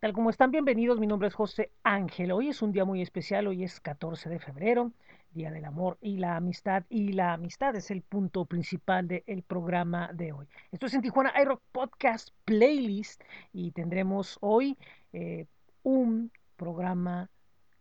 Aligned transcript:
Tal 0.00 0.14
como 0.14 0.30
están, 0.30 0.50
bienvenidos. 0.50 0.98
Mi 0.98 1.06
nombre 1.06 1.28
es 1.28 1.34
José 1.34 1.72
Ángel. 1.82 2.32
Hoy 2.32 2.48
es 2.48 2.62
un 2.62 2.72
día 2.72 2.86
muy 2.86 3.02
especial. 3.02 3.46
Hoy 3.46 3.64
es 3.64 3.80
14 3.80 4.30
de 4.30 4.38
febrero, 4.38 4.92
Día 5.32 5.50
del 5.50 5.66
Amor 5.66 5.98
y 6.00 6.16
la 6.16 6.36
Amistad. 6.36 6.84
Y 6.88 7.12
la 7.12 7.34
amistad 7.34 7.76
es 7.76 7.90
el 7.90 8.00
punto 8.00 8.46
principal 8.46 9.06
del 9.06 9.42
programa 9.46 10.10
de 10.14 10.32
hoy. 10.32 10.48
Esto 10.72 10.86
es 10.86 10.94
en 10.94 11.02
Tijuana 11.02 11.34
iRock 11.42 11.60
Podcast 11.70 12.30
Playlist 12.46 13.22
y 13.52 13.72
tendremos 13.72 14.38
hoy 14.40 14.78
eh, 15.12 15.44
un 15.82 16.32
programa 16.56 17.28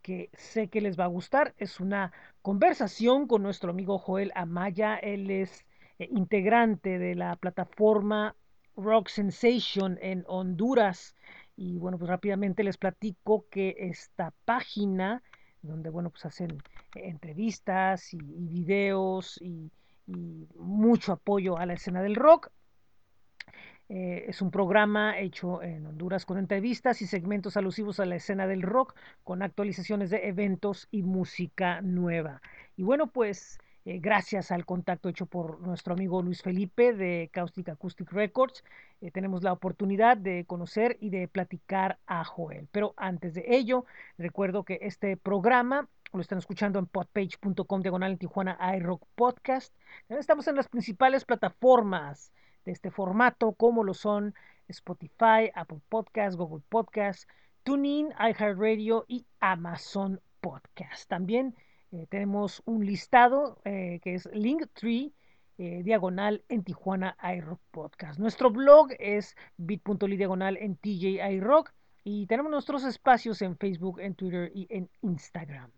que 0.01 0.29
sé 0.33 0.67
que 0.67 0.81
les 0.81 0.99
va 0.99 1.05
a 1.05 1.07
gustar. 1.07 1.53
Es 1.57 1.79
una 1.79 2.11
conversación 2.41 3.27
con 3.27 3.43
nuestro 3.43 3.71
amigo 3.71 3.97
Joel 3.97 4.33
Amaya. 4.35 4.97
Él 4.97 5.31
es 5.31 5.65
eh, 5.99 6.09
integrante 6.11 6.99
de 6.99 7.15
la 7.15 7.37
plataforma 7.37 8.35
Rock 8.75 9.07
Sensation 9.07 9.97
en 10.01 10.25
Honduras. 10.27 11.15
Y 11.61 11.77
bueno, 11.77 11.97
pues 11.97 12.07
rápidamente 12.07 12.63
les 12.63 12.77
platico 12.77 13.45
que 13.49 13.75
esta 13.77 14.33
página, 14.45 15.21
donde 15.61 15.89
bueno, 15.89 16.09
pues 16.09 16.23
hacen 16.23 16.63
entrevistas 16.95 18.13
y, 18.13 18.17
videos 18.17 19.37
y, 19.41 19.69
y, 20.07 20.47
mucho 20.55 21.11
apoyo 21.11 21.57
a 21.57 21.65
la 21.65 21.73
escena 21.73 22.01
del 22.01 22.15
rock. 22.15 22.49
Eh, 23.89 24.23
es 24.29 24.41
un 24.41 24.51
programa 24.51 25.19
hecho 25.19 25.61
en 25.61 25.85
Honduras 25.85 26.25
con 26.25 26.37
entrevistas 26.37 27.01
y 27.01 27.07
segmentos 27.07 27.57
alusivos 27.57 27.99
a 27.99 28.05
la 28.05 28.15
escena 28.15 28.47
del 28.47 28.61
rock, 28.61 28.95
con 29.25 29.41
actualizaciones 29.41 30.09
de 30.11 30.29
eventos 30.29 30.87
y 30.91 31.03
música 31.03 31.81
nueva. 31.81 32.41
Y 32.77 32.83
bueno, 32.83 33.07
pues 33.07 33.59
eh, 33.89 33.97
gracias 33.99 34.51
al 34.51 34.67
contacto 34.67 35.09
hecho 35.09 35.25
por 35.25 35.61
nuestro 35.61 35.93
amigo 35.93 36.21
Luis 36.21 36.43
Felipe 36.43 36.93
de 36.93 37.31
Caustic 37.33 37.69
Acoustic 37.69 38.11
Records, 38.11 38.63
eh, 39.01 39.09
tenemos 39.09 39.41
la 39.41 39.51
oportunidad 39.51 40.15
de 40.15 40.45
conocer 40.45 40.97
y 41.01 41.09
de 41.09 41.27
platicar 41.27 41.97
a 42.05 42.23
Joel. 42.23 42.67
Pero 42.71 42.93
antes 42.97 43.33
de 43.33 43.45
ello, 43.47 43.85
recuerdo 44.19 44.63
que 44.63 44.77
este 44.83 45.17
programa 45.17 45.89
lo 46.13 46.21
están 46.21 46.37
escuchando 46.37 46.77
en 46.77 46.85
podpage.com 46.85 47.81
diagonal 47.81 48.11
en 48.11 48.19
Tijuana 48.19 48.59
iRock 48.77 49.07
Podcast. 49.15 49.73
También 50.07 50.19
estamos 50.19 50.47
en 50.47 50.57
las 50.57 50.67
principales 50.67 51.25
plataformas 51.25 52.31
de 52.65 52.73
este 52.73 52.91
formato, 52.91 53.53
como 53.53 53.83
lo 53.83 53.95
son 53.95 54.35
Spotify, 54.67 55.49
Apple 55.55 55.81
Podcast, 55.89 56.37
Google 56.37 56.63
Podcast, 56.69 57.27
TuneIn, 57.63 58.09
iHeartRadio 58.19 59.05
y 59.07 59.25
Amazon 59.39 60.21
Podcast. 60.41 61.09
También 61.09 61.55
eh, 61.91 62.05
tenemos 62.07 62.61
un 62.65 62.85
listado 62.85 63.59
eh, 63.65 63.99
que 64.03 64.13
es 64.13 64.29
Linktree, 64.31 65.11
eh, 65.57 65.81
diagonal 65.83 66.43
en 66.47 66.63
Tijuana 66.63 67.17
iRock 67.35 67.59
Podcast. 67.71 68.19
Nuestro 68.19 68.51
blog 68.51 68.89
es 68.99 69.35
bit.ly 69.57 70.15
diagonal 70.15 70.55
en 70.57 70.75
TJ 70.77 71.27
iRock 71.31 71.73
y 72.03 72.27
tenemos 72.27 72.51
nuestros 72.51 72.83
espacios 72.83 73.41
en 73.41 73.57
Facebook, 73.57 73.99
en 73.99 74.13
Twitter 74.13 74.51
y 74.53 74.67
en 74.69 74.89
Instagram. 75.01 75.71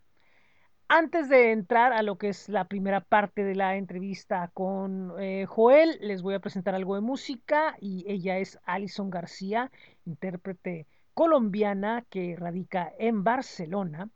Antes 0.90 1.30
de 1.30 1.54
entrar 1.54 1.94
a 1.94 2.02
lo 2.02 2.18
que 2.18 2.28
es 2.28 2.50
la 2.50 2.66
primera 2.66 3.00
parte 3.00 3.46
de 3.46 3.56
la 3.56 3.78
entrevista 3.78 4.52
con 4.54 5.14
Joel, 5.48 5.98
les 6.02 6.22
voy 6.22 6.34
a 6.34 6.42
presentar 6.42 6.76
algo 6.76 6.96
de 6.96 7.02
música 7.02 7.78
y 7.80 8.04
ella 8.12 8.40
es 8.40 8.60
Alison 8.66 9.10
García, 9.10 9.72
intérprete 10.06 10.88
colombiana 11.14 12.06
que 12.10 12.36
radica 12.36 12.92
en 13.00 13.24
Barcelona. 13.24 14.10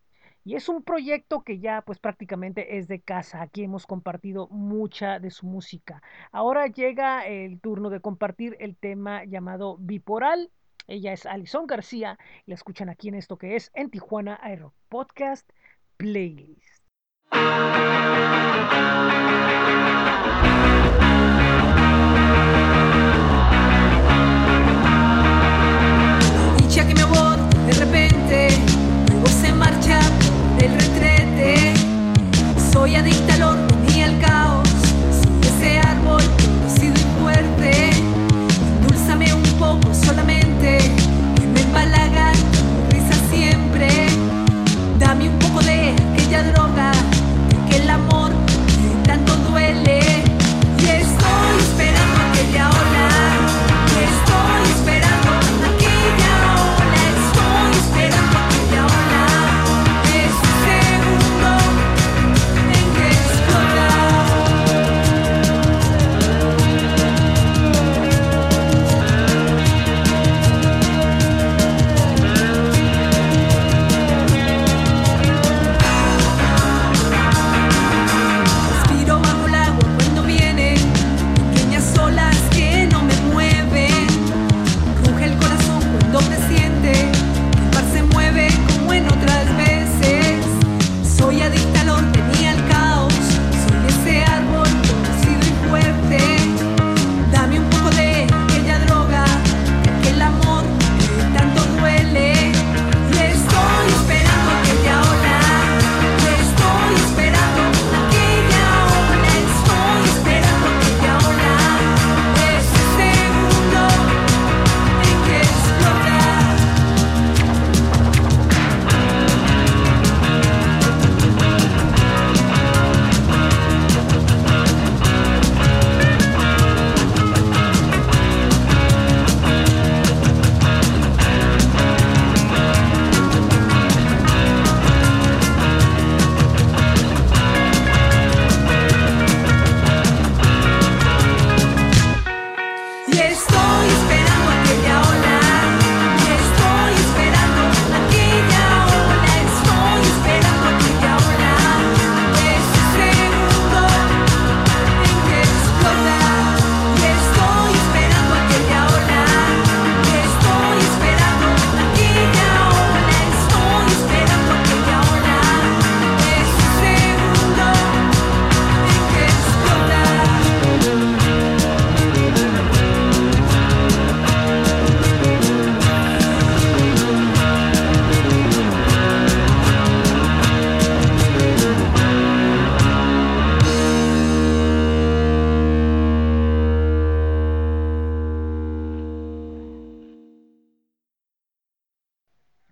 Y 0.47 0.53
es 0.53 0.69
un 0.69 0.83
proyecto 0.83 1.43
que 1.43 1.57
ya 1.57 1.81
pues 1.81 1.97
prácticamente 1.97 2.77
es 2.77 2.87
de 2.87 3.01
casa. 3.01 3.41
Aquí 3.41 3.63
hemos 3.63 3.87
compartido 3.87 4.47
mucha 4.49 5.17
de 5.19 5.31
su 5.31 5.47
música. 5.47 6.03
Ahora 6.31 6.67
llega 6.67 7.25
el 7.25 7.59
turno 7.59 7.89
de 7.89 7.99
compartir 7.99 8.55
el 8.59 8.77
tema 8.77 9.25
llamado 9.25 9.77
Biporal. 9.79 10.51
Ella 10.87 11.13
es 11.13 11.25
Alison 11.25 11.65
García 11.65 12.19
y 12.45 12.51
la 12.51 12.55
escuchan 12.55 12.89
aquí 12.89 13.07
en 13.07 13.15
esto 13.15 13.39
que 13.39 13.55
es 13.55 13.71
en 13.73 13.89
Tijuana 13.89 14.39
Aero 14.39 14.75
Podcast 14.87 15.49
Playlist. 15.97 16.85
Dicha 26.59 26.87
que 26.87 26.93
me 26.93 27.05
voy 27.05 27.35
de 27.65 27.73
repente, 27.73 28.54
Soy 32.85 32.95
adicta 32.97 33.33
al 33.33 33.64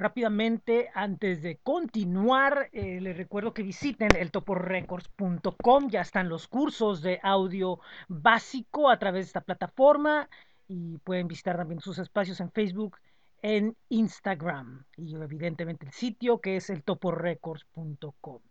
Rápidamente, 0.04 0.90
antes 0.94 1.42
de 1.42 1.60
continuar, 1.64 2.68
eh, 2.74 3.00
les 3.00 3.16
recuerdo 3.16 3.54
que 3.54 3.64
visiten 3.64 4.10
el 4.20 4.32
toporecords.com. 4.32 5.90
Ya 5.90 6.02
están 6.02 6.28
los 6.28 6.50
cursos 6.50 7.02
de 7.02 7.22
audio 7.24 7.80
básico 8.10 8.90
a 8.90 9.00
través 9.00 9.24
de 9.24 9.28
esta 9.28 9.40
plataforma 9.40 10.28
y 10.68 10.98
pueden 10.98 11.30
visitar 11.30 11.56
también 11.56 11.80
sus 11.80 12.00
espacios 12.00 12.42
en 12.42 12.52
Facebook, 12.52 12.98
en 13.42 13.78
Instagram 13.88 14.84
y 14.98 15.16
evidentemente 15.16 15.86
el 15.86 15.94
sitio 15.94 16.42
que 16.42 16.58
es 16.58 16.70
el 16.70 16.84
toporecords.com. 16.84 18.42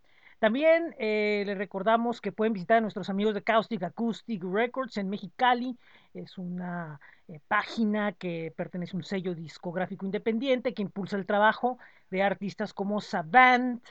También 0.43 0.93
eh, 0.99 1.43
les 1.45 1.57
recordamos 1.57 2.19
que 2.19 2.33
pueden 2.33 2.51
visitar 2.51 2.79
a 2.79 2.81
nuestros 2.81 3.09
amigos 3.09 3.33
de 3.33 3.43
Caustic 3.43 3.81
Acoustic 3.81 4.43
Records 4.43 4.97
en 4.97 5.09
Mexicali. 5.09 5.77
Es 6.13 6.37
una 6.37 6.99
eh, 7.29 7.39
página 7.47 8.11
que 8.11 8.51
pertenece 8.53 8.93
a 8.93 8.97
un 8.97 9.03
sello 9.05 9.35
discográfico 9.35 10.05
independiente 10.05 10.73
que 10.73 10.81
impulsa 10.81 11.15
el 11.15 11.25
trabajo 11.25 11.77
de 12.11 12.23
artistas 12.23 12.73
como 12.73 12.99
Savant, 12.99 13.81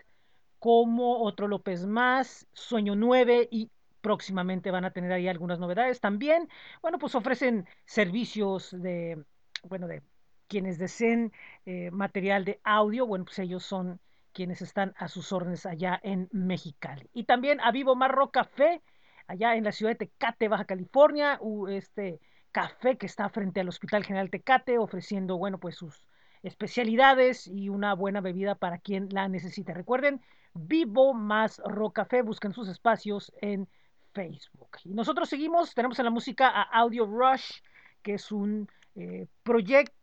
como 0.59 1.23
Otro 1.23 1.49
López 1.49 1.87
Más, 1.87 2.47
Sueño 2.53 2.97
9 2.97 3.49
y 3.51 3.71
próximamente 4.03 4.71
van 4.71 4.85
a 4.85 4.91
tener 4.91 5.11
ahí 5.11 5.29
algunas 5.29 5.59
novedades 5.59 6.01
también. 6.01 6.51
Bueno, 6.83 6.99
pues 6.99 7.15
ofrecen 7.15 7.67
servicios 7.87 8.77
de, 8.79 9.25
bueno, 9.63 9.89
de 9.89 10.03
quienes 10.49 10.77
deseen 10.77 11.33
eh, 11.65 11.91
material 11.93 12.45
de 12.45 12.61
audio. 12.63 13.07
Bueno, 13.07 13.25
pues 13.25 13.39
ellos 13.39 13.65
son 13.65 13.99
quienes 14.33 14.63
están 14.63 14.95
a 14.97 15.09
sus 15.09 15.33
órdenes 15.33 15.67
allá 15.67 16.01
en 16.03 16.29
Mexicali. 16.33 17.09
Y 17.13 17.25
también 17.25 17.61
a 17.61 17.71
Vivo 17.71 17.95
Marro 17.95 18.31
Café, 18.31 18.83
allá 19.27 19.55
en 19.57 19.65
la 19.65 19.73
ciudad 19.73 19.93
de 19.93 20.07
Tecate, 20.07 20.49
Baja 20.49 20.65
California, 20.65 21.39
este 21.69 22.21
café 22.51 22.97
que 22.97 23.07
está 23.07 23.29
frente 23.29 23.61
al 23.61 23.69
Hospital 23.69 24.05
General 24.05 24.31
Tecate, 24.31 24.79
ofreciendo, 24.79 25.39
bueno, 25.39 25.59
pues 25.59 25.77
sus 25.77 26.07
especialidades 26.43 27.47
y 27.47 27.69
una 27.69 27.95
buena 27.95 28.21
bebida 28.21 28.55
para 28.55 28.79
quien 28.79 29.09
la 29.11 29.29
necesite. 29.29 29.75
Recuerden, 29.75 30.21
Vivo 30.55 31.15
más 31.15 31.63
Ro 31.65 31.91
Café, 31.91 32.23
busquen 32.23 32.53
sus 32.53 32.69
espacios 32.69 33.33
en 33.41 33.69
Facebook. 34.13 34.77
Y 34.85 34.93
nosotros 34.93 35.29
seguimos, 35.29 35.75
tenemos 35.75 35.99
en 35.99 36.05
la 36.05 36.11
música 36.11 36.49
a 36.49 36.63
Audio 36.63 37.07
Rush, 37.07 37.61
que 38.03 38.15
es 38.15 38.31
un 38.31 38.69
eh, 38.95 39.29
proyecto 39.43 40.02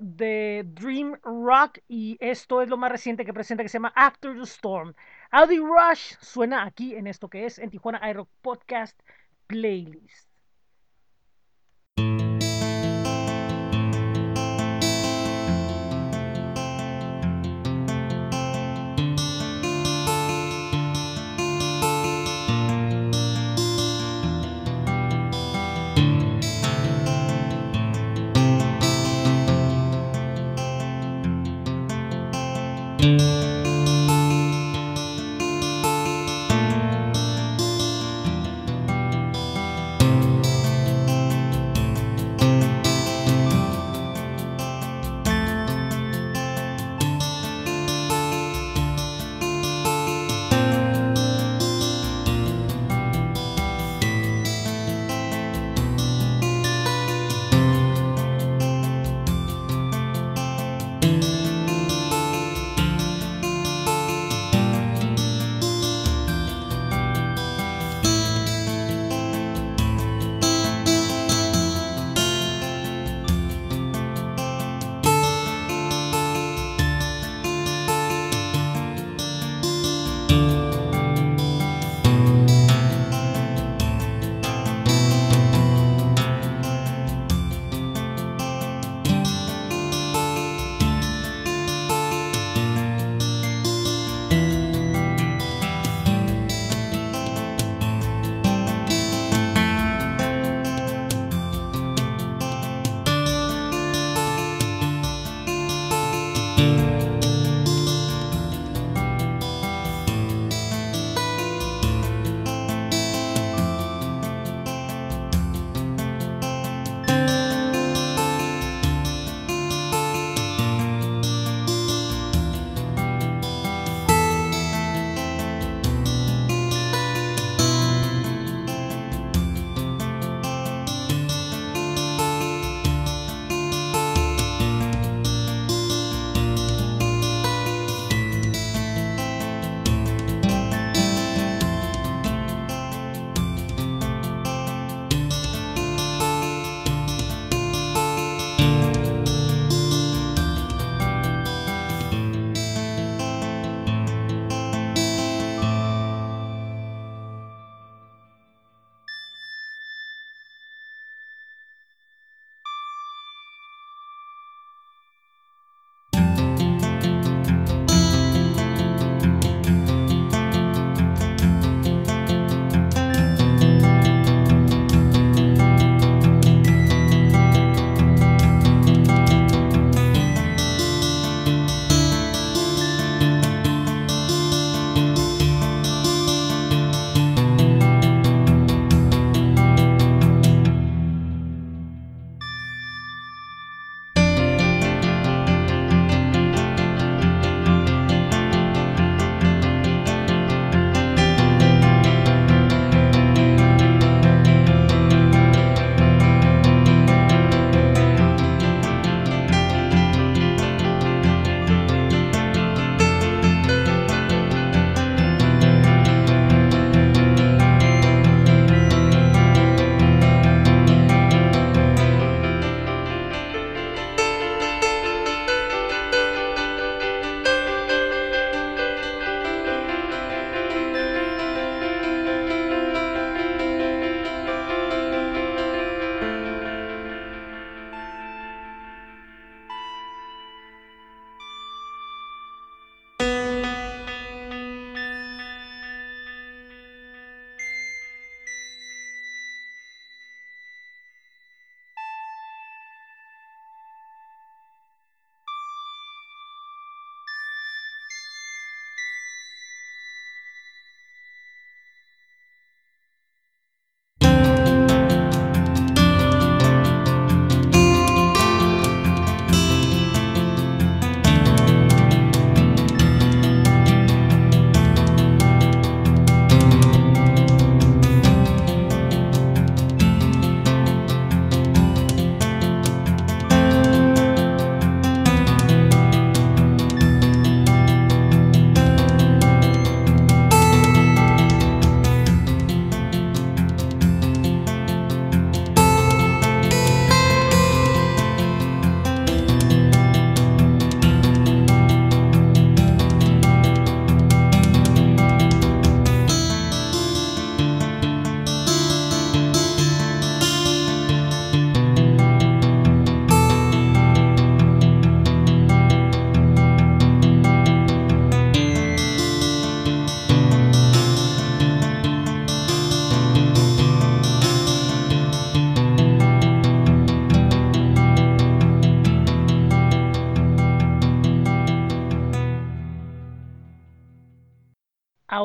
de 0.00 0.64
Dream 0.66 1.18
Rock 1.22 1.78
y 1.88 2.18
esto 2.20 2.60
es 2.60 2.68
lo 2.68 2.76
más 2.76 2.92
reciente 2.92 3.24
que 3.24 3.32
presenta 3.32 3.62
que 3.62 3.70
se 3.70 3.78
llama 3.78 3.92
After 3.96 4.34
the 4.34 4.42
Storm. 4.42 4.94
Audi 5.30 5.58
Rush 5.58 6.14
suena 6.20 6.64
aquí 6.64 6.94
en 6.94 7.06
esto 7.06 7.30
que 7.30 7.46
es 7.46 7.58
en 7.58 7.70
Tijuana 7.70 8.00
iRock 8.10 8.28
Podcast 8.42 9.00
Playlist. 9.46 10.29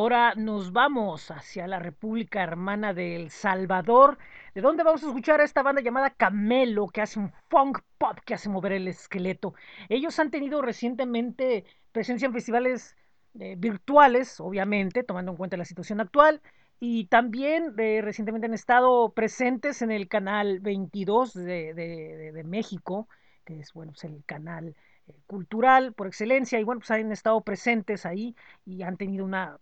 Ahora 0.05 0.35
nos 0.35 0.71
vamos 0.71 1.31
hacia 1.31 1.65
la 1.65 1.79
República 1.79 2.43
Hermana 2.43 2.93
de 2.93 3.15
El 3.15 3.31
Salvador, 3.31 4.19
de 4.53 4.61
donde 4.61 4.83
vamos 4.83 5.01
a 5.01 5.07
escuchar 5.07 5.41
a 5.41 5.43
esta 5.43 5.63
banda 5.63 5.81
llamada 5.81 6.11
Camelo, 6.11 6.89
que 6.89 7.01
hace 7.01 7.17
un 7.17 7.31
funk 7.49 7.79
pop 7.97 8.19
que 8.23 8.35
hace 8.35 8.47
mover 8.47 8.73
el 8.73 8.87
esqueleto. 8.87 9.55
Ellos 9.89 10.19
han 10.19 10.29
tenido 10.29 10.61
recientemente 10.61 11.65
presencia 11.91 12.27
en 12.27 12.33
festivales 12.33 12.95
eh, 13.39 13.55
virtuales, 13.57 14.39
obviamente, 14.39 15.01
tomando 15.01 15.31
en 15.31 15.37
cuenta 15.37 15.57
la 15.57 15.65
situación 15.65 15.99
actual, 15.99 16.39
y 16.79 17.07
también 17.07 17.73
eh, 17.79 18.01
recientemente 18.03 18.45
han 18.45 18.53
estado 18.53 19.11
presentes 19.11 19.81
en 19.81 19.89
el 19.89 20.07
canal 20.07 20.59
22 20.59 21.33
de, 21.33 21.73
de, 21.73 22.43
México, 22.43 23.09
que 23.43 23.59
es 23.59 23.73
bueno, 23.73 23.93
es 23.93 24.03
el 24.03 24.23
canal 24.27 24.75
eh, 25.07 25.15
cultural 25.25 25.93
por 25.93 26.05
excelencia, 26.05 26.59
y 26.59 26.63
bueno, 26.63 26.81
pues 26.81 26.91
han 26.91 27.11
estado 27.11 27.41
presentes 27.41 28.05
ahí 28.05 28.35
y 28.67 28.83
han 28.83 28.97
tenido 28.97 29.25
una 29.25 29.57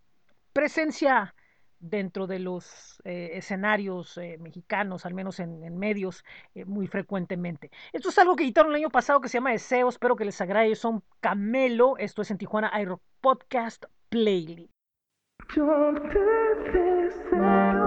presencia 0.53 1.33
dentro 1.83 2.27
de 2.27 2.39
los 2.39 3.01
eh, 3.03 3.31
escenarios 3.33 4.17
eh, 4.17 4.37
mexicanos, 4.39 5.05
al 5.05 5.13
menos 5.13 5.39
en, 5.39 5.63
en 5.63 5.77
medios, 5.77 6.23
eh, 6.55 6.63
muy 6.63 6.87
frecuentemente. 6.87 7.71
Esto 7.91 8.09
es 8.09 8.17
algo 8.19 8.35
que 8.35 8.43
editaron 8.43 8.71
el 8.71 8.77
año 8.77 8.89
pasado 8.89 9.19
que 9.19 9.27
se 9.27 9.37
llama 9.37 9.51
Deseo, 9.51 9.89
espero 9.89 10.15
que 10.15 10.25
les 10.25 10.39
agrade, 10.39 10.75
son 10.75 11.03
Camelo, 11.19 11.97
esto 11.97 12.21
es 12.21 12.31
en 12.31 12.37
Tijuana 12.37 12.69
Aero 12.73 13.01
Podcast 13.19 13.83
Playlist. 14.09 14.71
Yo 15.55 15.93
te 16.01 16.19
deseo 17.03 17.83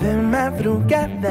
de 0.00 0.16
madrugada 0.22 1.28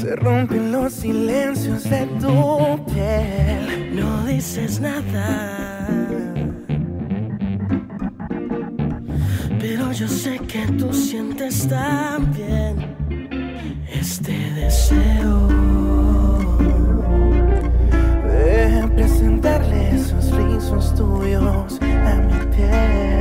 Se 0.00 0.16
rompen 0.16 0.72
los 0.72 0.94
silencios 0.94 1.84
de 1.84 2.06
tu 2.18 2.84
piel. 2.86 3.94
No 3.94 4.24
dices 4.24 4.80
nada. 4.80 5.86
Pero 9.60 9.92
yo 9.92 10.08
sé 10.08 10.38
que 10.38 10.66
tú 10.78 10.90
sientes 10.94 11.68
también 11.68 12.96
este 13.92 14.32
deseo 14.54 15.48
de 18.24 18.88
presentarle 18.94 19.96
esos 19.96 20.30
rizos 20.34 20.94
tuyos 20.94 21.78
a 21.82 22.14
mi 22.14 22.56
piel. 22.56 23.19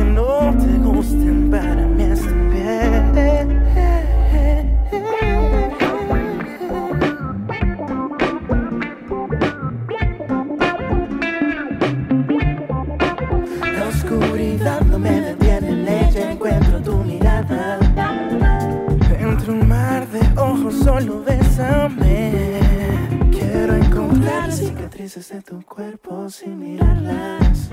Aunque 0.00 0.04
no 0.04 0.56
te 0.58 0.78
gusten, 0.78 1.50
para 1.50 1.86
mí 1.86 2.02
están 2.04 2.50
bien. 2.50 3.60
La 13.78 13.88
oscuridad 13.88 14.80
no 14.82 14.98
me 14.98 15.20
detiene, 15.20 15.68
en 15.68 15.88
ella 15.88 16.32
encuentro 16.32 16.80
tu 16.82 16.96
mirada. 17.04 17.78
Entre 19.18 19.52
un 19.52 19.68
mar 19.68 20.06
de 20.08 20.40
ojos, 20.40 20.74
solo 20.84 21.22
bésame. 21.22 22.60
Quiero 23.30 23.74
encontrar 23.74 24.52
cicatrices 24.52 25.28
de 25.28 25.42
tu 25.42 25.62
cuerpo 25.62 26.28
sin 26.28 26.58
mirarlas 26.58 27.70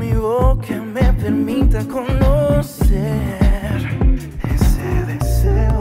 mi 0.00 0.12
boca 0.14 0.76
me 0.80 1.12
permita 1.12 1.84
conocer 1.84 3.80
ese 4.54 4.88
deseo 5.06 5.78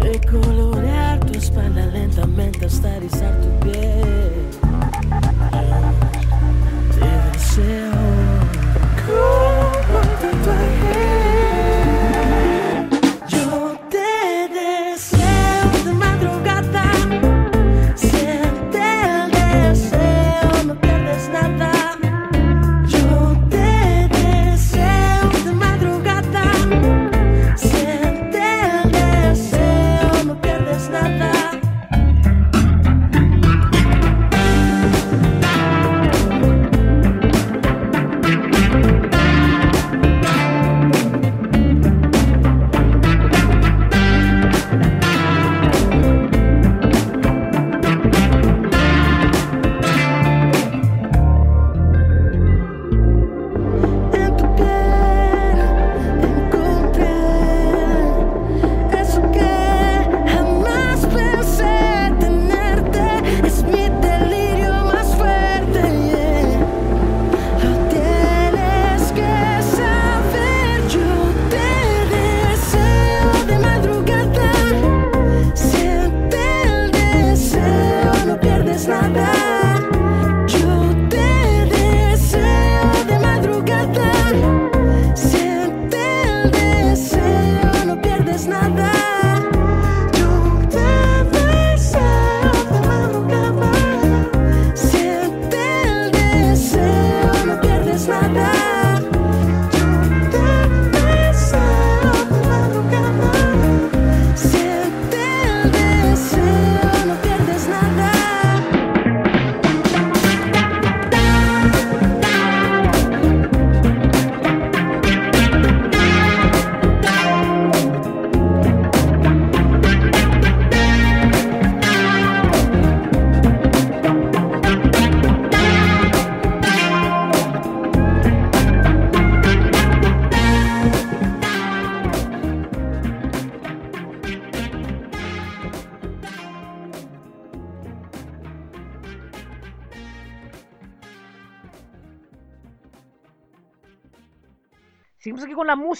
de 0.00 0.18
colorear 0.30 1.20
tu 1.20 1.36
espalda 1.38 1.84
lentamente 1.86 2.64
hasta 2.64 2.98
rizar 3.00 3.38
tu 3.42 3.50
piel. 3.60 4.48
Te 6.98 7.10
deseo 7.32 7.91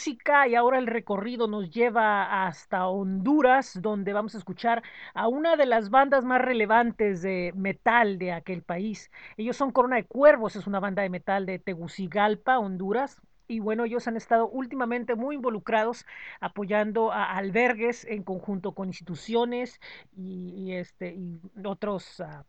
y 0.06 0.54
ahora 0.56 0.78
el 0.78 0.87
recorrido 0.87 1.47
nos 1.47 1.71
lleva 1.71 2.47
hasta 2.47 2.88
Honduras, 2.88 3.78
donde 3.80 4.12
vamos 4.12 4.35
a 4.35 4.38
escuchar 4.38 4.82
a 5.14 5.28
una 5.28 5.56
de 5.56 5.66
las 5.66 5.90
bandas 5.90 6.25
más 6.25 6.40
relevantes 6.42 7.23
de 7.23 7.52
metal 7.54 8.18
de 8.18 8.32
aquel 8.32 8.62
país. 8.62 9.11
Ellos 9.37 9.56
son 9.56 9.71
Corona 9.71 9.97
de 9.97 10.04
Cuervos, 10.04 10.56
es 10.56 10.66
una 10.66 10.80
banda 10.80 11.02
de 11.02 11.11
metal 11.11 11.47
de 11.47 11.59
Tegucigalpa, 11.59 12.59
Honduras. 12.59 13.21
Y 13.47 13.61
bueno, 13.61 13.85
ellos 13.85 14.09
han 14.09 14.16
estado 14.16 14.49
últimamente 14.49 15.14
muy 15.14 15.37
involucrados 15.37 16.04
apoyando 16.40 17.12
a 17.12 17.37
albergues 17.37 18.04
en 18.04 18.23
conjunto 18.25 18.73
con 18.73 18.88
instituciones 18.88 19.80
y, 20.16 20.73
este, 20.73 21.16
otros 21.64 22.21
uh, 22.21 22.44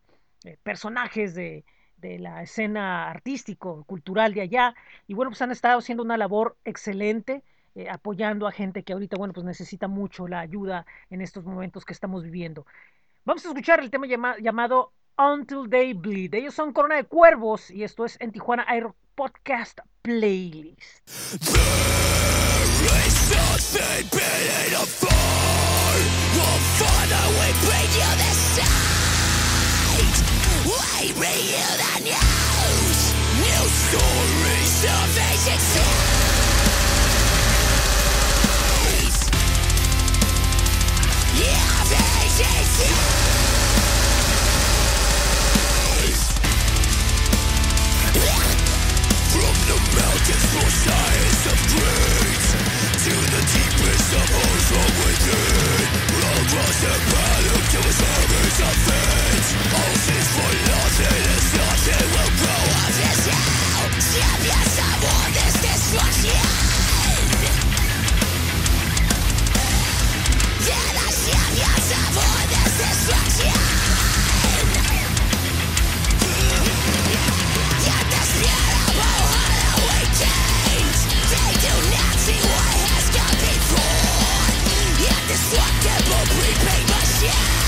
eh, 0.48 0.57
personajes 0.63 1.36
de, 1.36 1.65
de 2.03 2.19
la 2.19 2.43
escena 2.43 3.10
artístico, 3.10 3.83
cultural 3.86 4.33
de 4.33 4.41
allá, 4.41 4.75
y 5.07 5.13
bueno, 5.15 5.31
pues 5.31 5.41
han 5.41 5.51
estado 5.51 5.79
haciendo 5.79 6.03
una 6.03 6.17
labor 6.17 6.55
excelente. 6.65 7.41
Eh, 7.75 7.89
apoyando 7.89 8.45
a 8.45 8.51
gente 8.51 8.83
que 8.83 8.93
ahorita, 8.93 9.17
bueno, 9.17 9.33
pues 9.33 9.48
necesita 9.48 9.88
mucho 9.88 10.27
la 10.27 10.41
ayuda 10.41 10.86
en 11.10 11.22
estos 11.22 11.43
momentos 11.43 11.86
que 11.86 11.93
estamos 11.93 12.24
viviendo. 12.24 12.67
Vamos 13.25 13.43
a 13.45 13.48
escuchar 13.48 13.79
el 13.79 13.89
tema 13.89 14.05
llamado 14.38 14.91
Until 15.17 15.67
They 15.72 15.93
Bleed. 15.93 16.36
Ellos 16.36 16.53
son 16.53 16.72
Corona 16.72 16.98
de 16.98 17.05
Cuervos 17.05 17.72
y 17.72 17.83
esto 17.83 18.05
es 18.05 18.18
en 18.22 18.31
Tijuana 18.31 18.63
Aero 18.68 18.96
Podcast 19.16 19.79
Playlist. 20.03 21.01
There 28.03 28.20
is 28.20 28.82
They 31.03 31.11
reveal 31.11 31.72
the 31.83 32.00
news. 32.00 33.00
New 33.35 33.68
stories 33.83 34.87
of 34.87 35.20
ancient 35.20 35.59
stories. 35.59 35.83
Of 41.03 41.92
ancient. 42.39 42.96
From 49.27 49.55
the 49.68 49.77
mountains 50.00 50.48
rose 50.55 50.77
giants 50.85 51.44
of 51.51 51.57
dreams. 51.68 52.32
Nothing 60.94 61.35
is 61.35 61.53
nothing 61.53 62.12
Yeah! 87.24 87.62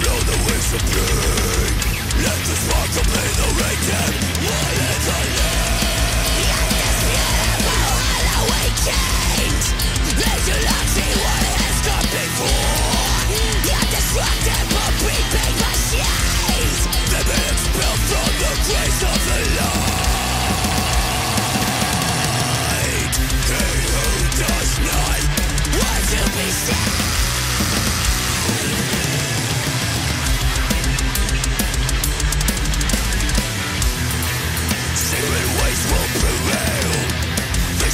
Blow 0.00 0.18
the 0.20 0.36
wings 0.46 0.72
of 0.72 0.80
pain 0.80 1.74
Let 2.24 2.38
the 2.48 2.56
sparks 2.56 2.96
of 2.96 3.04
pain 3.04 3.36
awaken 3.50 4.39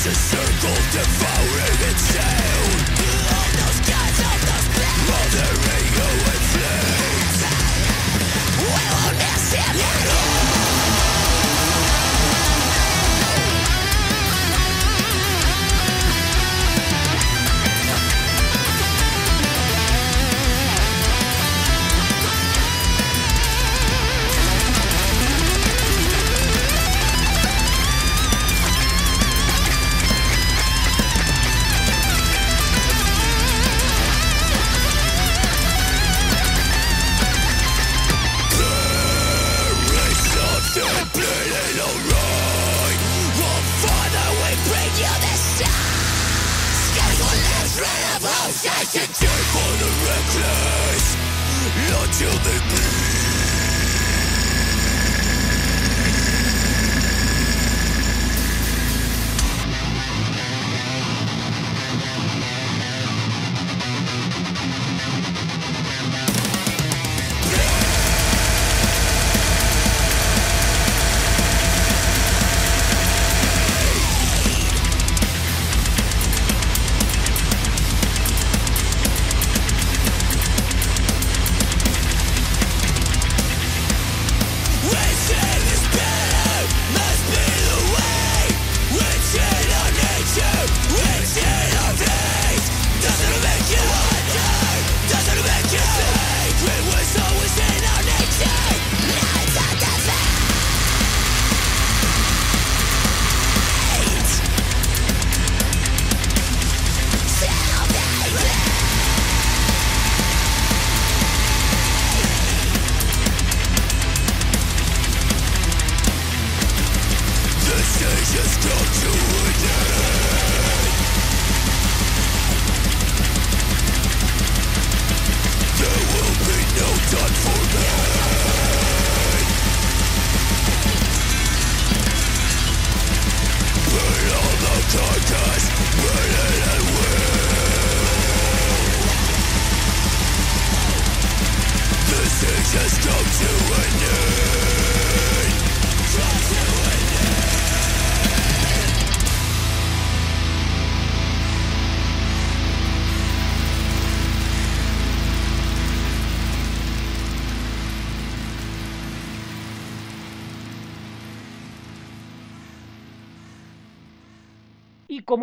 a 0.07 0.14
circle 0.14 0.75
devouring 0.92 1.90
itself. 1.90 2.65
till 52.18 52.31
they 52.31 52.59
bleed. 52.70 52.86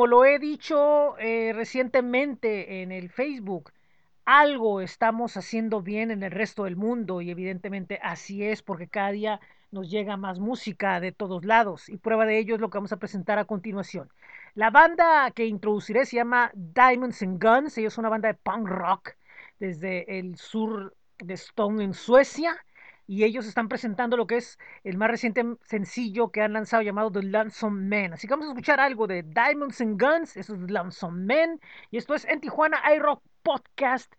Como 0.04 0.18
lo 0.18 0.26
he 0.26 0.38
dicho 0.38 1.18
eh, 1.18 1.54
recientemente 1.56 2.82
en 2.82 2.92
el 2.92 3.10
Facebook, 3.10 3.72
algo 4.26 4.82
estamos 4.82 5.38
haciendo 5.38 5.82
bien 5.82 6.12
en 6.12 6.24
el 6.24 6.32
resto 6.32 6.66
del 6.66 6.76
mundo 6.76 7.22
y 7.22 7.32
evidentemente 7.32 8.02
así 8.04 8.44
es 8.44 8.62
porque 8.62 8.90
cada 8.90 9.12
día 9.12 9.40
nos 9.72 9.90
llega 9.90 10.18
más 10.18 10.40
música 10.40 11.00
de 11.00 11.14
todos 11.14 11.46
lados 11.46 11.88
y 11.88 11.96
prueba 11.96 12.26
de 12.26 12.38
ello 12.38 12.56
es 12.56 12.60
lo 12.60 12.70
que 12.70 12.80
vamos 12.80 12.92
a 12.92 12.98
presentar 12.98 13.40
a 13.40 13.46
continuación. 13.46 14.10
La 14.56 14.72
banda 14.72 15.32
que 15.32 15.46
introduciré 15.46 16.06
se 16.06 16.18
llama 16.18 16.52
Diamonds 16.54 17.22
and 17.22 17.42
Guns, 17.42 17.78
ellos 17.78 17.94
son 17.94 18.04
una 18.04 18.10
banda 18.10 18.28
de 18.28 18.34
punk 18.34 18.68
rock 18.68 19.12
desde 19.58 20.20
el 20.20 20.36
sur 20.36 20.94
de 21.20 21.36
Stone 21.36 21.82
en 21.82 21.94
Suecia 21.94 22.58
y 23.08 23.24
ellos 23.24 23.46
están 23.46 23.68
presentando 23.68 24.18
lo 24.18 24.28
que 24.28 24.38
es 24.38 24.58
el 24.84 24.98
más 24.98 25.10
reciente 25.10 25.44
sencillo 25.64 26.32
que 26.32 26.42
han 26.42 26.54
lanzado 26.54 26.84
llamado 26.84 27.12
The 27.12 27.24
Lonesome 27.24 27.82
Man. 27.88 28.14
Así 28.14 28.28
que 28.28 28.34
vamos 28.34 28.48
a 28.48 28.50
escuchar 28.50 28.80
algo 28.80 29.08
de 29.08 29.24
Diamonds 29.24 29.82
and 29.82 30.02
Guns, 30.02 30.38
eso 30.38 30.56
es 30.56 30.72
Lonesome 30.72 31.26
Man, 31.26 31.60
y 31.92 31.98
esto 31.98 32.16
es 32.16 32.26
en 32.26 32.40
Tijuana 32.40 32.82
iRock 32.96 33.22
Podcast 33.44 34.14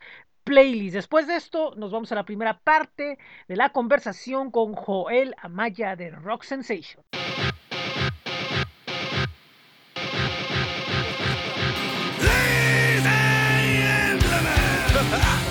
Playlist. 0.44 0.94
Después 0.94 1.26
de 1.26 1.36
esto, 1.36 1.74
nos 1.76 1.90
vamos 1.90 2.12
a 2.12 2.14
la 2.14 2.24
primera 2.24 2.58
parte 2.58 3.18
de 3.48 3.56
la 3.56 3.70
conversación 3.70 4.50
con 4.50 4.74
Joel 4.74 5.34
Amaya 5.38 5.96
de 5.96 6.10
Rock 6.10 6.44
Sensation. 6.44 7.02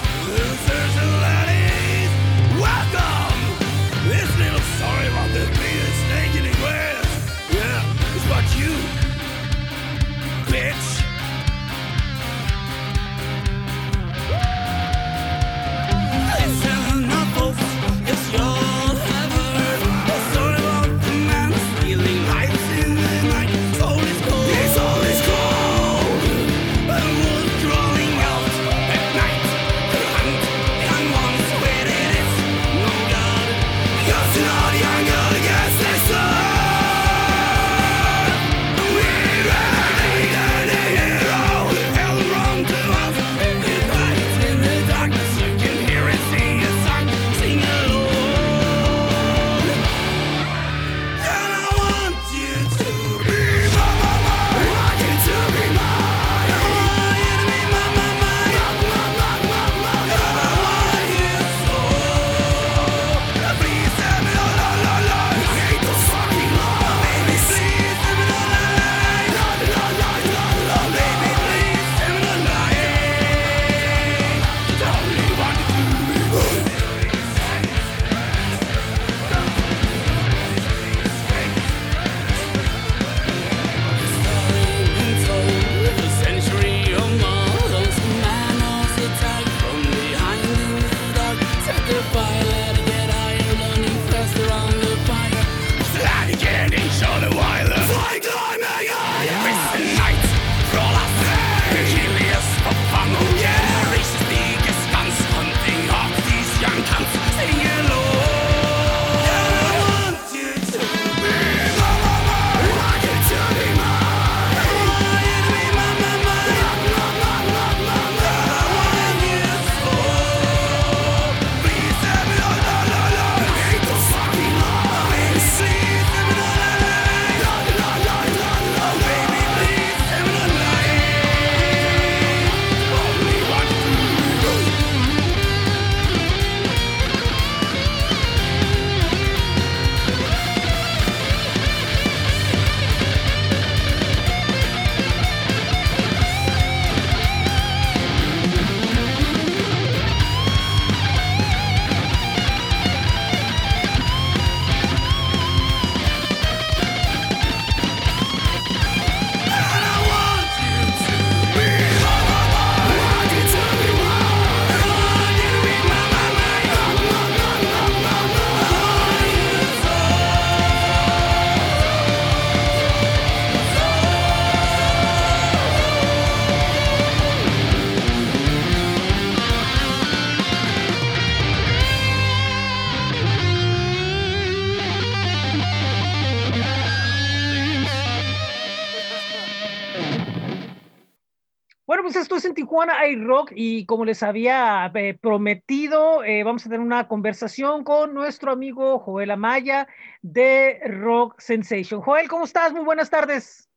Tijuana 192.84 193.26
Rock 193.26 193.54
y 193.56 193.86
como 193.86 194.04
les 194.04 194.24
había 194.24 194.92
eh, 194.94 195.18
prometido, 195.20 196.24
eh, 196.24 196.44
vamos 196.44 196.66
a 196.66 196.70
tener 196.70 196.82
una 196.82 197.08
conversación 197.08 197.86
con 197.86 198.14
nuestro 198.14 198.52
amigo 198.52 199.00
Joel 199.00 199.32
Amaya 199.32 199.88
de 200.22 200.82
Rock 200.86 201.40
Sensation. 201.40 202.02
Joel, 202.02 202.28
¿cómo 202.28 202.44
estás? 202.44 202.74
Muy 202.74 202.84
buenas 202.84 203.10
tardes. 203.10 203.70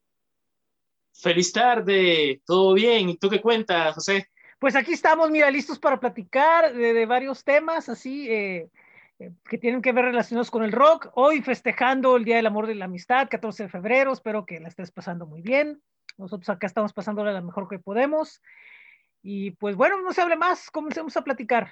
Feliz 1.12 1.52
tarde, 1.52 2.40
todo 2.44 2.74
bien. 2.74 3.08
¿Y 3.08 3.16
tú 3.16 3.30
qué 3.30 3.40
cuentas, 3.40 3.94
José? 3.94 4.28
Pues 4.58 4.74
aquí 4.74 4.92
estamos, 4.92 5.30
mira, 5.30 5.52
listos 5.52 5.78
para 5.78 6.00
platicar 6.00 6.74
de, 6.74 7.06
varios 7.06 7.44
temas 7.44 7.88
así 7.88 8.28
eh, 8.28 8.70
que 9.48 9.58
tienen 9.58 9.82
que 9.82 9.92
ver 9.92 10.06
relacionados 10.06 10.50
con 10.50 10.64
el 10.64 10.72
rock. 10.72 11.10
Hoy 11.14 11.42
festejando 11.42 12.16
el 12.16 12.24
Día 12.24 12.36
del 12.36 12.46
Amor 12.46 12.68
y 12.70 12.74
la 12.74 12.86
Amistad, 12.86 13.28
14 13.30 13.64
de 13.64 13.68
febrero. 13.68 14.12
Espero 14.12 14.44
que 14.44 14.58
la 14.58 14.68
estés 14.68 14.90
pasando 14.90 15.26
muy 15.26 15.42
bien. 15.42 15.80
Nosotros 16.18 16.48
acá 16.48 16.66
estamos 16.66 16.92
pasándola 16.92 17.32
lo 17.32 17.42
mejor 17.42 17.68
que 17.68 17.78
podemos. 17.78 18.40
Y 19.28 19.50
pues 19.50 19.74
bueno, 19.74 20.00
no 20.02 20.12
se 20.12 20.22
hable 20.22 20.36
más, 20.36 20.70
comencemos 20.70 21.16
a 21.16 21.24
platicar. 21.24 21.68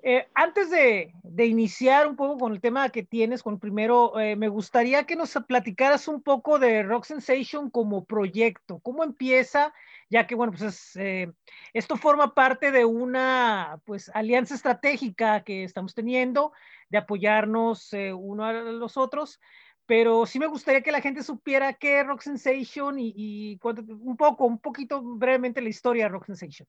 Eh, 0.00 0.28
antes 0.32 0.70
de, 0.70 1.12
iniciar 1.44 2.06
un 2.06 2.14
poco 2.14 2.38
con 2.38 2.52
el 2.52 2.60
tema 2.60 2.88
que 2.90 3.02
tienes, 3.02 3.42
con 3.42 3.58
primero, 3.58 4.16
eh, 4.20 4.36
me 4.36 4.46
gustaría 4.46 5.02
que 5.02 5.16
nos 5.16 5.36
platicaras 5.48 6.06
un 6.06 6.22
poco 6.22 6.60
de 6.60 6.84
Rock 6.84 7.04
Sensation 7.04 7.68
como 7.68 8.04
proyecto. 8.04 8.78
¿Cómo 8.78 9.02
empieza? 9.02 9.74
Ya 10.08 10.28
que, 10.28 10.36
bueno, 10.36 10.52
pues 10.56 10.94
eh, 10.94 11.32
esto 11.72 11.96
forma 11.96 12.32
parte 12.32 12.70
de 12.70 12.84
una 12.84 13.80
pues, 13.84 14.08
alianza 14.14 14.54
estratégica 14.54 15.42
que 15.42 15.64
estamos 15.64 15.96
teniendo, 15.96 16.52
de 16.90 16.98
apoyarnos 16.98 17.90
uno 18.14 18.44
a 18.44 18.52
los 18.52 18.96
otros, 18.96 19.40
pero 19.88 20.26
sí 20.26 20.38
me 20.38 20.46
gustaría 20.46 20.82
que 20.82 20.92
la 20.92 21.00
gente 21.00 21.22
supiera 21.22 21.72
qué 21.72 22.00
es 22.00 22.06
Rock 22.06 22.20
Sensation 22.20 22.98
y, 22.98 23.14
y 23.16 23.58
un 23.62 24.18
poco, 24.18 24.44
un 24.44 24.58
poquito 24.58 25.00
brevemente 25.00 25.62
la 25.62 25.70
historia 25.70 26.04
de 26.04 26.08
Rock 26.10 26.26
Sensation. 26.26 26.68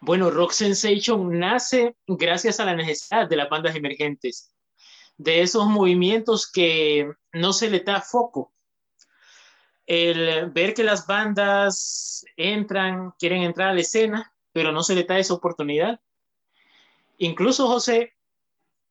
Bueno, 0.00 0.30
Rock 0.30 0.52
Sensation 0.52 1.38
nace 1.38 1.96
gracias 2.06 2.60
a 2.60 2.64
la 2.64 2.74
necesidad 2.74 3.28
de 3.28 3.36
las 3.36 3.50
bandas 3.50 3.76
emergentes, 3.76 4.50
de 5.18 5.42
esos 5.42 5.66
movimientos 5.66 6.50
que 6.50 7.12
no 7.34 7.52
se 7.52 7.68
le 7.68 7.80
da 7.80 8.00
foco. 8.00 8.54
El 9.84 10.50
ver 10.50 10.72
que 10.72 10.82
las 10.82 11.06
bandas 11.06 12.24
entran, 12.38 13.12
quieren 13.18 13.42
entrar 13.42 13.68
a 13.68 13.74
la 13.74 13.82
escena, 13.82 14.32
pero 14.52 14.72
no 14.72 14.82
se 14.82 14.94
le 14.94 15.04
da 15.04 15.18
esa 15.18 15.34
oportunidad. 15.34 16.00
Incluso, 17.18 17.66
José, 17.66 18.14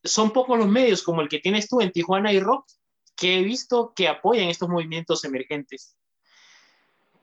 son 0.03 0.31
pocos 0.31 0.57
los 0.57 0.67
medios 0.67 1.03
como 1.03 1.21
el 1.21 1.29
que 1.29 1.39
tienes 1.39 1.67
tú 1.67 1.81
en 1.81 1.91
Tijuana 1.91 2.31
y 2.33 2.39
Rock 2.39 2.65
que 3.15 3.39
he 3.39 3.43
visto 3.43 3.93
que 3.95 4.07
apoyan 4.07 4.49
estos 4.49 4.69
movimientos 4.69 5.23
emergentes 5.25 5.97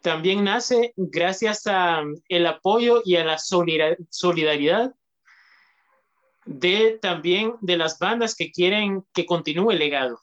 también 0.04 0.44
nace 0.44 0.92
gracias 0.96 1.66
al 1.66 2.46
apoyo 2.46 3.00
y 3.06 3.16
a 3.16 3.24
la 3.24 3.38
solidaridad 3.38 4.94
de 6.44 6.98
también 7.00 7.54
de 7.62 7.78
las 7.78 7.98
bandas 7.98 8.34
que 8.34 8.52
quieren 8.52 9.02
que 9.14 9.24
continúe 9.24 9.70
el 9.70 9.78
legado. 9.78 10.20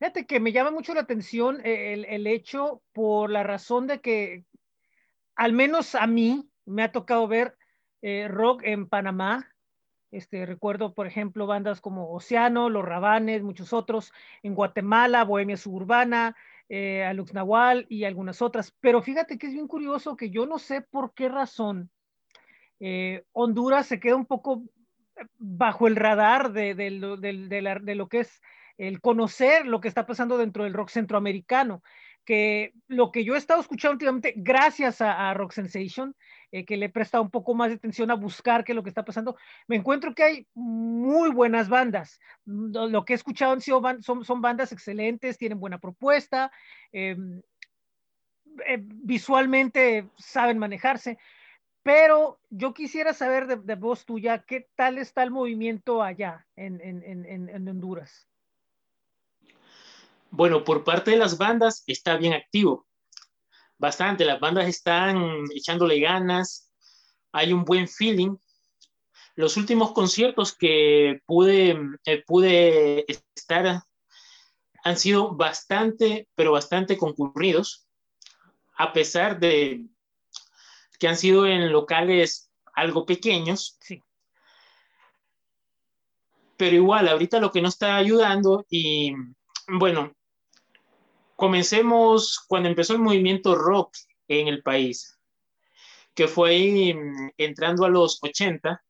Fíjate 0.00 0.26
que 0.26 0.40
me 0.40 0.50
llama 0.50 0.72
mucho 0.72 0.94
la 0.94 1.02
atención 1.02 1.60
el, 1.64 2.26
hecho 2.26 2.82
por 2.92 3.30
la 3.30 3.44
razón 3.44 3.86
de 3.86 4.00
que 4.00 4.44
al 5.36 5.52
menos 5.52 5.94
a 5.94 6.08
mí 6.08 6.50
me 6.64 6.82
ha 6.82 6.90
tocado 6.90 7.28
ver 7.28 7.56
eh, 8.02 8.26
rock 8.26 8.62
en 8.64 8.88
Panamá. 8.88 9.48
Este, 10.16 10.46
recuerdo, 10.46 10.94
por 10.94 11.06
ejemplo, 11.06 11.46
bandas 11.46 11.80
como 11.80 12.10
Océano, 12.10 12.70
Los 12.70 12.84
Rabanes, 12.84 13.42
muchos 13.42 13.72
otros, 13.72 14.12
en 14.42 14.54
Guatemala, 14.54 15.24
Bohemia 15.24 15.58
Suburbana, 15.58 16.34
eh, 16.70 17.04
a 17.04 17.12
Lux 17.12 17.34
Nahual 17.34 17.84
y 17.90 18.04
algunas 18.04 18.40
otras. 18.40 18.74
Pero 18.80 19.02
fíjate 19.02 19.36
que 19.36 19.46
es 19.46 19.52
bien 19.52 19.68
curioso 19.68 20.16
que 20.16 20.30
yo 20.30 20.46
no 20.46 20.58
sé 20.58 20.80
por 20.80 21.12
qué 21.12 21.28
razón 21.28 21.90
eh, 22.80 23.24
Honduras 23.32 23.86
se 23.86 24.00
queda 24.00 24.16
un 24.16 24.26
poco 24.26 24.62
bajo 25.38 25.86
el 25.86 25.96
radar 25.96 26.52
de, 26.52 26.74
de, 26.74 26.90
lo 27.94 28.08
que 28.08 28.20
es 28.20 28.42
el 28.76 29.00
conocer 29.00 29.66
lo 29.66 29.80
que 29.80 29.88
está 29.88 30.04
pasando 30.04 30.36
dentro 30.36 30.64
del 30.64 30.74
rock 30.74 30.90
centroamericano 30.90 31.82
que 32.26 32.74
lo 32.88 33.12
que 33.12 33.24
yo 33.24 33.34
he 33.34 33.38
estado 33.38 33.60
escuchando 33.60 33.94
últimamente, 33.94 34.34
gracias 34.36 35.00
a, 35.00 35.32
Rock 35.32 35.52
Sensation, 35.52 36.14
eh, 36.52 36.64
que 36.64 36.76
le 36.76 36.86
he 36.86 36.90
prestado 36.90 37.22
un 37.22 37.30
poco 37.30 37.54
más 37.54 37.70
de 37.70 37.76
atención 37.76 38.10
a 38.10 38.14
buscar 38.14 38.64
qué 38.64 38.72
es 38.72 38.76
lo 38.76 38.82
que 38.82 38.88
está 38.88 39.04
pasando, 39.04 39.36
me 39.66 39.76
encuentro 39.76 40.14
que 40.14 40.22
hay 40.22 40.46
muy 40.54 41.30
buenas 41.30 41.68
bandas. 41.68 42.20
Lo, 42.44 43.04
que 43.04 43.14
he 43.14 43.16
escuchado 43.16 43.52
han 43.52 43.60
sido 43.60 43.82
son, 44.00 44.24
son 44.24 44.40
bandas 44.40 44.72
excelentes, 44.72 45.38
tienen 45.38 45.58
buena 45.58 45.78
propuesta, 45.78 46.50
em, 46.92 47.42
eh, 48.66 48.78
visualmente 48.80 50.08
saben 50.16 50.58
manejarse, 50.58 51.18
pero 51.82 52.40
yo 52.50 52.74
quisiera 52.74 53.12
saber 53.12 53.46
de, 53.46 53.74
voz 53.74 54.04
tuya, 54.04 54.44
¿qué 54.46 54.68
tal 54.74 54.98
está 54.98 55.22
el 55.22 55.30
movimiento 55.30 56.02
allá 56.02 56.46
en, 56.56 56.80
en 56.82 57.68
Honduras? 57.68 58.26
Bueno, 60.30 60.64
por 60.64 60.84
parte 60.84 61.12
de 61.12 61.16
las 61.16 61.38
bandas 61.38 61.84
está 61.86 62.16
bien 62.16 62.32
activo. 62.32 62.85
Bastante, 63.78 64.24
las 64.24 64.40
bandas 64.40 64.66
están 64.68 65.44
echándole 65.54 66.00
ganas, 66.00 66.72
hay 67.32 67.52
un 67.52 67.64
buen 67.64 67.86
feeling. 67.86 68.36
Los 69.34 69.58
últimos 69.58 69.92
conciertos 69.92 70.56
que 70.56 71.20
pude, 71.26 71.78
eh, 72.06 72.24
pude 72.26 73.04
estar 73.08 73.82
han 74.82 74.96
sido 74.96 75.34
bastante, 75.34 76.28
pero 76.34 76.52
bastante 76.52 76.96
concurridos, 76.96 77.86
a 78.78 78.92
pesar 78.92 79.38
de 79.38 79.84
que 80.98 81.08
han 81.08 81.16
sido 81.16 81.46
en 81.46 81.70
locales 81.70 82.50
algo 82.72 83.04
pequeños. 83.04 83.76
Sí. 83.80 84.02
Pero 86.56 86.76
igual, 86.76 87.08
ahorita 87.08 87.40
lo 87.40 87.52
que 87.52 87.60
nos 87.60 87.74
está 87.74 87.96
ayudando 87.96 88.64
y 88.70 89.12
bueno, 89.68 90.15
comencemos 91.36 92.44
cuando 92.48 92.68
empezó 92.68 92.94
el 92.94 93.00
movimiento 93.00 93.54
rock 93.54 93.94
en 94.26 94.48
el 94.48 94.62
país, 94.62 95.18
que 96.14 96.26
fue 96.26 96.94
mm, 96.94 97.30
entrando 97.36 97.84
a 97.84 97.90
los 97.90 98.18
80, 98.22 98.82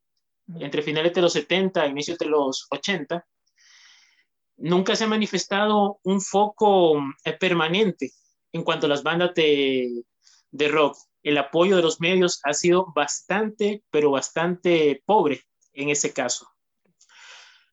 entre 0.60 0.82
finales 0.82 1.12
de 1.12 1.22
los 1.22 1.32
70 1.32 1.86
inicios 1.88 2.18
de 2.18 2.26
los 2.26 2.68
80, 2.70 3.26
nunca 4.58 4.94
se 4.94 5.04
ha 5.04 5.08
manifestado 5.08 5.98
un 6.04 6.20
foco 6.20 7.02
eh, 7.24 7.32
permanente 7.32 8.12
en 8.52 8.62
cuanto 8.62 8.86
a 8.86 8.88
las 8.88 9.02
bandas 9.02 9.34
de, 9.34 10.04
de 10.52 10.68
rock. 10.68 10.96
El 11.22 11.38
apoyo 11.38 11.76
de 11.76 11.82
los 11.82 12.00
medios 12.00 12.40
ha 12.44 12.54
sido 12.54 12.86
bastante, 12.94 13.82
pero 13.90 14.12
bastante 14.12 15.02
pobre 15.04 15.42
en 15.72 15.90
ese 15.90 16.12
caso. 16.12 16.48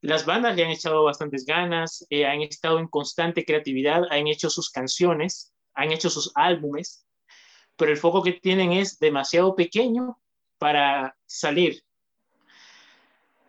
Las 0.04 0.26
bandas 0.26 0.54
le 0.58 0.66
han 0.66 0.70
echado 0.70 1.06
bastantes 1.06 1.46
ganas, 1.46 2.06
eh, 2.10 2.26
han 2.26 2.42
estado 2.42 2.78
en 2.78 2.90
constante 2.90 3.46
creatividad, 3.46 4.04
han 4.10 4.28
hecho 4.28 4.50
sus 4.50 4.70
canciones, 4.70 5.54
han 5.76 5.94
hecho 5.94 6.10
sus 6.10 6.30
álbumes, 6.36 7.08
pero 7.78 7.90
el 7.90 7.98
foco 7.98 8.22
que 8.22 8.34
tienen 8.34 8.74
es 8.74 9.00
demasiado 9.00 9.56
pequeño 9.56 10.20
para 10.58 11.16
salir. 11.26 11.84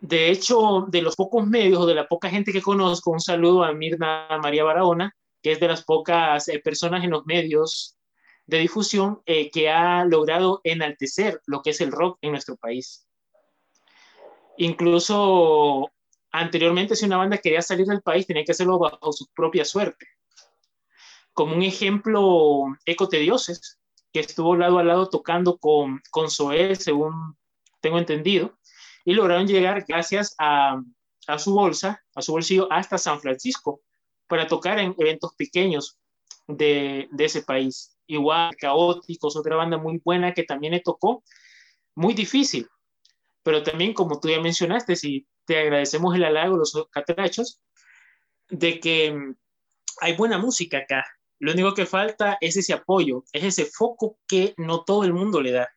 De 0.00 0.30
hecho, 0.30 0.86
de 0.88 1.02
los 1.02 1.16
pocos 1.16 1.44
medios 1.44 1.80
o 1.80 1.86
de 1.86 1.96
la 1.96 2.06
poca 2.06 2.30
gente 2.30 2.52
que 2.52 2.62
conozco, 2.62 3.10
un 3.10 3.20
saludo 3.20 3.64
a 3.64 3.72
Mirna 3.72 4.28
María 4.40 4.62
Barahona, 4.62 5.12
que 5.42 5.50
es 5.50 5.58
de 5.58 5.66
las 5.66 5.82
pocas 5.82 6.46
eh, 6.46 6.60
personas 6.60 7.02
en 7.02 7.10
los 7.10 7.26
medios 7.26 7.98
de 8.46 8.58
difusión 8.58 9.22
eh, 9.26 9.50
que 9.50 9.70
ha 9.70 10.04
logrado 10.04 10.60
enaltecer 10.62 11.40
lo 11.46 11.62
que 11.62 11.70
es 11.70 11.80
el 11.80 11.90
rock 11.90 12.18
en 12.22 12.30
nuestro 12.30 12.54
país. 12.56 13.08
Incluso 14.56 15.90
Anteriormente, 16.36 16.96
si 16.96 17.04
una 17.06 17.18
banda 17.18 17.38
quería 17.38 17.62
salir 17.62 17.86
del 17.86 18.02
país, 18.02 18.26
tenía 18.26 18.42
que 18.42 18.50
hacerlo 18.50 18.76
bajo 18.76 19.12
su 19.12 19.28
propia 19.36 19.64
suerte. 19.64 20.08
Como 21.32 21.54
un 21.54 21.62
ejemplo, 21.62 22.76
Eco 22.84 23.06
de 23.06 23.20
Dioses, 23.20 23.78
que 24.12 24.18
estuvo 24.18 24.56
lado 24.56 24.80
a 24.80 24.82
lado 24.82 25.08
tocando 25.08 25.58
con, 25.58 26.02
con 26.10 26.28
Zoé, 26.28 26.74
según 26.74 27.36
tengo 27.80 27.98
entendido, 27.98 28.58
y 29.04 29.14
lograron 29.14 29.46
llegar 29.46 29.84
gracias 29.86 30.34
a, 30.40 30.82
a 31.28 31.38
su 31.38 31.54
bolsa, 31.54 32.02
a 32.16 32.20
su 32.20 32.32
bolsillo, 32.32 32.66
hasta 32.68 32.98
San 32.98 33.20
Francisco, 33.20 33.82
para 34.26 34.48
tocar 34.48 34.80
en 34.80 34.92
eventos 34.98 35.36
pequeños 35.36 36.00
de, 36.48 37.06
de, 37.12 37.24
ese 37.26 37.42
país. 37.42 37.96
Igual, 38.08 38.56
Caóticos, 38.56 39.36
otra 39.36 39.54
banda 39.54 39.78
muy 39.78 40.00
buena 40.04 40.34
que 40.34 40.42
también 40.42 40.72
le 40.72 40.80
tocó, 40.80 41.22
muy 41.94 42.12
difícil, 42.12 42.68
pero 43.44 43.62
también, 43.62 43.94
como 43.94 44.18
tú 44.18 44.30
ya 44.30 44.40
mencionaste, 44.40 44.96
si 44.96 45.28
te 45.44 45.58
agradecemos 45.58 46.14
el 46.14 46.24
halago, 46.24 46.56
los 46.56 46.88
catrachos, 46.90 47.60
de 48.48 48.80
que 48.80 49.12
mm, 49.12 49.36
hay 50.00 50.16
buena 50.16 50.38
música 50.38 50.78
acá. 50.78 51.04
Lo 51.38 51.52
único 51.52 51.74
que 51.74 51.86
falta 51.86 52.38
es 52.40 52.56
ese 52.56 52.72
apoyo, 52.72 53.24
es 53.32 53.44
ese 53.44 53.66
foco 53.66 54.18
que 54.26 54.54
no 54.56 54.84
todo 54.84 55.04
el 55.04 55.12
mundo 55.12 55.40
le 55.40 55.52
da. 55.52 55.68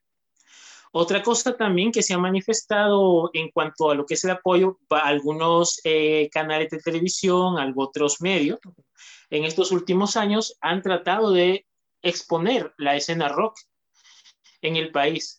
Otra 0.91 1.21
cosa 1.21 1.55
también 1.57 1.91
que 1.91 2.01
se 2.01 2.13
ha 2.13 2.17
manifestado 2.17 3.29
en 3.33 3.51
cuanto 3.51 3.91
a 3.91 3.95
lo 3.95 4.05
que 4.05 4.13
es 4.13 4.23
el 4.23 4.31
apoyo 4.31 4.79
a 4.89 4.99
algunos 4.99 5.81
eh, 5.83 6.29
canales 6.31 6.69
de 6.69 6.79
televisión, 6.79 7.59
a 7.59 7.71
otros 7.75 8.21
medios, 8.21 8.59
en 9.29 9.43
estos 9.43 9.71
últimos 9.71 10.15
años 10.15 10.57
han 10.61 10.81
tratado 10.81 11.31
de 11.31 11.65
exponer 12.01 12.73
la 12.77 12.95
escena 12.95 13.27
rock 13.27 13.57
en 14.61 14.75
el 14.77 14.91
país 14.91 15.36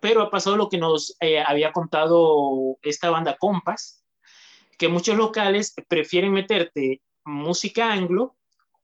pero 0.00 0.22
ha 0.22 0.30
pasado 0.30 0.56
lo 0.56 0.68
que 0.68 0.78
nos 0.78 1.16
eh, 1.20 1.40
había 1.40 1.72
contado 1.72 2.78
esta 2.82 3.10
banda 3.10 3.36
Compas, 3.38 4.04
que 4.78 4.88
muchos 4.88 5.16
locales 5.16 5.74
prefieren 5.88 6.32
meterte 6.32 7.02
música 7.24 7.92
anglo 7.92 8.36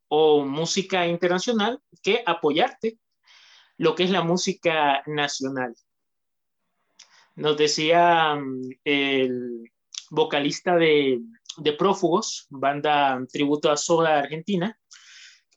o 0.08 0.44
música 0.44 1.06
internacional 1.06 1.80
que 2.02 2.22
apoyarte 2.26 2.98
lo 3.78 3.94
que 3.94 4.04
es 4.04 4.10
la 4.10 4.22
música 4.22 5.02
nacional. 5.06 5.74
Nos 7.34 7.56
decía 7.56 8.34
mm, 8.34 8.70
el 8.84 9.72
vocalista 10.10 10.76
de, 10.76 11.20
de 11.56 11.72
Prófugos, 11.72 12.46
banda 12.50 13.18
tributo 13.32 13.70
a 13.70 13.76
Soda 13.76 14.18
Argentina, 14.18 14.78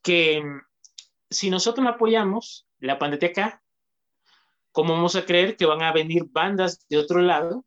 que 0.01 0.41
mm, 0.41 0.61
si 1.29 1.49
nosotros 1.49 1.85
apoyamos, 1.87 2.67
la 2.79 2.97
pandemia 2.97 3.29
acá, 3.29 3.63
¿cómo 4.75 4.93
vamos 4.93 5.15
a 5.15 5.25
creer 5.25 5.55
que 5.55 5.65
van 5.65 5.81
a 5.81 5.93
venir 5.93 6.25
bandas 6.25 6.85
de 6.89 6.97
otro 6.97 7.21
lado 7.21 7.63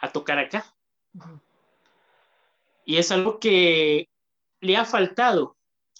a 0.00 0.10
tocar 0.10 0.38
acá? 0.38 0.64
Y 2.86 2.96
es 2.96 3.12
algo 3.12 3.38
que 3.38 4.08
le 4.60 4.76
ha 4.78 4.86
faltado 4.86 5.58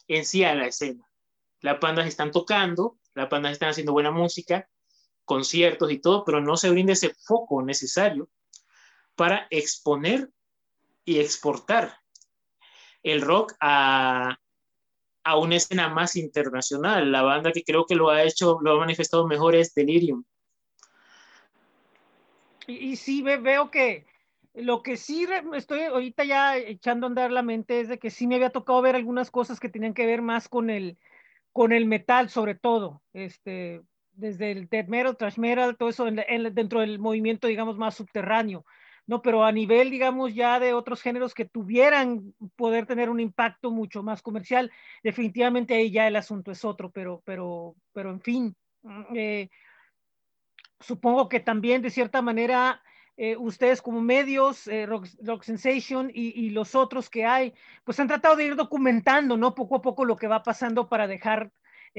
en 0.09 0.25
sí 0.25 0.43
a 0.43 0.55
la 0.55 0.67
escena. 0.67 1.07
Las 1.61 1.79
bandas 1.79 2.07
están 2.07 2.31
tocando, 2.31 2.99
las 3.13 3.29
bandas 3.29 3.53
están 3.53 3.69
haciendo 3.69 3.93
buena 3.93 4.11
música, 4.11 4.71
conciertos 5.27 5.93
y 5.93 5.99
todo, 5.99 6.25
pero 6.25 6.41
no 6.41 6.57
se 6.57 6.71
brinda 6.71 6.95
ese 6.95 7.15
foco 7.15 7.63
necesario 7.63 8.31
para 9.15 9.47
exponer 9.51 10.31
y 11.05 11.19
exportar 11.19 11.99
el 13.03 13.21
rock 13.21 13.53
a, 13.61 14.39
a 15.25 15.39
una 15.39 15.57
escena 15.57 15.89
más 15.89 16.17
internacional. 16.17 17.13
La 17.13 17.23
banda 17.23 17.53
que 17.53 17.65
creo 17.65 17.87
que 17.87 17.95
lo 17.95 18.11
ha 18.11 18.23
hecho, 18.23 18.59
lo 18.61 18.73
ha 18.73 18.79
manifestado 18.79 19.27
mejor 19.27 19.55
es 19.55 19.75
Delirium. 19.75 20.25
Y, 22.67 22.75
y 22.75 22.97
sí, 22.97 23.23
veo 23.23 23.71
que 23.71 24.07
lo 24.55 24.83
que 24.83 24.97
sí 24.97 25.27
estoy 25.55 25.83
ahorita 25.83 26.25
ya 26.25 26.57
echando 26.57 27.07
a 27.07 27.09
andar 27.09 27.31
la 27.31 27.43
mente 27.43 27.81
es 27.81 27.89
de 27.89 27.99
que 27.99 28.11
sí 28.11 28.27
me 28.27 28.35
había 28.35 28.51
tocado 28.51 28.83
ver 28.83 28.97
algunas 28.97 29.31
cosas 29.31 29.59
que 29.59 29.69
tenían 29.69 29.95
que 29.95 30.07
ver 30.07 30.21
más 30.21 30.49
con 30.49 30.69
el, 30.69 30.99
con 31.53 31.73
el 31.73 31.87
metal, 31.87 32.29
sobre 32.29 32.55
todo, 32.55 33.03
este, 33.15 33.83
desde 34.13 34.53
el 34.53 34.69
death 34.69 34.89
metal, 34.89 35.17
thrash 35.17 35.39
metal, 35.39 35.77
todo 35.77 35.89
eso 35.89 36.05
dentro 36.05 36.81
del 36.81 36.99
movimiento, 36.99 37.47
digamos, 37.47 37.79
más 37.79 37.95
subterráneo. 37.95 38.65
No, 39.07 39.21
pero 39.21 39.45
a 39.45 39.51
nivel, 39.51 39.91
digamos, 39.91 40.35
ya 40.35 40.61
de 40.61 40.75
otros 40.75 41.03
géneros 41.03 41.35
que 41.35 41.45
tuvieran 41.45 42.35
poder 42.55 42.87
tener 42.87 43.11
un 43.11 43.19
impacto 43.19 43.71
mucho 43.71 44.03
más 44.03 44.23
comercial, 44.23 44.71
definitivamente 45.03 45.75
ahí 45.75 45.91
ya 45.91 46.07
el 46.07 46.17
asunto 46.17 46.53
es 46.53 46.65
otro, 46.65 46.91
pero, 46.91 47.21
pero, 47.25 47.75
pero 47.93 48.11
en 48.11 48.21
fin, 48.21 48.57
mm, 48.83 49.03
eh, 49.15 49.51
supongo 50.79 51.29
que 51.29 51.41
también 51.41 51.83
de 51.83 51.91
cierta 51.91 52.23
manera 52.23 52.81
eh, 53.17 53.37
ustedes 53.37 53.83
como 53.83 54.01
medios, 54.01 54.69
eh, 54.69 54.87
Rock, 54.87 55.43
Sensation 55.43 56.11
y, 56.15 56.51
los 56.51 56.75
otros 56.75 57.11
que 57.11 57.25
hay, 57.25 57.53
pues 57.85 57.99
han 58.01 58.09
tratado 58.09 58.37
de 58.37 58.47
ir 58.47 58.57
documentando, 58.57 59.37
¿no? 59.37 59.55
Poco 59.55 59.77
a 59.77 59.83
poco 59.83 60.05
lo 60.05 60.17
que 60.17 60.29
va 60.29 60.43
pasando 60.43 60.89
para 60.89 61.07
dejar 61.07 61.51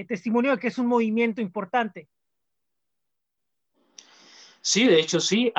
testimonio 0.07 0.51
de 0.51 0.57
que 0.57 0.69
es 0.69 0.79
un 0.79 0.87
movimiento 0.87 1.39
importante. 1.39 2.07
Sí, 4.65 4.87
de 4.87 4.97
hecho 4.97 5.19
sí, 5.19 5.51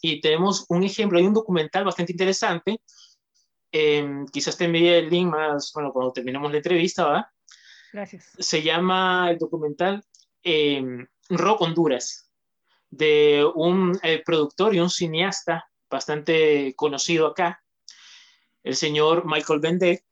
y 0.00 0.20
tenemos 0.20 0.64
un 0.68 0.84
ejemplo, 0.84 1.18
hay 1.18 1.26
un 1.26 1.34
documental 1.34 1.84
bastante 1.84 2.12
interesante, 2.12 2.80
em, 3.72 4.24
quizás 4.26 4.56
te 4.56 4.66
envíe 4.66 4.90
el 4.90 5.10
link 5.10 5.28
más, 5.28 5.72
bueno, 5.74 5.92
cuando 5.92 6.12
terminemos 6.12 6.52
la 6.52 6.58
entrevista, 6.58 7.04
¿va? 7.04 7.32
Gracias. 7.92 8.30
Se 8.38 8.62
llama 8.62 9.28
el 9.28 9.38
documental 9.38 10.04
em, 10.44 11.04
Rock 11.30 11.62
Honduras 11.62 12.30
de 12.90 13.44
un 13.56 13.98
eh, 14.04 14.22
productor 14.24 14.72
y 14.72 14.78
un 14.78 14.90
cineasta 14.90 15.68
bastante 15.90 16.74
conocido 16.76 17.26
acá, 17.26 17.60
el 18.62 18.76
señor 18.76 19.24
Michael 19.26 19.58
Bendek, 19.58 20.04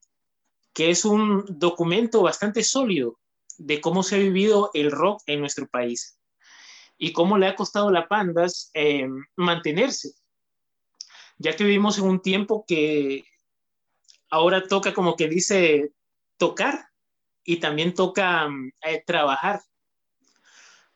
que 0.73 0.91
es 0.91 1.05
un 1.05 1.45
documento 1.49 2.23
bastante 2.23 2.65
sólido 2.65 3.21
de 3.57 3.81
cómo 3.81 4.03
se 4.03 4.17
ha 4.17 4.19
vivido 4.19 4.71
el 4.75 4.91
rock 4.91 5.23
en 5.27 5.39
nuestro 5.39 5.69
país 5.69 6.19
y 7.03 7.13
cómo 7.13 7.37
le 7.37 7.49
ha 7.49 7.57
costado 7.57 7.89
a 7.89 7.93
la 7.93 8.07
Pandas 8.07 8.71
eh, 8.75 9.09
mantenerse, 9.35 10.13
ya 11.37 11.57
que 11.57 11.65
vivimos 11.65 11.99
en 11.99 12.05
un 12.05 12.23
tiempo 12.23 12.65
que 12.65 13.25
ahora 14.31 14.69
toca, 14.69 14.95
como 14.95 15.17
que 15.17 15.27
dice, 15.27 15.91
tocar 16.37 16.87
y 17.43 17.57
también 17.57 17.93
toca 17.93 18.49
eh, 18.83 19.03
trabajar 19.05 19.63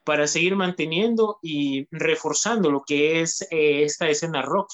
para 0.04 0.28
seguir 0.28 0.54
manteniendo 0.54 1.40
y 1.42 1.88
reforzando 1.90 2.70
lo 2.70 2.84
que 2.86 3.20
es 3.22 3.42
eh, 3.50 3.82
esta 3.82 4.08
escena 4.08 4.42
rock. 4.42 4.70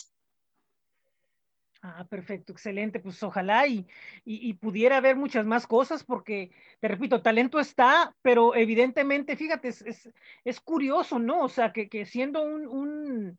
Ah, 1.85 2.07
perfecto, 2.09 2.53
excelente. 2.53 3.01
Pues 3.01 3.21
ojalá 3.25 3.67
y, 3.67 3.89
y, 4.25 4.55
pudiera 4.55 4.99
haber 4.99 5.17
muchas 5.17 5.45
más 5.45 5.67
cosas 5.67 6.05
porque, 6.05 6.53
te 6.79 6.87
repito, 6.87 7.23
talento 7.23 7.59
está, 7.59 8.15
pero 8.23 8.55
evidentemente, 8.55 9.37
fíjate, 9.37 9.69
es, 9.69 10.09
es, 10.45 10.61
curioso, 10.61 11.19
¿no? 11.19 11.43
O 11.43 11.49
sea, 11.49 11.73
que, 11.73 11.89
que 11.89 12.07
siendo 12.07 12.41
un, 12.43 12.69
un 12.69 13.39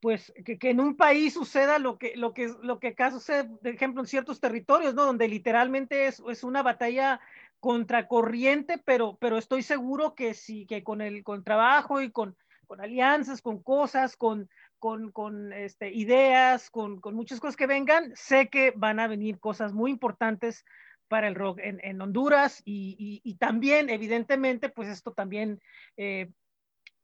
pues, 0.00 0.32
que, 0.44 0.58
que, 0.58 0.70
en 0.70 0.80
un 0.80 0.96
país 0.96 1.34
suceda 1.34 1.78
lo 1.78 1.98
que, 1.98 2.16
lo 2.16 2.34
que, 2.34 2.52
lo 2.62 2.80
que 2.80 2.88
acá 2.88 3.12
sucede, 3.12 3.44
por 3.44 3.68
ejemplo, 3.68 4.02
en 4.02 4.08
ciertos 4.08 4.40
territorios, 4.40 4.94
¿no? 4.94 5.04
Donde 5.06 5.28
literalmente 5.28 6.08
es, 6.08 6.20
es 6.28 6.42
una 6.42 6.64
batalla 6.64 7.20
contracorriente, 7.60 8.78
pero, 8.78 9.16
pero 9.20 9.38
estoy 9.38 9.62
seguro 9.62 10.16
que 10.16 10.34
sí, 10.34 10.66
que 10.66 10.82
con 10.82 11.00
el 11.00 11.22
con 11.22 11.44
trabajo 11.44 12.00
y 12.00 12.10
con, 12.10 12.36
con 12.66 12.80
alianzas, 12.80 13.40
con 13.40 13.62
cosas, 13.62 14.16
con, 14.16 14.48
con, 14.82 15.52
este, 15.52 15.92
ideas, 15.92 16.68
con, 16.68 17.00
muchas 17.14 17.38
cosas 17.38 17.54
que 17.54 17.68
vengan, 17.68 18.12
sé 18.16 18.48
que 18.48 18.72
van 18.74 18.98
a 18.98 19.06
venir 19.06 19.38
cosas 19.38 19.72
muy 19.72 19.92
importantes 19.92 20.64
para 21.06 21.28
el 21.28 21.36
rock 21.36 21.60
en, 21.62 22.00
Honduras 22.00 22.62
y, 22.64 23.36
también, 23.38 23.90
evidentemente, 23.90 24.70
pues 24.70 24.88
esto 24.88 25.12
también 25.12 25.60
eh, 25.96 26.32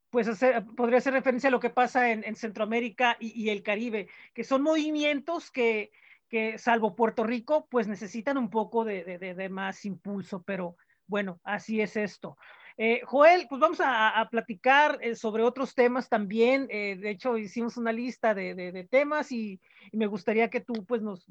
pues 0.09 0.27
podría 0.75 0.97
hacer 0.97 1.13
referencia 1.13 1.47
a 1.47 1.51
lo 1.51 1.61
que 1.61 1.69
pasa 1.69 2.11
en, 2.11 2.25
en 2.25 2.35
Centroamérica 2.35 3.15
y, 3.17 3.47
el 3.49 3.63
Caribe, 3.63 4.09
que 4.33 4.43
son 4.43 4.61
movimientos 4.61 5.49
que, 5.49 5.91
que 6.27 6.57
salvo 6.57 6.97
Puerto 6.97 7.23
Rico, 7.23 7.65
pues 7.69 7.87
necesitan 7.87 8.37
un 8.37 8.49
poco 8.49 8.83
de 8.83 9.47
más 9.49 9.85
impulso, 9.85 10.43
pero 10.43 10.75
bueno, 11.07 11.39
así 11.45 11.79
es 11.79 11.95
esto. 11.95 12.37
Eh, 12.81 13.01
Joel, 13.03 13.45
pues 13.49 13.59
vamos 13.59 13.81
a, 13.83 14.25
platicar 14.31 14.99
eh, 15.01 15.13
sobre 15.13 15.43
otros 15.43 15.75
temas 15.75 16.07
también. 16.07 16.65
Eh, 16.71 16.95
de 16.97 17.09
hecho, 17.09 17.37
hicimos 17.37 17.75
una 17.75 17.91
lista 17.91 18.33
de, 18.33 18.87
temas 18.89 19.33
y, 19.33 19.59
me 19.91 20.07
gustaría 20.07 20.49
que 20.49 20.61
tú 20.61 20.85
pues 20.85 21.01
nos, 21.01 21.27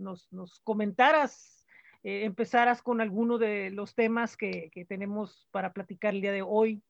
comentaras, 0.63 1.67
empezaras 2.03 2.83
con 2.83 3.01
alguno 3.01 3.39
de 3.39 3.71
los 3.71 3.95
temas 3.95 4.37
que, 4.37 4.69
que, 4.73 4.85
tenemos 4.85 5.49
para 5.51 5.73
platicar 5.73 6.13
el 6.13 6.21
día 6.21 6.33
de 6.33 6.43
hoy 6.43 6.83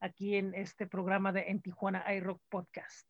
aquí 0.00 0.36
en 0.36 0.54
este 0.54 0.86
programa 0.86 1.30
de 1.30 1.42
En 1.48 1.60
Tijuana 1.60 2.02
iRock 2.14 2.40
Podcast. 2.48 3.06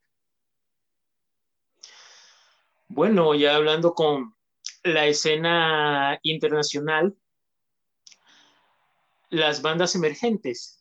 Bueno, 2.89 3.33
ya 3.33 3.55
hablando 3.55 3.93
con, 3.93 4.35
la 4.83 5.05
escena 5.05 6.19
internacional, 6.21 7.15
las 9.29 9.61
bandas 9.61 9.95
emergentes, 9.95 10.76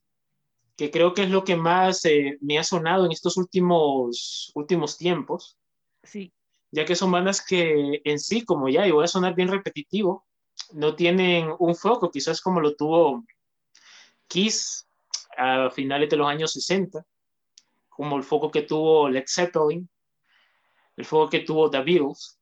que 0.77 0.91
creo 0.91 1.14
que 1.14 1.22
es 1.22 1.31
lo 1.31 1.45
que 1.45 1.57
más 1.57 2.05
eh, 2.05 2.39
me 2.41 2.59
ha 2.59 2.64
sonado 2.64 3.07
en 3.07 3.12
estos 3.12 3.37
últimos, 3.37 4.53
últimos 4.55 4.97
tiempos. 4.97 5.59
Sí. 6.03 6.33
Ya 6.70 6.85
que 6.85 6.97
son 6.97 7.11
bandas 7.11 7.45
que 7.45 8.03
en 8.05 8.18
sí, 8.18 8.45
como 8.45 8.68
ya, 8.68 8.87
y 8.87 8.91
voy 8.91 9.05
a 9.05 9.09
sonar 9.09 9.35
bien 9.35 9.49
repetitivo, 9.49 10.27
no 10.72 10.95
tienen 10.95 11.51
un 11.59 11.74
foco, 11.74 12.11
quizás 12.11 12.41
como 12.41 12.61
lo 12.61 12.74
tuvo 12.77 13.24
Kiss 14.27 14.87
a 15.37 15.70
finales 15.70 16.11
de 16.11 16.16
los 16.16 16.29
años 16.29 16.53
60, 16.53 17.05
como 17.89 18.16
el 18.16 18.22
foco 18.22 18.51
que 18.51 18.62
tuvo 18.62 19.09
Led 19.09 19.24
Zeppelin, 19.27 19.89
el 20.97 21.05
foco 21.05 21.31
que 21.31 21.41
tuvo 21.41 21.70
The 21.70 21.83
Beatles, 21.83 22.37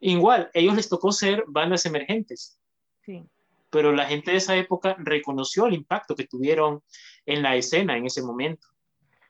Igual, 0.00 0.50
ellos 0.54 0.74
les 0.74 0.88
tocó 0.88 1.12
ser 1.12 1.44
bandas 1.46 1.84
emergentes. 1.84 2.58
Sí. 3.04 3.22
Pero 3.70 3.92
la 3.92 4.06
gente 4.06 4.32
de 4.32 4.38
esa 4.38 4.56
época 4.56 4.96
reconoció 4.98 5.66
el 5.66 5.74
impacto 5.74 6.14
que 6.16 6.26
tuvieron 6.26 6.82
en 7.26 7.42
la 7.42 7.56
escena 7.56 7.96
en 7.96 8.06
ese 8.06 8.22
momento. 8.22 8.66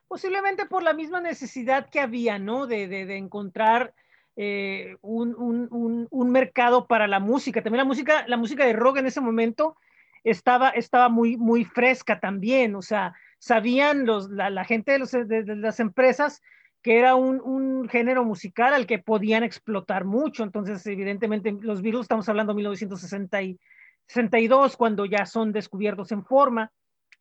Posiblemente 0.07 0.65
por 0.65 0.83
la 0.83 0.93
misma 0.93 1.21
necesidad 1.21 1.89
que 1.89 1.99
había, 1.99 2.37
¿no? 2.37 2.67
De, 2.67 2.87
de, 2.87 3.15
encontrar 3.15 3.93
eh, 4.35 4.97
un, 5.01 5.35
un, 5.37 6.07
un, 6.09 6.31
mercado 6.31 6.87
para 6.87 7.07
la 7.07 7.19
música. 7.19 7.61
También 7.61 7.77
la 7.77 7.85
música, 7.85 8.25
la 8.27 8.37
música 8.37 8.65
de 8.65 8.73
rock 8.73 8.97
en 8.97 9.05
ese 9.05 9.21
momento 9.21 9.77
estaba, 10.23 10.69
estaba 10.69 11.07
muy, 11.09 11.37
muy 11.37 11.63
fresca 11.63 12.19
también. 12.19 12.75
O 12.75 12.81
sea, 12.81 13.13
sabían 13.39 14.05
los, 14.05 14.29
la, 14.29 14.49
la 14.49 14.65
gente 14.65 14.97
de, 14.97 15.55
las 15.55 15.79
empresas 15.79 16.41
que 16.81 16.97
era 16.97 17.15
un, 17.15 17.39
un, 17.41 17.87
género 17.87 18.25
musical 18.25 18.73
al 18.73 18.87
que 18.87 18.99
podían 18.99 19.43
explotar 19.43 20.03
mucho. 20.03 20.43
Entonces, 20.43 20.85
evidentemente, 20.87 21.55
los 21.61 21.81
Beatles, 21.81 22.03
estamos 22.03 22.27
hablando 22.27 22.53
de 22.53 22.57
1962, 24.07 24.77
cuando 24.77 25.05
ya 25.05 25.25
son 25.25 25.51
descubiertos 25.51 26.11
en 26.11 26.25
forma, 26.25 26.71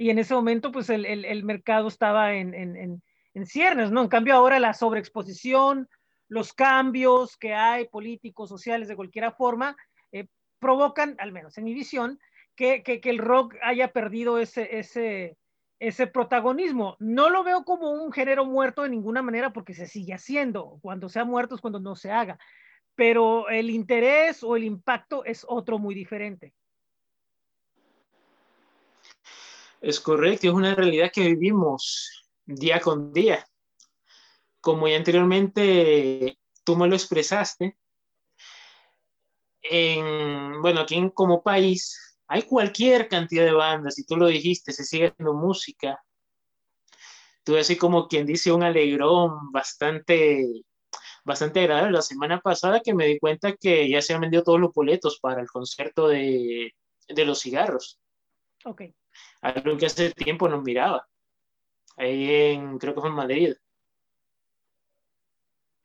y 0.01 0.11
en 0.11 0.19
ese 0.19 0.35
momento, 0.35 0.73
pues 0.73 0.89
el, 0.89 1.05
el, 1.05 1.25
el 1.27 1.45
mercado 1.45 1.89
estaba 1.89 2.33
en, 2.35 2.55
en, 2.55 3.03
en, 3.35 3.47
ciernes, 3.47 3.91
¿no? 3.91 4.03
En 4.03 4.09
cambio, 4.09 4.35
ahora 4.35 4.59
la 4.59 4.73
sobreexposición, 4.73 5.89
los 6.29 6.53
cambios 6.55 7.37
que 7.37 7.55
hay 7.55 7.87
políticos, 7.87 8.49
sociales, 8.49 8.89
de 8.89 8.97
cualquier 8.97 9.31
forma, 9.33 9.77
eh, 10.13 10.27
provocan, 10.59 11.17
al 11.19 11.33
menos 11.33 11.59
en 11.59 11.65
mi 11.65 11.75
visión, 11.75 12.19
que, 12.57 12.83
que, 12.83 13.01
que 13.01 13.11
el 13.11 13.19
rock 13.19 13.57
haya 13.63 13.93
perdido 13.93 14.39
ese, 14.39 14.79
ese, 14.79 15.37
ese 15.81 16.07
protagonismo. 16.07 16.97
No 16.99 17.31
lo 17.31 17.43
veo 17.43 17.65
como 17.65 17.91
un 17.91 18.13
género 18.13 18.45
muerto 18.45 18.83
de 18.83 18.91
ninguna 18.91 19.23
manera 19.23 19.53
porque 19.53 19.75
se 19.75 19.87
sigue 19.87 20.15
haciendo. 20.15 20.79
Cuando 20.83 21.09
sea 21.09 21.25
muerto 21.25 21.55
es 21.55 21.61
cuando 21.61 21.81
no 21.81 21.97
se 21.97 22.11
haga. 22.11 22.39
Pero 22.95 23.49
el 23.49 23.71
interés 23.71 24.43
o 24.43 24.57
el 24.57 24.65
impacto 24.65 25.25
es 25.25 25.45
otro 25.49 25.79
muy 25.79 25.95
diferente. 25.95 26.55
Es 29.81 29.99
correcto, 29.99 30.49
es 30.49 30.53
una 30.53 30.75
realidad 30.75 31.11
que 31.13 31.23
vivimos 31.23 32.29
día 32.45 32.81
con 32.81 33.13
día. 33.13 33.47
Como 34.61 34.87
ya 34.87 34.97
anteriormente 34.97 36.39
tú 36.65 36.77
me 36.77 36.87
lo 36.87 36.95
expresaste, 36.95 37.79
en, 39.63 40.61
bueno, 40.61 40.81
aquí 40.81 41.11
como 41.15 41.43
país 41.43 42.19
hay 42.27 42.43
cualquier 42.43 43.09
cantidad 43.09 43.45
de 43.45 43.53
bandas, 43.53 43.99
y 43.99 44.05
tú 44.05 44.17
lo 44.17 44.27
dijiste, 44.27 44.73
se 44.73 44.85
sigue 44.85 45.09
haciendo 45.09 45.35
música. 45.35 46.01
Tú 47.43 47.57
así 47.57 47.77
como 47.77 48.07
quien 48.07 48.27
dice 48.27 48.53
un 48.53 48.63
alegrón 48.63 49.51
bastante, 49.51 50.47
bastante 51.25 51.61
agradable 51.61 51.93
la 51.93 52.03
semana 52.03 52.39
pasada 52.41 52.81
que 52.81 52.95
me 52.95 53.07
di 53.07 53.19
cuenta 53.19 53.57
que 53.57 53.89
ya 53.89 54.03
se 54.03 54.13
han 54.13 54.21
vendido 54.21 54.45
todos 54.45 54.61
los 54.61 54.73
boletos 54.73 55.19
para 55.21 55.41
el 55.41 55.49
concierto 55.49 56.07
de, 56.07 56.75
de 57.09 57.25
los 57.25 57.41
cigarros. 57.41 57.99
Ok. 58.65 58.83
Algo 59.41 59.77
que 59.77 59.87
hace 59.87 60.13
tiempo 60.13 60.49
no 60.49 60.61
miraba. 60.61 61.09
Ahí 61.97 62.31
en, 62.31 62.79
creo 62.79 62.95
que 62.95 63.01
fue 63.01 63.11
en 63.11 63.17
Madrid. 63.17 63.55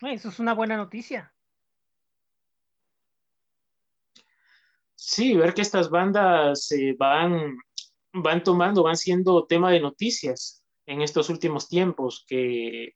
Eso 0.02 0.30
es 0.30 0.40
una 0.40 0.54
buena 0.54 0.78
noticia. 0.78 1.34
Sí, 4.96 5.36
ver 5.36 5.54
que 5.54 5.62
estas 5.62 5.90
bandas 5.90 6.72
eh, 6.72 6.96
van, 6.98 7.58
van 8.14 8.44
tomando, 8.44 8.84
van 8.84 8.98
siendo 8.98 9.46
tema 9.46 9.72
de 9.72 9.80
noticias 9.80 10.64
en 10.86 11.02
estos 11.02 11.30
últimos 11.30 11.68
tiempos, 11.68 12.26
que 12.28 12.96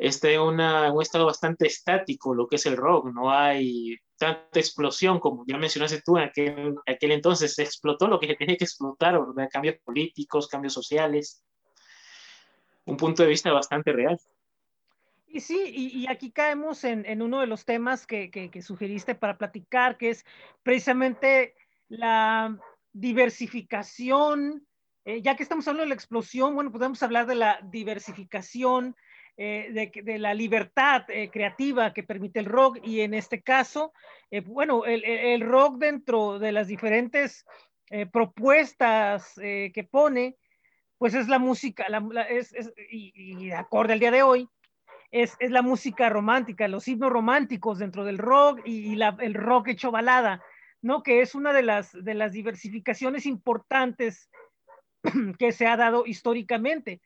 está 0.00 0.30
en 0.30 0.40
una, 0.40 0.92
un 0.92 1.02
estado 1.02 1.26
bastante 1.26 1.66
estático 1.66 2.34
lo 2.34 2.48
que 2.48 2.56
es 2.56 2.64
el 2.64 2.76
rock, 2.76 3.12
no 3.12 3.30
hay 3.30 3.96
tanta 4.16 4.58
explosión 4.58 5.20
como 5.20 5.44
ya 5.46 5.58
mencionaste 5.58 6.00
tú, 6.02 6.16
en 6.16 6.24
aquel, 6.24 6.74
aquel 6.86 7.12
entonces 7.12 7.54
se 7.54 7.62
explotó 7.62 8.08
lo 8.08 8.18
que 8.18 8.26
se 8.26 8.34
tenía 8.34 8.56
que 8.56 8.64
explotar, 8.64 9.20
cambios 9.52 9.76
políticos, 9.84 10.48
cambios 10.48 10.72
sociales, 10.72 11.44
un 12.86 12.96
punto 12.96 13.22
de 13.22 13.28
vista 13.28 13.52
bastante 13.52 13.92
real. 13.92 14.18
Y 15.32 15.40
sí, 15.40 15.62
y, 15.66 16.08
aquí 16.08 16.32
caemos 16.32 16.82
en, 16.82 17.06
en, 17.06 17.22
uno 17.22 17.38
de 17.38 17.46
los 17.46 17.64
temas 17.64 18.04
que, 18.04 18.32
que, 18.32 18.50
que, 18.50 18.62
sugeriste 18.62 19.14
para 19.14 19.38
platicar, 19.38 19.96
que 19.96 20.10
es 20.10 20.26
precisamente 20.64 21.54
la 21.88 22.58
diversificación. 22.92 24.66
Eh, 25.04 25.22
ya 25.22 25.36
que 25.36 25.44
estamos 25.44 25.68
hablando 25.68 25.84
de 25.84 25.90
la 25.90 25.94
explosión, 25.94 26.56
bueno, 26.56 26.72
podemos 26.72 27.00
hablar 27.04 27.26
de 27.26 27.36
la 27.36 27.60
diversificación, 27.70 28.96
eh, 29.36 29.90
de, 30.04 30.18
la 30.18 30.34
libertad 30.34 31.04
eh, 31.08 31.30
creativa 31.30 31.92
que 31.92 32.02
permite 32.02 32.40
el 32.40 32.46
rock 32.46 32.78
y 32.82 33.00
en 33.00 33.14
este 33.14 33.42
caso, 33.42 33.92
eh, 34.30 34.40
bueno, 34.40 34.84
el, 34.84 35.04
el, 35.04 35.40
rock 35.40 35.78
dentro 35.78 36.38
de 36.38 36.52
las 36.52 36.66
diferentes 36.66 37.46
propuestas 38.12 39.34
que 39.34 39.88
pone, 39.90 40.36
pues 40.96 41.14
es 41.14 41.26
la 41.26 41.40
música, 41.40 41.86
la, 41.88 42.22
es, 42.22 42.52
es, 42.52 42.72
y, 42.88 43.50
acorde 43.50 43.94
al 43.94 43.98
día 43.98 44.12
de 44.12 44.22
hoy, 44.22 44.48
es, 45.10 45.36
es, 45.40 45.50
la 45.50 45.62
música 45.62 46.08
romántica, 46.08 46.68
los 46.68 46.86
himnos 46.86 47.10
románticos 47.10 47.78
dentro 47.78 48.04
del 48.04 48.18
rock 48.18 48.60
y, 48.64 49.00
el 49.02 49.34
rock 49.34 49.68
hecho 49.68 49.90
balada, 49.90 50.40
¿no? 50.82 51.02
Que 51.02 51.20
es 51.20 51.34
una 51.34 51.52
de 51.52 51.62
las, 51.62 51.90
de 51.92 52.14
las 52.14 52.32
diversificaciones 52.32 53.26
importantes 53.26 54.30
que 55.38 55.50
se 55.50 55.66
ha 55.66 55.76
dado 55.76 56.06
históricamente. 56.06 57.00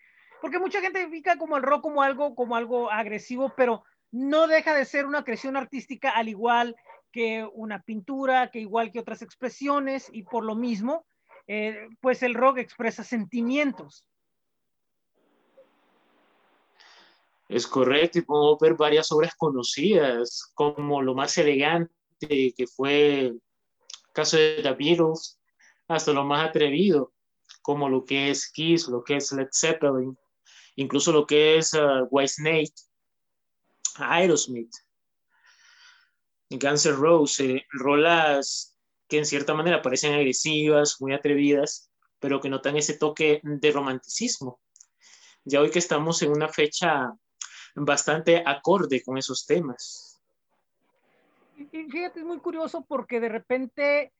Porque 0.44 0.58
mucha 0.58 0.82
gente 0.82 1.06
ubica 1.06 1.38
como 1.38 1.56
el 1.56 1.62
rock 1.62 1.80
como 1.80 2.02
algo, 2.02 2.34
como 2.34 2.54
algo 2.54 2.90
agresivo, 2.90 3.54
pero 3.56 3.82
no 4.10 4.46
deja 4.46 4.74
de 4.74 4.84
ser 4.84 5.06
una 5.06 5.24
creación 5.24 5.56
artística 5.56 6.10
al 6.10 6.28
igual 6.28 6.76
que 7.10 7.48
una 7.54 7.80
pintura, 7.80 8.50
que 8.50 8.58
igual 8.58 8.92
que 8.92 9.00
otras 9.00 9.22
expresiones, 9.22 10.10
y 10.12 10.24
por 10.24 10.44
lo 10.44 10.54
mismo, 10.54 11.06
eh, 11.46 11.88
pues 12.02 12.22
el 12.22 12.34
rock 12.34 12.58
expresa 12.58 13.02
sentimientos. 13.02 14.06
Es 17.48 17.66
correcto, 17.66 18.18
y 18.18 18.22
podemos 18.22 18.58
ver 18.60 18.74
varias 18.74 19.10
obras 19.12 19.34
conocidas, 19.36 20.52
como 20.52 21.00
lo 21.00 21.14
más 21.14 21.38
elegante 21.38 21.88
que 22.28 22.66
fue 22.66 23.20
el 23.20 23.42
caso 24.12 24.36
de 24.36 24.60
The 24.62 24.74
Beatles, 24.74 25.40
hasta 25.88 26.12
lo 26.12 26.22
más 26.22 26.46
atrevido, 26.46 27.14
como 27.62 27.88
lo 27.88 28.04
que 28.04 28.28
es 28.28 28.52
Kiss, 28.52 28.88
lo 28.88 29.02
que 29.02 29.16
es 29.16 29.32
Led 29.32 29.48
Zeppelin, 29.50 30.18
incluso 30.76 31.12
lo 31.12 31.26
que 31.26 31.58
es 31.58 31.74
uh, 31.74 32.06
Whitesnake, 32.10 32.74
Aerosmith, 33.96 34.72
Guns 36.50 36.86
N' 36.86 36.96
Roses, 36.96 37.40
eh, 37.40 37.66
rolas 37.70 38.76
que 39.08 39.18
en 39.18 39.26
cierta 39.26 39.54
manera 39.54 39.82
parecen 39.82 40.14
agresivas, 40.14 41.00
muy 41.00 41.12
atrevidas, 41.12 41.90
pero 42.18 42.40
que 42.40 42.48
notan 42.48 42.76
ese 42.76 42.96
toque 42.96 43.40
de 43.42 43.72
romanticismo. 43.72 44.60
Ya 45.44 45.60
hoy 45.60 45.70
que 45.70 45.78
estamos 45.78 46.22
en 46.22 46.30
una 46.30 46.48
fecha 46.48 47.12
bastante 47.74 48.42
acorde 48.46 49.02
con 49.02 49.18
esos 49.18 49.46
temas. 49.46 50.22
Fíjate, 51.70 52.20
es 52.20 52.26
muy 52.26 52.38
curioso 52.38 52.84
porque 52.88 53.20
de 53.20 53.28
repente 53.28 54.12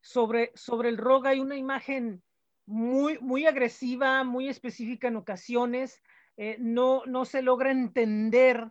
sobre, 0.00 0.52
sobre 0.54 0.88
el 0.88 0.96
rock 0.96 1.26
hay 1.26 1.40
una 1.40 1.56
imagen 1.56 2.22
muy, 2.70 3.18
muy 3.18 3.46
agresiva, 3.46 4.22
muy 4.22 4.48
específica 4.48 5.08
en 5.08 5.16
ocasiones. 5.16 6.00
Eh, 6.36 6.56
no, 6.60 7.04
no 7.04 7.24
se 7.24 7.42
logra 7.42 7.72
entender 7.72 8.70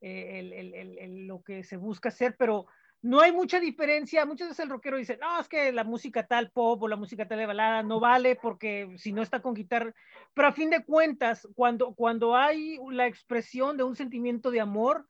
eh, 0.00 1.08
lo 1.26 1.42
que 1.42 1.64
se 1.64 1.76
busca 1.76 2.10
hacer, 2.10 2.36
pero 2.38 2.66
no 3.02 3.20
hay 3.20 3.32
mucha 3.32 3.58
diferencia. 3.58 4.24
Muchas 4.24 4.50
veces 4.50 4.64
el 4.64 4.70
rockero 4.70 4.98
dice, 4.98 5.18
no, 5.20 5.40
es 5.40 5.48
que 5.48 5.72
la 5.72 5.82
música 5.82 6.28
tal 6.28 6.52
pop 6.52 6.80
o 6.80 6.88
la 6.88 6.94
música 6.94 7.26
tal 7.26 7.38
de 7.38 7.46
balada 7.46 7.82
no 7.82 7.98
vale 7.98 8.36
porque 8.36 8.94
si 8.96 9.12
no 9.12 9.20
está 9.20 9.42
con 9.42 9.54
guitarra. 9.54 9.92
Pero 10.32 10.46
a 10.46 10.52
fin 10.52 10.70
de 10.70 10.84
cuentas, 10.84 11.48
cuando, 11.56 11.94
cuando 11.94 12.36
hay 12.36 12.78
la 12.92 13.08
expresión 13.08 13.76
de 13.76 13.82
un 13.82 13.96
sentimiento 13.96 14.52
de 14.52 14.60
amor, 14.60 15.08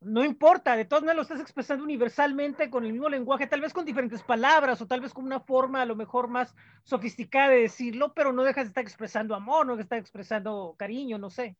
no 0.00 0.24
importa, 0.24 0.76
de 0.76 0.84
todas 0.84 1.02
maneras 1.02 1.16
lo 1.16 1.22
estás 1.22 1.40
expresando 1.40 1.82
universalmente 1.82 2.70
con 2.70 2.84
el 2.84 2.92
mismo 2.92 3.08
lenguaje, 3.08 3.48
tal 3.48 3.60
vez 3.60 3.72
con 3.72 3.84
diferentes 3.84 4.22
palabras 4.22 4.80
o 4.80 4.86
tal 4.86 5.00
vez 5.00 5.12
con 5.12 5.24
una 5.24 5.40
forma 5.40 5.82
a 5.82 5.86
lo 5.86 5.96
mejor 5.96 6.28
más 6.28 6.54
sofisticada 6.84 7.50
de 7.50 7.62
decirlo, 7.62 8.12
pero 8.14 8.32
no 8.32 8.44
dejas 8.44 8.64
de 8.64 8.68
estar 8.68 8.84
expresando 8.84 9.34
amor, 9.34 9.66
no 9.66 9.72
dejas 9.72 9.78
de 9.78 9.82
estar 9.82 9.98
expresando 9.98 10.76
cariño, 10.78 11.18
no 11.18 11.30
sé. 11.30 11.56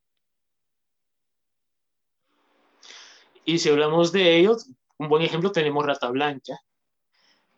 Y 3.45 3.59
si 3.59 3.71
hablamos 3.71 4.13
de 4.13 4.37
ellos, 4.37 4.71
un 4.99 5.09
buen 5.09 5.23
ejemplo 5.23 5.51
tenemos 5.51 5.85
Rata 5.85 6.09
Blanca, 6.11 6.61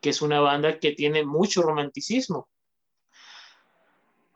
que 0.00 0.10
es 0.10 0.22
una 0.22 0.40
banda 0.40 0.78
que 0.78 0.92
tiene 0.92 1.26
mucho 1.26 1.62
romanticismo. 1.62 2.48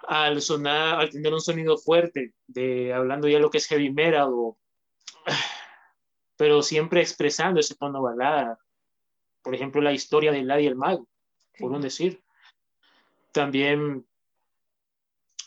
Al 0.06 0.42
sonar, 0.42 1.00
al 1.00 1.10
tener 1.10 1.32
un 1.32 1.40
sonido 1.40 1.78
fuerte, 1.78 2.34
de 2.46 2.92
hablando 2.92 3.28
ya 3.28 3.38
lo 3.38 3.48
que 3.48 3.58
es 3.58 3.66
heavy 3.66 3.90
metal 3.90 4.28
o 4.34 4.58
pero 6.36 6.62
siempre 6.62 7.00
expresando 7.00 7.60
ese 7.60 7.74
tono 7.74 8.02
balada. 8.02 8.58
Por 9.42 9.54
ejemplo, 9.54 9.80
la 9.80 9.92
historia 9.92 10.32
de 10.32 10.38
y 10.38 10.66
el 10.66 10.76
Mago, 10.76 11.06
por 11.58 11.72
un 11.72 11.82
decir. 11.82 12.22
También 13.32 14.06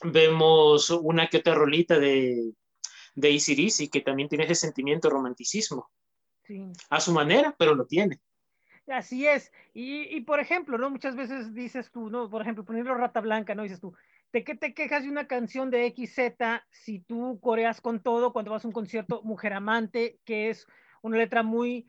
vemos 0.03 0.89
una 0.89 1.27
que 1.27 1.37
otra 1.37 1.55
rolita 1.55 1.97
de, 1.97 2.53
de 3.15 3.31
Easy 3.31 3.89
que 3.89 4.01
también 4.01 4.29
tiene 4.29 4.45
ese 4.45 4.55
sentimiento 4.55 5.07
de 5.07 5.13
romanticismo. 5.13 5.89
Sí. 6.45 6.71
A 6.89 6.99
su 6.99 7.11
manera, 7.11 7.55
pero 7.57 7.75
lo 7.75 7.85
tiene. 7.85 8.19
Así 8.87 9.27
es. 9.27 9.51
Y, 9.73 10.15
y, 10.15 10.21
por 10.21 10.39
ejemplo, 10.39 10.77
¿no? 10.77 10.89
Muchas 10.89 11.15
veces 11.15 11.53
dices 11.53 11.91
tú, 11.91 12.09
¿no? 12.09 12.29
Por 12.29 12.41
ejemplo, 12.41 12.63
ponerlo 12.63 12.95
Rata 12.95 13.19
Blanca, 13.19 13.53
¿no? 13.53 13.63
Dices 13.63 13.81
tú, 13.81 13.93
¿de 14.33 14.43
qué 14.43 14.55
te 14.55 14.73
quejas 14.73 15.03
de 15.03 15.09
una 15.09 15.27
canción 15.27 15.71
de 15.71 15.93
XZ 15.95 16.63
si 16.71 16.99
tú 16.99 17.39
coreas 17.41 17.81
con 17.81 18.01
todo 18.01 18.33
cuando 18.33 18.51
vas 18.51 18.63
a 18.65 18.67
un 18.67 18.73
concierto 18.73 19.21
Mujer 19.23 19.53
Amante, 19.53 20.19
que 20.25 20.49
es 20.49 20.67
una 21.01 21.17
letra 21.17 21.43
muy, 21.43 21.87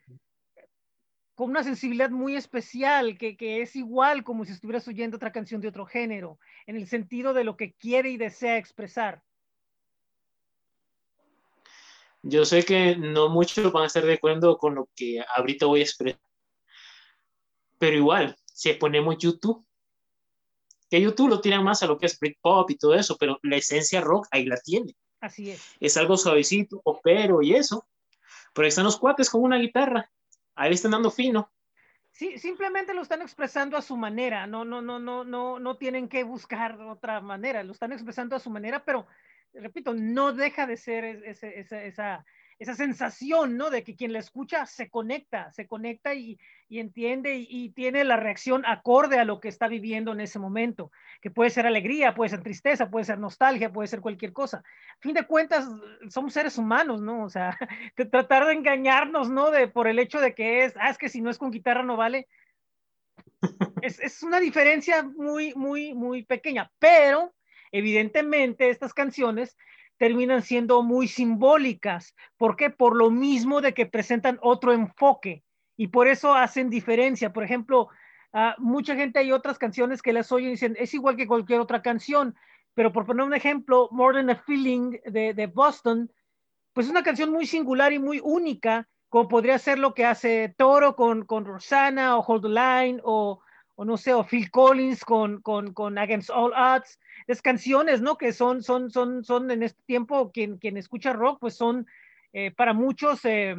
con 1.34 1.50
una 1.50 1.62
sensibilidad 1.62 2.10
muy 2.10 2.36
especial, 2.36 3.18
que, 3.18 3.36
que, 3.36 3.62
es 3.62 3.76
igual 3.76 4.24
como 4.24 4.44
si 4.44 4.52
estuvieras 4.52 4.86
oyendo 4.88 5.16
otra 5.16 5.32
canción 5.32 5.60
de 5.60 5.68
otro 5.68 5.86
género, 5.86 6.38
en 6.66 6.76
el 6.76 6.86
sentido 6.86 7.34
de 7.34 7.44
lo 7.44 7.56
que 7.56 7.72
quiere 7.74 8.10
y 8.10 8.16
desea 8.16 8.56
expresar? 8.56 9.22
Yo 12.22 12.44
sé 12.44 12.64
que 12.64 12.96
no 12.96 13.28
muchos 13.28 13.72
van 13.72 13.84
a 13.84 13.86
estar 13.86 14.04
de 14.04 14.14
acuerdo 14.14 14.58
con 14.58 14.74
lo 14.74 14.88
que 14.96 15.22
ahorita 15.36 15.66
voy 15.66 15.80
a 15.80 15.84
expresar, 15.84 16.20
pero 17.78 17.96
igual, 17.96 18.36
si 18.46 18.72
ponemos 18.72 19.18
YouTube, 19.18 19.67
que 20.90 21.00
YouTube 21.00 21.28
lo 21.28 21.40
tiran 21.40 21.64
más 21.64 21.82
a 21.82 21.86
lo 21.86 21.98
que 21.98 22.06
es 22.06 22.18
Britpop 22.18 22.70
y 22.70 22.76
todo 22.76 22.94
eso, 22.94 23.16
pero 23.18 23.38
la 23.42 23.56
esencia 23.56 24.00
rock 24.00 24.26
ahí 24.30 24.46
la 24.46 24.56
tiene. 24.56 24.94
Así 25.20 25.50
es. 25.50 25.76
Es 25.80 25.96
algo 25.96 26.16
suavecito, 26.16 26.82
pero 27.02 27.42
y 27.42 27.54
eso. 27.54 27.86
Pero 28.54 28.64
ahí 28.64 28.68
están 28.68 28.84
los 28.84 28.98
cuates 28.98 29.30
con 29.30 29.42
una 29.42 29.58
guitarra. 29.58 30.10
Ahí 30.54 30.72
están 30.72 30.92
dando 30.92 31.10
fino. 31.10 31.52
Sí, 32.12 32.38
simplemente 32.38 32.94
lo 32.94 33.02
están 33.02 33.22
expresando 33.22 33.76
a 33.76 33.82
su 33.82 33.96
manera. 33.96 34.46
No, 34.46 34.64
no, 34.64 34.82
no, 34.82 34.98
no, 34.98 35.24
no, 35.24 35.58
no 35.58 35.76
tienen 35.76 36.08
que 36.08 36.24
buscar 36.24 36.80
otra 36.80 37.20
manera. 37.20 37.62
Lo 37.62 37.72
están 37.72 37.92
expresando 37.92 38.34
a 38.34 38.40
su 38.40 38.50
manera, 38.50 38.84
pero 38.84 39.06
repito, 39.52 39.94
no 39.94 40.32
deja 40.32 40.66
de 40.66 40.76
ser 40.76 41.04
ese, 41.04 41.60
esa, 41.60 42.24
esa 42.58 42.74
sensación, 42.74 43.56
¿no? 43.56 43.70
De 43.70 43.84
que 43.84 43.94
quien 43.94 44.12
la 44.12 44.18
escucha 44.18 44.66
se 44.66 44.90
conecta, 44.90 45.52
se 45.52 45.68
conecta 45.68 46.14
y, 46.14 46.38
y 46.68 46.80
entiende 46.80 47.36
y, 47.36 47.46
y, 47.48 47.70
tiene 47.70 48.02
la 48.02 48.16
reacción 48.16 48.64
acorde 48.66 49.18
a 49.18 49.24
lo 49.24 49.40
que 49.40 49.48
está 49.48 49.68
viviendo 49.68 50.12
en 50.12 50.20
ese 50.20 50.40
momento, 50.40 50.90
que 51.22 51.30
puede 51.30 51.50
ser 51.50 51.66
alegría, 51.66 52.14
puede 52.14 52.30
ser 52.30 52.42
tristeza, 52.42 52.90
puede 52.90 53.04
ser 53.04 53.18
nostalgia, 53.18 53.72
puede 53.72 53.86
ser 53.86 54.00
cualquier 54.00 54.32
cosa. 54.32 54.58
A 54.58 55.00
fin 55.00 55.14
de 55.14 55.26
cuentas, 55.26 55.68
somos 56.08 56.32
seres 56.32 56.58
humanos, 56.58 57.00
¿no? 57.00 57.24
O 57.24 57.30
sea, 57.30 57.56
de 57.96 58.04
tratar 58.06 58.46
de 58.46 58.54
engañarnos, 58.54 59.30
¿no? 59.30 59.50
De, 59.52 59.68
por 59.68 59.86
el 59.86 60.00
hecho 60.00 60.20
de 60.20 60.34
que 60.34 60.64
es, 60.64 60.74
ah, 60.78 60.90
es 60.90 60.98
que 60.98 61.08
si 61.08 61.20
no 61.20 61.30
es 61.30 61.38
con 61.38 61.52
guitarra 61.52 61.84
no 61.84 61.96
vale. 61.96 62.26
Es, 63.82 64.00
es 64.00 64.24
una 64.24 64.40
diferencia 64.40 65.04
muy, 65.04 65.54
muy, 65.54 65.94
muy 65.94 66.24
pequeña, 66.24 66.72
pero 66.80 67.32
evidentemente 67.70 68.70
estas 68.70 68.92
canciones 68.92 69.56
terminan 69.98 70.42
siendo 70.42 70.82
muy 70.82 71.08
simbólicas. 71.08 72.14
¿Por 72.36 72.56
qué? 72.56 72.70
Por 72.70 72.96
lo 72.96 73.10
mismo 73.10 73.60
de 73.60 73.74
que 73.74 73.86
presentan 73.86 74.38
otro 74.40 74.72
enfoque 74.72 75.42
y 75.76 75.88
por 75.88 76.08
eso 76.08 76.34
hacen 76.34 76.70
diferencia. 76.70 77.32
Por 77.32 77.44
ejemplo, 77.44 77.88
uh, 78.32 78.60
mucha 78.62 78.94
gente 78.94 79.18
hay 79.18 79.32
otras 79.32 79.58
canciones 79.58 80.00
que 80.00 80.12
las 80.12 80.32
oyen 80.32 80.48
y 80.48 80.52
dicen, 80.52 80.76
es 80.78 80.94
igual 80.94 81.16
que 81.16 81.26
cualquier 81.26 81.60
otra 81.60 81.82
canción, 81.82 82.34
pero 82.74 82.92
por 82.92 83.06
poner 83.06 83.26
un 83.26 83.34
ejemplo, 83.34 83.88
More 83.90 84.18
Than 84.18 84.30
a 84.30 84.36
Feeling 84.36 84.98
de, 85.04 85.34
de 85.34 85.46
Boston, 85.46 86.10
pues 86.72 86.86
es 86.86 86.90
una 86.92 87.02
canción 87.02 87.32
muy 87.32 87.46
singular 87.46 87.92
y 87.92 87.98
muy 87.98 88.20
única, 88.22 88.88
como 89.08 89.28
podría 89.28 89.58
ser 89.58 89.78
lo 89.78 89.94
que 89.94 90.04
hace 90.04 90.54
Toro 90.56 90.94
con, 90.94 91.24
con 91.24 91.44
Rosanna 91.44 92.16
o 92.16 92.20
Hold 92.20 92.42
the 92.42 92.48
Line 92.48 93.00
o, 93.02 93.40
o 93.74 93.84
no 93.84 93.96
sé, 93.96 94.14
o 94.14 94.22
Phil 94.22 94.50
Collins 94.50 95.04
con, 95.04 95.40
con, 95.42 95.72
con 95.72 95.98
Against 95.98 96.30
All 96.30 96.52
Odds. 96.52 97.00
Es 97.28 97.42
canciones, 97.42 98.00
¿no? 98.00 98.16
Que 98.16 98.32
son, 98.32 98.62
son, 98.62 98.90
son, 98.90 99.22
son 99.22 99.50
en 99.50 99.62
este 99.62 99.82
tiempo, 99.84 100.32
quien, 100.32 100.58
quien 100.58 100.76
escucha 100.76 101.12
rock, 101.12 101.38
pues 101.40 101.54
son 101.54 101.86
eh, 102.32 102.50
para 102.50 102.72
muchos, 102.72 103.24
eh, 103.26 103.54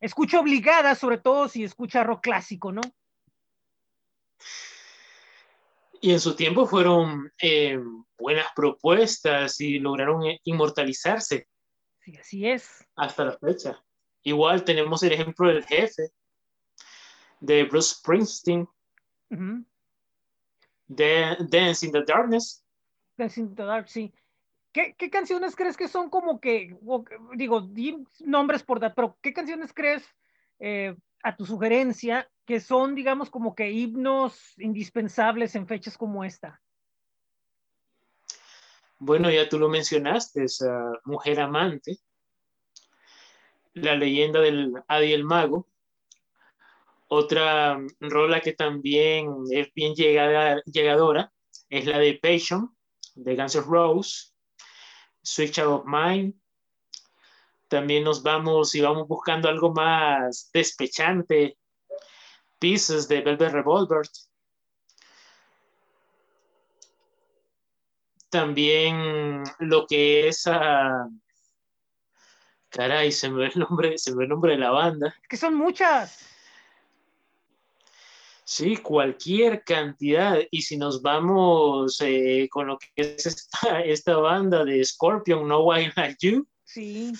escucha 0.00 0.40
obligada, 0.40 0.94
sobre 0.94 1.18
todo 1.18 1.48
si 1.48 1.62
escucha 1.64 2.02
rock 2.02 2.22
clásico, 2.22 2.72
¿no? 2.72 2.82
Y 6.00 6.10
en 6.10 6.18
su 6.18 6.34
tiempo 6.34 6.66
fueron 6.66 7.32
eh, 7.40 7.78
buenas 8.18 8.46
propuestas 8.56 9.60
y 9.60 9.78
lograron 9.78 10.24
inmortalizarse. 10.42 11.46
Sí, 12.00 12.16
así 12.16 12.48
es. 12.48 12.84
Hasta 12.96 13.24
la 13.24 13.38
fecha. 13.38 13.80
Igual 14.24 14.64
tenemos 14.64 15.00
el 15.04 15.12
ejemplo 15.12 15.48
del 15.48 15.64
jefe, 15.64 16.10
de 17.38 17.64
Bruce 17.64 17.94
Springsteen, 17.94 18.62
uh 18.62 19.36
-huh. 19.36 19.64
de 20.88 21.36
Dance 21.48 21.86
in 21.86 21.92
the 21.92 22.02
Darkness. 22.04 22.61
The 23.28 23.64
Dark, 23.64 23.88
sí. 23.88 24.12
¿Qué, 24.72 24.94
¿Qué, 24.96 25.10
canciones 25.10 25.54
crees 25.54 25.76
que 25.76 25.88
son 25.88 26.08
como 26.08 26.40
que, 26.40 26.76
digo, 27.34 27.60
di 27.60 28.02
nombres 28.20 28.62
por 28.62 28.80
dar, 28.80 28.94
pero 28.94 29.18
qué 29.20 29.34
canciones 29.34 29.72
crees 29.74 30.02
eh, 30.58 30.96
a 31.22 31.36
tu 31.36 31.44
sugerencia 31.44 32.28
que 32.46 32.58
son, 32.58 32.94
digamos, 32.94 33.28
como 33.28 33.54
que 33.54 33.70
himnos 33.70 34.58
indispensables 34.58 35.54
en 35.54 35.66
fechas 35.66 35.98
como 35.98 36.24
esta? 36.24 36.60
Bueno, 38.98 39.30
ya 39.30 39.48
tú 39.48 39.58
lo 39.58 39.68
mencionaste, 39.68 40.44
esa 40.44 40.92
mujer 41.04 41.40
amante, 41.40 41.98
la 43.74 43.96
leyenda 43.96 44.40
del 44.40 44.72
Adi 44.88 45.12
el 45.12 45.24
Mago. 45.24 45.68
Otra 47.08 47.78
rola 48.00 48.40
que 48.40 48.52
también 48.52 49.28
es 49.50 49.72
bien 49.74 49.94
llegada, 49.94 50.62
llegadora 50.64 51.32
es 51.68 51.86
la 51.86 51.98
de 51.98 52.18
Passion, 52.22 52.74
de 53.14 53.36
Guns 53.36 53.54
N' 53.54 53.64
Roses, 53.64 54.34
Sweet 55.22 55.52
Child 55.52 55.68
of 55.68 55.84
Mine. 55.86 56.34
También 57.68 58.04
nos 58.04 58.22
vamos 58.22 58.74
y 58.74 58.80
vamos 58.80 59.08
buscando 59.08 59.48
algo 59.48 59.72
más 59.72 60.50
despechante, 60.52 61.56
Pieces 62.58 63.08
de 63.08 63.22
Velvet 63.22 63.52
Revolver. 63.52 64.02
También 68.28 69.42
lo 69.58 69.86
que 69.86 70.28
es 70.28 70.46
a... 70.46 71.08
Caray, 72.70 73.12
se 73.12 73.28
me 73.28 73.40
ve 73.40 73.52
el 73.54 73.60
nombre, 73.60 73.98
se 73.98 74.12
me 74.12 74.18
ve 74.18 74.24
el 74.24 74.30
nombre 74.30 74.52
de 74.52 74.58
la 74.58 74.70
banda. 74.70 75.14
Que 75.28 75.36
son 75.36 75.54
muchas. 75.54 76.31
Sí, 78.54 78.76
cualquier 78.76 79.64
cantidad. 79.64 80.38
Y 80.50 80.60
si 80.60 80.76
nos 80.76 81.00
vamos 81.00 81.98
eh, 82.02 82.48
con 82.50 82.66
lo 82.66 82.76
que 82.76 82.88
es 82.96 83.24
esta, 83.24 83.80
esta, 83.80 84.18
banda 84.18 84.62
de 84.62 84.84
Scorpion, 84.84 85.48
No 85.48 85.60
Why 85.60 85.90
Like 85.96 86.16
You. 86.20 86.46
Sí. 86.62 87.14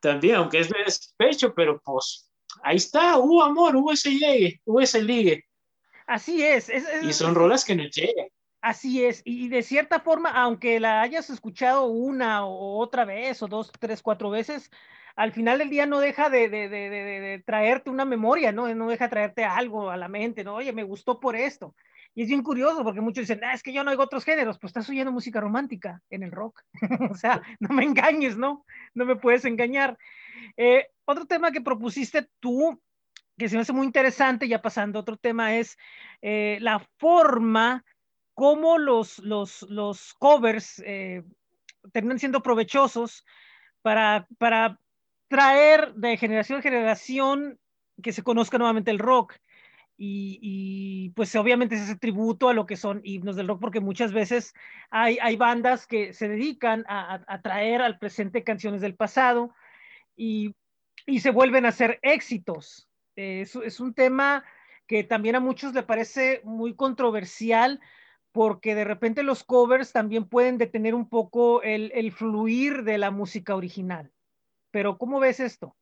También, 0.00 0.34
aunque 0.34 0.58
es 0.58 0.70
de 0.70 0.82
despecho, 0.84 1.54
pero 1.54 1.80
pues 1.84 2.28
ahí 2.64 2.78
está, 2.78 3.16
hubo 3.18 3.44
amor, 3.44 3.76
hubo 3.76 3.92
ese 3.92 4.10
llegue, 4.10 4.60
hubo 4.64 4.80
ese 4.80 5.00
ligue. 5.00 5.44
Así 6.08 6.42
es. 6.42 6.68
es, 6.68 6.84
es 6.88 7.04
y 7.04 7.12
son 7.12 7.36
rolas 7.36 7.64
que 7.64 7.76
nos 7.76 7.94
llegan. 7.94 8.26
Así 8.60 9.04
es, 9.04 9.22
y 9.24 9.48
de 9.48 9.62
cierta 9.62 10.00
forma, 10.00 10.30
aunque 10.30 10.80
la 10.80 11.00
hayas 11.00 11.30
escuchado 11.30 11.86
una 11.86 12.44
o 12.44 12.78
otra 12.78 13.04
vez, 13.04 13.40
o 13.40 13.46
dos, 13.46 13.70
tres, 13.78 14.02
cuatro 14.02 14.30
veces, 14.30 14.68
al 15.16 15.32
final 15.32 15.58
del 15.58 15.70
día 15.70 15.86
no 15.86 16.00
deja 16.00 16.30
de, 16.30 16.48
de, 16.48 16.68
de, 16.68 16.90
de, 16.90 17.42
traerte 17.44 17.90
una 17.90 18.04
memoria, 18.04 18.52
¿no? 18.52 18.72
No 18.74 18.88
deja 18.88 19.06
de 19.06 19.10
traerte 19.10 19.44
algo 19.44 19.90
a 19.90 19.96
la 19.96 20.08
mente, 20.08 20.44
¿no? 20.44 20.54
Oye, 20.54 20.72
me 20.72 20.82
gustó 20.82 21.20
por 21.20 21.36
esto. 21.36 21.74
Y 22.14 22.22
es 22.22 22.28
bien 22.28 22.42
curioso 22.42 22.84
porque 22.84 23.00
muchos 23.00 23.22
dicen, 23.22 23.42
ah, 23.44 23.54
es 23.54 23.62
que 23.62 23.72
yo 23.72 23.84
no 23.84 23.90
oigo 23.90 24.02
otros 24.02 24.24
géneros, 24.24 24.58
pues 24.58 24.70
estás 24.70 24.88
oyendo 24.90 25.12
música 25.12 25.40
romántica 25.40 26.02
en 26.10 26.22
el 26.22 26.30
rock. 26.30 26.62
o 27.10 27.14
sea, 27.14 27.42
no 27.58 27.74
me 27.74 27.84
engañes, 27.84 28.36
¿no? 28.36 28.66
No 28.94 29.06
me 29.06 29.16
puedes 29.16 29.44
engañar. 29.44 29.96
Eh, 30.56 30.88
otro 31.04 31.26
tema 31.26 31.52
que 31.52 31.60
propusiste 31.60 32.28
tú, 32.40 32.80
que 33.38 33.48
se 33.48 33.56
me 33.56 33.62
hace 33.62 33.72
muy 33.72 33.86
interesante, 33.86 34.46
ya 34.46 34.60
pasando 34.60 34.98
a 34.98 35.02
otro 35.02 35.16
tema, 35.16 35.56
es 35.56 35.78
eh, 36.20 36.58
la 36.60 36.86
forma 36.98 37.84
cómo 38.34 38.78
los, 38.78 39.18
los, 39.18 39.62
los 39.62 40.14
covers 40.14 40.82
eh, 40.84 41.22
terminan 41.92 42.18
siendo 42.18 42.42
provechosos 42.42 43.24
para, 43.82 44.26
para 44.38 44.78
traer 45.32 45.94
de 45.94 46.18
generación 46.18 46.58
en 46.58 46.62
generación 46.62 47.58
que 48.02 48.12
se 48.12 48.22
conozca 48.22 48.58
nuevamente 48.58 48.90
el 48.90 48.98
rock. 48.98 49.34
Y, 49.96 51.12
pues 51.14 51.34
obviamente 51.36 51.76
es 51.76 51.82
ese 51.82 51.96
tributo 51.96 52.48
a 52.48 52.54
lo 52.54 52.66
que 52.66 52.76
son 52.76 53.00
himnos 53.04 53.36
del 53.36 53.48
rock, 53.48 53.60
porque 53.60 53.80
muchas 53.80 54.12
veces 54.12 54.52
hay, 54.90 55.16
hay 55.22 55.36
bandas 55.36 55.86
que 55.86 56.12
se 56.12 56.28
dedican 56.28 56.84
a, 56.86 57.40
traer 57.42 57.80
al 57.80 57.98
presente 57.98 58.42
canciones 58.42 58.80
del 58.80 58.96
pasado 58.96 59.54
y, 60.16 60.54
y 61.06 61.20
se 61.20 61.30
vuelven 61.30 61.64
a 61.64 61.70
hacer 61.70 61.98
éxitos. 62.02 62.88
Es, 63.16 63.80
un 63.80 63.94
tema 63.94 64.44
que 64.86 65.04
también 65.04 65.36
a 65.36 65.40
muchos 65.40 65.72
le 65.72 65.82
parece 65.82 66.42
muy 66.44 66.74
controversial, 66.74 67.80
porque 68.32 68.74
de 68.74 68.84
repente 68.84 69.22
los 69.22 69.44
covers 69.44 69.92
también 69.92 70.28
pueden 70.28 70.58
detener 70.58 70.94
un 70.94 71.08
poco 71.08 71.62
el, 71.62 72.12
fluir 72.12 72.82
de 72.82 72.98
la 72.98 73.10
música 73.10 73.54
original. 73.54 74.10
Pero 74.72 74.98
¿cómo 74.98 75.20
ves 75.20 75.38
esto? 75.38 75.76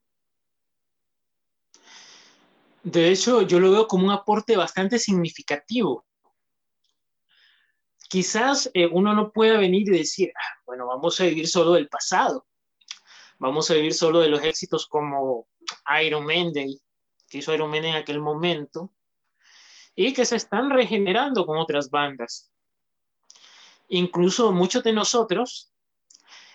De 2.82 3.10
hecho, 3.10 3.42
yo 3.42 3.60
lo 3.60 3.70
veo 3.70 3.86
como 3.86 4.06
un 4.06 4.12
aporte 4.12 4.56
bastante 4.56 4.98
significativo. 4.98 6.04
Quizás 8.08 8.68
eh, 8.74 8.86
uno 8.86 9.14
no 9.14 9.30
pueda 9.30 9.58
venir 9.58 9.88
y 9.88 9.98
decir, 9.98 10.32
ah, 10.34 10.60
bueno, 10.66 10.86
vamos 10.86 11.20
a 11.20 11.24
vivir 11.24 11.46
solo 11.46 11.72
del 11.74 11.88
pasado, 11.88 12.46
vamos 13.38 13.70
a 13.70 13.74
vivir 13.74 13.94
solo 13.94 14.18
de 14.18 14.28
los 14.28 14.42
éxitos 14.42 14.88
como 14.88 15.46
Iron 16.02 16.26
Maiden, 16.26 16.76
que 17.28 17.38
hizo 17.38 17.54
Iron 17.54 17.70
Maiden 17.70 17.90
en 17.90 17.96
aquel 17.96 18.20
momento, 18.20 18.92
y 19.94 20.12
que 20.12 20.24
se 20.24 20.36
están 20.36 20.70
regenerando 20.70 21.46
con 21.46 21.58
otras 21.58 21.90
bandas. 21.90 22.50
Incluso 23.88 24.50
muchos 24.50 24.82
de 24.82 24.92
nosotros 24.92 25.72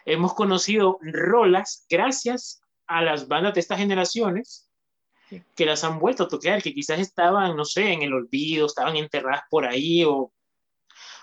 hemos 0.06 0.34
conocido 0.34 1.00
rolas 1.02 1.86
gracias 1.90 2.62
a 2.88 3.02
las 3.02 3.28
bandas 3.28 3.56
de 3.56 3.60
estas 3.60 3.80
generaciones 3.80 4.70
sí. 5.30 5.42
que 5.56 5.66
las 5.66 5.84
han 5.84 6.00
vuelto 6.00 6.24
a 6.24 6.28
tocar, 6.28 6.62
que 6.62 6.74
quizás 6.74 7.00
estaban, 7.00 7.56
no 7.56 7.66
sé, 7.66 7.92
en 7.92 8.04
el 8.04 8.14
olvido, 8.14 8.68
estaban 8.68 8.96
enterradas 8.96 9.42
por 9.50 9.66
ahí, 9.66 10.04
o, 10.04 10.32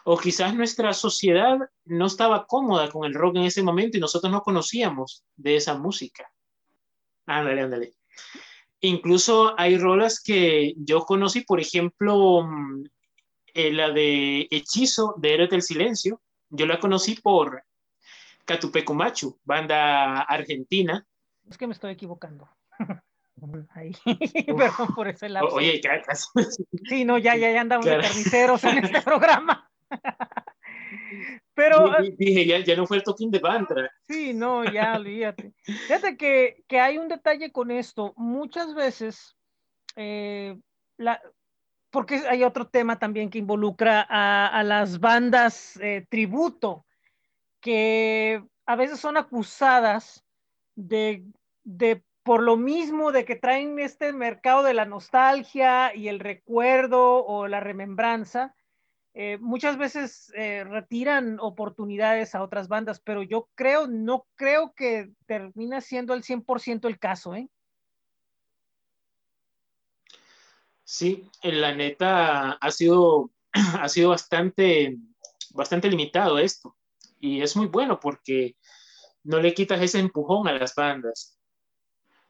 o 0.05 0.19
quizás 0.19 0.55
nuestra 0.55 0.93
sociedad 0.93 1.59
no 1.85 2.07
estaba 2.07 2.47
cómoda 2.47 2.91
con 2.91 3.05
el 3.05 3.15
rock 3.15 3.37
en 3.37 3.45
ese 3.45 3.63
momento 3.63 3.97
y 3.97 4.01
nosotros 4.01 4.33
no 4.33 4.43
conocíamos 4.43 5.25
de 5.37 5.57
esa 5.57 5.79
música. 5.79 6.31
Ándale, 7.27 7.63
ándale. 7.63 7.95
Incluso 8.81 9.55
hay 9.59 9.79
rolas 9.79 10.21
que 10.21 10.75
yo 10.77 11.05
conocí, 11.05 11.43
por 11.43 11.61
ejemplo, 11.61 12.45
eh, 13.55 13.73
la 13.73 13.91
de 13.91 14.49
Hechizo 14.51 15.15
de 15.19 15.35
Héroes 15.35 15.51
del 15.51 15.63
Silencio. 15.63 16.21
Yo 16.51 16.67
la 16.67 16.81
conocí 16.81 17.15
por 17.15 17.63
Catupecumachu, 18.45 19.39
banda 19.45 20.23
argentina. 20.23 21.07
Es 21.49 21.59
que 21.59 21.67
me 21.67 21.73
estoy 21.73 21.93
equivocando. 21.93 22.49
Ahí, 23.75 23.93
perdón 24.47 24.95
por 24.95 25.09
ese 25.09 25.29
lado. 25.29 25.49
Oye, 25.49 25.81
casi. 25.81 26.29
Sí, 26.89 27.05
no, 27.05 27.19
ya, 27.19 27.35
ya, 27.37 27.51
ya 27.51 27.61
andamos 27.63 27.87
de 27.87 27.99
carniceros 27.99 28.63
en 28.65 28.85
este 28.85 29.03
programa. 29.03 29.69
Pero. 31.55 31.93
Dije, 32.17 32.47
ya, 32.47 32.59
ya 32.61 32.77
no 32.77 32.87
fue 32.87 32.99
el 32.99 33.03
toquín 33.03 33.31
de 33.31 33.41
Bantra. 33.41 33.91
Sí, 34.09 34.33
no, 34.33 34.65
ya, 34.65 34.97
olvídate. 34.97 35.53
Fíjate 35.65 36.17
que, 36.17 36.65
que 36.69 36.79
hay 36.79 36.99
un 36.99 37.09
detalle 37.09 37.51
con 37.51 37.71
esto. 37.71 38.15
Muchas 38.17 38.75
veces, 38.75 39.37
eh, 39.97 40.57
la, 40.97 41.21
porque 41.91 42.23
hay 42.29 42.45
otro 42.45 42.69
tema 42.69 42.99
también 42.99 43.29
que 43.29 43.39
involucra 43.39 44.07
a, 44.09 44.47
a 44.47 44.63
las 44.63 45.01
bandas 45.01 45.79
eh, 45.83 46.07
tributo, 46.09 46.87
que 47.63 48.45
a 48.67 48.77
veces 48.77 49.01
son 49.01 49.17
acusadas 49.17 50.25
de, 50.75 51.25
de, 51.65 52.05
por 52.23 52.43
lo 52.43 52.59
mismo 52.59 53.13
de 53.13 53.25
que 53.25 53.37
traen 53.37 53.79
este 53.79 54.13
mercado 54.13 54.63
de 54.63 54.75
la 54.75 54.85
nostalgia 54.85 55.95
y 55.95 56.09
el 56.09 56.21
recuerdo 56.21 57.25
o 57.25 57.49
la 57.49 57.61
remembranza, 57.61 58.55
eh, 59.15 59.39
muchas 59.39 59.79
veces 59.79 60.33
eh, 60.35 60.65
retiran 60.65 61.39
oportunidades 61.39 62.35
a 62.35 62.43
otras 62.43 62.69
bandas, 62.69 63.01
pero 63.01 63.23
yo 63.23 63.49
creo, 63.55 63.87
no 63.87 64.27
creo 64.35 64.75
que 64.75 65.11
termina 65.27 65.81
siendo 65.81 66.15
el 66.15 66.23
100% 66.23 66.89
el 66.89 66.99
caso, 66.99 67.35
¿eh? 67.35 67.49
Sí, 70.85 71.31
en 71.43 71.61
la 71.61 71.75
neta 71.75 72.53
ha 72.53 72.71
sido, 72.71 73.31
ha 73.53 73.89
sido 73.89 74.11
bastante, 74.11 74.97
bastante 75.55 75.89
limitado 75.89 76.39
esto. 76.39 76.75
Y 77.23 77.41
es 77.41 77.57
muy 77.57 77.67
bueno 77.67 78.01
porque 78.01 78.57
no 79.23 79.39
le 79.39 79.55
quitas 79.55 79.81
ese 79.81 80.01
empujón 80.01 80.49
a 80.49 80.53
las 80.53 80.75
bandas. 80.75 81.39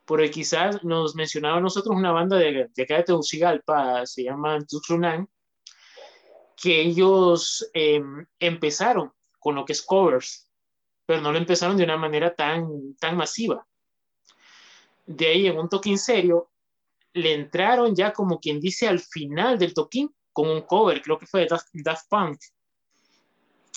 Porque 0.04 0.30
quizás 0.30 0.84
nos 0.84 1.14
mencionaba 1.14 1.60
nosotros 1.60 1.96
una 1.96 2.12
banda 2.12 2.36
de, 2.36 2.68
de 2.74 2.82
acá 2.82 2.98
de 2.98 3.04
Tegucigalpa, 3.04 4.04
se 4.04 4.24
llama 4.24 4.58
Tuxunan, 4.68 5.26
que 6.62 6.82
ellos 6.82 7.68
em, 7.72 8.26
empezaron 8.38 9.10
con 9.38 9.54
lo 9.54 9.64
que 9.64 9.72
es 9.72 9.80
covers, 9.80 10.50
pero 11.06 11.22
no 11.22 11.32
lo 11.32 11.38
empezaron 11.38 11.76
de 11.78 11.84
una 11.84 11.96
manera 11.96 12.34
tan, 12.34 12.94
tan 13.00 13.16
masiva. 13.16 13.66
De 15.06 15.26
ahí 15.26 15.46
en 15.46 15.58
un 15.58 15.70
toquín 15.70 15.96
serio, 15.96 16.50
le 17.14 17.32
entraron 17.32 17.96
ya 17.96 18.12
como 18.12 18.38
quien 18.38 18.60
dice 18.60 18.88
al 18.88 19.00
final 19.00 19.58
del 19.58 19.72
toquín 19.72 20.14
con 20.34 20.50
un 20.50 20.60
cover, 20.62 21.00
creo 21.00 21.18
que 21.18 21.26
fue 21.26 21.40
de 21.40 21.48
Daft, 21.72 22.08
Punk. 22.10 22.38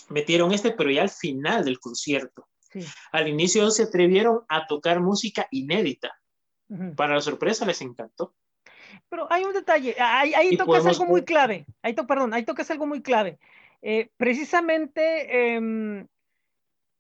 Metieron 0.10 0.52
este, 0.52 0.72
pero 0.72 0.92
ya 0.92 1.02
al 1.02 1.10
final 1.10 1.66
del 1.66 1.80
concierto. 1.80 2.48
Al 3.12 3.28
inicio 3.28 3.70
se 3.72 3.84
atrevieron 3.84 4.42
a 4.50 4.68
tocar 4.68 5.00
música 5.00 5.48
inédita. 5.52 6.14
Para 6.96 7.16
la 7.16 7.22
sorpresa 7.22 7.66
les 7.66 7.82
encantó. 7.82 8.34
Pero 9.10 9.32
hay 9.32 9.44
un 9.44 9.54
detalle, 9.54 9.96
ahí, 10.00 10.58
tocas 10.58 10.86
algo 10.86 11.06
muy 11.06 11.24
clave, 11.24 11.66
ahí 11.82 11.94
perdón, 11.94 12.34
ahí 12.34 12.44
tocas 12.44 12.70
algo 12.72 12.88
muy 12.88 13.02
clave. 13.02 13.40
Eh, 13.82 14.10
precisamente, 14.18 15.56
em, 15.56 16.08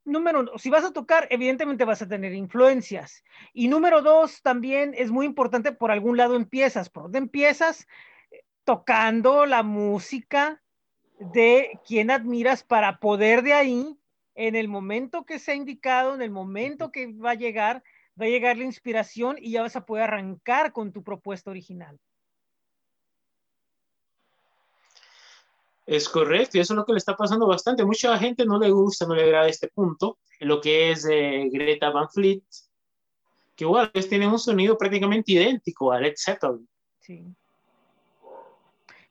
número 0.03 0.41
uno, 0.41 0.51
si 0.57 0.69
vas 0.69 0.83
a 0.83 0.93
tocar, 0.93 1.27
evidentemente 1.31 1.83
vas 1.83 2.01
a 2.01 2.07
tener 2.07 2.33
influencias. 2.33 3.23
Y 3.53 3.67
número 3.67 4.01
dos, 4.01 4.41
también 4.41 4.93
es 4.95 5.09
muy 5.09 5.25
importante, 5.25 5.71
por 5.71 5.89
algún 5.89 6.17
lado 6.17 6.35
empiezas, 6.35 6.89
por 6.89 7.03
dónde 7.03 7.19
empiezas 7.19 7.87
tocando 8.65 9.45
la 9.45 9.63
música 9.63 10.61
de 11.19 11.79
quien 11.85 12.11
admiras 12.11 12.63
para 12.63 12.99
poder 12.99 13.41
de 13.41 13.53
ahí, 13.53 13.97
en 14.35 14.55
el 14.55 14.67
momento 14.67 15.25
que 15.25 15.39
sea 15.39 15.55
indicado, 15.55 16.13
en 16.13 16.21
el 16.21 16.31
momento 16.31 16.91
que 16.91 17.13
va 17.13 17.31
a 17.31 17.35
llegar, 17.35 17.83
va 18.19 18.25
a 18.25 18.29
llegar 18.29 18.57
la 18.57 18.65
inspiración 18.65 19.37
y 19.39 19.51
ya 19.51 19.61
vas 19.61 19.75
a 19.75 19.85
poder 19.85 20.03
arrancar 20.03 20.73
con 20.73 20.91
tu 20.91 21.03
propuesta 21.03 21.51
original. 21.51 21.97
Es 25.85 26.09
correcto, 26.09 26.57
y 26.57 26.61
eso 26.61 26.73
es 26.73 26.77
lo 26.77 26.85
que 26.85 26.93
le 26.93 26.97
está 26.97 27.15
pasando 27.15 27.47
bastante. 27.47 27.85
Mucha 27.85 28.17
gente 28.17 28.45
no 28.45 28.59
le 28.59 28.71
gusta, 28.71 29.05
no 29.05 29.13
le 29.13 29.23
agrada 29.23 29.47
este 29.47 29.67
punto, 29.67 30.17
lo 30.39 30.59
que 30.59 30.91
es 30.91 31.05
eh, 31.05 31.47
Greta 31.51 31.91
Van 31.91 32.09
Fleet, 32.09 32.41
que 33.55 33.63
igual 33.63 33.91
pues, 33.91 34.09
tiene 34.09 34.27
un 34.27 34.39
sonido 34.39 34.77
prácticamente 34.77 35.33
idéntico 35.33 35.91
a 35.91 35.99
Led 35.99 36.15
Zeppelin. 36.17 36.67
Sí. 36.99 37.23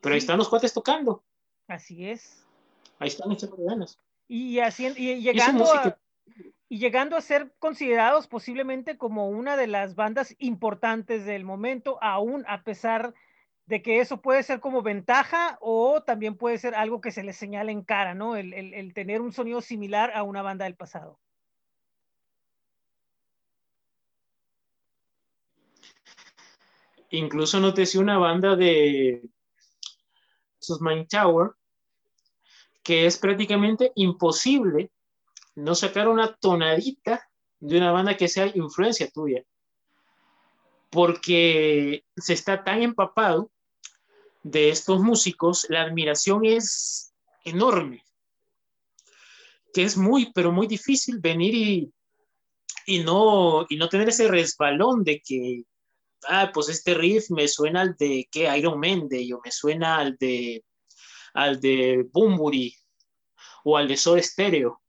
Pero 0.01 0.13
ahí 0.13 0.19
están 0.19 0.37
los 0.37 0.49
cuates 0.49 0.73
tocando. 0.73 1.23
Así 1.67 2.09
es. 2.09 2.45
Ahí 2.99 3.07
están 3.07 3.31
echando 3.31 3.57
ganas. 3.57 3.99
Y, 4.27 4.59
haciendo, 4.59 4.99
y 4.99 5.21
llegando 5.21 5.65
a, 5.73 5.97
y 6.67 6.79
llegando 6.79 7.15
a 7.15 7.21
ser 7.21 7.53
considerados 7.59 8.27
posiblemente 8.27 8.97
como 8.97 9.29
una 9.29 9.55
de 9.55 9.67
las 9.67 9.95
bandas 9.95 10.35
importantes 10.39 11.25
del 11.25 11.43
momento, 11.43 11.97
aún 12.01 12.43
a 12.47 12.63
pesar 12.63 13.13
de 13.67 13.81
que 13.81 13.99
eso 13.99 14.21
puede 14.21 14.43
ser 14.43 14.59
como 14.59 14.81
ventaja 14.81 15.57
o 15.61 16.01
también 16.03 16.37
puede 16.37 16.57
ser 16.57 16.75
algo 16.75 17.01
que 17.01 17.11
se 17.11 17.23
les 17.23 17.35
señala 17.35 17.71
en 17.71 17.83
cara, 17.83 18.13
¿no? 18.13 18.35
El, 18.35 18.93
tener 18.93 19.21
un 19.21 19.31
sonido 19.31 19.61
similar 19.61 20.11
a 20.13 20.23
una 20.23 20.41
banda 20.41 20.65
del 20.65 20.75
pasado. 20.75 21.19
Incluso 27.09 27.59
noté 27.59 27.85
una 27.97 28.17
banda 28.17 28.55
de 28.55 29.23
Susman 30.65 31.07
Tower 31.07 31.51
que 32.85 33.07
es 33.07 33.17
prácticamente 33.17 33.91
imposible 33.95 34.91
no 35.55 35.73
sacar 35.73 36.07
una 36.07 36.35
tonadita 36.35 37.27
de 37.59 37.77
una 37.79 37.91
banda 37.91 38.15
que 38.15 38.27
sea 38.27 38.45
influencia 38.55 39.09
tuya. 39.09 39.43
Porque 40.91 42.05
se 42.15 42.33
está 42.33 42.63
tan 42.63 42.83
empapado 42.83 43.49
de 44.43 44.69
estos 44.69 45.01
músicos, 45.01 45.65
la 45.67 45.81
admiración 45.81 46.45
es 46.45 47.11
enorme. 47.43 48.03
Que 49.73 49.81
es 49.81 49.97
muy, 49.97 50.31
pero 50.31 50.51
muy 50.51 50.67
difícil 50.67 51.17
venir 51.17 51.91
y, 52.85 52.99
no, 52.99 53.65
y 53.67 53.77
no 53.77 53.89
tener 53.89 54.09
ese 54.09 54.27
resbalón 54.27 55.03
de 55.03 55.23
que, 55.25 55.63
ah, 56.27 56.51
pues 56.53 56.69
este 56.69 56.93
riff 56.93 57.29
me 57.29 57.47
suena 57.47 57.81
al 57.81 57.95
de 57.95 58.27
que 58.31 58.55
Iron 58.57 58.79
Maiden, 58.79 59.33
o 59.33 59.41
me 59.43 59.51
suena 59.51 59.97
al 59.97 60.17
de, 60.17 60.63
al 61.33 61.59
de 61.59 62.07
o 63.63 63.77
al 63.77 63.87
de 63.87 63.97
Soda 63.97 64.21
Stereo 64.21 64.81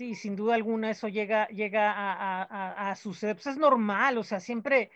Sí, 0.00 0.14
sin 0.14 0.34
duda 0.34 0.54
alguna 0.54 0.90
eso 0.90 1.08
llega, 1.08 1.46
llega 1.48 1.92
a, 1.92 2.96
suceder. 2.96 3.36
Pues 3.36 3.48
es 3.48 3.58
normal, 3.58 4.16
o 4.16 4.24
sea, 4.24 4.40
siempre, 4.40 4.90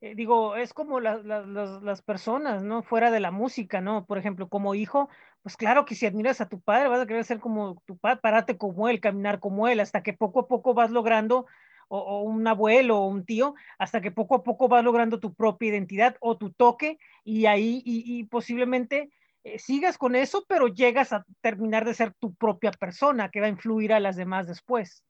eh, 0.00 0.16
digo, 0.16 0.56
es 0.56 0.74
como 0.74 0.98
las 0.98 2.02
personas, 2.02 2.64
¿no? 2.64 2.82
Fuera 2.82 3.12
de 3.12 3.20
la 3.20 3.30
música, 3.30 3.80
¿no? 3.80 4.04
Por 4.04 4.18
ejemplo, 4.18 4.48
como 4.48 4.74
hijo, 4.74 5.08
pues 5.42 5.56
claro 5.56 5.84
que 5.84 5.94
si 5.94 6.06
admiras 6.06 6.40
a 6.40 6.48
tu 6.48 6.60
padre, 6.60 6.88
vas 6.88 7.00
a 7.00 7.06
querer 7.06 7.22
ser 7.24 7.38
como 7.38 7.80
tu 7.86 7.98
padre, 7.98 8.18
pararte 8.20 8.58
como 8.58 8.88
él, 8.88 8.98
caminar 8.98 9.38
como 9.38 9.68
él, 9.68 9.78
hasta 9.78 10.02
que 10.02 10.12
poco 10.12 10.40
a 10.40 10.48
poco 10.48 10.74
vas 10.74 10.90
logrando, 10.90 11.46
o, 11.88 12.22
un 12.22 12.46
abuelo 12.46 12.98
o 12.98 13.06
un 13.06 13.24
tío, 13.24 13.54
hasta 13.78 14.00
que 14.00 14.10
poco 14.10 14.36
a 14.36 14.42
poco 14.42 14.68
vas 14.68 14.84
logrando 14.84 15.20
tu 15.20 15.34
propia 15.34 15.70
identidad 15.70 16.16
o 16.20 16.36
tu 16.36 16.52
toque, 16.52 16.98
y 17.24 17.46
ahí, 17.46 17.82
y 17.84 18.24
posiblemente 18.24 19.10
eh, 19.44 19.58
sigas 19.58 19.96
con 19.96 20.14
eso, 20.14 20.44
pero 20.48 20.68
llegas 20.68 21.12
a 21.12 21.24
terminar 21.40 21.84
de 21.84 21.94
ser 21.94 22.12
tu 22.14 22.34
propia 22.34 22.70
persona 22.70 23.30
que 23.30 23.40
va 23.40 23.46
a 23.46 23.50
influir 23.50 23.92
a 23.92 24.00
las 24.00 24.16
demás 24.16 24.46
después. 24.46 25.02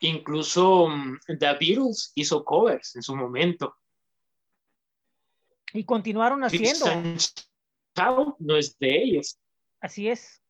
Incluso 0.00 0.88
mm, 0.88 1.18
The 1.38 1.52
Beatles 1.58 2.12
hizo 2.14 2.44
covers 2.44 2.96
en 2.96 3.02
su 3.02 3.16
momento. 3.16 3.76
Y 5.72 5.84
continuaron 5.84 6.44
haciendo. 6.44 6.86
no 8.38 8.56
es 8.56 8.78
de 8.78 9.02
ellos. 9.02 9.38
Así 9.80 10.08
es. 10.08 10.42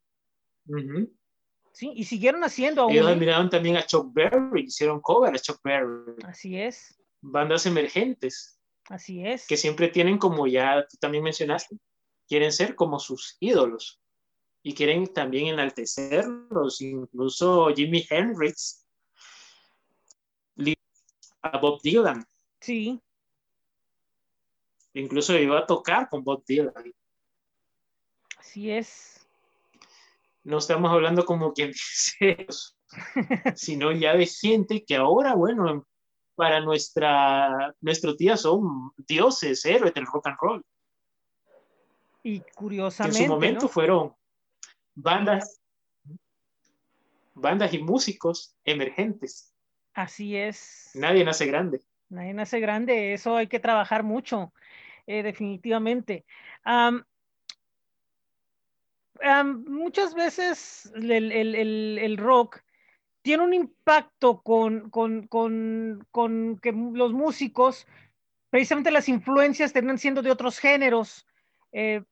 Sí, 1.80 1.94
y 1.96 2.04
siguieron 2.04 2.44
haciendo 2.44 2.82
aún. 2.82 2.92
Ellos 2.92 3.06
admiraron 3.06 3.48
también 3.48 3.78
a 3.78 3.86
Chuck 3.86 4.12
Berry, 4.12 4.64
hicieron 4.64 5.00
cover 5.00 5.34
a 5.34 5.38
Chuck 5.38 5.62
Berry. 5.64 6.14
Así 6.24 6.60
es. 6.60 7.00
Bandas 7.22 7.64
emergentes. 7.64 8.60
Así 8.90 9.24
es. 9.26 9.46
Que 9.46 9.56
siempre 9.56 9.88
tienen, 9.88 10.18
como 10.18 10.46
ya 10.46 10.86
tú 10.86 10.98
también 10.98 11.24
mencionaste, 11.24 11.78
quieren 12.28 12.52
ser 12.52 12.74
como 12.74 12.98
sus 13.00 13.38
ídolos 13.40 13.98
y 14.62 14.74
quieren 14.74 15.06
también 15.06 15.46
enaltecerlos. 15.46 16.82
Incluso 16.82 17.74
Jimi 17.74 18.06
Hendrix, 18.10 18.86
a 21.40 21.56
Bob 21.56 21.80
Dylan. 21.80 22.26
Sí. 22.60 23.00
Incluso 24.92 25.38
iba 25.38 25.60
a 25.60 25.66
tocar 25.66 26.10
con 26.10 26.22
Bob 26.22 26.44
Dylan. 26.44 26.92
Así 28.36 28.70
es. 28.70 29.19
No 30.44 30.58
estamos 30.58 30.90
hablando 30.90 31.24
como 31.24 31.52
quien 31.52 31.70
dice 31.70 32.46
sino 33.54 33.92
ya 33.92 34.14
de 34.14 34.26
gente 34.26 34.84
que 34.84 34.96
ahora, 34.96 35.34
bueno, 35.34 35.86
para 36.34 36.60
nuestra, 36.60 37.74
nuestros 37.80 38.16
días 38.16 38.42
son 38.42 38.92
dioses, 38.96 39.64
héroes 39.64 39.94
del 39.94 40.06
rock 40.06 40.26
and 40.28 40.36
roll. 40.40 40.64
Y 42.22 42.40
curiosamente. 42.54 43.18
en 43.18 43.24
su 43.26 43.32
momento 43.32 43.68
fueron 43.68 44.14
bandas, 44.94 45.60
bandas 47.34 47.72
y 47.72 47.78
músicos 47.78 48.56
emergentes. 48.64 49.54
Así 49.94 50.36
es. 50.36 50.90
Nadie 50.94 51.24
nace 51.24 51.46
grande. 51.46 51.80
Nadie 52.08 52.34
nace 52.34 52.58
grande, 52.58 53.12
eso 53.12 53.36
hay 53.36 53.46
que 53.46 53.60
trabajar 53.60 54.02
mucho, 54.02 54.52
eh, 55.06 55.22
definitivamente. 55.22 56.24
Muchas 59.66 60.14
veces 60.14 60.90
el 60.94 62.16
rock 62.18 62.62
tiene 63.22 63.44
un 63.44 63.54
impacto 63.54 64.42
con, 64.42 64.90
que 66.62 66.72
los 66.72 67.12
músicos, 67.12 67.86
precisamente 68.48 68.90
las 68.90 69.08
influencias 69.08 69.72
terminan 69.72 69.98
siendo 69.98 70.22
de 70.22 70.30
otros 70.30 70.58
géneros, 70.58 71.26
eh, 71.72 72.02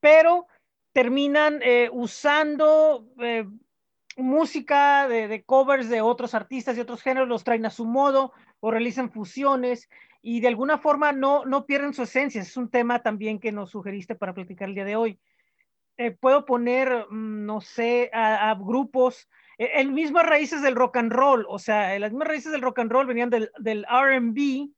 pero 0.00 0.46
terminan 0.92 1.60
eh, 1.62 1.88
usando 1.92 3.08
eh, 3.18 3.44
música 4.16 5.08
de, 5.08 5.26
de, 5.26 5.42
covers 5.42 5.88
de 5.88 6.00
otros 6.00 6.34
artistas 6.34 6.76
y 6.76 6.80
otros 6.80 7.02
géneros, 7.02 7.28
los 7.28 7.42
traen 7.42 7.66
a 7.66 7.70
su 7.70 7.84
modo 7.84 8.32
o 8.60 8.70
realizan 8.70 9.10
fusiones 9.10 9.88
y 10.22 10.40
de 10.40 10.48
alguna 10.48 10.78
forma 10.78 11.12
no, 11.12 11.44
no 11.44 11.66
pierden 11.66 11.92
su 11.92 12.02
esencia. 12.02 12.40
Es 12.40 12.56
un 12.56 12.70
tema 12.70 13.02
también 13.02 13.40
que 13.40 13.50
nos 13.50 13.70
sugeriste 13.70 14.14
para 14.14 14.32
platicar 14.32 14.68
el 14.68 14.74
día 14.74 14.84
de 14.84 14.96
hoy. 14.96 15.18
Eh, 15.96 16.10
puedo 16.10 16.44
poner, 16.44 17.06
mm, 17.10 17.46
no 17.46 17.60
sé, 17.60 18.10
a, 18.12 18.50
a 18.50 18.54
grupos, 18.54 19.28
eh, 19.58 19.70
en 19.74 19.94
mismas 19.94 20.26
raíces 20.26 20.62
del 20.62 20.74
rock 20.74 20.96
and 20.96 21.12
roll, 21.12 21.46
o 21.48 21.58
sea, 21.58 21.98
las 21.98 22.10
mismas 22.10 22.28
raíces 22.28 22.52
del 22.52 22.62
rock 22.62 22.80
and 22.80 22.90
roll 22.90 23.06
venían 23.06 23.30
del, 23.30 23.50
del 23.58 23.86
RB, 23.88 24.70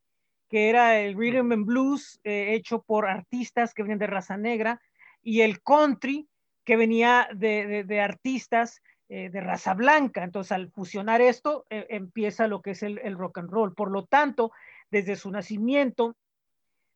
que 0.49 0.69
era 0.69 0.99
el 0.99 1.17
rhythm 1.17 1.51
and 1.51 1.65
blues 1.65 2.19
eh, 2.23 2.53
hecho 2.53 2.81
por 2.81 3.07
artistas 3.07 3.73
que 3.73 3.83
venían 3.83 3.99
de 3.99 4.07
raza 4.07 4.37
negra, 4.37 4.81
y 5.23 5.41
el 5.41 5.61
country, 5.61 6.27
que 6.63 6.75
venía 6.75 7.29
de, 7.33 7.65
de, 7.65 7.83
de 7.83 8.01
artistas 8.01 8.81
eh, 9.09 9.29
de 9.29 9.39
raza 9.39 9.73
blanca. 9.73 10.25
Entonces, 10.25 10.51
al 10.51 10.69
fusionar 10.69 11.21
esto, 11.21 11.65
eh, 11.69 11.87
empieza 11.91 12.47
lo 12.47 12.61
que 12.61 12.71
es 12.71 12.83
el, 12.83 12.99
el, 12.99 13.17
rock 13.17 13.37
and 13.37 13.49
roll. 13.49 13.73
Por 13.73 13.89
lo 13.89 14.05
tanto, 14.05 14.51
desde 14.91 15.15
su 15.15 15.31
nacimiento, 15.31 16.17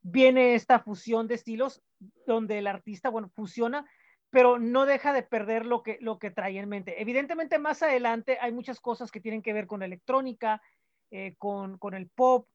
viene 0.01 0.55
esta 0.55 0.79
fusión 0.79 1.27
de 1.27 1.35
estilos 1.35 1.81
donde 2.27 2.57
el 2.57 2.67
artista, 2.67 3.09
bueno, 3.09 3.29
fusiona, 3.29 3.85
pero 4.31 4.57
no 4.57 4.85
deja 4.85 5.13
de 5.13 5.23
perder 5.23 5.65
lo 5.65 5.83
que, 5.83 5.97
lo 5.99 6.17
que 6.17 6.31
trae 6.31 6.57
en 6.57 6.69
mente. 6.69 7.01
Evidentemente, 7.01 7.59
más 7.59 7.83
adelante 7.83 8.37
hay 8.39 8.53
muchas 8.53 8.79
cosas 8.79 9.11
que 9.11 9.19
tienen 9.19 9.41
que 9.41 9.53
ver 9.53 9.67
con 9.67 9.83
electrónica, 9.83 10.61
eh, 11.11 11.35
con, 11.37 11.77
con, 11.77 11.93
el 11.93 12.07
pop, 12.07 12.47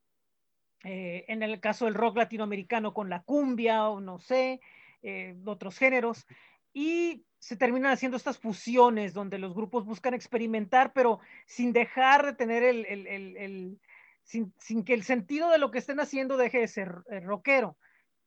eh, 0.85 1.27
en 1.29 1.43
el 1.43 1.61
caso 1.61 1.85
del 1.85 1.95
rock 1.95 2.17
latinoamericano, 2.17 2.95
con 2.95 3.11
la 3.11 3.23
cumbia 3.23 3.91
o 3.91 4.01
no 4.01 4.19
sé, 4.19 4.61
eh, 5.03 5.37
otros 5.45 5.79
géneros. 5.79 6.27
Y 6.73 7.27
se 7.39 7.57
terminan 7.57 7.93
haciendo 7.93 8.17
estas 8.17 8.39
fusiones 8.39 9.13
donde 9.13 9.39
los 9.39 9.55
grupos 9.55 9.85
buscan 9.85 10.15
experimentar, 10.15 10.95
pero 10.95 11.21
sin 11.45 11.75
dejar 11.75 12.25
de 12.25 12.33
tener 12.33 12.63
el, 12.63 12.87
el, 12.87 13.07
el, 13.37 13.81
sin, 14.23 14.55
sin, 14.59 14.83
que 14.83 14.95
el 14.95 15.03
sentido 15.03 15.51
de 15.51 15.59
lo 15.59 15.71
que 15.71 15.79
estén 15.79 16.01
haciendo 16.01 16.39
deje 16.39 16.61
de 16.61 16.69
ser 16.69 17.03
rockero. 17.23 17.77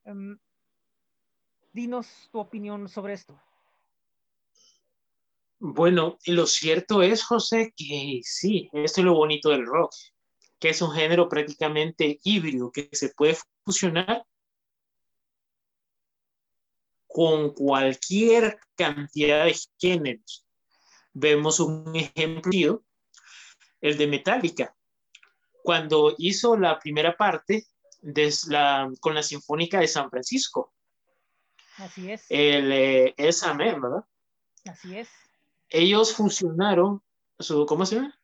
Um, 0.04 0.38
dinos 1.72 2.28
tu 2.30 2.38
opinión 2.38 2.88
sobre 2.88 3.14
esto. 3.14 3.40
Bueno, 5.58 6.18
lo 6.26 6.46
cierto 6.46 7.02
es, 7.02 7.22
José, 7.22 7.74
que 7.76 8.20
sí, 8.24 8.70
esto 8.72 9.00
es 9.02 9.04
lo 9.04 9.14
bonito 9.14 9.50
del 9.50 9.66
rock, 9.66 9.92
que 10.58 10.70
es 10.70 10.80
un 10.80 10.92
género 10.92 11.28
prácticamente 11.28 12.18
híbrido, 12.24 12.72
que 12.72 12.88
se 12.92 13.10
puede 13.10 13.36
fusionar 13.64 14.24
con 17.06 17.52
cualquier 17.52 18.58
cantidad 18.74 19.44
de 19.44 19.58
géneros. 19.78 20.46
Vemos 21.12 21.60
un 21.60 21.94
ejemplo, 21.94 22.84
el 23.80 23.98
de 23.98 24.06
Metallica, 24.06 24.74
cuando 25.62 26.14
hizo 26.18 26.56
la 26.56 26.78
primera 26.78 27.16
parte 27.16 27.66
de 28.00 28.32
la, 28.48 28.90
con 29.00 29.14
la 29.14 29.22
Sinfónica 29.22 29.80
de 29.80 29.88
San 29.88 30.08
Francisco. 30.08 30.72
Así 31.80 32.10
es. 32.10 32.26
El 32.28 32.72
eh, 32.72 33.14
¿verdad? 33.16 34.04
Así 34.66 34.98
es. 34.98 35.08
Ellos 35.70 36.14
fusionaron 36.14 37.02
su, 37.38 37.64
¿cómo 37.64 37.86
se 37.86 37.96
llama? 37.96 38.18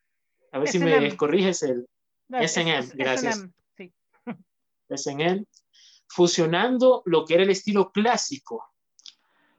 A 0.52 0.58
ver 0.58 0.68
si 0.68 0.78
me 0.78 1.16
corriges 1.16 1.62
el 1.62 1.88
S&M, 2.28 2.88
gracias. 2.94 3.46
Sí. 3.76 3.92
S&M, 4.88 5.44
fusionando 6.06 7.02
lo 7.06 7.24
que 7.24 7.34
era 7.34 7.42
el 7.44 7.50
estilo 7.50 7.92
clásico 7.92 8.64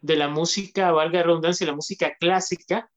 de 0.02 0.16
la 0.16 0.28
música, 0.28 0.92
valga 0.92 1.20
la 1.20 1.26
redundancia, 1.26 1.66
la 1.66 1.76
música 1.76 2.16
clásica 2.20 2.92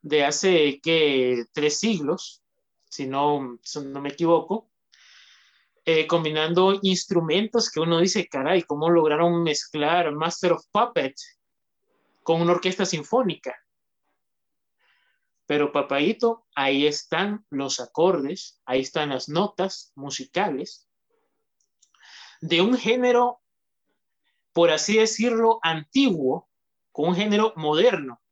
de 0.00 0.24
hace 0.24 0.80
que 0.80 1.44
tres 1.52 1.78
siglos, 1.78 2.42
si 2.88 3.06
no, 3.06 3.58
no 3.84 4.00
me 4.00 4.10
equivoco, 4.10 4.69
eh, 5.92 6.06
combinando 6.06 6.78
instrumentos 6.82 7.68
que 7.68 7.80
uno 7.80 7.98
dice, 7.98 8.28
caray, 8.28 8.62
¿cómo 8.62 8.88
lograron 8.88 9.42
mezclar 9.42 10.12
Master 10.12 10.52
of 10.52 10.64
Puppet 10.70 11.16
con 12.22 12.40
una 12.40 12.52
orquesta 12.52 12.86
sinfónica? 12.86 13.56
Pero 15.46 15.72
papadito, 15.72 16.46
ahí 16.54 16.86
están 16.86 17.44
los 17.50 17.80
acordes, 17.80 18.60
ahí 18.66 18.82
están 18.82 19.08
las 19.08 19.28
notas 19.28 19.90
musicales 19.96 20.88
de 22.40 22.60
un 22.60 22.78
género, 22.78 23.40
por 24.52 24.70
así 24.70 24.98
decirlo, 24.98 25.58
antiguo, 25.60 26.48
con 26.92 27.08
un 27.08 27.16
género 27.16 27.52
moderno. 27.56 28.22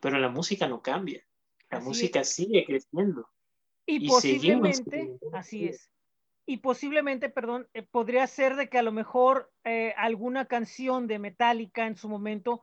Pero 0.00 0.18
la 0.18 0.28
música 0.28 0.66
no 0.66 0.82
cambia. 0.82 1.24
La 1.70 1.78
así 1.78 1.86
música 1.86 2.20
es. 2.22 2.34
sigue 2.34 2.64
creciendo. 2.64 3.28
Y, 3.86 4.06
y 4.06 4.08
posiblemente, 4.08 5.20
así 5.32 5.66
es. 5.66 5.88
Y 6.50 6.56
posiblemente, 6.56 7.30
perdón, 7.30 7.68
eh, 7.74 7.84
podría 7.84 8.26
ser 8.26 8.56
de 8.56 8.68
que 8.68 8.76
a 8.76 8.82
lo 8.82 8.90
mejor 8.90 9.52
eh, 9.62 9.94
alguna 9.96 10.46
canción 10.46 11.06
de 11.06 11.20
Metallica 11.20 11.86
en 11.86 11.96
su 11.96 12.08
momento 12.08 12.60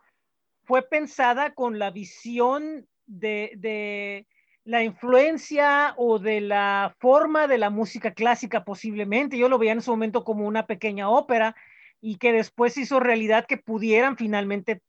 fue 0.65 0.81
pensada 0.81 1.53
con 1.53 1.79
la 1.79 1.89
visión 1.89 2.85
de, 3.05 3.53
de, 3.55 4.27
la 4.65 4.83
influencia 4.83 5.93
o 5.95 6.19
de 6.19 6.41
la 6.41 6.97
forma 6.99 7.47
de 7.47 7.59
la 7.59 7.69
música 7.69 8.13
clásica 8.13 8.65
posiblemente. 8.65 9.37
Yo 9.37 9.47
lo 9.47 9.57
veía 9.57 9.71
en 9.71 9.81
su 9.81 9.91
momento 9.91 10.25
como 10.25 10.45
una 10.45 10.67
pequeña 10.67 11.09
ópera 11.09 11.55
y 12.01 12.17
que 12.17 12.33
después 12.33 12.77
hizo 12.77 12.99
realidad 12.99 13.45
que 13.47 13.55
pudieran 13.55 14.17
finalmente 14.17 14.81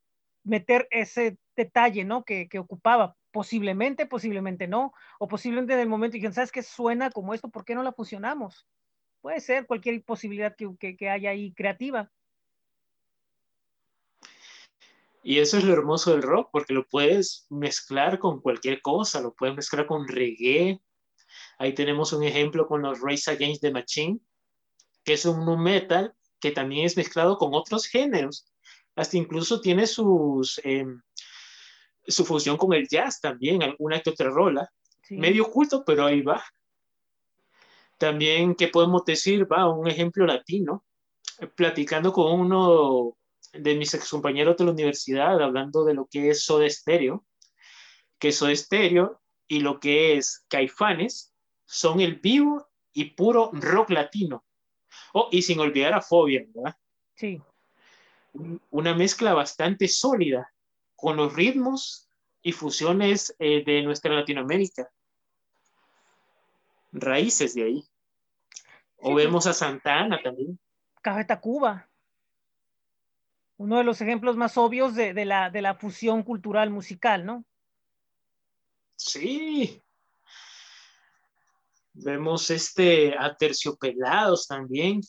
meter 0.42 0.88
ese 0.90 1.38
detalle, 1.54 2.04
¿no? 2.04 2.24
Que, 2.24 2.48
que 2.48 2.58
ocupaba. 2.58 3.14
Posiblemente, 3.30 4.06
posiblemente 4.06 4.66
no. 4.66 4.92
O 5.20 5.28
posiblemente 5.28 5.74
en 5.74 5.78
el 5.78 5.88
momento 5.88 6.14
dijeron, 6.14 6.34
¿sabes 6.34 6.50
qué 6.50 6.64
suena 6.64 7.12
como 7.12 7.32
esto? 7.32 7.48
¿Por 7.48 7.64
qué 7.64 7.76
no 7.76 7.84
la 7.84 7.92
fusionamos? 7.92 8.66
Puede 9.20 9.40
ser 9.40 9.66
cualquier 9.66 10.02
posibilidad 10.02 10.54
que, 10.56 10.68
que, 10.78 10.96
que 10.96 11.08
haya 11.08 11.30
ahí 11.30 11.52
creativa. 11.52 12.10
Y 15.22 15.40
eso 15.40 15.58
es 15.58 15.64
lo 15.64 15.72
hermoso 15.72 16.12
del 16.12 16.22
rock, 16.22 16.48
porque 16.52 16.72
lo 16.72 16.86
puedes 16.88 17.46
mezclar 17.50 18.18
con 18.18 18.40
cualquier 18.40 18.80
cosa, 18.80 19.20
lo 19.20 19.34
puedes 19.34 19.54
mezclar 19.56 19.86
con 19.86 20.08
reggae. 20.08 20.80
Ahí 21.58 21.74
tenemos 21.74 22.12
un 22.12 22.22
ejemplo 22.22 22.66
con 22.66 22.82
los 22.82 23.00
Race 23.00 23.30
Against 23.30 23.60
the 23.60 23.70
Machine, 23.70 24.20
que 25.04 25.14
es 25.14 25.24
un 25.24 25.44
nu 25.44 25.56
metal 25.56 26.14
que 26.40 26.52
también 26.52 26.86
es 26.86 26.96
mezclado 26.96 27.36
con 27.36 27.52
otros 27.52 27.86
géneros. 27.86 28.46
Hasta 28.94 29.16
incluso 29.16 29.60
tiene 29.60 29.86
sus, 29.86 30.60
eh, 30.64 30.86
su 32.06 32.24
fusión 32.24 32.56
con 32.56 32.72
el 32.72 32.88
jazz 32.88 33.20
también, 33.20 33.62
alguna 33.62 34.00
que 34.00 34.10
otra 34.10 34.30
rola. 34.30 34.72
Sí. 35.02 35.16
Medio 35.16 35.44
oculto, 35.44 35.84
pero 35.84 36.06
ahí 36.06 36.22
va. 36.22 36.42
También, 37.98 38.54
¿qué 38.54 38.68
podemos 38.68 39.04
decir? 39.04 39.46
Va, 39.50 39.68
un 39.68 39.88
ejemplo 39.88 40.24
latino. 40.24 40.84
Platicando 41.54 42.12
con 42.12 42.40
uno 42.40 43.16
de 43.52 43.74
mis 43.76 43.94
excompañeros 43.94 44.56
de 44.56 44.64
la 44.64 44.72
universidad 44.72 45.40
hablando 45.40 45.84
de 45.84 45.94
lo 45.94 46.06
que 46.06 46.30
es 46.30 46.44
Soda 46.44 46.68
Stereo, 46.68 47.24
que 48.18 48.32
Soda 48.32 48.54
Stereo 48.54 49.20
y 49.46 49.60
lo 49.60 49.80
que 49.80 50.16
es 50.16 50.44
Caifanes 50.48 51.32
son 51.64 52.00
el 52.00 52.16
vivo 52.16 52.68
y 52.92 53.06
puro 53.10 53.50
rock 53.52 53.90
latino. 53.90 54.44
Oh, 55.12 55.28
y 55.30 55.42
sin 55.42 55.60
olvidar 55.60 55.94
a 55.94 56.02
Fobia, 56.02 56.44
¿verdad? 56.54 56.74
Sí. 57.14 57.40
Una 58.70 58.94
mezcla 58.94 59.34
bastante 59.34 59.88
sólida 59.88 60.52
con 60.96 61.16
los 61.16 61.34
ritmos 61.34 62.08
y 62.42 62.52
fusiones 62.52 63.34
eh, 63.38 63.62
de 63.64 63.82
nuestra 63.82 64.14
Latinoamérica. 64.14 64.90
Raíces 66.92 67.54
de 67.54 67.64
ahí. 67.64 67.84
O 68.96 69.10
sí, 69.10 69.14
vemos 69.14 69.46
a 69.46 69.52
Santana 69.52 70.20
también. 70.22 70.58
Café 71.02 71.24
Tacuba 71.24 71.88
uno 73.58 73.78
de 73.78 73.84
los 73.84 74.00
ejemplos 74.00 74.36
más 74.36 74.56
obvios 74.56 74.94
de, 74.94 75.12
de, 75.12 75.24
la, 75.24 75.50
de 75.50 75.62
la 75.62 75.74
fusión 75.74 76.22
cultural 76.22 76.70
musical, 76.70 77.26
¿no? 77.26 77.44
Sí. 78.96 79.82
Vemos 81.92 82.50
este 82.50 83.16
Aterciopelados 83.18 84.46
también. 84.46 85.00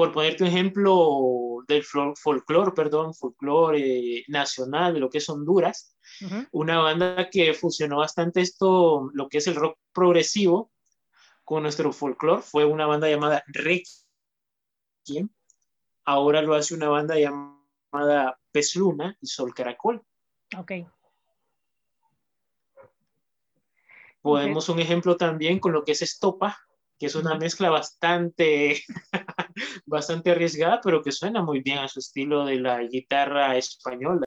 Por 0.00 0.12
ponerte 0.12 0.44
un 0.44 0.48
ejemplo 0.48 1.62
del 1.68 1.84
folclore, 1.84 2.72
perdón, 2.72 3.12
folclore 3.12 4.24
nacional 4.28 4.94
de 4.94 5.00
lo 5.00 5.10
que 5.10 5.18
es 5.18 5.28
Honduras, 5.28 5.94
uh 6.22 6.24
-huh. 6.24 6.48
una 6.52 6.78
banda 6.78 7.28
que 7.28 7.52
fusionó 7.52 7.98
bastante 7.98 8.40
esto, 8.40 9.10
lo 9.12 9.28
que 9.28 9.36
es 9.36 9.46
el 9.46 9.56
rock 9.56 9.76
progresivo, 9.92 10.72
con 11.44 11.64
nuestro 11.64 11.92
folclore, 11.92 12.40
fue 12.40 12.64
una 12.64 12.86
banda 12.86 13.10
llamada 13.10 13.44
Requiem, 13.48 15.28
ahora 16.06 16.40
lo 16.40 16.54
hace 16.54 16.74
una 16.74 16.88
banda 16.88 17.16
llamada 17.18 18.40
Pez 18.52 18.76
Luna 18.76 19.14
y 19.20 19.26
Sol 19.26 19.52
Caracol. 19.52 20.02
Ok. 20.56 20.72
Podemos 24.22 24.66
okay. 24.66 24.74
un 24.76 24.80
ejemplo 24.80 25.18
también 25.18 25.58
con 25.58 25.72
lo 25.72 25.84
que 25.84 25.92
es 25.92 26.00
Estopa, 26.00 26.56
que 27.00 27.06
es 27.06 27.14
una 27.14 27.34
mezcla 27.34 27.70
bastante, 27.70 28.84
bastante 29.86 30.30
arriesgada, 30.30 30.80
pero 30.82 31.02
que 31.02 31.12
suena 31.12 31.42
muy 31.42 31.60
bien 31.60 31.78
a 31.78 31.88
su 31.88 32.00
estilo 32.00 32.44
de 32.44 32.56
la 32.56 32.82
guitarra 32.82 33.56
española. 33.56 34.26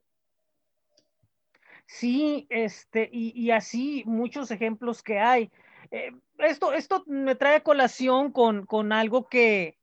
Sí, 1.85 2.47
este, 2.49 3.09
y, 3.11 3.51
así 3.51 4.03
muchos 4.05 4.49
ejemplos 4.51 5.03
que 5.03 5.19
hay. 5.19 5.51
Eh, 5.91 6.11
esto, 6.39 6.73
esto 6.73 7.03
me 7.05 7.35
trae 7.35 7.61
colación 7.61 8.31
con, 8.31 8.65
con 8.65 8.91
algo 8.91 9.27
que, 9.27 9.77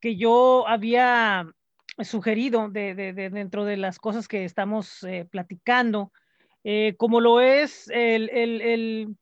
que 0.00 0.16
yo 0.16 0.66
había 0.68 1.50
sugerido 2.04 2.68
de, 2.68 2.94
de, 2.94 3.12
de 3.12 3.30
dentro 3.30 3.64
de 3.64 3.76
las 3.76 3.98
cosas 3.98 4.28
que 4.28 4.44
estamos 4.44 5.02
eh, 5.04 5.26
platicando, 5.30 6.12
eh, 6.64 6.94
como 6.98 7.20
lo 7.20 7.40
es 7.40 7.88
el, 7.88 8.28
el, 8.30 9.16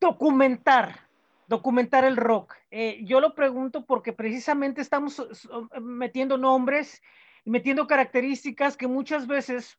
documentar, 0.00 1.09
documentar 1.50 2.04
el 2.04 2.16
rock. 2.16 2.54
Eh, 2.70 3.00
yo 3.04 3.20
lo 3.20 3.34
pregunto 3.34 3.84
porque 3.84 4.12
precisamente 4.12 4.80
estamos 4.80 5.20
metiendo 5.80 6.38
nombres 6.38 7.02
metiendo 7.44 7.86
características 7.86 8.76
que 8.76 8.86
muchas 8.86 9.26
veces 9.26 9.78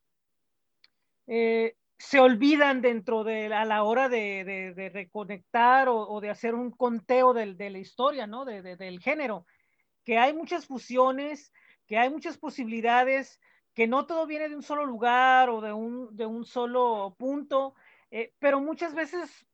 eh, 1.26 1.76
se 1.98 2.20
olvidan 2.20 2.82
dentro 2.82 3.24
de 3.24 3.46
a 3.54 3.64
la 3.64 3.84
hora 3.84 4.08
de, 4.08 4.72
de, 4.76 4.88
reconectar 4.90 5.88
o, 5.88 6.20
de 6.20 6.30
hacer 6.30 6.54
un 6.54 6.70
conteo 6.72 7.32
de 7.32 7.70
la 7.70 7.78
historia, 7.78 8.26
¿no? 8.26 8.44
De, 8.44 8.62
del 8.76 9.00
género, 9.00 9.46
que 10.04 10.18
hay 10.18 10.34
muchas 10.34 10.66
fusiones, 10.66 11.52
que 11.86 11.96
hay 11.96 12.10
muchas 12.10 12.38
posibilidades, 12.38 13.40
que 13.72 13.86
no 13.86 14.06
todo 14.06 14.26
viene 14.26 14.48
de 14.48 14.56
un 14.56 14.62
solo 14.62 14.84
lugar 14.84 15.48
o 15.48 15.60
de 15.60 15.72
un, 15.72 16.14
de 16.16 16.26
un 16.26 16.44
solo 16.44 17.14
punto, 17.18 17.74
eh, 18.10 18.34
pero 18.38 18.60
muchas 18.60 18.94
veces 18.94 19.46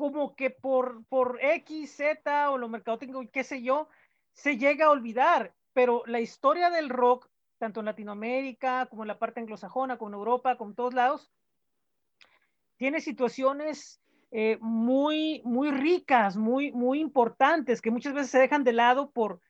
como 0.00 0.34
que 0.34 0.50
por, 0.50 1.04
por 1.04 1.38
X, 1.40 1.96
Z 1.96 2.50
o 2.50 2.58
lo 2.58 2.68
mercadótico, 2.68 3.22
qué 3.30 3.44
sé 3.44 3.62
yo, 3.62 3.88
se 4.32 4.56
llega 4.56 4.86
a 4.86 4.90
olvidar, 4.90 5.54
pero 5.72 6.02
la 6.06 6.20
historia 6.20 6.70
del 6.70 6.88
rock, 6.88 7.28
tanto 7.58 7.80
en 7.80 7.86
Latinoamérica 7.86 8.86
como 8.86 9.02
en 9.02 9.08
la 9.08 9.18
parte 9.18 9.40
anglosajona, 9.40 9.98
como 9.98 10.10
en 10.10 10.14
Europa, 10.14 10.56
como 10.56 10.70
en 10.70 10.76
todos 10.76 10.94
lados, 10.94 11.30
tiene 12.76 13.00
situaciones 13.00 14.00
eh, 14.30 14.56
muy, 14.60 15.42
muy 15.44 15.70
ricas, 15.70 16.36
muy, 16.36 16.72
muy 16.72 17.00
importantes, 17.00 17.82
que 17.82 17.90
muchas 17.90 18.14
veces 18.14 18.30
se 18.30 18.38
dejan 18.38 18.64
de 18.64 18.72
lado 18.72 19.10
por, 19.10 19.40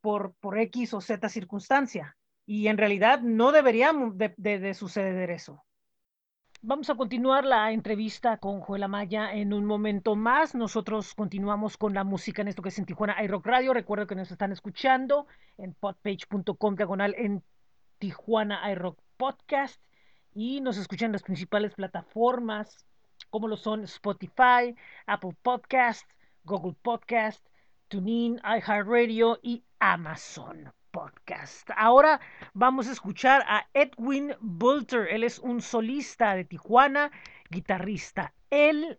por, 0.00 0.34
por 0.40 0.58
X 0.58 0.94
o 0.94 1.00
Z 1.00 1.28
circunstancia. 1.28 2.16
Y 2.46 2.66
en 2.66 2.78
realidad 2.78 3.20
no 3.20 3.52
deberíamos 3.52 4.18
de, 4.18 4.34
de, 4.36 4.58
de 4.58 4.74
suceder 4.74 5.30
eso. 5.30 5.62
Vamos 6.62 6.90
a 6.90 6.94
continuar 6.94 7.46
la 7.46 7.72
entrevista 7.72 8.36
con 8.36 8.60
Joel 8.60 8.82
Amaya 8.82 9.32
en 9.32 9.54
un 9.54 9.64
momento 9.64 10.14
más. 10.14 10.54
Nosotros 10.54 11.14
continuamos 11.14 11.78
con 11.78 11.94
la 11.94 12.04
música 12.04 12.42
en 12.42 12.48
esto 12.48 12.60
que 12.60 12.68
es 12.68 12.78
en 12.78 12.84
Tijuana 12.84 13.16
iRock 13.24 13.46
Radio. 13.46 13.72
Recuerdo 13.72 14.06
que 14.06 14.14
nos 14.14 14.30
están 14.30 14.52
escuchando 14.52 15.26
en 15.56 15.72
podpage.com 15.72 16.76
diagonal 16.76 17.14
en 17.16 17.42
Tijuana 17.98 18.70
iRock 18.72 18.98
Podcast 19.16 19.82
y 20.34 20.60
nos 20.60 20.76
escuchan 20.76 21.12
las 21.12 21.22
principales 21.22 21.74
plataformas 21.74 22.84
como 23.30 23.48
lo 23.48 23.56
son 23.56 23.84
Spotify, 23.84 24.76
Apple 25.06 25.36
Podcast, 25.40 26.06
Google 26.44 26.76
Podcast, 26.82 27.42
TuneIn, 27.88 28.38
iHeartRadio 28.44 29.38
y 29.42 29.64
Amazon 29.78 30.70
Podcast. 30.90 31.70
Ahora 31.76 32.20
vamos 32.52 32.88
a 32.88 32.92
escuchar 32.92 33.42
a 33.46 33.68
Edwin 33.74 34.34
Bulter. 34.40 35.08
Él 35.08 35.24
es 35.24 35.38
un 35.38 35.62
solista 35.62 36.34
de 36.34 36.44
Tijuana, 36.44 37.10
guitarrista. 37.50 38.34
Él 38.50 38.98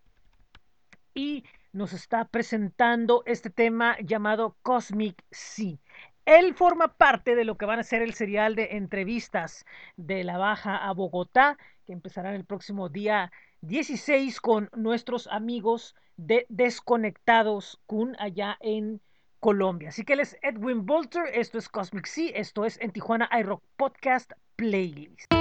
y 1.14 1.44
nos 1.74 1.94
está 1.94 2.26
presentando 2.26 3.24
este 3.26 3.50
tema 3.50 3.98
llamado 4.00 4.58
Cosmic 4.62 5.24
Sea. 5.32 5.78
Él 6.26 6.54
forma 6.54 6.90
parte 6.90 7.36
de 7.36 7.46
lo 7.46 7.58
que 7.58 7.66
van 7.66 7.80
a 7.80 7.84
ser 7.84 8.02
el 8.02 8.14
serial 8.14 8.56
de 8.56 8.78
entrevistas 8.78 9.66
de 9.98 10.24
la 10.24 10.38
Baja 10.38 10.78
a 10.78 10.94
Bogotá, 10.94 11.58
que 11.86 11.94
empezará 11.94 12.36
el 12.36 12.46
próximo 12.46 12.90
día 12.90 13.32
16 13.62 14.40
con 14.40 14.70
nuestros 14.76 15.28
amigos 15.28 15.96
de 16.18 16.46
Desconectados 16.50 17.80
Kun 17.88 18.16
allá 18.20 18.58
en 18.60 19.02
Colombia. 19.42 19.90
Así 19.90 20.06
que 20.06 20.14
él 20.14 20.22
es 20.22 20.38
Edwin 20.42 20.86
Bolter, 20.86 21.24
esto 21.34 21.58
es 21.58 21.68
Cosmic 21.68 22.06
Sea, 22.06 22.32
esto 22.36 22.64
es 22.64 22.80
en 22.80 22.92
Tijuana 22.92 23.30
iRock 23.38 23.62
Podcast 23.76 24.32
Playlist. 24.56 25.41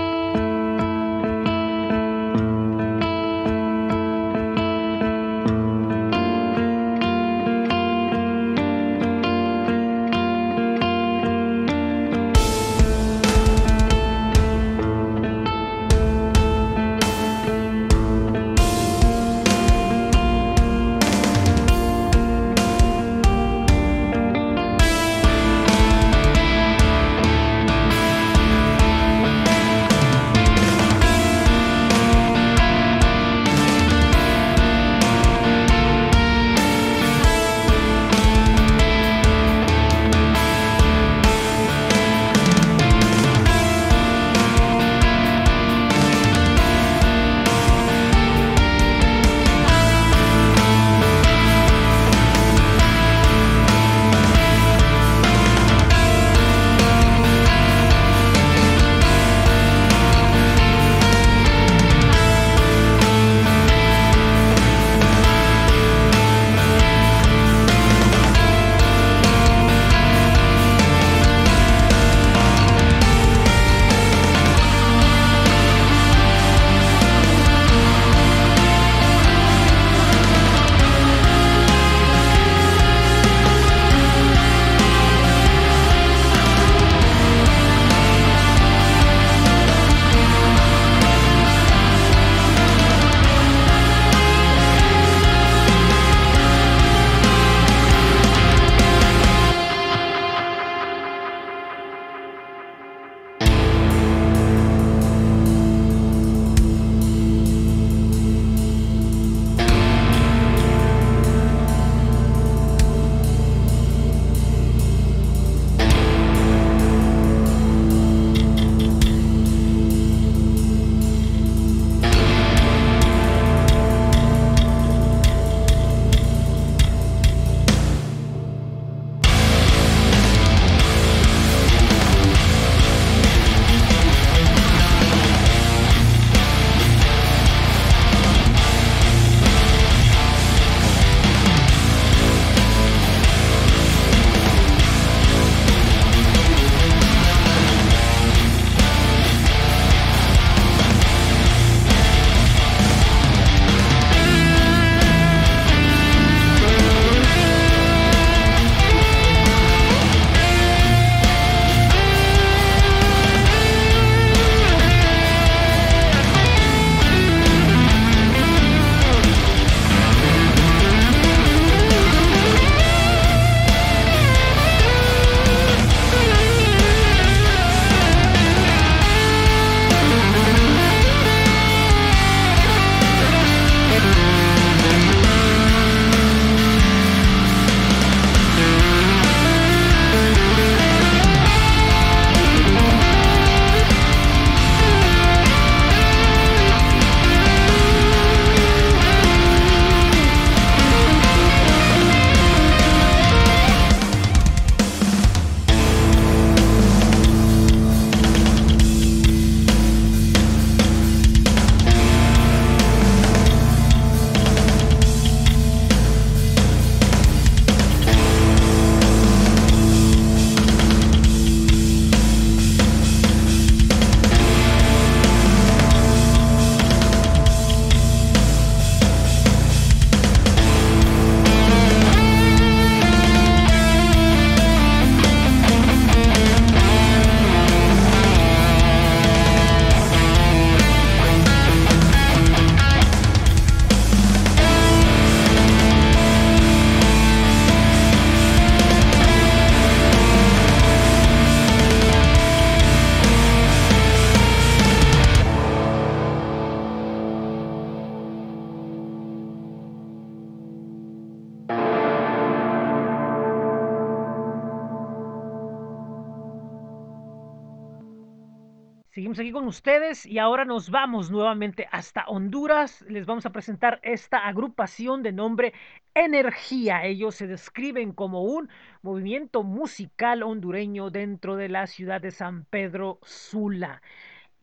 Y 270.10 270.38
ahora 270.38 270.64
nos 270.64 270.90
vamos 270.90 271.30
nuevamente 271.30 271.86
hasta 271.92 272.24
Honduras. 272.26 273.02
Les 273.08 273.26
vamos 273.26 273.46
a 273.46 273.52
presentar 273.52 274.00
esta 274.02 274.38
agrupación 274.48 275.22
de 275.22 275.30
nombre 275.30 275.72
Energía. 276.14 277.04
Ellos 277.04 277.36
se 277.36 277.46
describen 277.46 278.12
como 278.12 278.42
un 278.42 278.68
movimiento 279.02 279.62
musical 279.62 280.42
hondureño 280.42 281.10
dentro 281.10 281.54
de 281.54 281.68
la 281.68 281.86
ciudad 281.86 282.20
de 282.20 282.32
San 282.32 282.64
Pedro 282.64 283.20
Sula. 283.22 284.02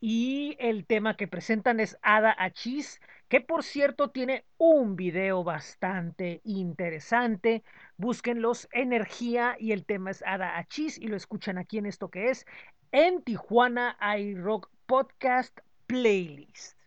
Y 0.00 0.54
el 0.60 0.84
tema 0.84 1.16
que 1.16 1.28
presentan 1.28 1.80
es 1.80 1.98
Ada 2.02 2.36
Achis, 2.38 3.00
que 3.30 3.40
por 3.40 3.62
cierto 3.62 4.10
tiene 4.10 4.44
un 4.58 4.96
video 4.96 5.44
bastante 5.44 6.42
interesante. 6.44 7.62
Búsquenlos 7.96 8.68
Energía 8.70 9.56
y 9.58 9.72
el 9.72 9.86
tema 9.86 10.10
es 10.10 10.22
Ada 10.26 10.58
Achis 10.58 10.98
y 10.98 11.06
lo 11.06 11.16
escuchan 11.16 11.56
aquí 11.56 11.78
en 11.78 11.86
esto 11.86 12.10
que 12.10 12.28
es 12.28 12.44
en 12.92 13.22
Tijuana 13.22 13.96
iRock 14.18 14.68
Podcast 14.88 15.60
Playlist. 15.86 16.77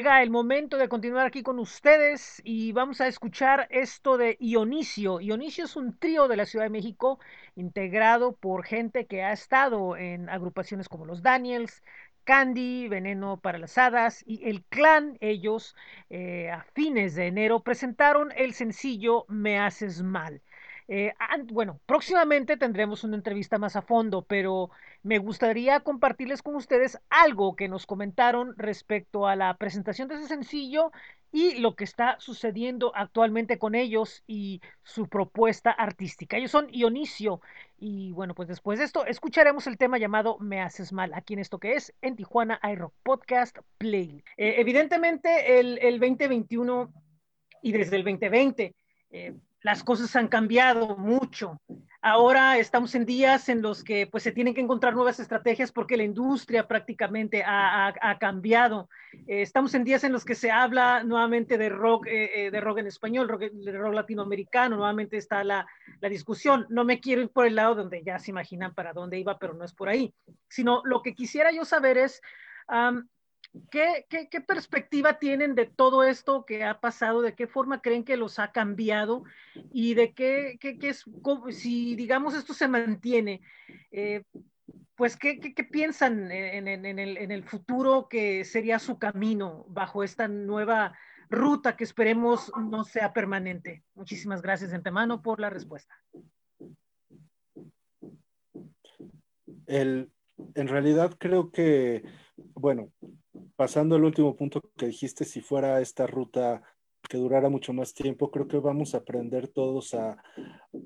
Llega 0.00 0.22
el 0.22 0.30
momento 0.30 0.78
de 0.78 0.88
continuar 0.88 1.26
aquí 1.26 1.42
con 1.42 1.58
ustedes 1.58 2.40
y 2.42 2.72
vamos 2.72 3.02
a 3.02 3.06
escuchar 3.06 3.66
esto 3.68 4.16
de 4.16 4.38
Ionicio. 4.40 5.20
Ionicio 5.20 5.66
es 5.66 5.76
un 5.76 5.98
trío 5.98 6.26
de 6.26 6.38
la 6.38 6.46
Ciudad 6.46 6.64
de 6.64 6.70
México 6.70 7.20
integrado 7.54 8.32
por 8.32 8.64
gente 8.64 9.04
que 9.04 9.22
ha 9.22 9.32
estado 9.32 9.98
en 9.98 10.30
agrupaciones 10.30 10.88
como 10.88 11.04
los 11.04 11.22
Daniels, 11.22 11.82
Candy, 12.24 12.88
Veneno 12.88 13.40
para 13.40 13.58
las 13.58 13.76
Hadas 13.76 14.24
y 14.26 14.48
El 14.48 14.64
Clan. 14.64 15.18
Ellos 15.20 15.76
eh, 16.08 16.50
a 16.50 16.64
fines 16.72 17.14
de 17.14 17.26
enero 17.26 17.60
presentaron 17.60 18.32
el 18.36 18.54
sencillo 18.54 19.26
Me 19.28 19.58
Haces 19.58 20.02
Mal. 20.02 20.40
Eh, 20.88 21.12
bueno, 21.52 21.78
próximamente 21.84 22.56
tendremos 22.56 23.04
una 23.04 23.16
entrevista 23.16 23.58
más 23.58 23.76
a 23.76 23.82
fondo, 23.82 24.22
pero 24.22 24.70
me 25.02 25.18
gustaría 25.18 25.80
compartirles 25.80 26.42
con 26.42 26.54
ustedes 26.54 26.98
algo 27.08 27.56
que 27.56 27.68
nos 27.68 27.86
comentaron 27.86 28.54
respecto 28.56 29.26
a 29.26 29.36
la 29.36 29.54
presentación 29.56 30.08
de 30.08 30.16
ese 30.16 30.28
sencillo 30.28 30.92
y 31.32 31.58
lo 31.58 31.76
que 31.76 31.84
está 31.84 32.16
sucediendo 32.18 32.92
actualmente 32.94 33.58
con 33.58 33.74
ellos 33.74 34.22
y 34.26 34.60
su 34.82 35.08
propuesta 35.08 35.70
artística. 35.70 36.36
Ellos 36.36 36.50
son 36.50 36.68
Ionicio 36.70 37.40
y 37.78 38.12
bueno, 38.12 38.34
pues 38.34 38.48
después 38.48 38.78
de 38.78 38.84
esto 38.84 39.06
escucharemos 39.06 39.66
el 39.66 39.78
tema 39.78 39.98
llamado 39.98 40.38
Me 40.38 40.60
haces 40.60 40.92
mal, 40.92 41.12
aquí 41.14 41.34
en 41.34 41.40
esto 41.40 41.58
que 41.58 41.74
es 41.74 41.94
en 42.02 42.16
Tijuana 42.16 42.60
iRock 42.70 42.92
Podcast 43.02 43.58
Play. 43.78 44.22
Eh, 44.36 44.56
evidentemente 44.58 45.60
el, 45.60 45.78
el, 45.78 46.00
2021 46.00 46.92
y 47.62 47.72
desde 47.72 47.96
el 47.96 48.04
2020 48.04 48.74
eh, 49.10 49.34
las 49.62 49.84
cosas 49.84 50.14
han 50.16 50.28
cambiado 50.28 50.96
mucho. 50.96 51.60
Ahora 52.02 52.56
estamos 52.56 52.94
en 52.94 53.04
días 53.04 53.50
en 53.50 53.60
los 53.60 53.84
que 53.84 54.06
pues, 54.06 54.22
se 54.22 54.32
tienen 54.32 54.54
que 54.54 54.62
encontrar 54.62 54.94
nuevas 54.94 55.20
estrategias 55.20 55.70
porque 55.70 55.98
la 55.98 56.02
industria 56.02 56.66
prácticamente 56.66 57.42
ha, 57.44 58.16
cambiado. 58.18 58.88
Eh, 59.26 59.42
estamos 59.42 59.74
en 59.74 59.84
días 59.84 60.02
en 60.04 60.12
los 60.12 60.24
que 60.24 60.34
se 60.34 60.50
habla 60.50 61.04
nuevamente 61.04 61.58
de 61.58 61.68
rock, 61.68 62.06
eh, 62.06 62.46
eh, 62.46 62.50
de 62.50 62.60
rock 62.62 62.78
en 62.78 62.86
español, 62.86 63.28
rock, 63.28 63.42
de 63.52 63.72
rock 63.72 63.92
latinoamericano, 63.92 64.76
nuevamente 64.76 65.18
está 65.18 65.44
la, 65.44 65.66
la, 66.00 66.08
discusión. 66.08 66.64
No 66.70 66.84
me 66.84 67.00
quiero 67.00 67.20
ir 67.20 67.28
por 67.28 67.46
el 67.46 67.56
lado 67.56 67.74
donde 67.74 68.02
ya 68.02 68.18
se 68.18 68.30
imaginan 68.30 68.74
para 68.74 68.94
dónde 68.94 69.18
iba, 69.18 69.38
pero 69.38 69.52
no 69.52 69.64
es 69.64 69.74
por 69.74 69.90
ahí, 69.90 70.14
sino 70.48 70.80
lo 70.84 71.02
que 71.02 71.14
quisiera 71.14 71.52
yo 71.52 71.66
saber 71.66 71.98
es 71.98 72.22
¿qué, 73.70 74.06
perspectiva 74.46 75.18
tienen 75.18 75.54
de 75.54 75.66
todo 75.66 76.04
esto 76.04 76.44
que 76.44 76.64
ha 76.64 76.80
pasado? 76.80 77.22
¿De 77.22 77.34
qué 77.34 77.46
forma 77.46 77.82
creen 77.82 78.04
que 78.04 78.16
los 78.16 78.38
ha 78.38 78.52
cambiado? 78.52 79.24
¿Y 79.72 79.94
de 79.94 80.12
qué, 80.12 80.58
es, 80.82 81.04
si 81.50 81.94
digamos 81.96 82.34
esto 82.34 82.54
se 82.54 82.68
mantiene? 82.68 83.40
eh, 83.90 84.22
pues, 85.00 85.16
¿qué, 85.16 85.40
piensan 85.72 86.30
en 86.30 86.68
el 87.32 87.44
futuro 87.44 88.06
que 88.06 88.44
sería 88.44 88.78
su 88.78 88.98
camino 88.98 89.64
bajo 89.68 90.04
esta 90.04 90.28
nueva 90.28 90.94
ruta 91.30 91.74
que 91.74 91.84
esperemos 91.84 92.52
no 92.60 92.84
sea 92.84 93.14
permanente? 93.14 93.82
Muchísimas 93.94 94.42
gracias 94.42 94.70
de 94.70 94.76
antemano 94.76 95.22
por 95.22 95.40
la 95.40 95.48
respuesta. 95.48 95.94
El, 99.66 100.10
en 100.54 100.68
realidad 100.68 101.16
creo 101.18 101.50
que, 101.50 102.04
bueno, 102.54 102.90
pasando 103.56 103.96
al 103.96 104.04
último 104.04 104.36
punto 104.36 104.60
que 104.76 104.86
dijiste, 104.86 105.24
si 105.24 105.40
fuera 105.40 105.80
esta 105.80 106.06
ruta 106.06 106.62
que 107.08 107.18
durara 107.18 107.48
mucho 107.48 107.72
más 107.72 107.94
tiempo, 107.94 108.30
creo 108.30 108.46
que 108.48 108.58
vamos 108.58 108.94
a 108.94 108.98
aprender 108.98 109.48
todos 109.48 109.94
a, 109.94 110.22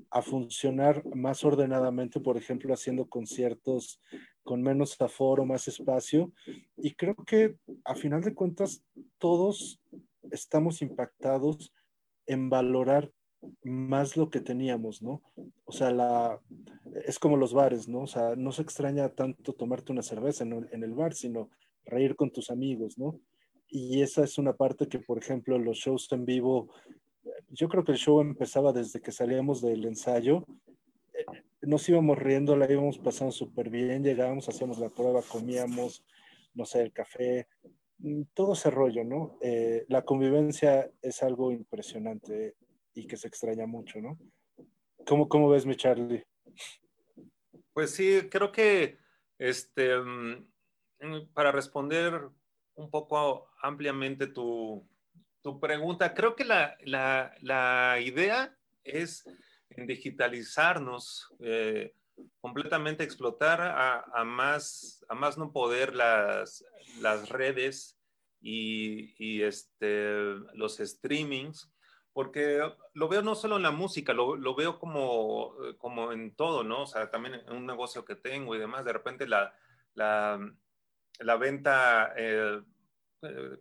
a 0.09 0.21
funcionar 0.21 1.03
más 1.15 1.43
ordenadamente, 1.43 2.19
por 2.19 2.37
ejemplo, 2.37 2.73
haciendo 2.73 3.07
conciertos 3.07 4.01
con 4.43 4.61
menos 4.61 4.99
aforo, 5.01 5.45
más 5.45 5.67
espacio. 5.67 6.31
Y 6.77 6.93
creo 6.95 7.15
que 7.15 7.57
a 7.83 7.95
final 7.95 8.21
de 8.21 8.33
cuentas 8.33 8.83
todos 9.17 9.79
estamos 10.31 10.81
impactados 10.81 11.73
en 12.25 12.49
valorar 12.49 13.11
más 13.63 14.17
lo 14.17 14.29
que 14.29 14.41
teníamos, 14.41 15.01
¿no? 15.03 15.21
O 15.65 15.71
sea, 15.71 15.91
la, 15.91 16.39
es 17.05 17.19
como 17.19 17.37
los 17.37 17.53
bares, 17.53 17.87
¿no? 17.87 18.01
O 18.01 18.07
sea, 18.07 18.35
no 18.35 18.51
se 18.51 18.61
extraña 18.63 19.09
tanto 19.09 19.53
tomarte 19.53 19.91
una 19.91 20.01
cerveza 20.01 20.43
en, 20.43 20.53
el- 20.53 20.69
en 20.71 20.83
el 20.83 20.93
bar, 20.93 21.13
sino 21.13 21.49
reír 21.85 22.15
con 22.15 22.31
tus 22.31 22.49
amigos, 22.49 22.97
¿no? 22.97 23.19
Y 23.67 24.01
esa 24.01 24.23
es 24.23 24.37
una 24.37 24.53
parte 24.53 24.87
que, 24.87 24.99
por 24.99 25.17
ejemplo, 25.17 25.57
los 25.57 25.77
shows 25.77 26.11
en 26.11 26.25
vivo, 26.25 26.69
yo 27.49 27.67
creo 27.67 27.83
que 27.83 27.93
el 27.93 27.97
show 27.97 28.21
empezaba 28.21 28.71
desde 28.71 29.01
que 29.01 29.11
salíamos 29.11 29.61
del 29.61 29.85
ensayo, 29.85 30.45
eh, 31.13 31.25
nos 31.61 31.87
íbamos 31.89 32.17
riendo, 32.17 32.55
la 32.55 32.71
íbamos 32.71 32.99
pasando 32.99 33.31
súper 33.31 33.69
bien, 33.69 34.03
llegábamos, 34.03 34.47
hacíamos 34.47 34.77
la 34.77 34.89
prueba, 34.89 35.21
comíamos, 35.21 36.03
no 36.53 36.65
sé, 36.65 36.81
el 36.81 36.93
café, 36.93 37.47
mm, 37.97 38.23
todo 38.33 38.53
ese 38.53 38.69
rollo, 38.69 39.03
¿no? 39.03 39.37
Eh, 39.41 39.85
la 39.89 40.03
convivencia 40.03 40.89
es 41.01 41.23
algo 41.23 41.51
impresionante 41.51 42.55
y 42.93 43.07
que 43.07 43.17
se 43.17 43.27
extraña 43.27 43.65
mucho, 43.65 43.99
¿no? 43.99 44.17
¿Cómo, 45.05 45.27
cómo 45.27 45.49
ves, 45.49 45.65
mi 45.65 45.75
Charlie? 45.75 46.23
Pues 47.73 47.91
sí, 47.91 48.21
creo 48.29 48.51
que 48.51 48.97
este, 49.37 49.97
mm, 49.97 50.47
para 51.33 51.51
responder 51.51 52.21
un 52.75 52.89
poco 52.89 53.49
ampliamente 53.61 54.27
tu, 54.27 54.87
tu 55.41 55.59
pregunta, 55.59 56.13
creo 56.13 56.35
que 56.35 56.45
la, 56.45 56.77
la, 56.83 57.33
la 57.41 57.99
idea 57.99 58.55
es 58.83 59.25
en 59.69 59.87
digitalizarnos, 59.87 61.33
eh, 61.39 61.93
completamente 62.39 63.03
explotar 63.03 63.61
a, 63.61 64.01
a, 64.13 64.23
más, 64.23 65.05
a 65.09 65.15
más 65.15 65.37
no 65.37 65.51
poder 65.51 65.95
las, 65.95 66.63
las 66.99 67.29
redes 67.29 67.99
y, 68.41 69.13
y 69.17 69.41
este, 69.41 70.35
los 70.53 70.77
streamings, 70.77 71.71
porque 72.13 72.61
lo 72.93 73.07
veo 73.09 73.21
no 73.21 73.35
solo 73.35 73.57
en 73.57 73.63
la 73.63 73.71
música, 73.71 74.13
lo, 74.13 74.37
lo, 74.37 74.55
veo 74.55 74.79
como, 74.79 75.55
como 75.77 76.13
en 76.13 76.33
todo, 76.35 76.63
¿no? 76.63 76.83
O 76.83 76.87
sea, 76.87 77.11
también 77.11 77.35
en 77.35 77.53
un 77.53 77.65
negocio 77.65 78.05
que 78.05 78.15
tengo 78.15 78.55
y 78.55 78.59
demás, 78.59 78.85
de 78.85 78.93
repente 78.93 79.27
la, 79.27 79.53
la, 79.95 80.39
la 81.19 81.37
venta, 81.37 82.13
eh, 82.17 82.61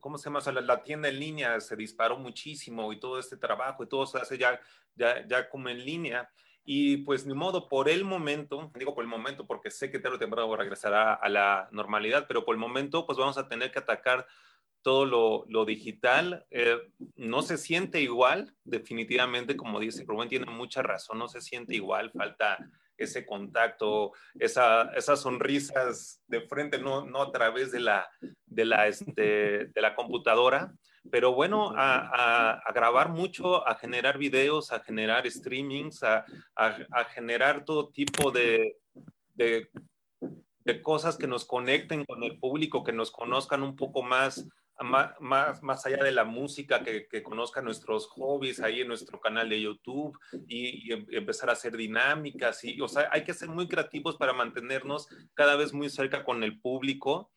¿cómo 0.00 0.18
se 0.18 0.24
llama? 0.24 0.40
O 0.44 0.52
la, 0.52 0.82
tienda 0.82 1.08
en 1.08 1.18
línea 1.18 1.60
se 1.60 1.76
disparó 1.76 2.18
muchísimo 2.18 2.92
y 2.92 3.00
todo 3.00 3.18
este 3.18 3.36
trabajo 3.36 3.84
y 3.84 3.88
todo 3.88 4.06
se 4.06 4.18
hace 4.18 4.38
ya, 4.38 4.60
ya, 4.94 5.26
ya 5.26 5.48
como 5.48 5.68
en 5.68 5.84
línea. 5.84 6.30
Y 6.64 6.98
pues 6.98 7.26
ni 7.26 7.34
modo, 7.34 7.68
por 7.68 7.88
el 7.90 8.04
momento, 8.04 8.72
digo 8.74 8.94
por 8.94 9.04
el 9.04 9.10
momento 9.10 9.46
porque 9.46 9.70
sé 9.70 9.90
que 9.90 9.98
tarde 9.98 10.16
o 10.16 10.18
temprano 10.18 10.56
regresará 10.56 11.14
a 11.14 11.28
la 11.28 11.68
normalidad, 11.72 12.26
pero 12.26 12.44
por 12.44 12.54
el 12.54 12.60
momento 12.60 13.06
pues 13.06 13.18
vamos 13.18 13.36
a 13.36 13.48
tener 13.48 13.70
que 13.70 13.80
atacar 13.80 14.26
todo 14.80 15.04
lo, 15.04 15.44
lo 15.48 15.64
digital. 15.64 16.46
Eh, 16.50 16.78
no 17.16 17.42
se 17.42 17.58
siente 17.58 18.00
igual, 18.00 18.54
definitivamente, 18.64 19.56
como 19.56 19.78
dice 19.80 20.04
Rubén, 20.06 20.28
tiene 20.28 20.46
mucha 20.46 20.82
razón, 20.82 21.18
no 21.18 21.28
se 21.28 21.40
siente 21.40 21.74
igual, 21.74 22.10
falta 22.12 22.58
ese 22.96 23.26
contacto, 23.26 24.12
esa, 24.34 24.90
esas 24.94 25.20
sonrisas 25.20 26.22
de 26.26 26.42
frente, 26.42 26.78
no, 26.78 27.04
no 27.04 27.22
a 27.22 27.32
través 27.32 27.72
de 27.72 27.80
la, 27.80 28.08
de, 28.46 28.64
la, 28.64 28.86
este, 28.88 29.66
de 29.66 29.80
la 29.80 29.94
computadora, 29.94 30.72
pero 31.10 31.34
bueno, 31.34 31.72
a, 31.76 31.98
a, 31.98 32.52
a, 32.58 32.72
grabar 32.72 33.10
mucho, 33.10 33.66
a 33.66 33.74
generar 33.74 34.16
videos, 34.16 34.72
a 34.72 34.80
generar 34.80 35.30
streamings, 35.30 36.02
a, 36.02 36.24
a 36.56 37.04
generar 37.12 37.64
todo 37.64 37.90
tipo 37.90 38.30
de, 38.30 38.78
de, 39.34 39.68
de, 40.64 40.82
cosas 40.82 41.18
que 41.18 41.26
nos 41.26 41.44
conecten 41.44 42.04
con 42.06 42.22
el 42.22 42.38
público, 42.38 42.84
que 42.84 42.92
nos 42.92 43.10
conozcan 43.10 43.62
un 43.62 43.76
poco 43.76 44.02
más 44.02 44.48
más, 44.80 45.62
más, 45.62 45.86
allá 45.86 46.02
de 46.02 46.10
la 46.10 46.24
música, 46.24 46.82
que, 46.82 47.06
que, 47.06 47.22
conozcan 47.22 47.64
nuestros 47.64 48.08
hobbies 48.08 48.60
ahí 48.60 48.80
en 48.80 48.88
nuestro 48.88 49.20
canal 49.20 49.48
de 49.48 49.60
YouTube 49.60 50.18
y, 50.48 50.92
y, 50.92 51.16
empezar 51.16 51.48
a 51.48 51.52
hacer 51.52 51.76
dinámicas. 51.76 52.64
Y, 52.64 52.80
o 52.80 52.88
sea, 52.88 53.08
hay 53.12 53.22
que 53.24 53.34
ser 53.34 53.48
muy 53.48 53.68
creativos 53.68 54.16
para 54.16 54.32
mantenernos 54.32 55.08
cada 55.34 55.56
vez 55.56 55.72
muy 55.72 55.88
cerca 55.90 56.24
con 56.24 56.42
el 56.42 56.60
público. 56.60 57.30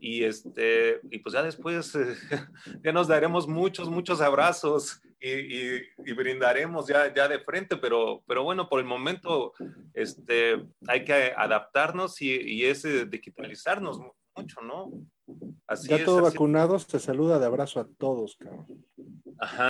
Y, 0.00 0.24
este, 0.24 1.00
y 1.10 1.18
pues 1.18 1.34
ya 1.34 1.42
después 1.42 1.94
eh, 1.94 2.16
ya 2.84 2.92
nos 2.92 3.08
daremos 3.08 3.46
muchos, 3.48 3.90
muchos 3.90 4.20
abrazos 4.20 5.00
y, 5.20 5.30
y, 5.30 6.12
brindaremos 6.14 6.86
ya, 6.86 7.12
ya 7.12 7.26
de 7.26 7.40
frente. 7.40 7.76
Pero, 7.76 8.22
pero 8.26 8.44
bueno, 8.44 8.68
por 8.68 8.78
el 8.78 8.86
momento 8.86 9.52
este, 9.94 10.64
hay 10.86 11.04
que 11.04 11.32
adaptarnos 11.36 12.22
y, 12.22 12.30
y 12.30 12.64
es 12.66 12.84
digitalizarnos 13.10 13.98
mucho, 14.36 14.60
¿no? 14.60 14.90
Así 15.66 15.88
ya 15.88 15.96
es, 15.96 16.04
todos 16.04 16.22
vacunados, 16.22 16.86
te 16.86 16.98
saluda 16.98 17.38
de 17.38 17.46
abrazo 17.46 17.80
a 17.80 17.86
todos, 17.98 18.36
cabrón. 18.36 18.66
Ajá. 19.38 19.68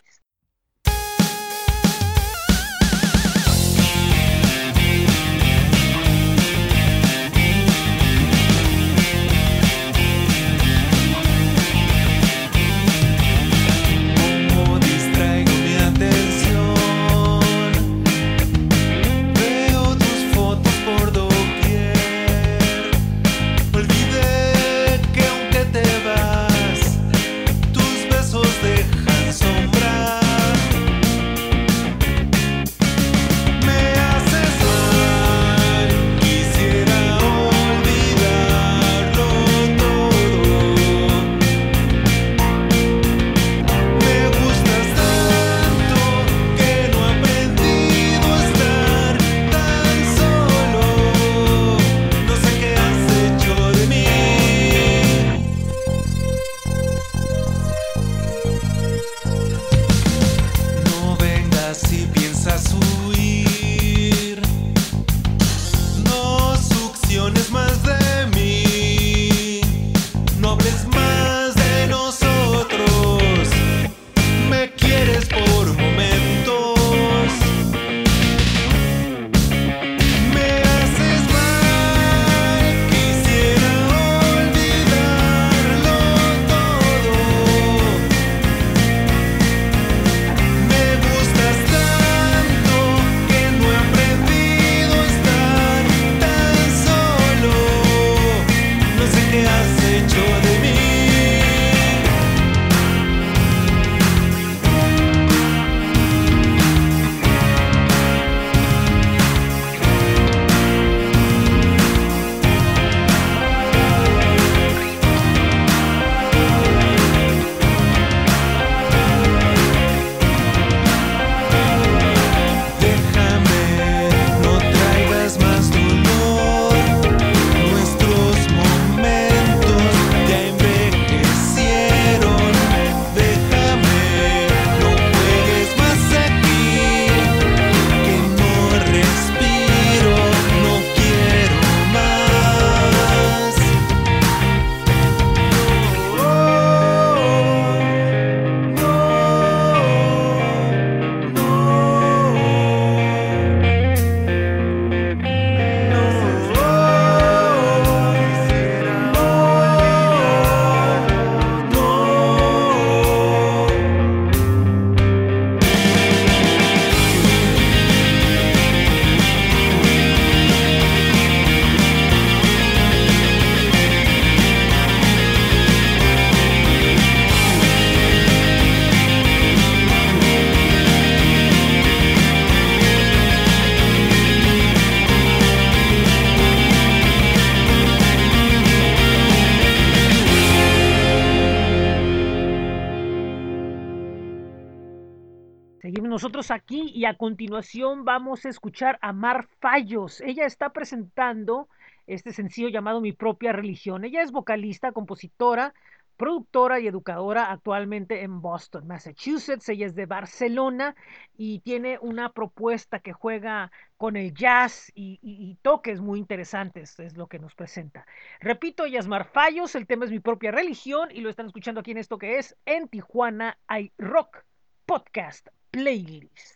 Nosotros 196.01 196.51
aquí 196.51 196.91
y 196.93 197.05
a 197.05 197.15
continuación 197.15 198.03
vamos 198.03 198.45
a 198.45 198.49
escuchar 198.49 198.99
a 199.01 199.13
Mar 199.13 199.47
Fallos. 199.59 200.19
Ella 200.19 200.45
está 200.45 200.71
presentando 200.73 201.69
este 202.05 202.33
sencillo 202.33 202.67
llamado 202.67 202.99
Mi 202.99 203.13
propia 203.13 203.53
religión. 203.53 204.03
Ella 204.03 204.21
es 204.21 204.33
vocalista, 204.33 204.91
compositora, 204.91 205.73
productora 206.17 206.81
y 206.81 206.87
educadora 206.87 207.49
actualmente 207.49 208.23
en 208.23 208.41
Boston, 208.41 208.87
Massachusetts. 208.87 209.69
Ella 209.69 209.85
es 209.85 209.95
de 209.95 210.05
Barcelona 210.05 210.97
y 211.37 211.59
tiene 211.59 211.97
una 212.01 212.33
propuesta 212.33 212.99
que 212.99 213.13
juega 213.13 213.71
con 213.95 214.17
el 214.17 214.33
jazz 214.33 214.91
y, 214.95 215.57
toques 215.61 216.01
muy 216.01 216.19
interesantes, 216.19 216.99
es 216.99 217.15
lo 217.15 217.27
que 217.27 217.39
nos 217.39 217.55
presenta. 217.55 218.05
Repito, 218.41 218.83
ella 218.83 218.99
es 218.99 219.07
Mar 219.07 219.29
Fallos, 219.31 219.75
el 219.75 219.87
tema 219.87 220.03
es 220.03 220.11
mi 220.11 220.19
propia 220.19 220.51
religión 220.51 221.09
y 221.11 221.21
lo 221.21 221.29
están 221.29 221.45
escuchando 221.45 221.79
aquí 221.79 221.91
en 221.91 221.99
esto 221.99 222.17
que 222.17 222.37
es 222.37 222.57
En 222.65 222.89
Tijuana 222.89 223.57
hay 223.67 223.93
rock 223.97 224.43
podcast 224.85 225.47
playlist. 225.75 226.55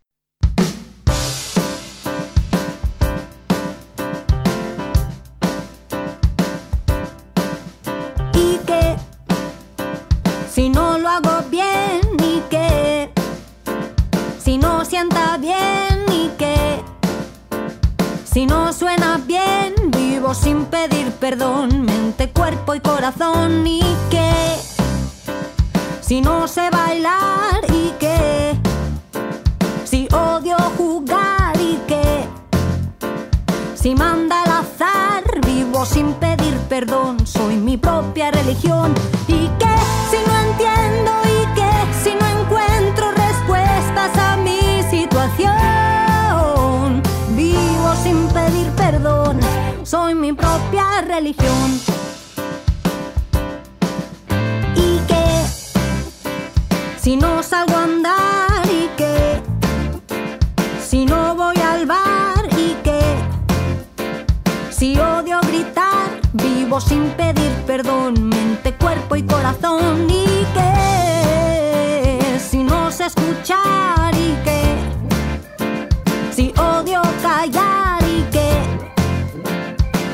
y 8.34 8.58
que 8.66 8.96
si 10.50 10.70
no 10.70 10.98
lo 10.98 11.10
hago 11.10 11.44
bien 11.50 12.00
y 12.24 12.40
que 12.50 13.12
si 14.42 14.58
no 14.58 14.86
sienta 14.86 15.38
bien 15.38 16.06
y 16.10 16.30
que 16.38 16.82
si 18.24 18.46
no 18.46 18.72
suena 18.72 19.18
bien 19.18 19.74
vivo 19.88 20.34
sin 20.34 20.64
pedir 20.66 21.12
perdón 21.20 21.82
mente 21.82 22.30
cuerpo 22.30 22.74
y 22.74 22.80
corazón 22.80 23.68
y 23.68 23.82
que 24.10 24.56
si 26.00 26.22
no 26.22 26.48
sé 26.48 26.70
bailar 26.72 27.62
y 27.72 27.92
que 28.00 28.09
si 33.82 33.96
manda 33.96 34.44
al 34.44 34.52
azar, 34.52 35.24
vivo 35.46 35.86
sin 35.86 36.14
pedir 36.16 36.54
perdón, 36.68 37.26
soy 37.26 37.56
mi 37.56 37.78
propia 37.78 38.30
religión. 38.30 38.94
Y 39.28 39.48
que 39.58 39.76
si 40.12 40.18
no 40.28 40.38
entiendo 40.50 41.12
y 41.24 41.46
que 41.56 41.72
si 42.04 42.14
no 42.14 42.26
encuentro 42.42 43.12
respuestas 43.12 44.18
a 44.18 44.36
mi 44.36 44.84
situación, 44.90 45.56
vivo 47.38 47.96
sin 48.04 48.28
pedir 48.28 48.70
perdón, 48.72 49.40
soy 49.84 50.14
mi 50.14 50.34
propia 50.34 51.02
religión. 51.08 51.80
Y 54.76 55.00
que 55.08 55.46
si 57.00 57.16
no 57.16 57.42
salgo 57.42 57.79
sin 66.80 67.10
pedir 67.12 67.52
perdón, 67.66 68.30
mente, 68.30 68.74
cuerpo 68.74 69.16
y 69.16 69.24
corazón. 69.24 70.08
Y 70.10 70.46
que 70.54 72.40
si 72.40 72.64
no 72.64 72.92
sé 72.92 73.06
escuchar 73.08 74.14
y 74.16 74.36
que 74.44 74.62
si 76.32 76.54
odio 76.58 77.02
callar 77.22 78.02
y 78.04 78.24
que 78.32 78.50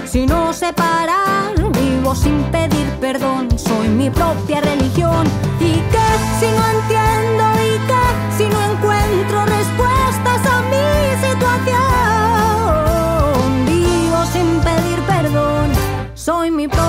si 0.05 0.25
no 0.25 0.53
sé 0.53 0.73
parar, 0.73 1.53
vivo 1.71 2.15
sin 2.15 2.41
pedir 2.45 2.87
perdón, 2.99 3.47
soy 3.57 3.89
mi 3.89 4.09
propia 4.09 4.61
religión. 4.61 5.27
Y 5.59 5.73
que 5.91 6.07
si 6.39 6.47
no 6.47 6.65
entiendo 6.79 7.44
soy 16.25 16.49
mi 16.49 16.67
propia 16.67 16.84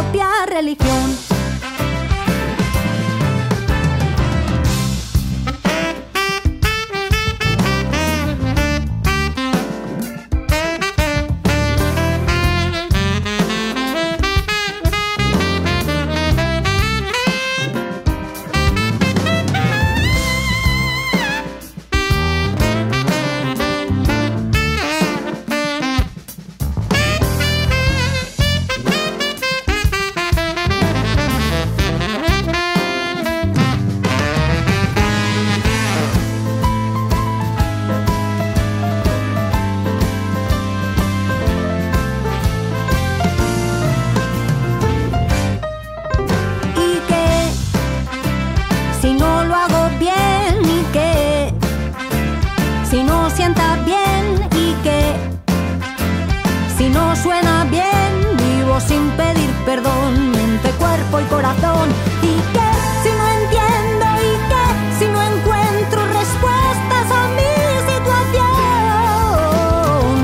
perdón 59.77 60.31
mente 60.31 60.71
cuerpo 60.79 61.21
y 61.21 61.25
corazón. 61.25 61.91
Y 62.23 62.35
que 62.55 62.69
si 63.03 63.11
no 63.19 63.25
entiendo 63.39 64.07
y 64.29 64.33
que 64.51 64.65
si 64.99 65.07
no 65.09 65.21
encuentro 65.23 66.01
respuestas 66.21 67.07
a 67.21 67.23
mi 67.37 67.53
situación. 67.91 68.47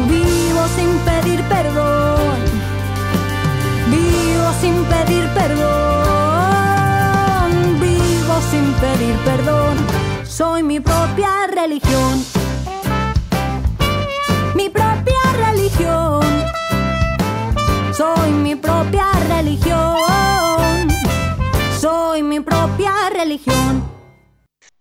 Vivo 0.09 0.62
sin 0.77 0.91
pedir 1.09 1.41
perdón. 1.55 2.37
Vivo 3.91 4.49
sin 4.62 4.77
pedir 4.85 5.24
perdón, 5.35 6.70
vivo 7.81 8.35
sin 8.51 8.66
pedir 8.81 9.16
perdón, 9.24 9.77
soy 10.24 10.62
mi 10.62 10.81
propia 10.81 11.22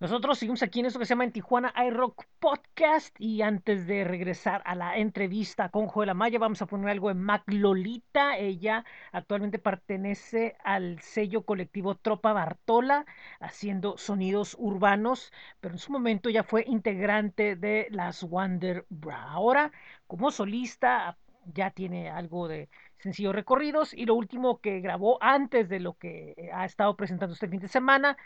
Nosotros 0.02 0.40
seguimos 0.40 0.62
aquí 0.62 0.82
en 0.82 0.88
esto 0.88 1.00
que 1.00 1.06
se 1.06 1.12
llama 1.12 1.24
En 1.24 1.32
Tijuana 1.32 1.74
iRock 1.88 2.26
Podcast 2.40 3.16
y 3.18 3.42
antes 3.44 3.88
de 3.88 4.04
regresar 4.04 4.62
a 4.66 4.76
la 4.76 4.98
entrevista 4.98 5.70
con 5.70 5.88
Joel 5.88 6.10
Amaya 6.10 6.38
vamos 6.38 6.62
a 6.62 6.66
poner 6.66 6.90
algo 6.90 7.10
en 7.10 7.22
Mac 7.22 7.44
Lolita. 7.48 8.38
Ella 8.38 8.84
actualmente 9.14 9.58
pertenece 9.58 10.58
al 10.66 11.00
sello 11.00 11.46
colectivo 11.46 11.96
Tropa 11.96 12.34
Bartola 12.34 13.06
haciendo 13.40 13.98
sonidos 13.98 14.58
urbanos, 14.60 15.32
pero 15.62 15.76
en 15.76 15.80
su 15.80 15.94
momento 15.94 16.30
ya 16.30 16.44
fue 16.44 16.66
integrante 16.68 17.56
de 17.56 17.88
las 17.90 18.24
Wonder 18.24 18.86
Bra. 18.90 19.32
Ahora 19.32 19.72
como 20.08 20.30
solista 20.30 21.18
ya 21.46 21.72
tiene 21.72 22.10
algo 22.10 22.50
de 22.50 22.70
sencillos 22.98 23.34
recorridos 23.34 23.94
y 23.94 24.06
lo 24.06 24.16
último 24.16 24.60
que 24.60 24.82
grabó 24.82 25.18
antes 25.22 25.70
de 25.70 25.80
lo 25.80 25.94
que 25.94 26.52
ha 26.54 26.66
estado 26.66 26.98
presentando 26.98 27.34
este 27.34 27.48
fin 27.48 27.60
de 27.60 27.68
semana 27.70 28.18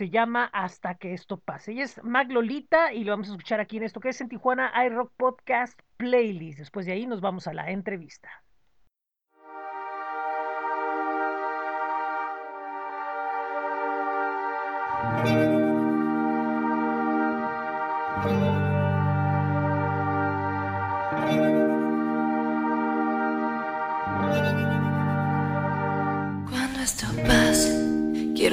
se 0.00 0.08
llama 0.08 0.46
Hasta 0.54 0.94
que 0.94 1.12
esto 1.12 1.38
pase. 1.38 1.72
Ella 1.72 1.84
es 1.84 2.02
Maglolita 2.02 2.94
y 2.94 3.04
lo 3.04 3.12
vamos 3.12 3.28
a 3.28 3.32
escuchar 3.32 3.60
aquí 3.60 3.76
en 3.76 3.82
esto 3.82 4.00
que 4.00 4.08
es 4.08 4.20
en 4.22 4.30
Tijuana 4.30 4.72
iRock 4.86 5.12
Podcast 5.14 5.78
Playlist. 5.98 6.58
Después 6.58 6.86
de 6.86 6.92
ahí 6.92 7.06
nos 7.06 7.20
vamos 7.20 7.46
a 7.46 7.52
la 7.52 7.70
entrevista. 7.70 8.30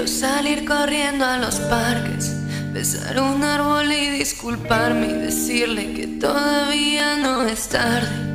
Salir 0.05 0.65
corriendo 0.65 1.25
a 1.25 1.37
los 1.37 1.55
parques, 1.61 2.35
besar 2.73 3.19
un 3.19 3.43
árbol 3.43 3.91
y 3.91 4.09
disculparme 4.09 5.07
y 5.07 5.13
decirle 5.13 5.93
que 5.93 6.05
todavía 6.05 7.15
no 7.15 7.43
es 7.43 7.69
tarde. 7.69 8.27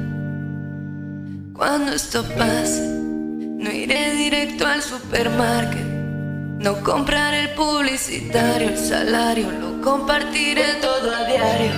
Cuando 1.53 1.93
esto 1.93 2.25
pase, 2.37 2.83
no 2.83 3.71
iré 3.71 4.15
directo 4.15 4.67
al 4.67 4.83
supermarket, 4.83 5.87
No 6.59 6.81
compraré 6.83 7.43
el 7.43 7.51
publicitario, 7.51 8.69
el 8.71 8.79
salario, 8.79 9.51
lo 9.51 9.81
compartiré 9.81 10.75
todo 10.81 11.15
a 11.15 11.25
diario. 11.25 11.73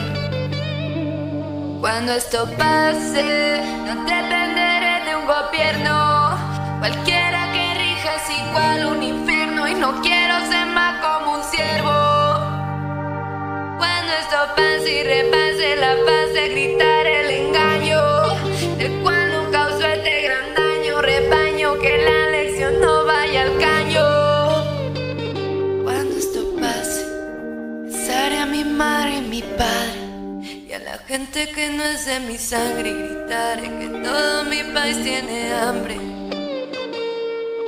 Cuando 1.81 2.13
esto 2.13 2.49
pase, 2.57 3.61
no 3.87 4.05
dependeré 4.05 5.05
de 5.07 5.17
un 5.17 5.27
gobierno. 5.27 6.39
Cualquiera 6.81 7.44
no 9.85 10.01
quiero 10.01 10.35
ser 10.51 10.67
más 10.69 10.95
como 11.05 11.37
un 11.37 11.45
siervo. 11.45 11.93
Cuando 13.77 14.13
esto 14.23 14.39
pase 14.57 14.91
y 14.91 15.03
repase 15.03 15.77
la 15.77 15.95
fase, 16.07 16.49
gritar 16.49 17.07
el 17.07 17.31
engaño, 17.43 18.01
del 18.79 18.93
cual 19.03 19.31
no 19.35 19.51
causó 19.51 19.87
este 19.87 20.23
gran 20.23 20.55
daño, 20.55 21.03
rebaño, 21.03 21.79
que 21.81 21.99
la 21.99 22.31
lección 22.31 22.81
no 22.81 23.05
vaya 23.05 23.43
al 23.43 23.59
caño. 23.59 24.07
Cuando 25.85 26.17
esto 26.17 26.41
pase, 26.59 27.05
besaré 27.85 28.39
a 28.39 28.47
mi 28.47 28.65
madre 28.65 29.19
y 29.19 29.21
mi 29.21 29.43
padre. 29.43 29.99
Y 30.67 30.73
a 30.73 30.79
la 30.79 30.97
gente 31.07 31.51
que 31.55 31.69
no 31.69 31.85
es 31.85 32.07
de 32.07 32.21
mi 32.21 32.39
sangre 32.39 32.91
gritaré 32.91 33.69
que 33.81 33.89
todo 34.03 34.45
mi 34.45 34.63
país 34.73 35.03
tiene 35.03 35.53
hambre. 35.53 36.14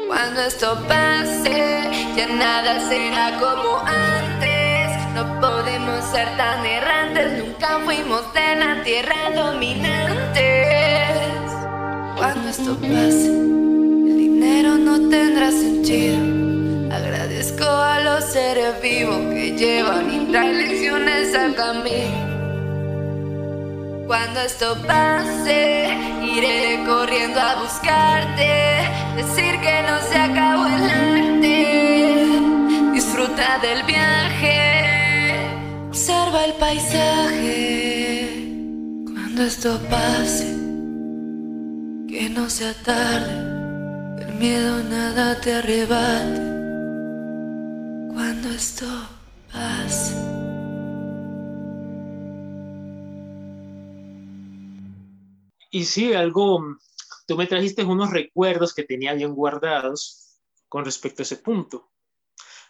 Cuando 0.06 0.40
esto 0.42 0.78
pase, 0.86 1.90
ya 2.16 2.26
nada 2.28 2.88
será 2.88 3.38
como 3.40 3.78
antes. 3.80 5.14
No 5.14 5.40
podemos 5.40 6.04
ser 6.12 6.28
tan 6.36 6.64
errantes, 6.64 7.44
nunca 7.44 7.80
fuimos 7.84 8.22
de 8.32 8.56
la 8.56 8.82
tierra 8.84 9.30
dominantes. 9.34 10.46
Cuando 12.16 12.48
esto 12.48 12.76
pase, 12.76 13.26
el 13.26 14.16
dinero 14.16 14.78
no 14.78 15.08
tendrá 15.08 15.50
sentido. 15.50 16.18
Agradezco 16.94 17.64
a 17.64 18.00
los 18.00 18.24
seres 18.24 18.80
vivos 18.80 19.18
que 19.34 19.56
llevan 19.56 20.08
y 20.14 20.30
traen 20.30 20.56
lecciones 20.56 21.34
al 21.34 21.54
camino. 21.54 22.25
Cuando 24.06 24.40
esto 24.40 24.76
pase, 24.86 25.88
iré 26.22 26.84
corriendo 26.86 27.40
a 27.40 27.56
buscarte, 27.60 28.86
decir 29.16 29.58
que 29.60 29.82
no 29.82 29.98
se 30.08 30.16
acabó 30.16 30.66
el 30.66 30.90
arte. 30.90 32.26
Disfruta 32.92 33.58
del 33.58 33.82
viaje, 33.82 35.34
observa 35.88 36.44
el 36.44 36.52
paisaje. 36.52 38.28
Cuando 39.12 39.42
esto 39.42 39.76
pase, 39.90 40.54
que 42.08 42.30
no 42.32 42.48
sea 42.48 42.74
tarde, 42.84 44.24
el 44.24 44.34
miedo 44.36 44.84
nada 44.84 45.40
te 45.40 45.52
arrebate. 45.52 46.40
Cuando 48.14 48.50
esto 48.50 48.86
pase. 49.52 50.35
Y 55.76 55.84
sí, 55.84 56.14
algo, 56.14 56.78
tú 57.26 57.36
me 57.36 57.46
trajiste 57.46 57.84
unos 57.84 58.10
recuerdos 58.10 58.72
que 58.72 58.84
tenía 58.84 59.12
bien 59.12 59.34
guardados 59.34 60.40
con 60.70 60.86
respecto 60.86 61.20
a 61.20 61.24
ese 61.24 61.36
punto. 61.36 61.90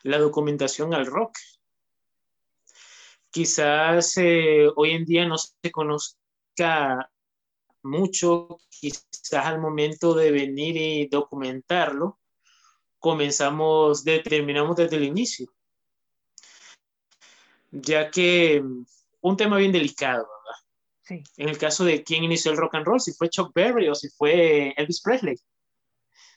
La 0.03 0.19
documentación 0.19 0.93
al 0.93 1.07
rock. 1.07 1.39
Quizás 3.31 4.17
eh, 4.17 4.67
hoy 4.75 4.91
en 4.91 5.05
día 5.05 5.25
no 5.25 5.39
se 5.39 5.71
conozca 5.71 7.13
mucho, 7.85 8.59
quizás 8.71 9.35
al 9.35 9.61
momento 9.61 10.13
de 10.13 10.33
venir 10.33 10.77
y 10.77 11.07
documentarlo, 11.07 12.19
comenzamos, 12.99 14.03
determinamos 14.03 14.75
desde 14.75 14.97
el 14.97 15.05
inicio, 15.05 15.55
ya 17.71 18.11
que 18.11 18.65
un 19.21 19.37
tema 19.37 19.59
bien 19.59 19.71
delicado. 19.71 20.36
En 21.09 21.49
el 21.49 21.59
caso 21.59 21.85
de 21.85 22.03
quién 22.03 22.25
inició 22.25 22.51
el 22.51 22.57
rock 22.57 22.75
and 22.75 22.87
roll, 22.87 23.01
si 23.01 23.13
fue 23.13 23.29
Chuck 23.29 23.53
Berry 23.55 23.89
o 23.89 23.95
si 23.95 24.09
fue 24.09 24.75
Elvis 24.77 25.01
Presley, 25.01 25.37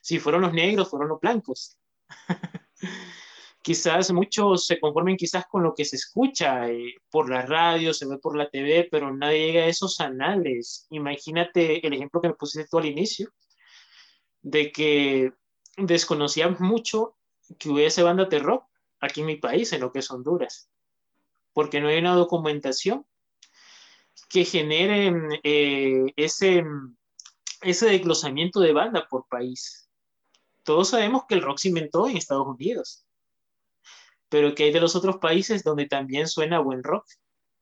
si 0.02 0.20
fueron 0.20 0.42
los 0.42 0.54
negros, 0.54 0.90
fueron 0.90 1.10
los 1.10 1.20
blancos. 1.20 1.78
quizás 3.62 4.12
muchos 4.12 4.66
se 4.66 4.80
conformen 4.80 5.18
quizás 5.18 5.46
con 5.48 5.64
lo 5.64 5.76
que 5.76 5.86
se 5.86 5.96
escucha 5.96 6.70
eh, 6.70 6.96
por 7.10 7.30
la 7.30 7.44
radio, 7.44 7.94
se 7.94 8.08
ve 8.08 8.18
por 8.18 8.36
la 8.36 8.50
TV, 8.50 8.88
pero 8.90 9.16
nadie 9.16 9.48
llega 9.48 9.64
a 9.64 9.68
esos 9.68 10.00
anales. 10.00 10.88
Imagínate 10.90 11.86
el 11.86 11.94
ejemplo 11.94 12.22
que 12.22 12.30
me 12.30 12.34
pusiste 12.36 12.68
tú 12.70 12.80
al 12.80 12.86
inicio, 12.86 13.32
de 14.42 14.72
que 14.72 15.34
desconocíamos 15.78 16.60
mucho 16.60 17.16
que 17.58 17.70
hubiese 17.70 18.04
bandas 18.04 18.30
de 18.30 18.40
rock 18.40 18.66
aquí 19.00 19.22
en 19.22 19.28
mi 19.28 19.36
país, 19.36 19.72
en 19.74 19.82
lo 19.82 19.92
que 19.92 20.00
es 20.00 20.12
Honduras, 20.12 20.70
porque 21.54 21.82
no 21.82 21.90
hay 21.90 22.00
una 22.00 22.16
documentación 22.16 23.06
que 24.28 24.46
genere 24.46 25.40
eh, 25.44 26.06
ese, 26.16 26.64
ese 27.62 27.86
desglosamiento 27.88 28.60
de 28.60 28.74
banda 28.74 29.08
por 29.10 29.28
país. 29.28 29.90
Todos 30.64 30.90
sabemos 30.90 31.24
que 31.28 31.36
el 31.36 31.42
rock 31.42 31.58
se 31.60 31.70
inventó 31.70 32.08
en 32.08 32.18
Estados 32.18 32.48
Unidos, 32.48 33.06
pero 34.30 34.54
que 34.54 34.66
hay 34.66 34.72
de 34.72 34.82
los 34.82 34.96
otros 34.96 35.18
países 35.18 35.64
donde 35.64 35.88
también 35.88 36.28
suena 36.28 36.60
buen 36.60 36.84
rock 36.84 37.06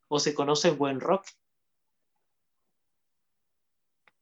o 0.07 0.19
se 0.19 0.34
conoce 0.34 0.71
buen 0.71 0.99
rock. 0.99 1.25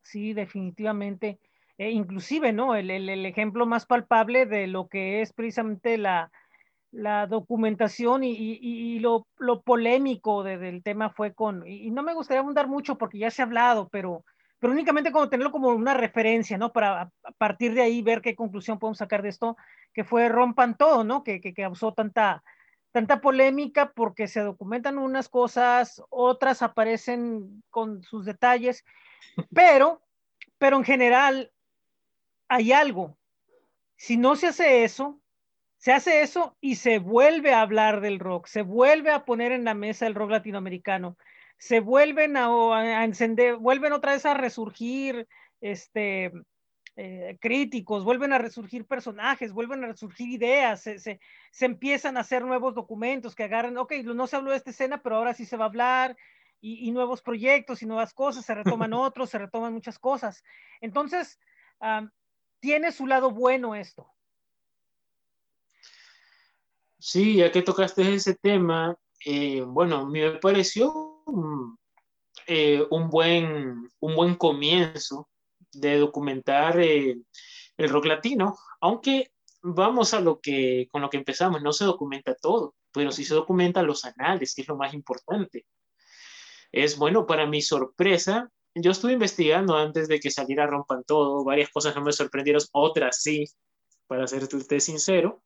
Sí, 0.03 0.33
definitivamente. 0.33 1.39
Eh, 1.77 1.91
inclusive, 1.91 2.53
¿no? 2.53 2.75
El, 2.75 2.89
el, 2.89 3.09
el, 3.09 3.25
ejemplo 3.25 3.65
más 3.65 3.85
palpable 3.85 4.45
de 4.45 4.67
lo 4.67 4.87
que 4.87 5.21
es 5.21 5.33
precisamente 5.33 5.97
la, 5.97 6.31
la 6.95 7.27
documentación 7.27 8.23
y, 8.23 8.31
y, 8.31 8.57
y 8.61 8.99
lo, 8.99 9.27
lo, 9.37 9.61
polémico 9.61 10.43
de, 10.43 10.57
del 10.57 10.81
tema 10.81 11.09
fue 11.09 11.33
con, 11.33 11.67
y, 11.67 11.91
no 11.91 12.03
me 12.03 12.13
gustaría 12.13 12.39
abundar 12.39 12.67
mucho 12.67 12.97
porque 12.97 13.17
ya 13.17 13.29
se 13.29 13.41
ha 13.41 13.45
hablado, 13.45 13.89
pero, 13.89 14.23
pero 14.59 14.71
únicamente 14.71 15.11
como 15.11 15.29
tenerlo 15.29 15.51
como 15.51 15.69
una 15.69 15.93
referencia, 15.93 16.57
¿no? 16.57 16.71
Para 16.71 17.01
a 17.01 17.31
partir 17.37 17.73
de 17.73 17.81
ahí 17.81 18.01
ver 18.01 18.21
qué 18.21 18.35
conclusión 18.35 18.79
podemos 18.79 18.97
sacar 18.97 19.21
de 19.21 19.29
esto, 19.29 19.57
que 19.93 20.05
fue 20.05 20.29
Rompan 20.29 20.77
Todo, 20.77 21.03
¿no? 21.03 21.23
Que, 21.23 21.41
que, 21.41 21.53
que 21.53 21.63
causó 21.63 21.93
tanta, 21.93 22.43
tanta 22.91 23.19
polémica 23.19 23.91
porque 23.93 24.29
se 24.29 24.39
documentan 24.39 24.97
unas 24.97 25.27
cosas, 25.27 26.01
otras 26.09 26.61
aparecen 26.61 27.61
con 27.69 28.03
sus 28.03 28.25
detalles, 28.25 28.85
pero, 29.53 30.01
pero 30.57 30.77
en 30.77 30.85
general 30.85 31.51
hay 32.47 32.71
algo. 32.71 33.17
Si 33.97 34.15
no 34.15 34.37
se 34.37 34.47
hace 34.47 34.85
eso, 34.85 35.19
se 35.85 35.93
hace 35.93 36.23
eso 36.23 36.57
y 36.61 36.77
se 36.77 36.97
vuelve 36.97 37.53
a 37.53 37.61
hablar 37.61 38.01
del 38.01 38.17
rock, 38.17 38.47
se 38.47 38.63
vuelve 38.63 39.11
a 39.11 39.23
poner 39.23 39.51
en 39.51 39.65
la 39.65 39.75
mesa 39.75 40.07
el 40.07 40.15
rock 40.15 40.31
latinoamericano, 40.31 41.15
se 41.59 41.79
vuelven 41.79 42.37
a, 42.37 42.47
a 42.75 43.03
encender, 43.03 43.57
vuelven 43.57 43.93
otra 43.93 44.13
vez 44.13 44.25
a 44.25 44.33
resurgir 44.33 45.27
este, 45.61 46.31
eh, 46.95 47.37
críticos, 47.39 48.03
vuelven 48.03 48.33
a 48.33 48.39
resurgir 48.39 48.87
personajes, 48.87 49.53
vuelven 49.53 49.83
a 49.83 49.87
resurgir 49.89 50.27
ideas, 50.27 50.81
se, 50.81 50.97
se, 50.97 51.19
se, 51.51 51.65
empiezan 51.67 52.17
a 52.17 52.21
hacer 52.21 52.43
nuevos 52.43 52.73
documentos 52.73 53.35
que 53.35 53.43
agarran, 53.43 53.77
ok, 53.77 53.93
no 54.05 54.25
se 54.25 54.37
habló 54.37 54.49
de 54.49 54.57
esta 54.57 54.71
escena, 54.71 55.03
pero 55.03 55.17
ahora 55.17 55.35
sí 55.35 55.45
se 55.45 55.55
va 55.55 55.65
a 55.65 55.67
hablar, 55.67 56.17
y, 56.61 56.89
y 56.89 56.91
nuevos 56.93 57.21
proyectos 57.21 57.83
y 57.83 57.85
nuevas 57.85 58.11
cosas, 58.15 58.43
se 58.43 58.55
retoman 58.55 58.93
otros, 58.93 59.29
se 59.29 59.37
retoman 59.37 59.71
muchas 59.71 59.99
cosas. 59.99 60.43
Entonces, 60.81 61.39
um, 61.79 62.09
tiene 62.59 62.91
su 62.91 63.05
lado 63.05 63.29
bueno 63.29 63.75
esto. 63.75 64.14
Sí, 67.07 67.35
ya 67.35 67.51
que 67.51 67.61
tocaste 67.61 68.15
ese 68.15 68.33
tema, 68.33 68.97
eh, 69.23 69.61
bueno, 69.61 70.07
me 70.07 70.39
pareció 70.39 71.21
eh, 72.47 72.83
un, 72.89 73.11
buen, 73.11 73.87
un 73.99 74.15
buen 74.15 74.33
comienzo 74.33 75.29
de 75.71 75.99
documentar 75.99 76.79
eh, 76.79 77.15
el 77.77 77.89
rock 77.89 78.05
latino, 78.05 78.57
aunque 78.81 79.31
vamos 79.61 80.15
a 80.15 80.19
lo 80.19 80.39
que 80.39 80.87
con 80.91 81.03
lo 81.03 81.11
que 81.11 81.17
empezamos, 81.17 81.61
no 81.61 81.73
se 81.73 81.85
documenta 81.85 82.33
todo, 82.33 82.73
pero 82.91 83.11
sí 83.11 83.23
se 83.23 83.35
documenta 83.35 83.83
los 83.83 84.03
anales, 84.03 84.55
que 84.55 84.63
es 84.63 84.67
lo 84.67 84.75
más 84.75 84.95
importante. 84.95 85.67
Es 86.71 86.97
bueno, 86.97 87.27
para 87.27 87.45
mi 87.45 87.61
sorpresa, 87.61 88.49
yo 88.73 88.89
estuve 88.89 89.13
investigando 89.13 89.77
antes 89.77 90.07
de 90.07 90.19
que 90.19 90.31
saliera 90.31 90.65
Rompan 90.65 91.03
Todo, 91.03 91.43
varias 91.43 91.69
cosas 91.69 91.93
no 91.93 92.01
me 92.01 92.13
sorprendieron, 92.13 92.63
otras 92.71 93.21
sí, 93.21 93.45
para 94.07 94.25
serte 94.25 94.79
sincero. 94.79 95.43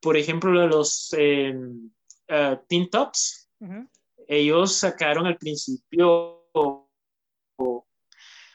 Por 0.00 0.16
ejemplo, 0.16 0.66
los 0.66 1.14
eh, 1.16 1.54
uh, 1.54 2.56
Teen 2.68 2.88
Tops, 2.88 3.50
uh 3.60 3.66
-huh. 3.66 3.88
ellos 4.26 4.74
sacaron 4.74 5.26
al 5.26 5.36
principio 5.36 6.40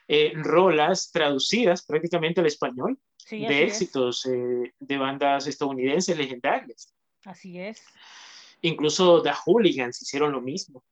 eh, 0.08 0.34
rolas 0.36 1.12
traducidas 1.12 1.84
prácticamente 1.84 2.40
al 2.40 2.48
español 2.48 3.00
sí, 3.18 3.40
de 3.40 3.64
éxitos 3.64 4.26
eh, 4.28 4.74
de 4.80 4.98
bandas 4.98 5.48
estadounidenses 5.48 6.16
legendarias. 6.16 6.94
Así 7.24 7.60
es. 7.60 7.82
Incluso 8.62 9.22
The 9.24 9.32
Hooligans 9.46 10.02
hicieron 10.02 10.32
lo 10.32 10.42
mismo. 10.42 10.84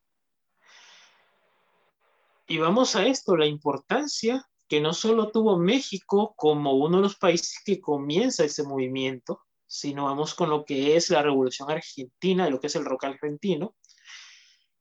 Y 2.47 2.57
vamos 2.57 2.95
a 2.95 3.05
esto, 3.05 3.37
la 3.37 3.45
importancia 3.45 4.45
que 4.67 4.81
no 4.81 4.93
solo 4.93 5.31
tuvo 5.31 5.57
México 5.57 6.33
como 6.35 6.73
uno 6.73 6.97
de 6.97 7.03
los 7.03 7.15
países 7.15 7.61
que 7.63 7.79
comienza 7.79 8.43
ese 8.43 8.63
movimiento, 8.63 9.41
si 9.73 9.95
nos 9.95 10.05
vamos 10.05 10.35
con 10.35 10.51
lo 10.51 10.65
que 10.65 10.95
es 10.95 11.09
la 11.09 11.23
revolución 11.23 11.71
argentina, 11.71 12.45
de 12.45 12.51
lo 12.51 12.59
que 12.59 12.67
es 12.67 12.75
el 12.75 12.85
rock 12.85 13.05
argentino, 13.05 13.75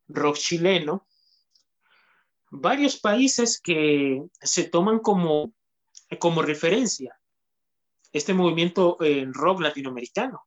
rock 0.06 0.36
chileno, 0.36 1.06
varios 2.50 3.00
países 3.00 3.58
que 3.58 4.22
se 4.38 4.64
toman 4.64 4.98
como, 4.98 5.54
como 6.18 6.42
referencia 6.42 7.18
este 8.12 8.34
movimiento 8.34 8.98
en 9.00 9.32
rock 9.32 9.62
latinoamericano. 9.62 10.42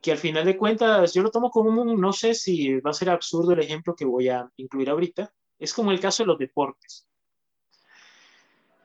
Que 0.00 0.12
al 0.12 0.18
final 0.18 0.44
de 0.44 0.56
cuentas 0.56 1.12
yo 1.12 1.22
lo 1.22 1.32
tomo 1.32 1.50
como 1.50 1.82
un, 1.82 2.00
no 2.00 2.12
sé 2.12 2.34
si 2.34 2.78
va 2.78 2.92
a 2.92 2.94
ser 2.94 3.10
absurdo 3.10 3.50
el 3.54 3.58
ejemplo 3.58 3.96
que 3.96 4.04
voy 4.04 4.28
a 4.28 4.48
incluir 4.58 4.90
ahorita, 4.90 5.34
es 5.58 5.74
como 5.74 5.90
el 5.90 5.98
caso 5.98 6.22
de 6.22 6.28
los 6.28 6.38
deportes. 6.38 7.08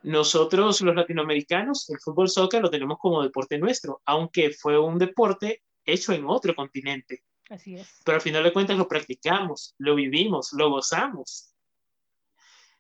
Nosotros 0.04 0.82
los 0.82 0.96
latinoamericanos, 0.96 1.90
el 1.90 2.00
fútbol 2.00 2.30
soccer 2.30 2.62
lo 2.62 2.70
tenemos 2.70 2.98
como 3.00 3.24
deporte 3.24 3.58
nuestro, 3.58 4.02
aunque 4.06 4.52
fue 4.52 4.78
un 4.78 5.00
deporte 5.00 5.64
hecho 5.86 6.12
en 6.12 6.26
otro 6.26 6.54
continente. 6.56 7.24
Así 7.50 7.76
es. 7.76 8.02
Pero 8.04 8.16
al 8.16 8.22
final 8.22 8.44
de 8.44 8.54
cuentas 8.54 8.78
lo 8.78 8.88
practicamos, 8.88 9.76
lo 9.78 9.96
vivimos, 9.96 10.52
lo 10.54 10.70
gozamos. 10.70 11.54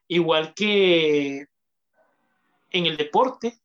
Igual 0.08 0.54
que 0.54 1.48
en 2.72 2.86
el 2.86 2.98
deporte, 2.98 3.58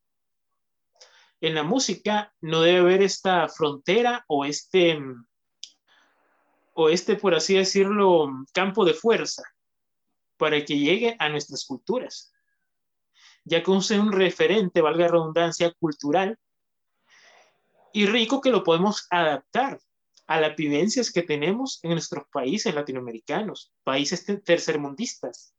en 1.40 1.54
la 1.54 1.64
música, 1.64 2.32
no 2.40 2.60
debe 2.60 2.78
haber 2.78 3.02
esta 3.02 3.48
frontera 3.48 4.24
o 4.28 4.44
este, 4.44 5.00
o 6.74 6.88
este, 6.88 7.16
por 7.16 7.34
así 7.34 7.54
decirlo, 7.54 8.28
campo 8.52 8.84
de 8.84 8.94
fuerza 8.94 9.42
para 10.36 10.64
que 10.64 10.78
llegue 10.78 11.16
a 11.18 11.28
nuestras 11.28 11.64
culturas, 11.64 12.32
ya 13.48 13.62
que 13.62 13.76
es 13.76 13.90
un 13.90 14.12
referente, 14.12 14.80
valga 14.80 15.08
redundancia, 15.08 15.72
cultural 15.80 16.38
y 17.92 18.06
rico 18.06 18.40
que 18.40 18.50
lo 18.50 18.62
podemos 18.62 19.06
adaptar 19.10 19.80
a 20.26 20.40
las 20.40 20.54
vivencias 20.56 21.10
que 21.10 21.22
tenemos 21.22 21.80
en 21.82 21.92
nuestros 21.92 22.24
países 22.30 22.74
latinoamericanos, 22.74 23.72
países 23.82 24.26
tercermundistas, 24.44 25.54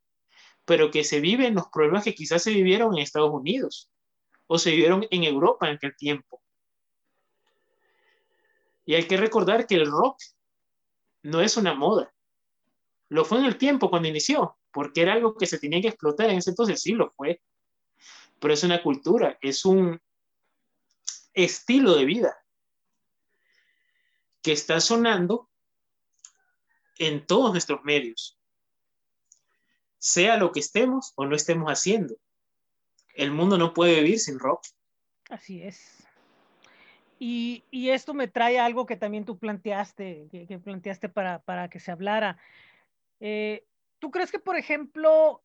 pero 0.63 0.91
que 0.91 1.03
se 1.03 1.19
viven 1.19 1.55
los 1.55 1.67
problemas 1.69 2.03
que 2.03 2.13
quizás 2.13 2.43
se 2.43 2.51
vivieron 2.51 2.93
en 2.93 3.01
Estados 3.01 3.33
Unidos 3.33 3.89
o 4.45 4.59
se 4.59 4.71
vivieron 4.71 5.07
en 5.09 5.23
Europa 5.23 5.67
en 5.67 5.75
aquel 5.75 5.95
tiempo. 5.95 6.41
Y 8.85 8.93
hay 8.93 9.05
que 9.05 9.17
recordar 9.17 9.65
que 9.65 9.75
el 9.75 9.87
rock 9.87 10.19
no 11.23 11.41
es 11.41 11.57
una 11.57 11.73
moda. 11.73 12.13
Lo 13.09 13.25
fue 13.25 13.39
en 13.39 13.45
el 13.45 13.57
tiempo 13.57 13.89
cuando 13.89 14.07
inició, 14.07 14.57
porque 14.71 15.01
era 15.01 15.13
algo 15.13 15.35
que 15.35 15.47
se 15.47 15.57
tenía 15.57 15.81
que 15.81 15.89
explotar 15.89 16.29
en 16.29 16.37
ese 16.37 16.51
entonces, 16.51 16.81
sí 16.81 16.93
lo 16.93 17.11
fue. 17.11 17.41
Pero 18.39 18.53
es 18.53 18.63
una 18.63 18.81
cultura, 18.81 19.37
es 19.41 19.65
un 19.65 20.01
estilo 21.33 21.95
de 21.95 22.05
vida 22.05 22.37
que 24.41 24.51
está 24.51 24.79
sonando 24.79 25.49
en 26.97 27.25
todos 27.25 27.51
nuestros 27.51 27.83
medios, 27.83 28.37
sea 29.97 30.37
lo 30.37 30.51
que 30.51 30.59
estemos 30.59 31.13
o 31.15 31.25
no 31.25 31.35
estemos 31.35 31.69
haciendo. 31.69 32.15
El 33.15 33.31
mundo 33.31 33.57
no 33.57 33.73
puede 33.73 34.01
vivir 34.01 34.19
sin 34.19 34.39
rock. 34.39 34.61
Así 35.29 35.61
es. 35.61 36.07
Y, 37.19 37.65
y 37.69 37.89
esto 37.89 38.13
me 38.13 38.29
trae 38.29 38.59
algo 38.59 38.85
que 38.85 38.95
también 38.95 39.25
tú 39.25 39.37
planteaste, 39.37 40.29
que, 40.31 40.59
planteaste 40.59 41.09
para, 41.09 41.39
para, 41.39 41.69
que 41.69 41.79
se 41.79 41.91
hablara. 41.91 42.37
Eh, 43.19 43.65
¿Tú 43.99 44.09
crees 44.09 44.31
que, 44.31 44.39
por 44.39 44.55
ejemplo, 44.55 45.43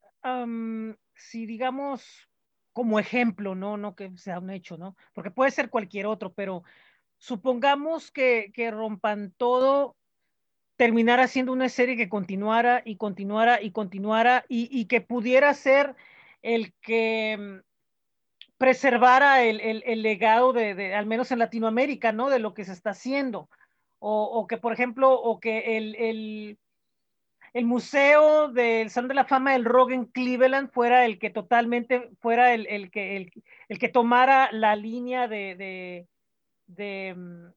si 1.17 1.47
digamos 1.47 2.29
como 2.75 2.99
ejemplo, 2.99 3.55
no, 3.55 3.79
no 3.79 3.95
que 3.95 4.11
sea 4.19 4.41
un 4.41 4.51
hecho, 4.51 4.77
¿no? 4.77 4.97
Porque 5.15 5.31
puede 5.31 5.53
ser 5.53 5.71
cualquier 5.71 6.07
otro, 6.07 6.35
pero 6.35 6.65
supongamos 7.19 8.11
que, 8.11 8.51
que 8.53 8.71
rompan 8.73 9.33
todo, 9.37 9.97
terminara 10.77 11.29
siendo 11.29 11.53
una 11.53 11.69
serie 11.69 11.97
que 11.97 12.09
continuara 12.09 12.83
y 12.85 12.97
continuara 12.97 13.63
y 13.63 13.71
continuara 13.71 14.45
y, 14.49 14.87
que 14.87 15.01
pudiera 15.01 15.55
ser 15.55 15.95
el 16.43 16.75
que 16.83 17.39
mm, 17.39 17.61
preservara 18.59 19.45
el, 19.45 19.61
el, 19.61 20.03
legado 20.03 20.53
de, 20.53 20.75
de, 20.75 20.95
al 20.97 21.07
menos 21.07 21.31
en 21.31 21.39
Latinoamérica, 21.39 22.11
¿no? 22.11 22.29
De 22.29 22.41
lo 22.41 22.55
que 22.55 22.65
se 22.65 22.73
está 22.73 22.91
haciendo. 22.91 23.49
O, 24.01 24.25
o 24.25 24.49
que, 24.49 24.59
por 24.59 24.73
ejemplo, 24.73 25.13
o 25.13 25.39
que 25.39 25.77
el, 25.77 25.95
el, 25.95 26.59
el 27.55 27.67
museo 27.67 28.49
del 28.49 28.91
Salón 28.91 29.09
de 29.09 29.15
la 29.15 29.25
Fama 29.25 29.53
del 29.53 29.65
Rock 29.65 29.93
en 29.93 30.07
Cleveland 30.07 30.71
fuera 30.71 31.07
el 31.07 31.21
que 31.21 31.31
totalmente, 31.31 32.11
fuera 32.21 32.53
el, 32.53 32.67
el 32.67 32.91
que, 32.91 33.17
el, 33.17 33.33
el, 33.69 33.79
que 33.79 33.89
tomara 33.89 34.51
la 34.51 34.75
línea 34.75 35.29
de, 35.29 35.55
de, 35.55 36.09
de 36.67 37.15
mm, 37.17 37.53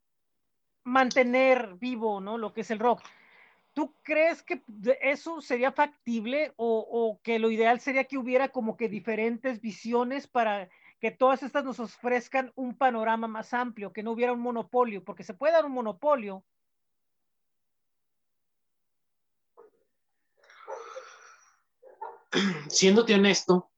mantener 0.84 1.74
vivo, 1.80 2.22
¿no? 2.22 2.38
Lo 2.38 2.54
que 2.54 2.62
es 2.62 2.70
el 2.70 2.78
rock. 2.78 3.02
¿Tú 3.74 3.96
crees 4.04 4.44
que 4.44 4.62
eso 5.02 5.42
sería 5.42 5.72
factible 5.72 6.54
o, 6.58 6.88
o, 6.90 7.20
que 7.24 7.40
lo 7.40 7.50
ideal 7.50 7.80
sería 7.80 8.06
que 8.06 8.20
hubiera 8.20 8.50
como 8.50 8.78
que 8.78 8.90
diferentes 8.90 9.62
visiones 9.62 10.28
para 10.28 10.70
que 11.00 11.10
todas 11.10 11.42
estas 11.42 11.64
nos 11.64 11.80
ofrezcan 11.80 12.52
un 12.56 12.76
panorama 12.76 13.28
más 13.28 13.54
amplio, 13.54 13.94
que 13.94 14.04
no 14.04 14.12
hubiera 14.12 14.34
un 14.34 14.42
monopolio, 14.42 15.04
porque 15.04 15.24
se 15.24 15.34
puede 15.34 15.54
dar 15.54 15.66
un 15.66 15.74
monopolio. 15.74 16.44
Siéndote 22.70 23.14
honesto, 23.16 23.72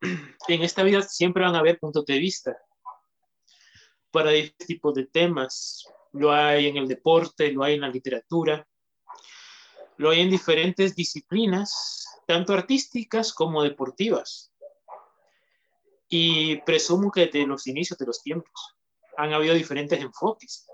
en 0.00 0.62
esta 0.62 0.82
vida 0.82 1.02
siempre 1.02 1.44
van 1.44 1.54
a 1.54 1.58
haber 1.58 1.78
puntos 1.78 2.04
de 2.06 2.18
vista 2.18 2.56
para 4.10 4.32
este 4.32 4.64
tipo 4.66 4.92
de 4.92 5.06
temas. 5.06 5.86
Lo 6.12 6.32
hay 6.32 6.68
en 6.68 6.76
el 6.76 6.88
deporte, 6.88 7.52
lo 7.52 7.62
hay 7.64 7.74
en 7.74 7.82
la 7.82 7.88
literatura, 7.88 8.66
lo 9.98 10.10
hay 10.10 10.20
en 10.20 10.30
diferentes 10.30 10.94
disciplinas, 10.94 12.06
tanto 12.26 12.54
artísticas 12.54 13.32
como 13.32 13.62
deportivas. 13.62 14.52
Y 16.08 16.60
presumo 16.62 17.10
que 17.10 17.26
desde 17.26 17.46
los 17.46 17.66
inicios 17.66 17.98
de 17.98 18.06
los 18.06 18.22
tiempos 18.22 18.76
han 19.16 19.32
habido 19.32 19.54
diferentes 19.54 20.00
enfoques. 20.00 20.66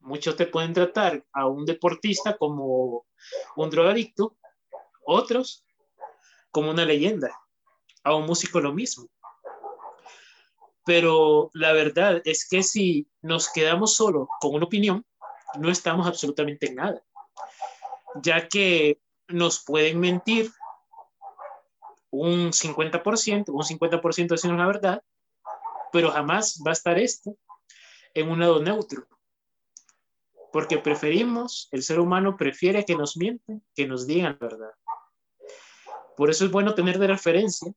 Muchos 0.00 0.36
te 0.36 0.46
pueden 0.46 0.72
tratar 0.72 1.24
a 1.32 1.46
un 1.46 1.66
deportista 1.66 2.36
como 2.38 3.06
un 3.56 3.70
drogadicto, 3.70 4.37
otros 5.08 5.64
como 6.50 6.70
una 6.70 6.84
leyenda, 6.84 7.30
a 8.02 8.14
un 8.14 8.26
músico 8.26 8.60
lo 8.60 8.72
mismo 8.72 9.08
pero 10.88 11.50
la 11.52 11.74
verdad 11.74 12.22
es 12.24 12.48
que 12.48 12.62
si 12.62 13.06
nos 13.20 13.52
quedamos 13.52 13.94
solo 13.94 14.26
con 14.40 14.54
una 14.54 14.64
opinión, 14.64 15.04
no 15.58 15.70
estamos 15.70 16.06
absolutamente 16.06 16.68
en 16.68 16.76
nada, 16.76 17.02
ya 18.22 18.48
que 18.48 18.98
nos 19.26 19.62
pueden 19.62 20.00
mentir 20.00 20.50
un 22.08 22.52
50%, 22.52 23.50
un 23.50 23.62
50% 23.62 24.28
diciendo 24.28 24.56
la 24.56 24.66
verdad, 24.66 25.02
pero 25.92 26.10
jamás 26.10 26.58
va 26.66 26.70
a 26.70 26.72
estar 26.72 26.98
esto 26.98 27.36
en 28.14 28.30
un 28.30 28.40
lado 28.40 28.62
neutro. 28.62 29.06
Porque 30.54 30.78
preferimos, 30.78 31.68
el 31.70 31.82
ser 31.82 32.00
humano 32.00 32.38
prefiere 32.38 32.86
que 32.86 32.96
nos 32.96 33.18
mienten, 33.18 33.62
que 33.74 33.86
nos 33.86 34.06
digan 34.06 34.38
la 34.40 34.48
verdad. 34.48 34.72
Por 36.18 36.30
eso 36.30 36.44
es 36.44 36.50
bueno 36.50 36.74
tener 36.74 36.98
de 36.98 37.06
referencia 37.06 37.72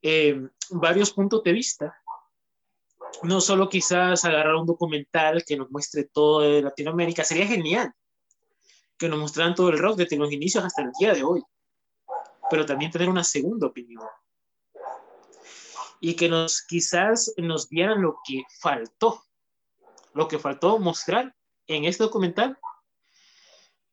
eh, 0.00 0.48
varios 0.70 1.10
puntos 1.10 1.42
de 1.42 1.50
vista. 1.50 2.00
No 3.24 3.40
solo 3.40 3.68
quizás 3.68 4.24
agarrar 4.24 4.54
un 4.54 4.64
documental 4.64 5.44
que 5.44 5.56
nos 5.56 5.72
muestre 5.72 6.04
todo 6.04 6.42
de 6.42 6.62
Latinoamérica, 6.62 7.24
sería 7.24 7.48
genial 7.48 7.92
que 8.96 9.08
nos 9.08 9.18
mostraran 9.18 9.56
todo 9.56 9.70
el 9.70 9.78
rock 9.80 9.96
desde 9.96 10.16
los 10.16 10.30
inicios 10.30 10.62
hasta 10.62 10.82
el 10.82 10.92
día 10.96 11.12
de 11.12 11.24
hoy, 11.24 11.42
pero 12.48 12.64
también 12.64 12.92
tener 12.92 13.08
una 13.08 13.24
segunda 13.24 13.66
opinión 13.66 14.04
y 15.98 16.14
que 16.14 16.28
nos 16.28 16.62
quizás 16.62 17.34
nos 17.38 17.68
dieran 17.68 18.02
lo 18.02 18.18
que 18.24 18.44
faltó, 18.60 19.24
lo 20.12 20.28
que 20.28 20.38
faltó 20.38 20.78
mostrar 20.78 21.34
en 21.66 21.86
este 21.86 22.04
documental 22.04 22.56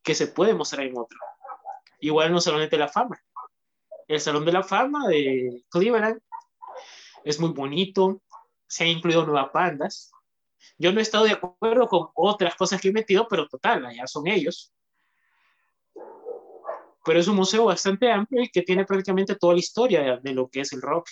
que 0.03 0.13
se 0.13 0.27
puede 0.27 0.53
mostrar 0.53 0.85
en 0.85 0.99
otro. 0.99 1.17
Igual 2.01 2.31
no 2.31 2.41
solamente 2.41 2.77
la 2.77 2.87
fama, 2.87 3.21
el 4.07 4.19
Salón 4.19 4.43
de 4.43 4.51
la 4.51 4.63
Fama 4.63 5.07
de 5.07 5.63
Cleveland 5.69 6.19
es 7.23 7.39
muy 7.39 7.51
bonito, 7.51 8.21
se 8.67 8.83
han 8.83 8.89
incluido 8.89 9.25
nuevas 9.25 9.51
bandas. 9.53 10.11
Yo 10.77 10.91
no 10.91 10.99
he 10.99 11.03
estado 11.03 11.25
de 11.25 11.31
acuerdo 11.31 11.87
con 11.87 12.09
otras 12.15 12.55
cosas 12.55 12.81
que 12.81 12.89
he 12.89 12.91
metido, 12.93 13.27
pero 13.27 13.47
total, 13.47 13.85
allá 13.85 14.07
son 14.07 14.27
ellos. 14.27 14.73
Pero 17.05 17.19
es 17.19 17.27
un 17.27 17.35
museo 17.35 17.65
bastante 17.65 18.11
amplio 18.11 18.43
y 18.43 18.49
que 18.49 18.63
tiene 18.63 18.85
prácticamente 18.85 19.35
toda 19.35 19.53
la 19.53 19.59
historia 19.59 20.01
de, 20.01 20.19
de 20.21 20.33
lo 20.33 20.49
que 20.49 20.61
es 20.61 20.73
el 20.73 20.81
rock, 20.81 21.07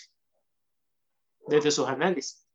desde 1.48 1.72
sus 1.72 1.88
análisis. 1.88 2.46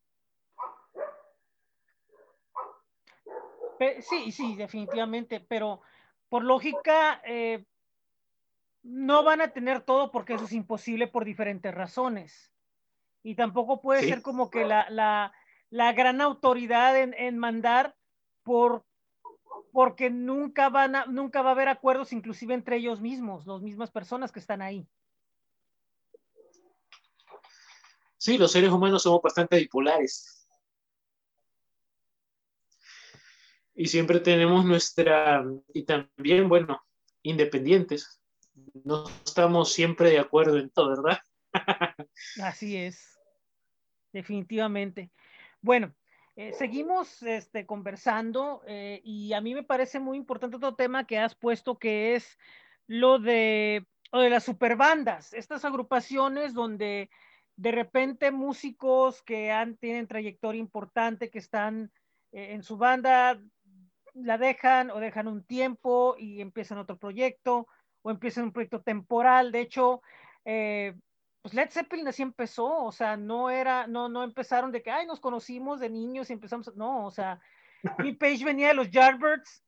Sí, 4.01 4.31
sí, 4.31 4.55
definitivamente, 4.55 5.39
pero 5.39 5.81
por 6.29 6.43
lógica, 6.43 7.21
eh, 7.25 7.65
no 8.87 9.23
van 9.23 9.41
a 9.41 9.49
tener 9.51 9.81
todo 9.81 10.11
porque 10.11 10.35
eso 10.35 10.45
es 10.45 10.53
imposible 10.53 11.07
por 11.07 11.25
diferentes 11.25 11.73
razones. 11.73 12.51
y 13.23 13.33
tampoco 13.33 13.81
puede 13.81 14.01
Sí. 14.01 14.09
ser 14.09 14.21
como 14.21 14.51
que 14.51 14.65
la, 14.65 14.87
la, 14.91 15.33
la 15.71 15.93
gran 15.93 16.21
autoridad 16.21 16.95
en, 16.95 17.15
en 17.15 17.39
mandar 17.39 17.95
por 18.43 18.85
porque 19.71 20.11
nunca 20.11 20.69
van 20.69 20.95
a, 20.95 21.05
nunca 21.07 21.41
va 21.41 21.49
a 21.49 21.53
haber 21.53 21.67
acuerdos 21.67 22.13
inclusive 22.13 22.53
entre 22.53 22.77
ellos 22.77 23.01
mismos, 23.01 23.47
las 23.47 23.61
mismas 23.61 23.89
personas 23.89 24.31
que 24.31 24.39
están 24.39 24.61
ahí. 24.61 24.87
Sí, 28.17 28.37
los 28.37 28.51
seres 28.51 28.69
humanos 28.69 29.01
somos 29.03 29.21
bastante 29.21 29.57
bipolares. 29.57 30.47
Y 33.73 33.87
siempre 33.87 34.19
tenemos 34.19 34.63
nuestra, 34.63 35.43
y 35.73 35.83
también, 35.83 36.47
bueno, 36.47 36.81
independientes. 37.23 38.21
No 38.83 39.05
estamos 39.25 39.73
siempre 39.73 40.09
de 40.09 40.19
acuerdo 40.19 40.57
en 40.57 40.69
todo, 40.69 40.89
¿verdad? 40.89 41.19
Así 42.41 42.77
es, 42.77 43.19
definitivamente. 44.11 45.11
Bueno, 45.61 45.93
eh, 46.35 46.53
seguimos 46.53 47.21
este, 47.23 47.65
conversando 47.65 48.61
eh, 48.67 49.01
y 49.03 49.33
a 49.33 49.41
mí 49.41 49.53
me 49.53 49.63
parece 49.63 49.99
muy 49.99 50.17
importante 50.17 50.57
otro 50.57 50.75
tema 50.75 51.07
que 51.07 51.17
has 51.17 51.35
puesto 51.35 51.79
que 51.79 52.15
es 52.15 52.37
lo 52.87 53.19
de, 53.19 53.85
de 54.11 54.29
las 54.29 54.43
superbandas, 54.43 55.33
estas 55.33 55.65
agrupaciones 55.65 56.53
donde 56.53 57.09
de 57.55 57.71
repente 57.71 58.31
músicos 58.31 59.21
que 59.23 59.51
han, 59.51 59.77
tienen 59.77 60.07
trayectoria 60.07 60.59
importante, 60.59 61.29
que 61.29 61.39
están 61.39 61.91
eh, 62.31 62.51
en 62.51 62.63
su 62.63 62.77
banda, 62.77 63.41
la 64.13 64.37
dejan 64.37 64.91
o 64.91 64.99
dejan 64.99 65.27
un 65.27 65.43
tiempo 65.43 66.15
y 66.17 66.41
empiezan 66.41 66.77
otro 66.77 66.97
proyecto 66.97 67.67
o 68.05 68.11
empiezan 68.11 68.43
un 68.43 68.51
proyecto 68.51 68.81
temporal. 68.81 69.51
De 69.51 69.61
hecho, 69.61 70.03
eh, 70.45 70.93
pues 71.41 71.55
Led 71.55 71.71
Zeppelin 71.71 72.07
así 72.07 72.21
empezó, 72.21 72.83
o 72.83 72.91
sea, 72.91 73.17
no 73.17 73.49
era, 73.49 73.87
no, 73.87 74.09
no 74.09 74.23
empezaron 74.23 74.71
de 74.71 74.83
que, 74.83 74.91
ay, 74.91 75.07
nos 75.07 75.19
conocimos 75.19 75.79
de 75.79 75.89
niños 75.89 76.29
y 76.29 76.33
empezamos, 76.33 76.75
no, 76.75 77.07
o 77.07 77.09
sea, 77.09 77.39
Bill 77.97 78.15
Page 78.15 78.45
venía 78.45 78.67
de 78.67 78.73
los 78.75 78.91
Yardbirds, 78.91 79.63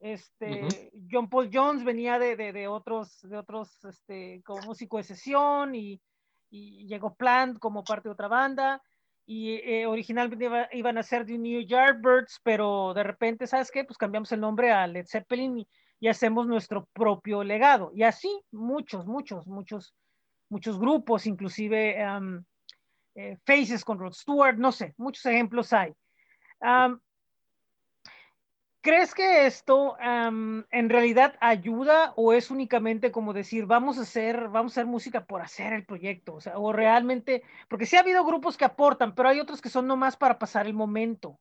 este, 0.00 0.90
Ujú. 0.90 1.06
John 1.10 1.28
Paul 1.28 1.50
Jones 1.52 1.84
venía 1.84 2.18
de, 2.18 2.34
de, 2.34 2.54
de 2.54 2.66
otros, 2.66 3.20
de 3.28 3.36
otros, 3.36 3.84
este, 3.84 4.42
como 4.42 4.62
músico 4.62 4.96
de 4.96 5.02
sesión 5.04 5.74
y, 5.74 6.00
y 6.48 6.86
llegó 6.86 7.14
Plant 7.14 7.58
como 7.58 7.84
parte 7.84 8.08
de 8.08 8.14
otra 8.14 8.28
banda 8.28 8.82
y 9.26 9.52
eh, 9.56 9.86
originalmente 9.86 10.46
iba- 10.46 10.68
iban 10.72 10.96
a 10.96 11.02
ser 11.02 11.26
The 11.26 11.36
New 11.36 11.60
Yardbirds, 11.60 12.40
pero 12.42 12.94
de 12.94 13.02
repente, 13.02 13.46
¿sabes 13.46 13.70
qué? 13.70 13.84
Pues 13.84 13.98
cambiamos 13.98 14.32
el 14.32 14.40
nombre 14.40 14.70
a 14.72 14.86
Led 14.86 15.04
Zeppelin 15.06 15.58
y, 15.58 15.68
y 16.00 16.08
hacemos 16.08 16.46
nuestro 16.46 16.86
propio 16.92 17.42
legado. 17.42 17.90
Y 17.94 18.02
así 18.02 18.42
muchos, 18.52 19.06
muchos, 19.06 19.46
muchos, 19.46 19.94
muchos 20.48 20.78
grupos, 20.78 21.26
inclusive 21.26 21.96
eh, 23.14 23.38
Faces 23.46 23.84
con 23.84 23.98
Rod 23.98 24.12
Stewart, 24.12 24.56
no 24.56 24.72
sé, 24.72 24.94
muchos 24.98 25.24
ejemplos 25.26 25.72
hay. 25.72 25.92
Um, 26.60 27.00
¿Crees 28.86 29.14
que 29.14 29.46
esto 29.46 29.96
en 30.00 30.88
realidad 30.88 31.34
ayuda 31.40 32.12
o 32.14 32.32
es 32.32 32.52
únicamente 32.52 33.10
como 33.10 33.32
decir, 33.32 33.66
vamos 33.66 33.98
a 33.98 34.02
hacer, 34.02 34.48
vamos 34.48 34.72
a 34.72 34.74
hacer 34.74 34.86
música 34.86 35.24
por 35.26 35.42
hacer 35.42 35.72
el 35.72 35.84
proyecto? 35.84 36.38
O 36.54 36.72
realmente, 36.72 37.42
porque 37.68 37.84
sí 37.84 37.96
ha 37.96 38.00
habido 38.00 38.24
grupos 38.24 38.56
que 38.56 38.64
aportan, 38.64 39.16
pero 39.16 39.28
hay 39.28 39.40
otros 39.40 39.60
que 39.60 39.70
son 39.70 39.88
nomás 39.88 40.16
para 40.16 40.38
pasar 40.38 40.66
el 40.68 40.74
momento. 40.74 41.40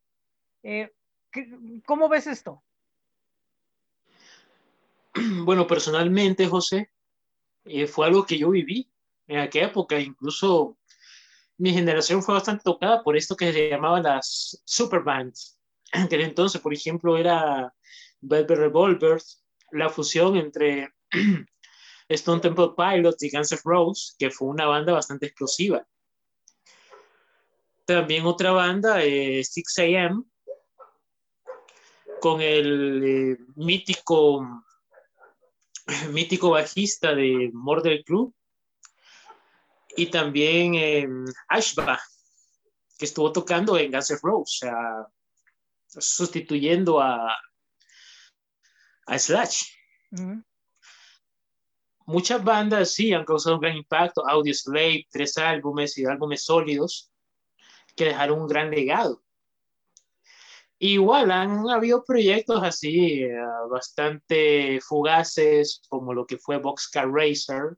Eh, 0.64 0.92
¿qué- 1.32 1.56
¿Cómo 1.86 2.10
ves 2.10 2.26
esto? 2.26 2.64
Bueno, 5.46 5.66
personalmente, 5.66 6.48
José, 6.48 6.92
eh, 7.66 7.88
fue 7.88 8.08
algo 8.08 8.26
que 8.26 8.38
yo 8.38 8.50
viví 8.50 8.92
en 9.28 9.40
aquella 9.40 9.68
época. 9.68 10.00
Incluso 10.00 10.78
mi 11.58 11.74
generación 11.74 12.22
fue 12.22 12.36
bastante 12.36 12.64
tocada 12.64 13.04
por 13.04 13.16
esto 13.16 13.36
que 13.36 13.52
se 13.54 13.70
llamaban 13.70 14.04
las 14.04 14.62
superbands. 14.66 15.58
En 15.94 16.04
aquel 16.04 16.22
entonces, 16.22 16.60
por 16.60 16.74
ejemplo, 16.74 17.18
era 17.18 17.74
Velvet 18.20 18.58
Revolver, 18.58 19.22
la 19.72 19.88
fusión 19.90 20.36
entre 20.36 20.94
Stone 22.10 22.42
Temple 22.42 22.72
Pilots 22.76 23.24
y 23.24 23.30
Guns 23.30 23.52
N' 23.54 23.60
Roses, 23.64 24.16
que 24.20 24.30
fue 24.30 24.50
una 24.50 24.66
banda 24.66 24.94
bastante 24.94 25.28
explosiva. 25.28 25.88
También 27.86 28.26
otra 28.26 28.52
banda, 28.52 29.04
eh, 29.04 29.44
6 29.44 29.80
AM, 29.80 30.26
con 32.20 32.42
el 32.42 33.04
eh, 33.04 33.38
mítico 33.56 34.66
mítico 36.12 36.52
bajista 36.52 37.14
de 37.14 37.52
Murder 37.54 38.04
Crew 38.04 38.34
y 39.98 40.08
también 40.08 40.76
eh, 40.76 41.08
Ashba 41.48 42.00
que 42.98 43.06
estuvo 43.06 43.32
tocando 43.32 43.78
en 43.78 43.92
Guns 43.92 44.12
N' 44.12 44.20
Roses, 44.22 44.72
sustituyendo 45.88 47.02
a, 47.02 47.36
a 49.06 49.20
Slash. 49.20 49.64
Muchas 52.06 52.44
bandas 52.44 52.94
sí 52.94 53.14
han 53.14 53.26
causado 53.26 53.56
un 53.56 53.62
gran 53.62 53.76
impacto, 53.76 54.28
Audio 54.28 54.54
Slave, 54.54 55.08
tres 55.10 55.38
álbumes 55.38 55.98
y 55.98 56.06
álbumes 56.06 56.44
sólidos 56.44 57.12
que 57.96 58.06
dejaron 58.06 58.42
un 58.42 58.48
gran 58.48 58.70
legado. 58.70 59.25
Igual 60.78 61.32
han 61.32 61.70
habido 61.70 62.04
proyectos 62.04 62.62
así 62.62 63.24
eh, 63.24 63.38
bastante 63.70 64.80
fugaces, 64.82 65.82
como 65.88 66.14
lo 66.14 66.26
que 66.26 66.38
fue 66.38 66.58
Boxcar 66.58 67.10
Racer, 67.10 67.78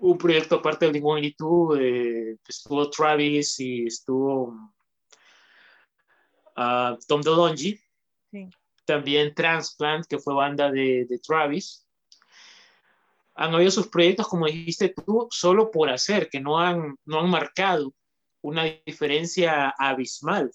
un 0.00 0.18
proyecto 0.18 0.56
aparte 0.56 0.90
de 0.90 1.00
Blink-182, 1.00 1.78
eh, 1.80 2.36
estuvo 2.48 2.90
Travis 2.90 3.60
y 3.60 3.86
estuvo 3.86 4.72
ah, 6.56 6.96
Tom 7.06 7.20
DeLonge, 7.22 7.80
Sí. 8.32 8.50
también 8.84 9.32
Transplant, 9.34 10.04
que 10.06 10.18
fue 10.18 10.34
banda 10.34 10.70
de, 10.70 11.06
de 11.08 11.18
Travis. 11.20 11.86
Han 13.36 13.54
habido 13.54 13.70
sus 13.70 13.86
proyectos, 13.86 14.26
como 14.26 14.46
dijiste 14.46 14.88
tú, 14.88 15.28
solo 15.30 15.70
por 15.70 15.88
hacer, 15.88 16.28
que 16.28 16.40
no 16.40 16.58
han, 16.58 16.96
no 17.04 17.20
han 17.20 17.30
marcado 17.30 17.94
una 18.42 18.64
diferencia 18.84 19.72
abismal. 19.78 20.50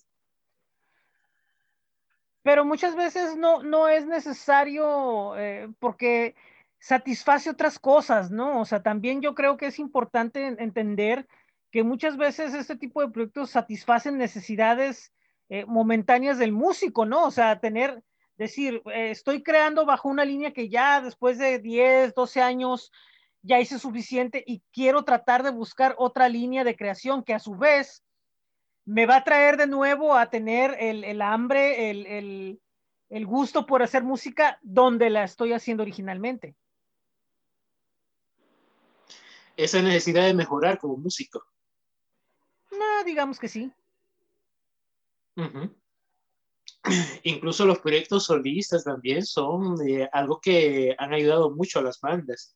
Pero 2.44 2.66
muchas 2.66 2.96
veces 2.96 3.36
no, 3.38 3.62
no 3.64 3.88
es 3.88 4.06
necesario 4.08 5.38
eh, 5.38 5.70
porque 5.80 6.36
satisface 6.80 7.50
otras 7.50 7.78
cosas, 7.78 8.32
¿no? 8.32 8.60
O 8.62 8.66
sea, 8.66 8.82
también 8.82 9.22
yo 9.22 9.36
creo 9.36 9.58
que 9.58 9.68
es 9.68 9.78
importante 9.80 10.48
en- 10.48 10.60
entender 10.60 11.28
que 11.72 11.84
muchas 11.84 12.18
veces 12.18 12.54
este 12.54 12.76
tipo 12.76 13.02
de 13.02 13.10
proyectos 13.10 13.52
satisfacen 13.52 14.18
necesidades 14.18 15.14
eh, 15.50 15.66
momentáneas 15.66 16.38
del 16.40 16.52
músico, 16.52 17.06
¿no? 17.06 17.26
O 17.26 17.32
sea, 17.32 17.60
tener, 17.60 18.04
decir, 18.38 18.82
eh, 18.88 19.12
estoy 19.12 19.44
creando 19.44 19.86
bajo 19.86 20.10
una 20.10 20.26
línea 20.26 20.52
que 20.54 20.70
ya 20.70 21.02
después 21.02 21.38
de 21.38 21.60
10, 21.60 22.16
12 22.16 22.42
años 22.42 22.92
ya 23.44 23.60
hice 23.60 23.78
suficiente 23.80 24.44
y 24.46 24.64
quiero 24.72 25.04
tratar 25.04 25.44
de 25.44 25.52
buscar 25.52 25.96
otra 25.98 26.30
línea 26.30 26.64
de 26.64 26.76
creación 26.76 27.24
que 27.24 27.34
a 27.34 27.40
su 27.40 27.56
vez 27.56 28.04
me 28.86 29.06
va 29.06 29.18
a 29.18 29.24
traer 29.24 29.58
de 29.58 29.68
nuevo 29.68 30.16
a 30.16 30.30
tener 30.30 30.76
el, 30.80 31.04
el 31.04 31.22
hambre, 31.22 31.90
el, 31.90 32.06
el, 32.08 32.62
el 33.10 33.26
gusto 33.26 33.66
por 33.66 33.84
hacer 33.84 34.04
música 34.04 34.60
donde 34.62 35.10
la 35.10 35.24
estoy 35.24 35.54
haciendo 35.54 35.84
originalmente. 35.84 36.56
Esa 39.58 39.82
necesidad 39.82 40.26
de 40.26 40.34
mejorar 40.34 40.80
como 40.80 40.98
músico. 40.98 41.44
No, 42.72 43.04
digamos 43.04 43.40
que 43.40 43.48
sí. 43.48 43.72
Incluso 47.24 47.66
los 47.66 47.80
proyectos 47.80 48.26
solistas 48.26 48.84
también 48.84 49.26
son 49.26 49.76
eh, 49.88 50.10
algo 50.12 50.40
que 50.40 50.96
han 50.98 51.14
ayudado 51.14 51.52
mucho 51.52 51.80
a 51.80 51.84
las 51.84 52.00
bandas. 52.00 52.56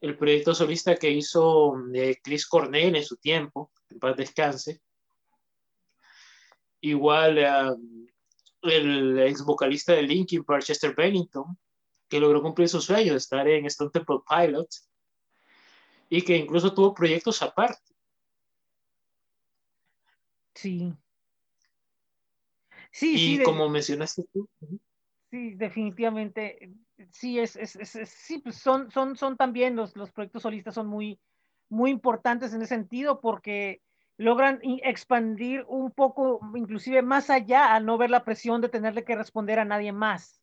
El 0.00 0.16
proyecto 0.16 0.54
solista 0.54 0.96
que 0.96 1.10
hizo 1.10 1.74
eh, 1.94 2.18
Chris 2.22 2.46
Cornell 2.46 2.96
en 2.96 3.04
su 3.04 3.16
tiempo, 3.16 3.70
en 3.88 3.98
paz 3.98 4.16
descanse. 4.16 4.80
Igual 6.80 7.38
eh, 7.38 7.74
el 8.62 9.18
ex 9.20 9.44
vocalista 9.44 9.92
de 9.92 10.02
Linkin 10.02 10.44
Park, 10.44 10.64
Chester 10.64 10.94
Bennington, 10.94 11.58
que 12.08 12.20
logró 12.20 12.42
cumplir 12.42 12.68
su 12.68 12.80
sueño 12.80 13.12
de 13.12 13.18
estar 13.18 13.46
en 13.48 13.66
Stone 13.66 13.90
Temple 13.90 14.18
Pilots 14.28 14.88
y 16.08 16.22
que 16.22 16.36
incluso 16.36 16.74
tuvo 16.74 16.92
proyectos 16.94 17.40
aparte. 17.42 17.94
Sí. 20.54 20.92
Sí, 22.90 23.14
Y 23.14 23.18
sí, 23.18 23.38
de- 23.38 23.44
como 23.44 23.68
mencionaste 23.68 24.24
tú, 24.32 24.48
sí, 25.30 25.54
definitivamente. 25.54 26.72
Sí, 27.12 27.38
es, 27.38 27.56
es, 27.56 27.76
es- 27.76 27.94
es- 27.94 28.08
sí, 28.10 28.38
pues 28.38 28.56
son, 28.56 28.90
son, 28.90 29.16
son 29.16 29.36
también 29.36 29.76
los, 29.76 29.96
los 29.96 30.10
proyectos 30.10 30.42
solistas 30.42 30.74
son 30.74 30.86
muy, 30.88 31.20
muy 31.68 31.90
importantes 31.90 32.52
en 32.52 32.62
ese 32.62 32.74
sentido 32.74 33.20
porque 33.20 33.80
logran 34.20 34.60
expandir 34.84 35.64
un 35.66 35.90
poco, 35.92 36.40
inclusive 36.54 37.00
más 37.00 37.30
allá, 37.30 37.74
al 37.74 37.86
no 37.86 37.96
ver 37.96 38.10
la 38.10 38.22
presión 38.22 38.60
de 38.60 38.68
tenerle 38.68 39.02
que 39.02 39.16
responder 39.16 39.58
a 39.58 39.64
nadie 39.64 39.92
más. 39.92 40.42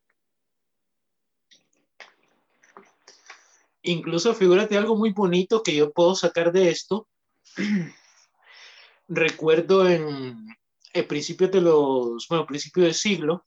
Incluso 3.84 4.34
figúrate 4.34 4.76
algo 4.76 4.96
muy 4.96 5.12
bonito 5.12 5.62
que 5.62 5.76
yo 5.76 5.92
puedo 5.92 6.16
sacar 6.16 6.52
de 6.52 6.72
esto. 6.72 7.08
Recuerdo 9.08 9.88
en 9.88 10.48
el 10.94 11.06
principio 11.06 11.48
de 11.48 11.62
los, 11.62 12.28
bueno, 12.28 12.48
principio 12.48 12.84
del 12.84 12.96
siglo, 12.96 13.46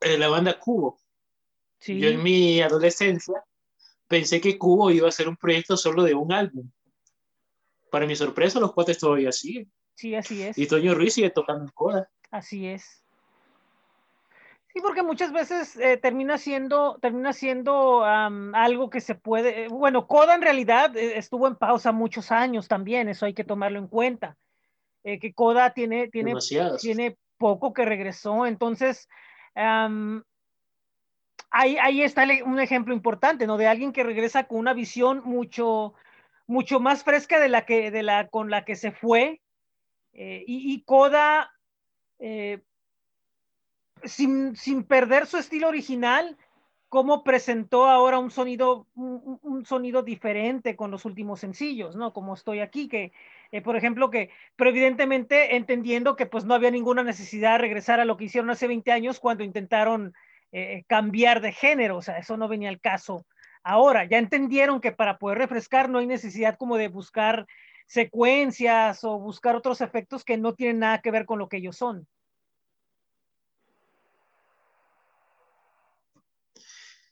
eh, 0.00 0.18
la 0.18 0.26
banda 0.26 0.58
Cubo. 0.58 0.98
Sí, 1.78 1.96
Yo 2.00 2.08
en 2.08 2.24
mi 2.24 2.60
adolescencia 2.60 3.44
pensé 4.08 4.40
que 4.40 4.58
Cubo 4.58 4.90
iba 4.90 5.06
a 5.08 5.12
ser 5.12 5.28
un 5.28 5.36
proyecto 5.36 5.76
solo 5.76 6.02
de 6.02 6.14
un 6.14 6.32
álbum. 6.32 6.68
Para 7.96 8.06
mi 8.06 8.14
sorpresa, 8.14 8.60
los 8.60 8.74
cuates 8.74 8.98
todavía 8.98 9.32
siguen. 9.32 9.72
sí, 9.94 10.14
así 10.14 10.42
es. 10.42 10.58
Y 10.58 10.66
Toño 10.66 10.94
Ruiz 10.94 11.14
sigue 11.14 11.30
tocando 11.30 11.64
en 11.64 11.70
coda. 11.70 12.10
Así 12.30 12.66
es. 12.66 13.02
Sí, 14.68 14.82
porque 14.82 15.02
muchas 15.02 15.32
veces 15.32 15.78
eh, 15.78 15.96
termina 15.96 16.36
siendo, 16.36 16.98
termina 17.00 17.32
siendo 17.32 18.04
algo 18.04 18.90
que 18.90 19.00
se 19.00 19.14
puede. 19.14 19.64
eh, 19.64 19.68
Bueno, 19.68 20.06
Coda 20.06 20.34
en 20.34 20.42
realidad 20.42 20.94
eh, 20.94 21.16
estuvo 21.16 21.48
en 21.48 21.56
pausa 21.56 21.90
muchos 21.90 22.30
años 22.30 22.68
también, 22.68 23.08
eso 23.08 23.24
hay 23.24 23.32
que 23.32 23.44
tomarlo 23.44 23.78
en 23.78 23.88
cuenta. 23.88 24.36
Eh, 25.02 25.18
que 25.18 25.32
Coda 25.32 25.72
tiene, 25.72 26.08
tiene, 26.08 26.32
Demasiadas. 26.32 26.82
tiene 26.82 27.16
poco 27.38 27.72
que 27.72 27.86
regresó, 27.86 28.44
entonces 28.44 29.08
ahí, 29.54 30.20
ahí 31.80 32.02
está 32.02 32.26
un 32.44 32.60
ejemplo 32.60 32.92
importante, 32.92 33.46
¿no? 33.46 33.56
De 33.56 33.66
alguien 33.66 33.94
que 33.94 34.04
regresa 34.04 34.44
con 34.44 34.58
una 34.58 34.74
visión 34.74 35.22
mucho, 35.24 35.94
mucho 36.46 36.80
más 36.80 37.04
fresca 37.04 37.40
de 37.40 37.48
la 37.48 37.64
que, 37.66 37.90
de 37.90 38.02
la, 38.02 38.28
con 38.28 38.50
la 38.50 38.64
que 38.64 38.76
se 38.76 38.92
fue. 38.92 39.40
eh, 40.12 40.44
y, 40.46 40.72
y 40.72 40.82
Coda, 40.84 41.50
eh, 42.18 42.62
sin, 44.04 44.56
sin 44.56 44.84
perder 44.84 45.26
su 45.26 45.36
estilo 45.36 45.68
original, 45.68 46.36
cómo 46.88 47.24
presentó 47.24 47.86
ahora 47.86 48.18
un 48.18 48.30
sonido, 48.30 48.86
un, 48.94 49.64
sonido 49.66 50.02
diferente 50.02 50.76
con 50.76 50.90
los 50.90 51.04
últimos 51.04 51.40
sencillos, 51.40 51.96
¿no? 51.96 52.12
Como 52.12 52.34
estoy 52.34 52.60
aquí, 52.60 52.88
que, 52.88 53.12
eh, 53.50 53.60
por 53.60 53.76
ejemplo, 53.76 54.08
que, 54.10 54.30
pero 54.54 54.70
evidentemente 54.70 55.56
entendiendo 55.56 56.16
que 56.16 56.26
pues 56.26 56.44
no 56.44 56.54
había 56.54 56.70
ninguna 56.70 57.02
necesidad 57.02 57.52
de 57.52 57.58
regresar 57.58 58.00
a 58.00 58.04
lo 58.04 58.16
que 58.16 58.24
hicieron 58.24 58.50
hace 58.50 58.68
20 58.68 58.92
años 58.92 59.20
cuando 59.20 59.44
intentaron 59.44 60.14
cambiar 60.86 61.42
de 61.42 61.52
género, 61.52 61.98
o 61.98 62.02
sea, 62.02 62.16
eso 62.16 62.38
no 62.38 62.48
venía 62.48 62.70
al 62.70 62.80
caso. 62.80 63.26
Ahora, 63.68 64.04
ya 64.08 64.18
entendieron 64.18 64.80
que 64.80 64.92
para 64.92 65.18
poder 65.18 65.38
refrescar 65.38 65.90
no 65.90 65.98
hay 65.98 66.06
necesidad 66.06 66.56
como 66.56 66.76
de 66.76 66.86
buscar 66.86 67.48
secuencias 67.88 69.02
o 69.02 69.18
buscar 69.18 69.56
otros 69.56 69.80
efectos 69.80 70.22
que 70.22 70.36
no 70.36 70.54
tienen 70.54 70.78
nada 70.78 71.00
que 71.00 71.10
ver 71.10 71.26
con 71.26 71.40
lo 71.40 71.48
que 71.48 71.56
ellos 71.56 71.76
son. 71.76 72.06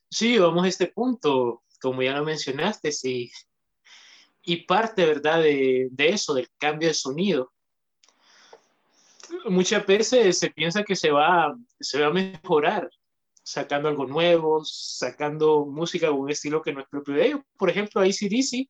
Sí, 0.08 0.38
vamos 0.38 0.64
a 0.64 0.68
este 0.68 0.86
punto, 0.86 1.64
como 1.80 2.02
ya 2.04 2.16
lo 2.16 2.24
mencionaste, 2.24 2.92
sí. 2.92 3.32
Y 4.42 4.64
parte, 4.64 5.06
¿verdad?, 5.06 5.42
de, 5.42 5.88
de 5.90 6.08
eso, 6.10 6.34
del 6.34 6.48
cambio 6.56 6.86
de 6.86 6.94
sonido. 6.94 7.52
Muchas 9.46 9.84
veces 9.84 10.38
se 10.38 10.50
piensa 10.50 10.84
que 10.84 10.94
se 10.94 11.10
va, 11.10 11.52
se 11.80 12.00
va 12.00 12.06
a 12.06 12.10
mejorar 12.10 12.88
sacando 13.44 13.88
algo 13.88 14.06
nuevo, 14.06 14.64
sacando 14.64 15.66
música 15.66 16.08
con 16.08 16.20
un 16.20 16.30
estilo 16.30 16.62
que 16.62 16.72
no 16.72 16.80
es 16.80 16.88
propio 16.88 17.14
de 17.14 17.26
ellos. 17.26 17.40
Por 17.56 17.70
ejemplo, 17.70 18.00
a 18.00 18.04
AC/DC 18.04 18.68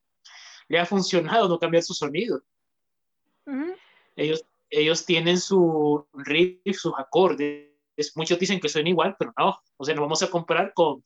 le 0.69 0.79
ha 0.79 0.85
funcionado 0.85 1.49
no 1.49 1.59
cambiar 1.59 1.83
su 1.85 1.95
sonido. 1.95 2.43
Ujú. 3.47 3.75
Ellos, 4.17 4.45
ellos 4.69 5.07
tienen 5.07 5.39
su 5.39 6.07
riff, 6.13 6.77
sus 6.77 6.93
acordes. 6.99 7.71
Muchos 8.17 8.39
dicen 8.39 8.61
que 8.61 8.69
suena 8.69 8.89
igual, 8.89 9.15
pero 9.19 9.33
no. 9.39 9.57
O 9.77 9.85
sea, 9.85 9.95
nos 9.95 10.03
vamos 10.03 10.23
a 10.23 10.31
comparar 10.31 10.73
con 10.75 11.03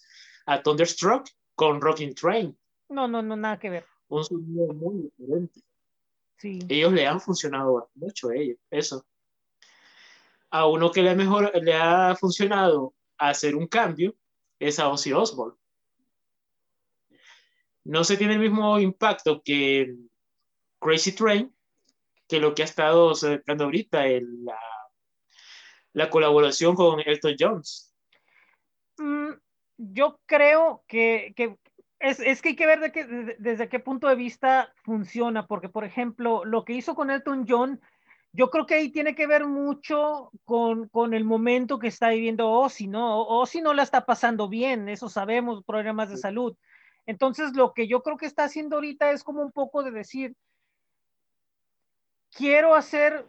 a 0.47 0.63
Thunderstruck, 0.63 1.29
con 1.55 1.81
Rocking 1.81 2.15
Train. 2.15 2.57
No, 2.89 3.07
no, 3.07 3.21
no, 3.21 3.37
nada 3.37 3.59
que 3.59 3.69
ver. 3.69 3.85
Un 4.09 4.25
sonido 4.25 4.73
muy 4.73 5.11
diferente. 5.19 5.61
Sí. 6.39 6.61
Ellos 6.69 6.93
le 6.93 7.07
han 7.07 7.21
funcionado 7.21 7.91
mucho 7.95 8.31
a 8.31 8.37
ellos, 8.37 8.57
eso. 8.71 9.05
A 10.51 10.67
uno 10.67 10.91
que 10.91 11.03
le 11.03 11.15
mejor, 11.15 11.53
le 11.63 11.75
ha 11.75 12.17
funcionado 12.17 12.95
hacer 13.19 13.57
un 13.57 13.67
cambio 13.67 14.15
es 14.59 14.79
a 14.79 14.89
Ozzy 14.89 15.13
Osbourne. 15.13 15.59
No 17.85 18.05
se 18.05 18.17
tiene 18.17 18.35
el 18.35 18.41
mismo 18.41 18.79
impacto 18.79 19.43
que 19.43 19.95
Crazy 20.81 21.13
Train, 21.13 21.55
que 22.29 22.39
lo 22.39 22.55
que 22.55 22.63
ha 22.63 22.67
estado 22.67 23.15
sacando 23.15 23.65
ahorita, 23.65 24.05
la, 24.07 24.59
la 25.93 26.11
colaboración 26.11 26.75
con 26.75 27.01
Elton 27.01 27.35
Jones. 27.39 27.95
Mm, 28.99 29.31
yo 29.79 30.21
creo 30.27 30.85
que, 30.87 31.35
es, 31.99 32.21
es, 32.21 32.43
que 32.43 32.51
hay 32.51 32.57
que 32.57 32.67
ver 32.67 33.37
desde 33.39 33.69
qué 33.69 33.79
punto 33.79 34.09
de 34.09 34.17
vista 34.17 34.73
funciona, 34.85 35.47
porque 35.47 35.69
por 35.69 35.85
ejemplo, 35.85 36.45
lo 36.45 36.65
que 36.65 36.75
hizo 36.75 36.95
con 36.95 37.11
Elton 37.11 37.47
John, 37.49 37.81
yo 38.33 38.51
creo 38.51 38.67
que 38.67 38.75
ahí 38.75 38.91
tiene 38.91 39.15
que 39.15 39.27
ver 39.27 39.47
mucho 39.47 40.31
con, 40.45 40.89
con 40.89 41.15
el 41.15 41.25
momento 41.25 41.79
que 41.79 41.89
está 41.89 42.11
viviendo 42.11 42.51
Ozzy, 42.51 42.87
¿no? 42.87 43.23
Ozzy 43.23 43.61
no 43.61 43.75
la 43.75 43.83
está 43.83 44.05
pasando 44.05 44.49
bien, 44.49 44.89
eso 44.89 45.09
sabemos, 45.09 45.65
problemas 45.65 46.11
de 46.11 46.19
salud. 46.19 46.57
Entonces, 47.07 47.55
lo 47.55 47.73
que 47.73 47.89
yo 47.89 48.03
creo 48.03 48.19
que 48.19 48.27
está 48.27 48.45
haciendo 48.45 48.77
ahorita 48.77 49.11
es 49.13 49.25
como 49.25 49.41
un 49.43 49.51
poco 49.51 49.83
de 49.83 49.91
decir, 49.91 50.37
quiero 52.31 52.75
hacer 52.75 53.27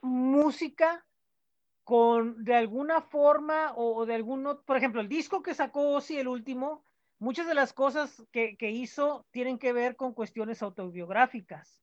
música 0.00 1.04
con 1.84 2.42
de 2.44 2.54
alguna 2.54 3.02
forma 3.02 3.72
o, 3.76 4.06
de 4.06 4.14
algún, 4.14 4.60
por 4.64 4.76
ejemplo, 4.76 5.00
el 5.00 5.08
disco 5.08 5.42
que 5.42 5.54
sacó 5.54 5.90
Ozzy, 5.90 6.18
el 6.18 6.28
último, 6.28 6.84
muchas 7.18 7.46
de 7.46 7.54
las 7.54 7.72
cosas 7.72 8.24
que, 8.32 8.56
que 8.56 8.70
hizo 8.70 9.26
tienen 9.30 9.58
que 9.58 9.72
ver 9.72 9.96
con 9.96 10.14
cuestiones 10.14 10.62
autobiográficas. 10.62 11.82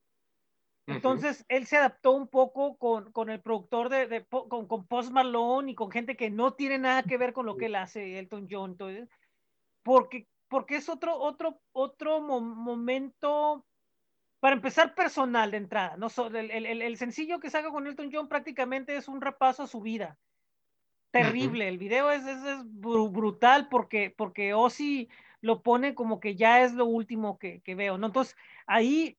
Entonces, 0.87 1.41
uh 1.41 1.43
-huh. 1.43 1.45
él 1.49 1.65
se 1.65 1.77
adaptó 1.77 2.11
un 2.11 2.27
poco 2.27 2.77
con, 2.77 3.11
con 3.11 3.29
el 3.29 3.41
productor 3.41 3.89
de, 3.89 4.07
de 4.07 4.25
con, 4.25 4.67
con, 4.67 4.85
Post 4.85 5.11
Malone 5.11 5.71
y 5.71 5.75
con 5.75 5.89
gente 5.89 6.15
que 6.15 6.29
no 6.29 6.53
tiene 6.53 6.77
nada 6.77 7.03
que 7.03 7.17
ver 7.17 7.33
con 7.33 7.45
lo 7.45 7.57
que 7.57 7.65
él 7.65 7.75
hace, 7.75 8.19
Elton 8.19 8.47
John, 8.49 8.71
entonces, 8.71 9.09
porque, 9.83 10.27
porque 10.47 10.77
es 10.77 10.87
otro, 10.89 11.17
otro, 11.17 11.59
otro 11.71 12.21
mo 12.21 12.39
momento, 12.39 13.65
para 14.39 14.55
empezar, 14.55 14.93
personal 14.93 15.49
de 15.49 15.57
entrada. 15.57 15.97
¿no? 15.97 16.07
El, 16.27 16.51
el, 16.51 16.81
el, 16.81 16.97
sencillo 16.97 17.39
que 17.39 17.49
saca 17.49 17.71
con 17.71 17.87
Elton 17.87 18.11
John 18.11 18.27
prácticamente 18.27 18.95
es 18.95 19.07
un 19.07 19.21
repaso 19.21 19.63
a 19.63 19.67
su 19.67 19.81
vida. 19.81 20.17
Terrible, 21.09 21.65
uh 21.65 21.67
-huh. 21.67 21.69
el 21.69 21.77
video 21.77 22.11
es, 22.11 22.25
es, 22.25 22.43
es, 22.43 22.59
brutal 22.65 23.69
porque, 23.69 24.13
porque 24.15 24.53
Ozzy 24.53 25.09
lo 25.41 25.63
pone 25.63 25.95
como 25.95 26.19
que 26.19 26.35
ya 26.35 26.61
es 26.61 26.73
lo 26.73 26.85
último 26.85 27.39
que, 27.39 27.61
que 27.61 27.73
veo, 27.73 27.97
¿no? 27.97 28.07
Entonces, 28.07 28.35
ahí 28.67 29.17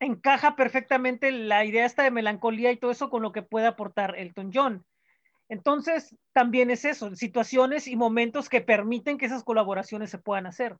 encaja 0.00 0.56
perfectamente 0.56 1.30
la 1.30 1.64
idea 1.64 1.86
esta 1.86 2.02
de 2.02 2.10
melancolía 2.10 2.72
y 2.72 2.76
todo 2.76 2.90
eso 2.90 3.10
con 3.10 3.22
lo 3.22 3.32
que 3.32 3.42
puede 3.42 3.66
aportar 3.66 4.18
Elton 4.18 4.50
John. 4.52 4.84
Entonces, 5.48 6.16
también 6.32 6.70
es 6.70 6.84
eso, 6.84 7.14
situaciones 7.14 7.86
y 7.86 7.96
momentos 7.96 8.48
que 8.48 8.60
permiten 8.60 9.18
que 9.18 9.26
esas 9.26 9.44
colaboraciones 9.44 10.10
se 10.10 10.18
puedan 10.18 10.46
hacer. 10.46 10.76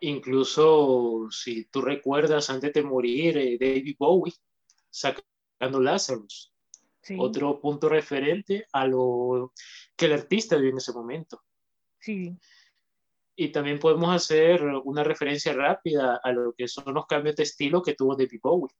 Incluso, 0.00 1.28
si 1.30 1.64
tú 1.64 1.80
recuerdas, 1.80 2.50
antes 2.50 2.72
de 2.72 2.82
morir, 2.82 3.36
eh, 3.38 3.58
David 3.58 3.96
Bowie 3.98 4.34
sacando 4.90 5.80
Lazarus. 5.80 6.52
Sí. 7.00 7.16
Otro 7.18 7.60
punto 7.60 7.88
referente 7.88 8.66
a 8.72 8.86
lo 8.86 9.52
que 9.96 10.06
el 10.06 10.12
artista 10.12 10.56
vive 10.56 10.70
en 10.70 10.76
ese 10.78 10.92
momento. 10.92 11.42
Sí. 12.00 12.36
Y 13.40 13.50
también 13.52 13.78
podemos 13.78 14.14
hacer 14.14 14.64
una 14.64 15.04
referencia 15.04 15.52
rápida 15.52 16.20
a 16.24 16.32
lo 16.32 16.52
que 16.54 16.66
son 16.66 16.92
los 16.92 17.06
cambios 17.06 17.36
de 17.36 17.44
estilo 17.44 17.82
que 17.82 17.94
tuvo 17.94 18.16
David 18.16 18.40
Bowie. 18.42 18.74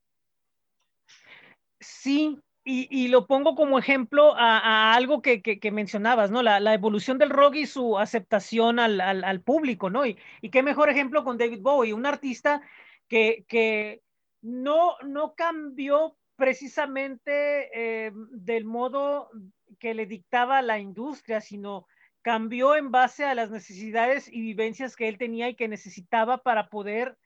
Sí, 1.79 2.37
y, 2.65 2.89
y 2.91 3.07
lo 3.07 3.29
pongo 3.29 3.55
como 3.55 3.79
ejemplo 3.79 4.35
a, 4.37 4.95
algo 4.95 5.23
que, 5.23 5.43
que, 5.43 5.71
mencionabas, 5.71 6.33
¿no? 6.33 6.43
La, 6.43 6.75
evolución 6.75 7.19
del 7.19 7.31
rock 7.31 7.55
y 7.55 7.67
su 7.67 7.99
aceptación 7.99 8.81
al, 8.81 9.01
al, 9.01 9.23
al 9.23 9.41
público, 9.43 9.91
¿no? 9.91 10.05
Y, 10.05 10.19
y, 10.43 10.51
qué 10.51 10.65
mejor 10.65 10.91
ejemplo 10.91 11.23
con 11.23 11.39
David 11.39 11.61
Bowie, 11.63 11.95
un 11.95 12.05
artista 12.05 12.61
que, 13.07 13.45
que 13.47 14.03
no, 14.43 14.97
no 15.07 15.35
cambió 15.35 16.17
precisamente 16.35 17.71
eh, 17.75 18.13
del 18.33 18.65
modo 18.65 19.31
que 19.79 19.95
le 19.95 20.07
dictaba 20.07 20.63
la 20.63 20.79
industria, 20.81 21.41
sino 21.41 21.87
cambió 22.29 22.77
en 22.77 22.91
base 22.91 23.25
a 23.25 23.35
las 23.35 23.51
necesidades 23.51 24.29
y 24.31 24.43
vivencias 24.43 24.97
que 24.97 25.09
él 25.09 25.17
tenía 25.17 25.49
y 25.49 25.55
que 25.55 25.67
necesitaba 25.67 26.43
para 26.43 26.69
poder 26.69 27.17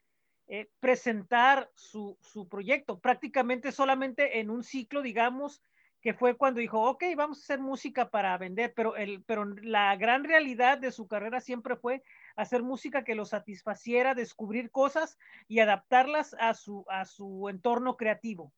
eh, 0.46 0.70
presentar 0.78 1.68
su, 1.74 2.16
su, 2.20 2.48
proyecto. 2.48 3.00
Prácticamente 3.00 3.72
solamente 3.72 4.38
en 4.38 4.48
un 4.48 4.62
ciclo, 4.62 5.02
digamos, 5.02 5.60
que 6.02 6.14
fue 6.14 6.36
cuando 6.36 6.60
dijo, 6.60 6.80
ok, 6.88 7.02
vamos 7.16 7.38
a 7.38 7.42
hacer 7.42 7.58
música 7.58 8.10
para 8.10 8.38
vender, 8.38 8.74
pero, 8.76 8.94
el, 8.94 9.24
pero 9.24 9.44
la 9.44 9.96
gran 9.96 10.22
realidad 10.22 10.78
de 10.78 10.92
su 10.92 11.08
carrera 11.08 11.40
siempre 11.40 11.74
fue 11.74 12.04
hacer 12.36 12.62
música 12.62 13.02
que 13.02 13.16
lo 13.16 13.24
satisfaciera, 13.24 14.14
descubrir 14.14 14.70
cosas 14.70 15.18
y 15.48 15.58
adaptarlas 15.58 16.36
a 16.38 16.54
su, 16.54 16.84
a 16.88 17.06
su 17.06 17.48
entorno 17.48 17.96
creativo. 17.96 18.52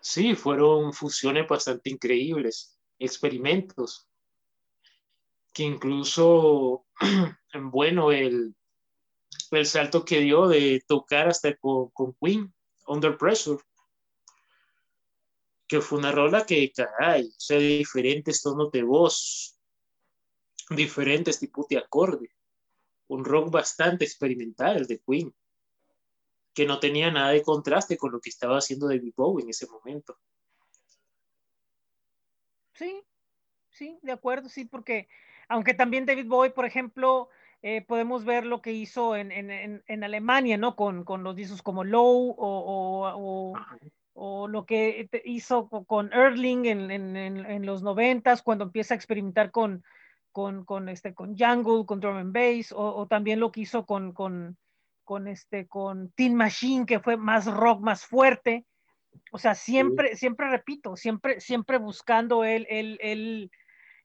Sí, 0.00 0.34
fueron 0.34 0.92
fusiones 0.92 1.46
bastante 1.46 1.88
increíbles 1.88 2.81
experimentos. 3.04 4.08
que 5.52 5.64
incluso, 5.64 6.86
bueno, 7.54 8.10
el, 8.10 8.54
el 9.50 9.66
salto 9.66 10.04
que 10.04 10.20
dio 10.20 10.48
de 10.48 10.82
tocar 10.86 11.28
hasta 11.28 11.54
con, 11.56 11.90
Queen, 12.20 12.52
Under 12.86 13.16
Pressure, 13.16 13.62
que 15.66 15.80
fue 15.80 15.98
una 15.98 16.12
rola 16.12 16.44
que, 16.46 16.72
caray, 16.72 17.26
o 17.26 17.40
sea, 17.40 17.58
diferentes 17.58 18.42
tonos 18.42 18.70
de 18.72 18.82
voz, 18.82 19.58
diferentes 20.70 21.38
tipos 21.38 21.66
de 21.68 21.78
acorde, 21.78 22.30
un 23.08 23.24
rock 23.24 23.50
bastante 23.50 24.04
experimental, 24.04 24.76
el 24.76 24.86
de 24.86 25.00
Queen, 25.00 25.34
que 26.54 26.66
no 26.66 26.78
tenía 26.78 27.10
nada 27.10 27.30
de 27.30 27.42
contraste 27.42 27.96
con 27.96 28.12
lo 28.12 28.20
que 28.20 28.30
estaba 28.30 28.58
haciendo 28.58 28.88
David 28.88 29.14
Bowie 29.16 29.44
en 29.44 29.50
ese 29.50 29.66
momento. 29.66 30.18
Sí, 32.82 33.04
sí, 33.70 33.98
de 34.02 34.10
acuerdo, 34.10 34.48
sí, 34.48 34.64
porque 34.64 35.08
aunque 35.48 35.72
también 35.72 36.04
David 36.04 36.26
Bowie, 36.26 36.50
por 36.50 36.64
ejemplo, 36.64 37.28
eh, 37.62 37.82
podemos 37.82 38.24
ver 38.24 38.44
lo 38.44 38.60
que 38.60 38.72
hizo 38.72 39.14
en, 39.14 39.30
en, 39.30 39.84
en, 39.86 40.04
Alemania, 40.04 40.58
¿no? 40.58 40.74
Con, 40.74 41.04
con, 41.04 41.22
los 41.22 41.36
discos 41.36 41.62
como 41.62 41.84
Low 41.84 42.30
o, 42.30 42.34
o, 42.36 43.52
o, 43.54 43.54
o 44.14 44.48
lo 44.48 44.66
que 44.66 45.08
hizo 45.24 45.68
con 45.68 46.12
Erling 46.12 46.66
en, 46.66 46.90
en 46.90 47.66
los 47.66 47.84
noventas, 47.84 48.42
cuando 48.42 48.64
empieza 48.64 48.94
a 48.94 48.96
experimentar 48.96 49.52
con, 49.52 49.84
con, 50.32 50.64
con, 50.64 50.88
este, 50.88 51.14
con 51.14 51.38
Jungle, 51.38 51.86
con 51.86 52.00
Drum 52.00 52.16
and 52.16 52.34
Bass, 52.34 52.72
o, 52.76 53.06
también 53.06 53.38
lo 53.38 53.52
que 53.52 53.60
hizo 53.60 53.86
con, 53.86 54.12
con, 54.12 54.56
con, 55.04 55.28
este, 55.28 55.68
con 55.68 56.10
Teen 56.16 56.34
Machine, 56.34 56.84
que 56.84 56.98
fue 56.98 57.16
más 57.16 57.46
rock, 57.46 57.80
más 57.80 58.04
fuerte. 58.04 58.66
O 59.30 59.38
sea, 59.38 59.54
siempre, 59.54 60.10
sí. 60.10 60.16
siempre 60.16 60.50
repito, 60.50 60.96
siempre, 60.96 61.40
siempre 61.40 61.78
buscando 61.78 62.44
él, 62.44 62.66
él, 62.68 62.98
él 63.00 63.50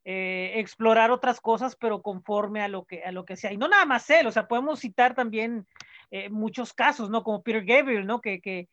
eh, 0.06 0.54
explorar 0.56 1.12
otras 1.12 1.42
cosas, 1.42 1.76
pero 1.76 2.02
conforme 2.02 2.62
a 2.62 2.70
lo 2.70 2.86
que, 2.86 3.04
a 3.04 3.12
lo 3.12 3.26
que 3.26 3.36
sea. 3.36 3.52
Y 3.52 3.58
no 3.58 3.68
nada 3.68 3.86
más 3.86 4.10
él, 4.10 4.26
o 4.28 4.32
sea, 4.32 4.48
podemos 4.48 4.80
citar 4.80 5.16
también 5.16 5.68
eh, 6.12 6.30
muchos 6.30 6.74
casos, 6.74 7.10
¿no? 7.10 7.24
Como 7.24 7.44
Peter 7.44 7.66
Gabriel, 7.66 8.06
¿no? 8.06 8.22
Que, 8.22 8.40
que, 8.40 8.70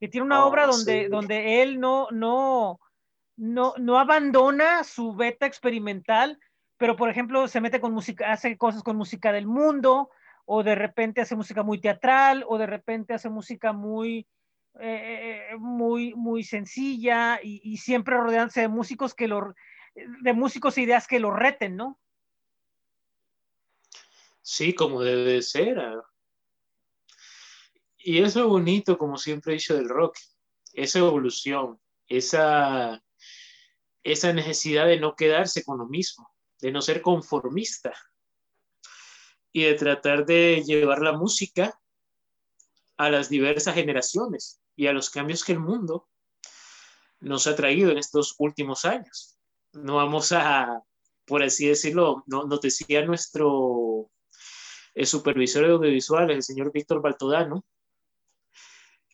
que 0.00 0.08
tiene 0.08 0.24
una 0.24 0.44
oh, 0.44 0.48
obra 0.48 0.66
donde, 0.66 1.04
sí. 1.04 1.08
donde 1.10 1.62
él 1.62 1.78
no, 1.78 2.08
no, 2.10 2.80
no, 3.36 3.74
no 3.76 3.98
abandona 3.98 4.82
su 4.82 5.14
beta 5.14 5.44
experimental, 5.44 6.38
pero 6.78 6.96
por 6.96 7.10
ejemplo 7.10 7.48
se 7.48 7.60
mete 7.60 7.80
con 7.80 7.92
música, 7.92 8.32
hace 8.32 8.56
cosas 8.56 8.82
con 8.82 8.96
música 8.96 9.32
del 9.32 9.46
mundo, 9.46 10.10
o 10.46 10.62
de 10.62 10.74
repente 10.74 11.20
hace 11.20 11.36
música 11.36 11.62
muy 11.62 11.80
teatral, 11.80 12.44
o 12.48 12.56
de 12.56 12.66
repente 12.66 13.12
hace 13.12 13.28
música 13.28 13.74
muy, 13.74 14.26
eh, 14.80 15.56
muy, 15.58 16.14
muy 16.14 16.44
sencilla, 16.44 17.40
y, 17.42 17.60
y, 17.64 17.78
siempre 17.78 18.16
rodeándose 18.16 18.62
de 18.62 18.68
músicos 18.68 19.14
que 19.14 19.28
lo, 19.28 19.54
de 19.94 20.32
músicos 20.32 20.78
e 20.78 20.82
ideas 20.82 21.06
que 21.06 21.20
lo 21.20 21.30
reten, 21.30 21.76
¿no? 21.76 21.98
Sí, 24.42 24.74
como 24.74 25.02
debe 25.02 25.42
ser. 25.42 25.78
Ah. 25.78 26.02
Y 27.98 28.22
es 28.22 28.36
lo 28.36 28.48
bonito, 28.48 28.96
como 28.96 29.18
siempre 29.18 29.52
he 29.52 29.56
dicho, 29.56 29.74
del 29.74 29.88
rock, 29.88 30.16
esa 30.72 31.00
evolución, 31.00 31.80
esa, 32.06 33.02
esa 34.02 34.32
necesidad 34.32 34.86
de 34.86 35.00
no 35.00 35.16
quedarse 35.16 35.64
con 35.64 35.78
lo 35.78 35.86
mismo, 35.86 36.30
de 36.60 36.72
no 36.72 36.80
ser 36.80 37.02
conformista 37.02 37.92
y 39.52 39.64
de 39.64 39.74
tratar 39.74 40.24
de 40.24 40.62
llevar 40.64 41.00
la 41.00 41.12
música 41.12 41.78
a 42.98 43.10
las 43.10 43.28
diversas 43.30 43.74
generaciones 43.74 44.60
y 44.76 44.86
a 44.86 44.92
los 44.92 45.08
cambios 45.10 45.44
que 45.44 45.52
el 45.52 45.60
mundo 45.60 46.08
nos 47.20 47.46
ha 47.46 47.56
traído 47.56 47.90
en 47.90 47.98
estos 47.98 48.34
últimos 48.38 48.84
años. 48.84 49.38
No 49.72 49.96
vamos 49.96 50.32
a, 50.32 50.82
por 51.24 51.42
así 51.42 51.68
decirlo, 51.68 52.24
no, 52.26 52.44
nos 52.44 52.60
decía 52.60 53.04
nuestro 53.04 54.10
el 54.94 55.06
supervisor 55.06 55.64
de 55.64 55.72
audiovisuales, 55.72 56.36
el 56.36 56.42
señor 56.42 56.72
Víctor 56.72 57.00
Baltodano, 57.00 57.64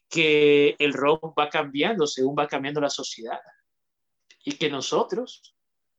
que 0.08 0.76
el 0.78 0.94
rock 0.94 1.38
va 1.38 1.50
cambiando 1.50 2.06
según 2.06 2.36
va 2.38 2.46
cambiando 2.46 2.80
la 2.80 2.88
sociedad 2.88 3.40
y 4.44 4.52
que 4.52 4.70
nosotros 4.70 5.54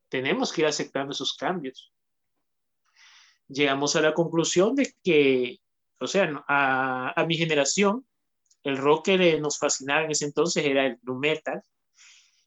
tenemos 0.10 0.52
que 0.52 0.62
ir 0.62 0.68
aceptando 0.68 1.12
esos 1.12 1.36
cambios. 1.36 1.94
Llegamos 3.48 3.95
a 3.95 4.02
la 4.02 4.14
conclusión 4.14 4.76
de 4.76 4.91
que, 5.03 5.60
o 6.00 6.08
sea, 6.08 6.44
a, 6.48 7.26
mi 7.28 7.36
generación, 7.36 8.06
el 8.64 8.78
rock 8.78 9.06
que 9.06 9.40
nos 9.40 9.60
fascinaba 9.60 10.06
en 10.06 10.12
ese 10.12 10.26
entonces 10.26 10.66
era 10.66 10.86
el 10.86 11.00
nu 11.04 11.16
metal 11.16 11.62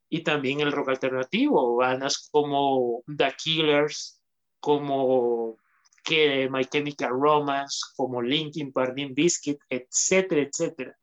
y 0.09 0.23
también 0.23 0.61
el 0.61 0.73
rock 0.73 0.91
alternativo, 0.91 1.77
bandas 1.77 2.29
como 2.31 3.03
The 3.07 3.35
Killers, 3.37 4.21
como 4.61 5.57
que 6.03 6.49
My 6.51 6.65
Chemical 6.65 7.11
Romance, 7.11 7.79
como 7.97 8.23
Linkin 8.23 8.73
Park, 8.73 8.95
Biscuit, 9.11 9.59
etcétera, 9.69 10.43
etcétera. 10.43 10.99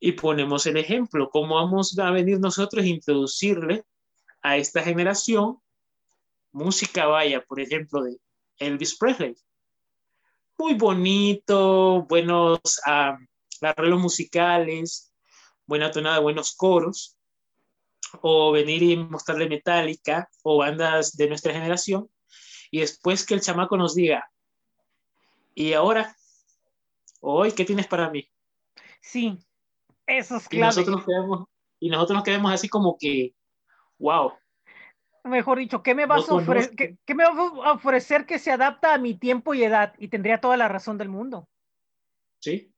Y 0.00 0.12
ponemos 0.12 0.66
el 0.66 0.76
ejemplo, 0.76 1.30
cómo 1.30 1.56
vamos 1.56 1.98
a 1.98 2.10
venir 2.10 2.38
nosotros 2.40 2.84
a 2.84 2.88
introducirle 2.88 3.84
a 4.42 4.56
esta 4.56 4.82
generación 4.82 5.58
música 6.56 7.06
vaya, 7.06 7.44
por 7.44 7.60
ejemplo, 7.60 8.02
de 8.02 8.18
Elvis 8.58 8.96
Presley. 8.96 9.36
Muy 10.58 10.72
bonito, 10.72 12.06
buenos 12.08 12.58
um, 12.86 13.26
arreglos 13.60 14.00
musicales, 14.00 15.12
buena 15.66 15.90
tonada, 15.90 16.18
buenos 16.20 16.54
coros, 16.56 17.18
o 18.22 18.52
venir 18.52 18.82
y 18.82 18.96
mostrarle 18.96 19.50
Metallica 19.50 20.30
o 20.42 20.56
bandas 20.56 21.14
de 21.14 21.28
nuestra 21.28 21.52
generación, 21.52 22.08
y 22.70 22.80
después 22.80 23.26
que 23.26 23.34
el 23.34 23.42
chamaco 23.42 23.76
nos 23.76 23.94
diga, 23.94 24.30
¿y 25.54 25.74
ahora? 25.74 26.16
¿Hoy 27.20 27.52
qué 27.52 27.66
tienes 27.66 27.86
para 27.86 28.08
mí? 28.08 28.26
Sí, 29.02 29.38
eso 30.06 30.36
es 30.36 30.48
clave. 30.48 30.64
Y 30.64 30.66
nosotros, 30.68 30.96
nos 30.96 31.04
quedamos, 31.04 31.48
y 31.80 31.90
nosotros 31.90 32.14
nos 32.16 32.24
quedamos 32.24 32.52
así 32.52 32.68
como 32.68 32.96
que, 32.98 33.34
wow. 33.98 34.32
Mejor 35.26 35.58
dicho, 35.58 35.82
¿qué 35.82 35.94
me 35.94 36.06
vas 36.06 36.28
no 36.28 36.38
a 36.38 36.42
ofrecer? 36.42 36.76
¿Qué, 36.76 36.96
¿Qué, 37.04 37.14
me 37.14 37.24
va 37.24 37.30
a 37.64 37.72
ofrecer 37.72 38.26
que 38.26 38.38
se 38.38 38.52
adapta 38.52 38.94
a 38.94 38.98
mi 38.98 39.14
tiempo 39.14 39.54
y 39.54 39.64
edad? 39.64 39.94
Y 39.98 40.08
tendría 40.08 40.40
toda 40.40 40.56
la 40.56 40.68
razón 40.68 40.98
del 40.98 41.08
mundo. 41.08 41.48
Sí. 42.40 42.72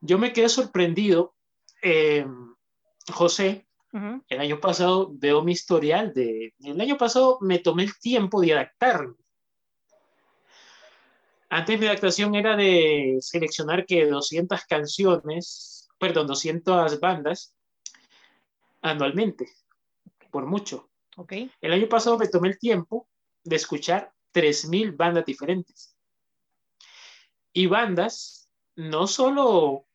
Yo 0.00 0.18
me 0.18 0.32
quedé 0.32 0.48
sorprendido, 0.48 1.34
eh, 1.82 2.26
José. 3.12 3.66
Uh 3.92 3.98
-huh. 3.98 4.24
El 4.28 4.40
año 4.40 4.60
pasado 4.60 5.10
veo 5.12 5.42
mi 5.42 5.52
historial 5.52 6.12
de. 6.12 6.54
El 6.60 6.80
año 6.80 6.96
pasado 6.96 7.38
me 7.40 7.58
tomé 7.58 7.84
el 7.84 7.98
tiempo 7.98 8.40
de 8.40 8.52
adaptarme. 8.52 9.14
Antes 11.48 11.78
mi 11.78 11.86
adaptación 11.86 12.34
era 12.34 12.56
de 12.56 13.18
seleccionar 13.20 13.86
que 13.86 14.06
200 14.06 14.64
canciones, 14.66 15.88
perdón, 15.98 16.26
200 16.26 16.98
bandas 17.00 17.54
anualmente, 18.82 19.48
por 20.30 20.46
mucho. 20.46 20.90
El 21.60 21.72
año 21.72 21.88
pasado 21.88 22.18
me 22.18 22.28
tomé 22.28 22.48
el 22.48 22.58
tiempo 22.58 23.08
de 23.42 23.56
escuchar 23.56 24.12
3.000 24.32 24.96
bandas 24.96 25.24
diferentes. 25.24 25.96
Y 27.52 27.66
bandas, 27.66 28.50
no 28.74 29.06
solo 29.06 29.86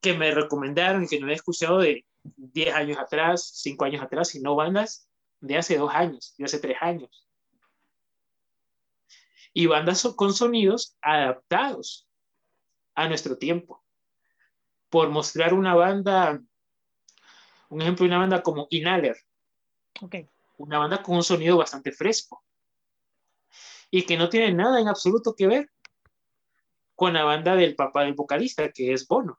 que 0.00 0.14
me 0.14 0.32
recomendaron 0.32 1.04
y 1.04 1.08
que 1.08 1.20
no 1.20 1.26
había 1.26 1.36
escuchado 1.36 1.78
de 1.78 2.04
10 2.22 2.74
años 2.74 2.98
atrás, 2.98 3.48
5 3.54 3.84
años 3.84 4.02
atrás, 4.02 4.28
sino 4.28 4.56
bandas 4.56 5.08
de 5.40 5.56
hace 5.56 5.78
2 5.78 5.92
años, 5.94 6.34
de 6.36 6.44
hace 6.44 6.58
3 6.58 6.76
años. 6.80 7.28
Y 9.52 9.66
bandas 9.66 10.02
con 10.16 10.34
sonidos 10.34 10.96
adaptados 11.00 12.08
a 12.94 13.08
nuestro 13.08 13.38
tiempo. 13.38 13.84
Por 14.90 15.10
mostrar 15.10 15.54
una 15.54 15.74
banda, 15.74 16.42
un 17.68 17.82
ejemplo 17.82 18.04
de 18.04 18.08
una 18.08 18.18
banda 18.18 18.42
como 18.42 18.66
Inhaler, 18.70 19.16
Okay. 20.00 20.28
Una 20.58 20.78
banda 20.78 21.02
con 21.02 21.16
un 21.16 21.22
sonido 21.22 21.56
bastante 21.56 21.92
fresco 21.92 22.42
y 23.90 24.02
que 24.02 24.16
no 24.16 24.28
tiene 24.28 24.52
nada 24.52 24.80
en 24.80 24.88
absoluto 24.88 25.34
que 25.34 25.46
ver 25.46 25.70
con 26.94 27.12
la 27.12 27.24
banda 27.24 27.54
del 27.54 27.76
papá 27.76 28.02
del 28.02 28.14
vocalista, 28.14 28.70
que 28.70 28.92
es 28.92 29.06
Bono, 29.06 29.38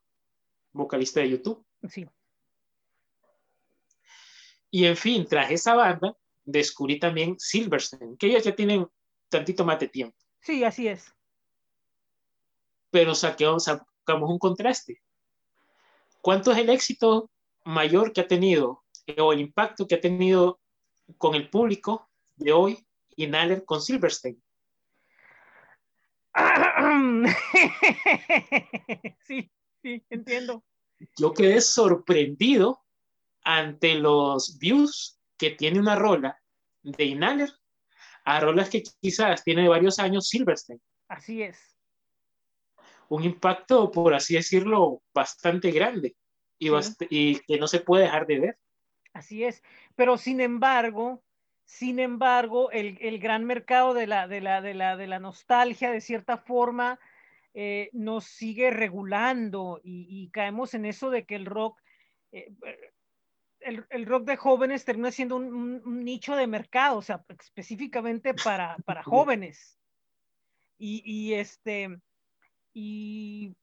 vocalista 0.71 1.19
de 1.19 1.29
YouTube. 1.31 1.65
Sí. 1.89 2.07
Y 4.71 4.85
en 4.85 4.95
fin, 4.95 5.27
tras 5.27 5.51
esa 5.51 5.75
banda, 5.75 6.15
descubrí 6.45 6.99
también 6.99 7.35
Silverstein, 7.37 8.17
que 8.17 8.27
ellos 8.27 8.43
ya 8.43 8.55
tienen 8.55 8.87
tantito 9.27 9.65
más 9.65 9.79
de 9.79 9.87
tiempo. 9.87 10.17
Sí, 10.41 10.63
así 10.63 10.87
es. 10.87 11.13
Pero 12.91 13.13
saqueamos, 13.13 13.65
sacamos 13.65 14.29
un 14.29 14.39
contraste. 14.39 15.01
¿Cuánto 16.21 16.51
es 16.51 16.57
el 16.57 16.69
éxito 16.69 17.29
mayor 17.65 18.13
que 18.13 18.21
ha 18.21 18.27
tenido 18.27 18.83
o 19.17 19.33
el 19.33 19.39
impacto 19.41 19.87
que 19.87 19.95
ha 19.95 20.01
tenido 20.01 20.59
con 21.17 21.33
el 21.35 21.49
público 21.49 22.09
de 22.35 22.51
hoy 22.51 22.85
Inhaler 23.15 23.65
con 23.65 23.81
Silverstein. 23.81 24.41
sí, 29.25 29.51
sí, 29.81 30.05
entiendo. 30.09 30.63
Yo 31.17 31.33
quedé 31.33 31.61
sorprendido 31.61 32.81
ante 33.43 33.95
los 33.95 34.57
views 34.59 35.19
que 35.37 35.51
tiene 35.51 35.79
una 35.79 35.95
rola 35.95 36.37
de 36.83 37.05
Inhaler 37.05 37.49
a 38.25 38.39
rolas 38.39 38.69
que 38.69 38.83
quizás 39.01 39.43
tiene 39.43 39.67
varios 39.67 39.97
años 39.99 40.27
Silverstein. 40.27 40.81
Así 41.07 41.41
es. 41.41 41.57
Un 43.07 43.23
impacto, 43.23 43.89
por 43.89 44.13
así 44.13 44.35
decirlo, 44.35 45.01
bastante 45.13 45.71
grande 45.71 46.15
y, 46.59 46.65
Sí. 46.67 46.71
bast- 46.71 47.07
y 47.09 47.39
que 47.39 47.57
no 47.57 47.67
se 47.67 47.79
puede 47.79 48.03
dejar 48.03 48.27
de 48.27 48.39
ver. 48.39 48.57
Así 49.19 49.43
es. 49.43 49.63
Pero 49.95 50.17
sin 50.17 50.41
embargo, 50.41 51.23
sin 51.65 51.99
embargo, 51.99 52.71
el, 52.71 52.97
el 53.01 53.19
gran 53.19 53.45
mercado 53.45 53.93
de 53.93 54.07
la, 54.07 54.27
de 54.27 54.41
la, 54.41 54.61
de 54.61 54.73
la, 54.73 54.97
de 54.97 55.07
la 55.07 55.19
nostalgia, 55.19 55.91
de 55.91 56.01
cierta 56.01 56.37
forma, 56.37 56.99
eh, 57.53 57.89
nos 57.93 58.25
sigue 58.25 58.71
regulando 58.71 59.79
y, 59.83 60.07
y 60.09 60.29
caemos 60.31 60.73
en 60.73 60.85
eso 60.85 61.09
de 61.09 61.25
que 61.25 61.35
el 61.35 61.45
rock, 61.45 61.81
eh, 62.31 62.51
el, 63.59 63.85
el 63.89 64.05
rock 64.05 64.23
de 64.25 64.37
jóvenes 64.37 64.85
termina 64.85 65.11
siendo 65.11 65.35
un, 65.35 65.53
un- 65.53 65.81
un 65.85 66.03
nicho 66.03 66.35
de 66.35 66.47
mercado, 66.47 66.97
o 66.97 67.01
sea, 67.01 67.23
específicamente 67.39 68.33
para, 68.33 68.77
para 68.85 69.03
jóvenes. 69.03 69.77
Y, 70.77 71.01
y 71.05 71.33
este, 71.33 71.99
y 72.73 73.53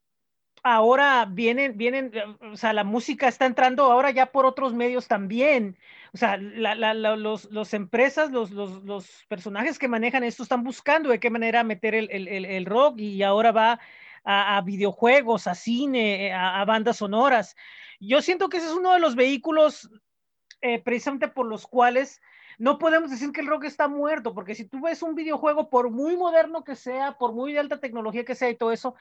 ahora 0.74 1.26
vienen, 1.30 1.76
vienen, 1.76 2.10
eh, 2.14 2.24
o 2.52 2.56
sea, 2.56 2.72
la 2.72 2.84
música 2.84 3.28
está 3.28 3.46
entrando 3.46 3.84
ahora 3.84 4.10
ya 4.10 4.26
por 4.26 4.46
otros 4.46 4.74
medios 4.74 5.08
también. 5.08 5.78
O 6.12 6.16
sea, 6.16 6.36
la, 6.36 6.74
la, 6.74 6.94
la- 6.94 7.16
los, 7.16 7.50
los 7.50 7.74
empresas, 7.74 8.30
los, 8.30 8.50
los, 8.50 9.24
personajes 9.28 9.78
que 9.78 9.88
manejan 9.88 10.24
esto 10.24 10.42
están 10.42 10.64
buscando 10.64 11.10
de 11.10 11.20
qué 11.20 11.30
manera 11.30 11.62
meter 11.64 11.94
el, 11.94 12.10
el, 12.10 12.44
el, 12.44 12.66
rock 12.66 12.98
y 12.98 13.22
ahora 13.22 13.52
va 13.52 13.80
a, 14.24 14.60
videojuegos, 14.62 15.46
a 15.46 15.54
cine, 15.54 16.32
a, 16.32 16.60
a, 16.60 16.64
bandas 16.64 16.96
sonoras. 16.96 17.56
Yo 18.00 18.20
siento 18.22 18.48
que 18.48 18.56
ese 18.56 18.66
es 18.66 18.72
uno 18.72 18.92
de 18.92 19.00
los 19.00 19.14
vehículos 19.14 19.88
eh, 20.62 20.82
precisamente 20.82 21.28
por 21.28 21.46
los 21.46 21.66
cuales 21.66 22.20
no 22.58 22.78
podemos 22.78 23.10
decir 23.10 23.30
que 23.32 23.42
el 23.42 23.46
rock 23.46 23.64
está 23.64 23.88
muerto, 23.88 24.34
porque 24.34 24.54
si 24.54 24.64
tú 24.64 24.80
ves 24.80 25.02
un 25.02 25.14
videojuego, 25.14 25.68
por 25.68 25.90
muy 25.90 26.16
moderno 26.16 26.64
que 26.64 26.74
sea, 26.74 27.18
por 27.18 27.32
muy 27.34 27.52
de 27.52 27.58
alta 27.58 27.78
tecnología 27.78 28.24
que 28.24 28.34
sea 28.34 28.48
y 28.48 28.56
todo 28.56 28.72
eso, 28.72 28.94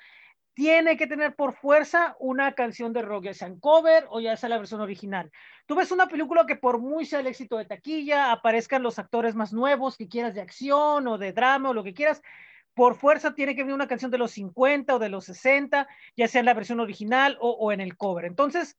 tiene 0.55 0.95
que 0.95 1.05
tener 1.05 1.35
por 1.35 1.53
fuerza 1.53 2.15
una 2.17 2.53
canción 2.53 2.93
de 2.93 3.01
rock, 3.01 3.25
ya 3.25 3.33
sea 3.33 3.49
en 3.49 3.59
cover 3.59 4.05
o 4.09 4.21
ya 4.21 4.37
sea 4.37 4.49
la 4.49 4.57
versión 4.57 4.81
original. 4.81 5.31
Tú 5.65 5.75
ves 5.75 5.91
una 5.91 6.07
película 6.07 6.45
que 6.45 6.55
por 6.55 6.79
muy 6.79 7.05
sea 7.05 7.19
el 7.19 7.27
éxito 7.27 7.57
de 7.57 7.65
taquilla, 7.65 8.31
aparezcan 8.31 8.81
los 8.81 8.97
actores 8.97 9.35
más 9.35 9.51
nuevos 9.51 9.97
que 9.97 10.07
quieras 10.07 10.33
de 10.33 10.41
acción 10.41 11.07
o 11.07 11.17
de 11.17 11.33
drama 11.33 11.69
o 11.69 11.73
lo 11.73 11.83
que 11.83 11.93
quieras, 11.93 12.21
por 12.73 12.95
fuerza 12.95 13.33
tiene 13.33 13.55
que 13.55 13.63
venir 13.63 13.73
una 13.73 13.87
canción 13.87 14.11
de 14.11 14.17
los 14.17 14.31
50 14.31 14.95
o 14.95 14.99
de 14.99 15.09
los 15.09 15.25
60, 15.25 15.87
ya 16.15 16.27
sea 16.27 16.39
en 16.39 16.45
la 16.45 16.53
versión 16.53 16.79
original 16.79 17.37
o, 17.39 17.71
en 17.71 17.81
el 17.81 17.97
cover. 17.97 18.25
Entonces, 18.25 18.77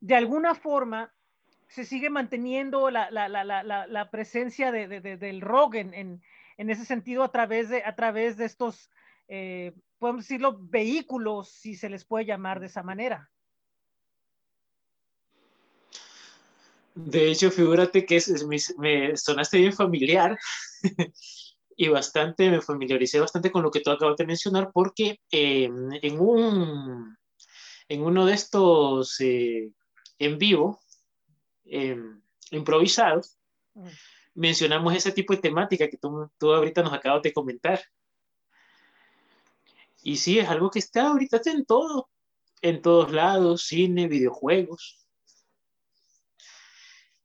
de 0.00 0.14
alguna 0.16 0.54
forma, 0.54 1.12
se 1.68 1.84
sigue 1.84 2.10
manteniendo 2.10 2.90
la, 2.90 3.10
la, 3.10 3.28
la, 3.28 3.44
la, 3.44 4.10
presencia 4.10 4.72
de, 4.72 4.88
de, 4.88 5.00
de, 5.00 5.16
del 5.16 5.40
rock 5.40 5.76
en, 5.76 5.94
en, 5.94 6.22
en, 6.56 6.70
ese 6.70 6.84
sentido 6.84 7.24
a 7.24 7.32
través 7.32 7.68
de, 7.68 7.84
a 7.84 7.94
través 7.94 8.36
de 8.36 8.46
estos, 8.46 8.90
eh, 9.28 9.74
podemos 10.04 10.24
decirlo, 10.24 10.58
vehículos, 10.60 11.48
si 11.48 11.76
se 11.76 11.88
les 11.88 12.04
puede 12.04 12.26
llamar 12.26 12.60
de 12.60 12.66
esa 12.66 12.82
manera. 12.82 13.30
De 16.94 17.30
hecho, 17.30 17.50
figúrate 17.50 18.04
que 18.04 18.16
es, 18.16 18.46
me, 18.46 18.58
me, 18.76 19.16
sonaste 19.16 19.56
bien 19.56 19.72
familiar 19.72 20.38
y 21.74 21.88
bastante, 21.88 22.50
me 22.50 22.60
familiaricé 22.60 23.18
bastante 23.18 23.50
con 23.50 23.62
lo 23.62 23.70
que 23.70 23.80
tú 23.80 23.90
acabas 23.90 24.18
de 24.18 24.26
mencionar 24.26 24.72
porque 24.74 25.20
eh, 25.30 25.70
en, 26.02 26.20
un, 26.20 27.16
en 27.88 28.02
uno 28.02 28.26
de 28.26 28.34
estos 28.34 29.18
eh, 29.20 29.70
en 30.18 30.36
vivo, 30.36 30.80
eh, 31.64 31.96
improvisados, 32.50 33.38
mm. 33.72 33.88
mencionamos 34.34 34.94
ese 34.94 35.12
tipo 35.12 35.32
de 35.32 35.40
temática 35.40 35.88
que 35.88 35.96
tú, 35.96 36.30
tú, 36.36 36.52
ahorita 36.52 36.82
nos 36.82 36.92
acabas 36.92 37.22
de 37.22 37.32
comentar. 37.32 37.80
Y 40.04 40.18
sí, 40.18 40.38
es 40.38 40.48
algo 40.50 40.70
que 40.70 40.80
está 40.80 41.08
ahorita 41.08 41.38
está 41.38 41.50
en 41.50 41.64
todo, 41.64 42.10
en 42.60 42.82
todos 42.82 43.10
lados, 43.10 43.62
cine, 43.62 44.06
videojuegos. 44.06 45.08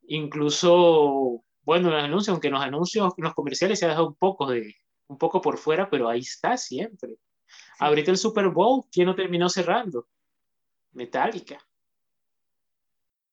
Incluso, 0.04 1.44
bueno, 1.64 1.90
los 1.90 2.02
anuncios, 2.02 2.30
aunque 2.30 2.50
los 2.50 2.62
anuncios, 2.62 3.14
los 3.18 3.34
comerciales 3.34 3.80
se 3.80 3.86
ha 3.86 3.90
dejado 3.90 4.08
un 4.08 4.16
poco 4.16 4.48
de, 4.50 4.74
un 5.08 5.18
poco 5.18 5.42
por 5.42 5.58
fuera, 5.58 5.90
pero 5.90 6.08
ahí 6.08 6.22
está 6.22 6.56
siempre. 6.56 7.18
Sí. 7.46 7.56
Ahorita 7.80 8.12
el 8.12 8.18
Super 8.18 8.48
Bowl, 8.48 8.86
¿quién 8.90 9.08
no 9.08 9.16
terminó 9.16 9.50
cerrando? 9.50 10.08
Metallica. 10.94 11.60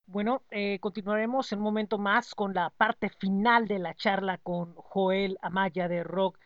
Bueno, 0.06 0.42
eh, 0.50 0.80
continuaremos 0.80 1.52
en 1.52 1.58
un 1.58 1.64
momento 1.64 1.98
más 1.98 2.34
con 2.34 2.52
la 2.52 2.70
parte 2.70 3.10
final 3.10 3.68
de 3.68 3.78
la 3.78 3.94
charla 3.94 4.38
con 4.38 4.74
Joel 4.74 5.38
Amaya 5.40 5.86
de 5.86 6.02
Rock 6.02 6.36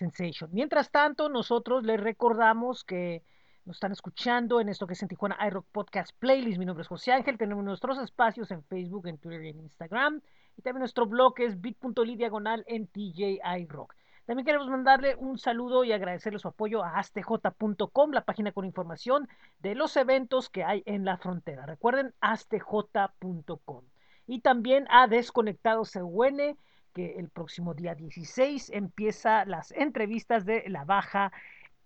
Sensation. 0.00 0.48
Mientras 0.52 0.90
tanto, 0.90 1.28
nosotros 1.28 1.84
les 1.84 2.00
recordamos 2.00 2.84
que 2.84 3.22
nos 3.66 3.76
están 3.76 3.92
escuchando 3.92 4.58
en 4.58 4.70
esto 4.70 4.86
que 4.86 4.94
es 4.94 5.02
en 5.02 5.08
Tijuana 5.08 5.36
iRock 5.46 5.66
Podcast 5.70 6.12
Playlist. 6.18 6.58
Mi 6.58 6.64
nombre 6.64 6.80
es 6.82 6.88
José 6.88 7.12
Ángel. 7.12 7.36
Tenemos 7.36 7.62
nuestros 7.62 7.98
espacios 7.98 8.50
en 8.50 8.64
Facebook, 8.64 9.06
en 9.06 9.18
Twitter 9.18 9.44
y 9.44 9.48
en 9.50 9.60
Instagram. 9.60 10.22
Y 10.56 10.62
también 10.62 10.80
nuestro 10.80 11.04
blog 11.04 11.34
es 11.40 11.60
bit.ly 11.60 12.16
diagonal 12.16 12.64
en 12.66 12.86
TJ 12.86 13.40
iRock. 13.60 13.94
También 14.24 14.46
queremos 14.46 14.68
mandarle 14.68 15.16
un 15.16 15.38
saludo 15.38 15.84
y 15.84 15.92
agradecerle 15.92 16.38
su 16.38 16.48
apoyo 16.48 16.82
a 16.82 16.98
astj.com, 16.98 18.10
la 18.12 18.24
página 18.24 18.52
con 18.52 18.64
información 18.64 19.28
de 19.58 19.74
los 19.74 19.96
eventos 19.98 20.48
que 20.48 20.64
hay 20.64 20.82
en 20.86 21.04
la 21.04 21.18
frontera. 21.18 21.66
Recuerden, 21.66 22.14
astj.com. 22.20 23.84
Y 24.26 24.40
también 24.40 24.86
a 24.88 25.08
Desconectado 25.08 25.82
CUN, 25.84 26.56
que 26.92 27.18
el 27.18 27.28
próximo 27.28 27.74
día 27.74 27.94
16 27.94 28.70
empieza 28.70 29.44
las 29.44 29.72
entrevistas 29.72 30.44
de 30.44 30.68
la 30.68 30.84
baja 30.84 31.32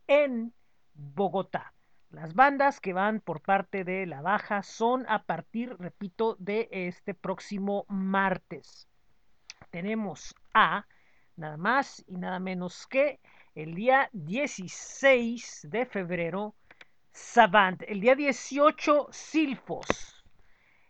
en 0.07 0.53
Bogotá. 0.95 1.73
Las 2.11 2.35
bandas 2.35 2.81
que 2.81 2.93
van 2.93 3.21
por 3.21 3.41
parte 3.41 3.83
de 3.83 4.07
la 4.07 4.23
baja 4.23 4.63
son 4.63 5.05
a 5.09 5.25
partir, 5.25 5.77
repito, 5.79 6.37
de 6.39 6.69
este 6.71 7.13
próximo 7.13 7.87
martes. 7.89 8.89
Tenemos 9.71 10.35
a 10.53 10.87
nada 11.37 11.57
más 11.57 12.05
y 12.07 12.17
nada 12.17 12.39
menos 12.39 12.87
que 12.87 13.19
el 13.55 13.75
día 13.75 14.09
16 14.13 15.67
de 15.71 15.87
febrero, 15.87 16.55
Savant, 17.11 17.83
el 17.87 18.01
día 18.01 18.15
18, 18.15 19.09
Silfos, 19.11 20.24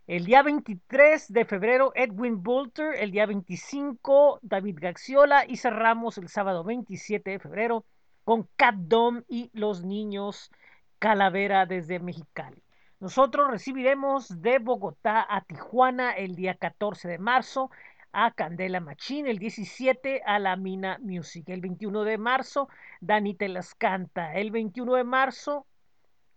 el 0.07 0.27
día 0.27 0.43
23 0.43 1.33
de 1.33 1.45
febrero, 1.47 1.93
Edwin 1.95 2.43
Bolter, 2.43 2.95
el 2.97 3.11
día 3.11 3.25
25, 3.25 4.39
David 4.43 4.79
Gaxiola 4.79 5.47
y 5.47 5.57
cerramos 5.57 6.19
el 6.19 6.29
sábado 6.29 6.63
27 6.63 7.31
de 7.31 7.39
febrero 7.39 7.87
con 8.23 8.47
Cat 8.57 8.75
Dom 8.75 9.23
y 9.29 9.51
los 9.55 9.83
niños 9.83 10.51
Calavera 10.99 11.65
desde 11.65 12.01
Mexicali. 12.01 12.63
Nosotros 13.01 13.51
recibiremos 13.51 14.43
de 14.43 14.59
Bogotá 14.59 15.27
a 15.29 15.41
Tijuana 15.43 16.13
el 16.13 16.35
día 16.37 16.55
14 16.55 17.09
de 17.09 17.19
marzo, 17.19 17.71
a 18.13 18.31
Candela 18.31 18.81
Machín, 18.81 19.27
el 19.27 19.39
17 19.39 20.23
a 20.25 20.39
la 20.39 20.57
Mina 20.57 20.99
Music, 21.01 21.49
el 21.49 21.63
21 21.63 22.05
de 22.05 22.19
marzo 22.19 22.69
Dani 23.01 23.35
te 23.35 23.49
las 23.49 23.75
canta, 23.75 24.35
el 24.35 24.51
21 24.51 24.95
de 24.95 25.05
marzo, 25.05 25.67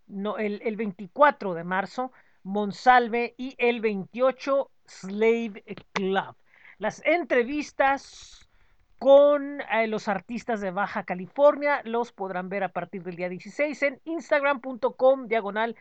no, 0.08 0.38
el, 0.38 0.62
el 0.64 0.78
24 0.78 1.54
de 1.54 1.64
marzo 1.66 2.12
Monsalve 2.48 3.36
y 3.38 3.56
el 3.58 3.82
28 3.82 4.70
Slave 4.86 5.64
Club. 5.94 6.36
Las 6.78 7.02
entrevistas 7.06 8.48
con 9.00 9.62
eh, 9.62 9.88
los 9.88 10.08
artistas 10.08 10.62
de 10.62 10.72
Baja 10.72 11.04
California 11.04 11.82
los 11.84 12.12
podrán 12.12 12.50
ver 12.50 12.64
a 12.64 12.70
partir 12.70 13.04
del 13.04 13.16
día 13.16 13.30
16 13.30 13.84
en 13.84 14.02
instagram.com 14.06 15.28
diagonal 15.28 15.76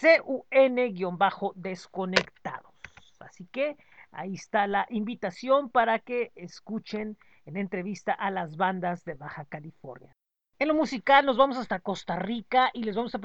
CUN-desconectados. 0.00 2.72
Así 3.20 3.46
que 3.52 3.76
Ahí 4.12 4.34
está 4.34 4.66
la 4.66 4.86
invitación 4.90 5.70
para 5.70 5.98
que 5.98 6.32
escuchen 6.36 7.16
en 7.46 7.56
entrevista 7.56 8.12
a 8.12 8.30
las 8.30 8.58
bandas 8.58 9.04
de 9.04 9.14
Baja 9.14 9.46
California. 9.46 10.12
En 10.58 10.68
lo 10.68 10.74
musical 10.74 11.24
nos 11.24 11.38
vamos 11.38 11.56
hasta 11.56 11.80
Costa 11.80 12.16
Rica 12.16 12.70
y 12.74 12.84
les 12.84 12.94
vamos 12.94 13.14
a 13.14 13.18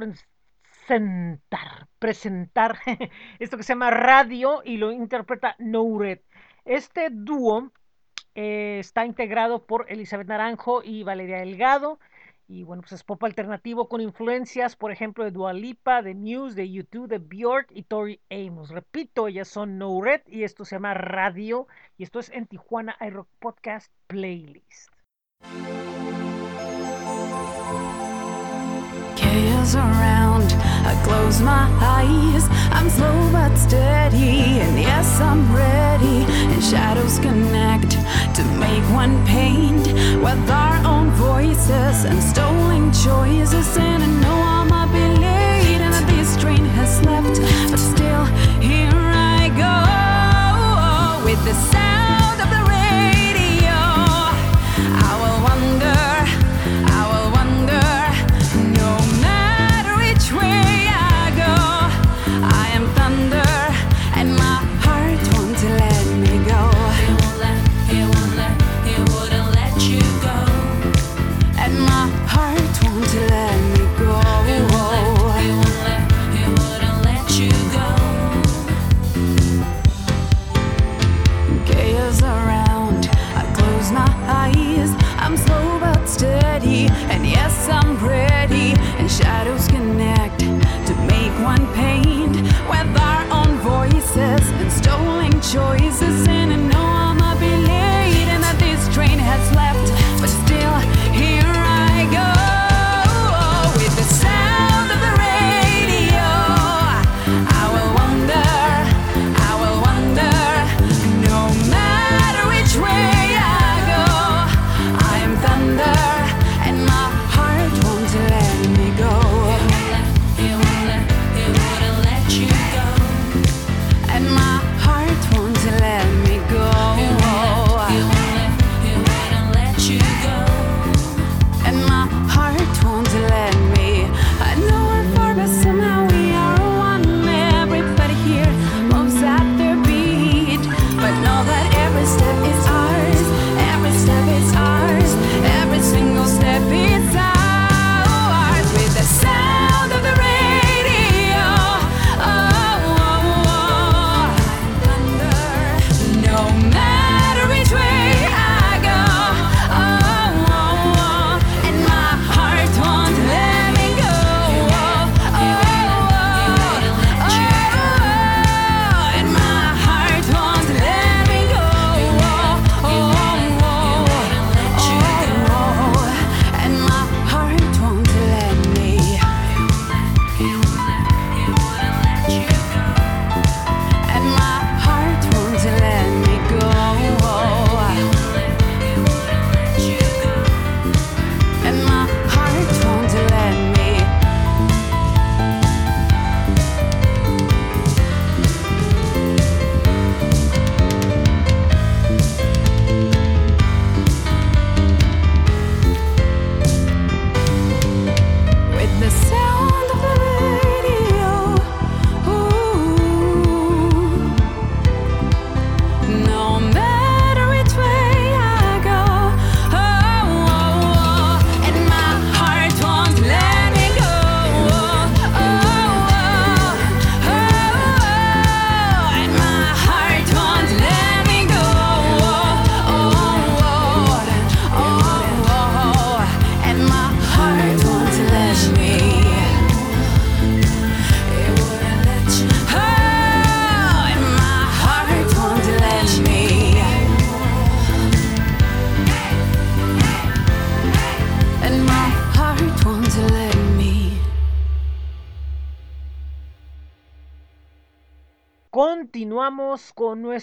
presentar, 0.87 1.87
presentar 1.99 2.77
esto 3.39 3.57
que 3.57 3.63
se 3.63 3.73
llama 3.73 3.91
Radio 3.91 4.61
y 4.63 4.77
lo 4.77 4.91
interpreta 4.91 5.55
Nouret. 5.59 6.23
Este 6.63 7.09
dúo 7.11 7.71
eh, 8.35 8.77
está 8.79 9.05
integrado 9.05 9.65
por 9.65 9.85
Elizabeth 9.89 10.27
Naranjo 10.27 10.83
y 10.83 11.03
Valeria 11.03 11.39
Delgado. 11.39 11.99
Y 12.47 12.63
bueno, 12.63 12.81
pues 12.81 12.93
es 12.93 13.03
pop 13.03 13.21
alternativo 13.25 13.89
con 13.89 13.99
influencias, 13.99 14.77
por 14.77 14.93
ejemplo, 14.93 15.25
de 15.25 15.31
Dua 15.31 15.51
Lipa, 15.51 16.01
de 16.01 16.13
News, 16.13 16.55
de 16.55 16.71
YouTube, 16.71 17.09
de 17.09 17.17
Bjork 17.17 17.67
y 17.71 17.83
Tori 17.83 18.21
Amos. 18.29 18.69
Repito, 18.69 19.27
ellas 19.27 19.49
son 19.49 19.77
No 19.77 19.99
y 20.27 20.43
esto 20.43 20.63
se 20.63 20.77
llama 20.77 20.93
Radio 20.93 21.67
y 21.97 22.03
esto 22.03 22.19
es 22.19 22.29
en 22.29 22.47
Tijuana 22.47 22.95
iRock 23.01 23.27
Podcast 23.39 23.91
Playlist. 24.07 24.93
Around. 29.75 30.66
I 30.87 30.95
close 31.03 31.41
my 31.41 31.67
eyes. 31.81 32.47
I'm 32.71 32.89
slow 32.89 33.29
but 33.33 33.53
steady, 33.57 34.61
and 34.63 34.79
yes, 34.79 35.19
I'm 35.19 35.43
ready. 35.53 36.23
And 36.51 36.63
shadows 36.63 37.19
connect 37.19 37.91
to 38.37 38.43
make 38.57 38.85
one 39.01 39.15
paint 39.25 39.87
with 40.25 40.49
our 40.49 40.77
own 40.85 41.09
voices 41.11 42.05
and 42.05 42.23
stolen 42.23 42.93
choices. 42.93 43.77
And 43.77 44.01
I 44.01 44.09
know 44.21 44.46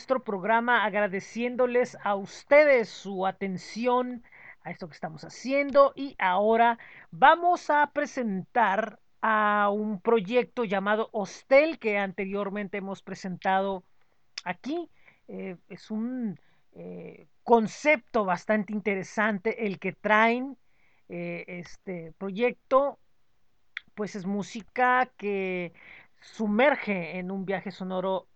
nuestro 0.04 0.22
programa 0.22 0.84
agradeciéndoles 0.84 1.96
a 2.04 2.14
ustedes 2.14 2.90
su 2.90 3.26
atención 3.26 4.22
a 4.62 4.70
esto 4.70 4.86
que 4.86 4.92
estamos 4.92 5.24
haciendo 5.24 5.94
y 5.96 6.14
ahora 6.18 6.78
vamos 7.10 7.70
a 7.70 7.90
presentar 7.90 9.00
a 9.22 9.70
un 9.72 10.02
proyecto 10.02 10.64
llamado 10.64 11.08
Hostel 11.12 11.78
que 11.78 11.96
anteriormente 11.96 12.76
hemos 12.76 13.00
presentado 13.00 13.82
aquí. 14.44 14.90
Eh, 15.28 15.56
es 15.70 15.90
un 15.90 16.38
eh, 16.72 17.26
concepto 17.42 18.26
bastante 18.26 18.74
interesante 18.74 19.66
el 19.66 19.78
que 19.78 19.92
traen 19.92 20.58
eh, 21.08 21.46
este 21.46 22.12
proyecto 22.18 22.98
pues 23.94 24.16
es 24.16 24.26
música 24.26 25.10
que 25.16 25.72
sumerge 26.20 27.18
en 27.18 27.30
un 27.30 27.46
viaje 27.46 27.70
sonoro 27.70 28.28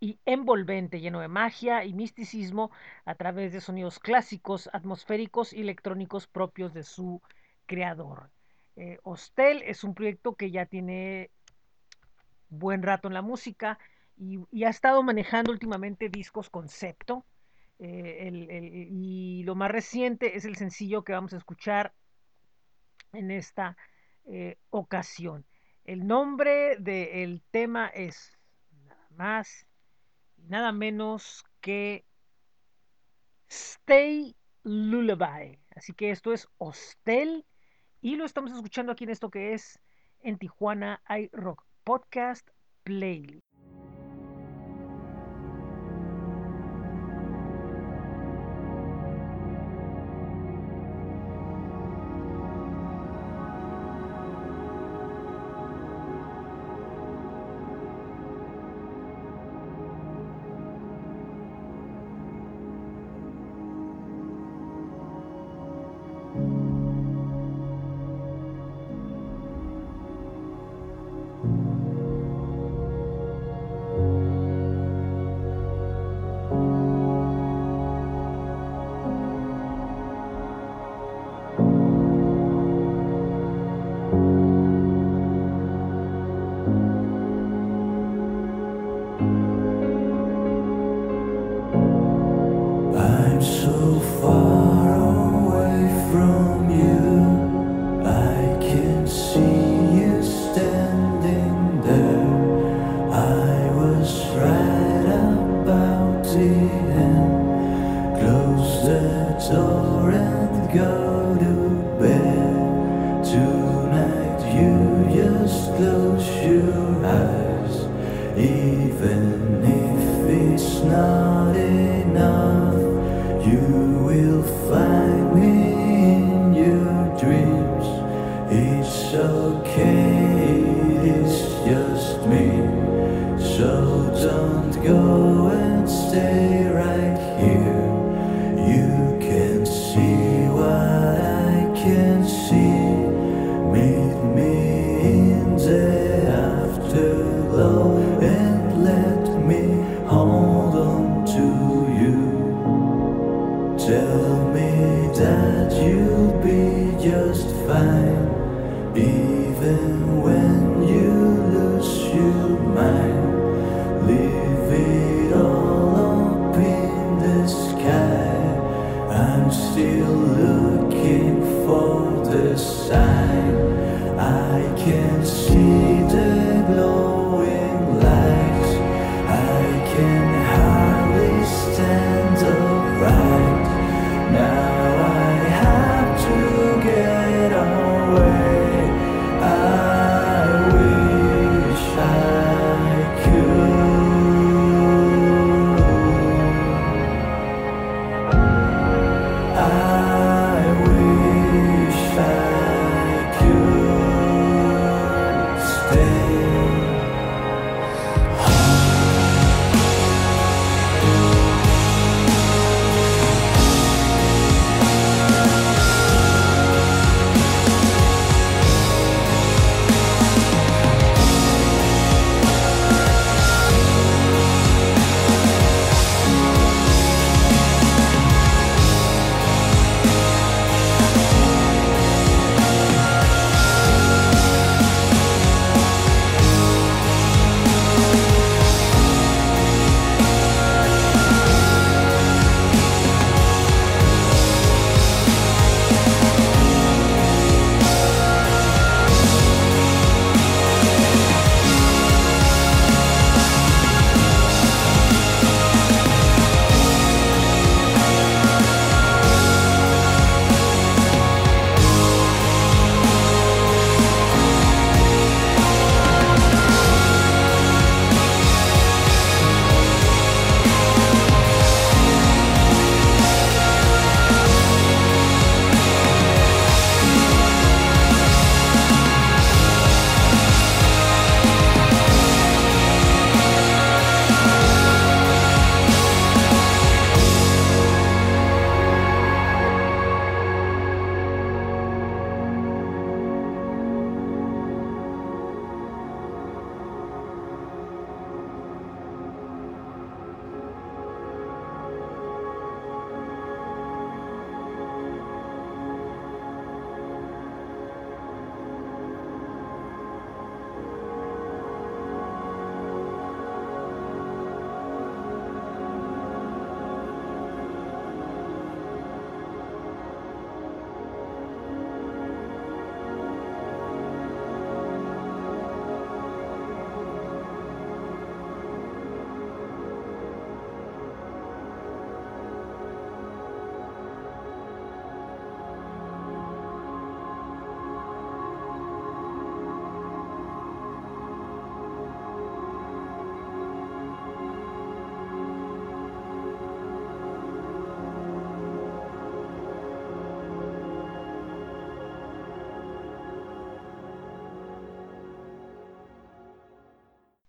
y 0.00 0.18
envolvente, 0.26 1.00
lleno 1.00 1.20
de 1.20 1.28
magia 1.28 1.84
y 1.84 1.94
misticismo 1.94 2.70
a 3.04 3.14
través 3.14 3.52
de 3.52 3.60
sonidos 3.60 3.98
clásicos, 3.98 4.68
atmosféricos 4.72 5.52
y 5.52 5.60
electrónicos 5.60 6.26
propios 6.26 6.74
de 6.74 6.82
su 6.82 7.22
creador. 7.66 8.30
Eh, 8.76 8.98
Hostel 9.02 9.62
es 9.62 9.84
un 9.84 9.94
proyecto 9.94 10.34
que 10.34 10.50
ya 10.50 10.66
tiene 10.66 11.30
buen 12.48 12.82
rato 12.82 13.08
en 13.08 13.14
la 13.14 13.22
música 13.22 13.78
y, 14.18 14.64
ha 14.64 14.68
estado 14.68 15.02
manejando 15.02 15.52
últimamente 15.52 16.08
discos 16.08 16.50
concepto. 16.50 17.24
eh, 17.78 18.26
el- 18.28 18.50
el- 18.50 18.88
y 18.90 19.42
lo 19.44 19.54
más 19.54 19.70
reciente 19.70 20.34
es 20.34 20.46
el 20.46 20.56
sencillo 20.56 21.04
que 21.04 21.12
vamos 21.12 21.34
a 21.34 21.36
escuchar 21.36 21.92
en 23.12 23.30
esta 23.30 23.76
eh, 24.24 24.56
ocasión. 24.70 25.44
El 25.84 26.06
nombre 26.06 26.76
del 26.78 27.42
tema 27.50 27.88
es 27.88 28.36
nada 28.86 29.06
más 29.10 29.65
nada 30.48 30.72
menos 30.72 31.44
que 31.60 32.04
Stay 33.48 34.36
Lullaby. 34.64 35.58
Así 35.74 35.92
que 35.92 36.10
esto 36.10 36.32
es 36.32 36.48
Hostel 36.58 37.44
y 38.00 38.16
lo 38.16 38.24
estamos 38.24 38.52
escuchando 38.52 38.92
aquí 38.92 39.04
en 39.04 39.10
esto 39.10 39.30
que 39.30 39.54
es 39.54 39.78
en 40.20 40.38
Tijuana 40.38 41.00
hay 41.04 41.28
rock 41.32 41.64
podcast 41.84 42.48
playlist. 42.82 43.55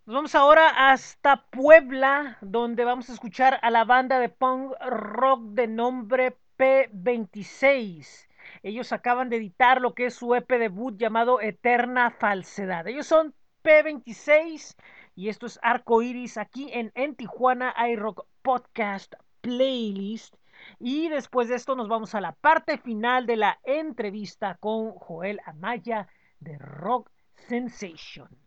Nos 0.07 0.15
vamos 0.15 0.35
ahora 0.35 0.69
hasta 0.89 1.43
Puebla, 1.49 2.38
donde 2.39 2.85
vamos 2.85 3.09
a 3.09 3.13
escuchar 3.13 3.59
a 3.61 3.69
la 3.69 3.84
banda 3.84 4.21
de 4.21 4.29
punk 4.29 4.71
rock 4.79 5.41
de 5.49 5.67
nombre 5.67 6.38
P26. 6.57 8.29
Ellos 8.63 8.93
acaban 8.93 9.29
de 9.29 9.35
editar 9.35 9.81
lo 9.81 9.93
que 9.93 10.05
es 10.05 10.13
su 10.13 10.34
EP 10.34 10.47
debut 10.47 10.95
llamado 10.97 11.41
Eterna 11.41 12.09
Falsedad. 12.09 12.88
Ellos 12.88 13.05
son 13.05 13.35
P26 13.65 14.77
y 15.13 15.27
esto 15.27 15.45
es 15.45 15.59
Arco 15.61 16.01
Iris 16.01 16.38
aquí 16.38 16.69
en, 16.71 16.93
en 16.95 17.17
Tijuana 17.17 17.75
iRock 17.89 18.25
Podcast 18.41 19.13
Playlist. 19.41 20.38
Y 20.79 21.09
después 21.09 21.49
de 21.49 21.55
esto 21.55 21.75
nos 21.75 21.89
vamos 21.89 22.15
a 22.15 22.21
la 22.21 22.31
parte 22.31 22.77
final 22.77 23.25
de 23.25 23.35
la 23.35 23.59
entrevista 23.65 24.55
con 24.61 24.91
Joel 24.93 25.41
Amaya 25.45 26.07
de 26.39 26.57
Rock 26.59 27.11
Sensation. 27.35 28.46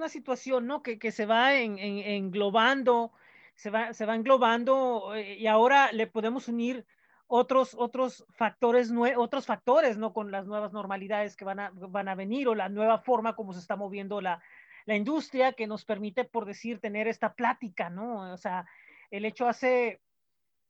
una 0.00 0.08
situación, 0.08 0.66
¿no? 0.66 0.82
Que, 0.82 0.98
que 0.98 1.12
se 1.12 1.26
va 1.26 1.54
en- 1.54 1.78
en- 1.78 1.98
englobando, 1.98 3.12
se 3.54 3.70
va, 3.70 3.92
se 3.92 4.06
va 4.06 4.14
englobando 4.16 5.14
eh, 5.14 5.34
y 5.38 5.46
ahora 5.46 5.92
le 5.92 6.06
podemos 6.06 6.48
unir 6.48 6.86
otros, 7.26 7.74
otros 7.78 8.24
factores, 8.30 8.90
otros 9.16 9.46
factores, 9.46 9.98
¿no? 9.98 10.12
Con 10.12 10.30
las 10.32 10.46
nuevas 10.46 10.72
normalidades 10.72 11.36
que 11.36 11.44
van 11.44 11.60
a, 11.60 11.70
van 11.74 12.08
a 12.08 12.14
venir 12.14 12.48
o 12.48 12.54
la 12.54 12.68
nueva 12.68 12.98
forma 12.98 13.36
como 13.36 13.52
se 13.52 13.60
está 13.60 13.76
moviendo 13.76 14.20
la, 14.20 14.42
la 14.86 14.96
industria 14.96 15.52
que 15.52 15.66
nos 15.66 15.84
permite, 15.84 16.24
por 16.24 16.44
decir, 16.46 16.80
tener 16.80 17.06
esta 17.06 17.34
plática, 17.34 17.90
¿no? 17.90 18.32
O 18.32 18.36
sea, 18.38 18.66
el 19.10 19.24
hecho 19.26 19.46
hace, 19.46 20.00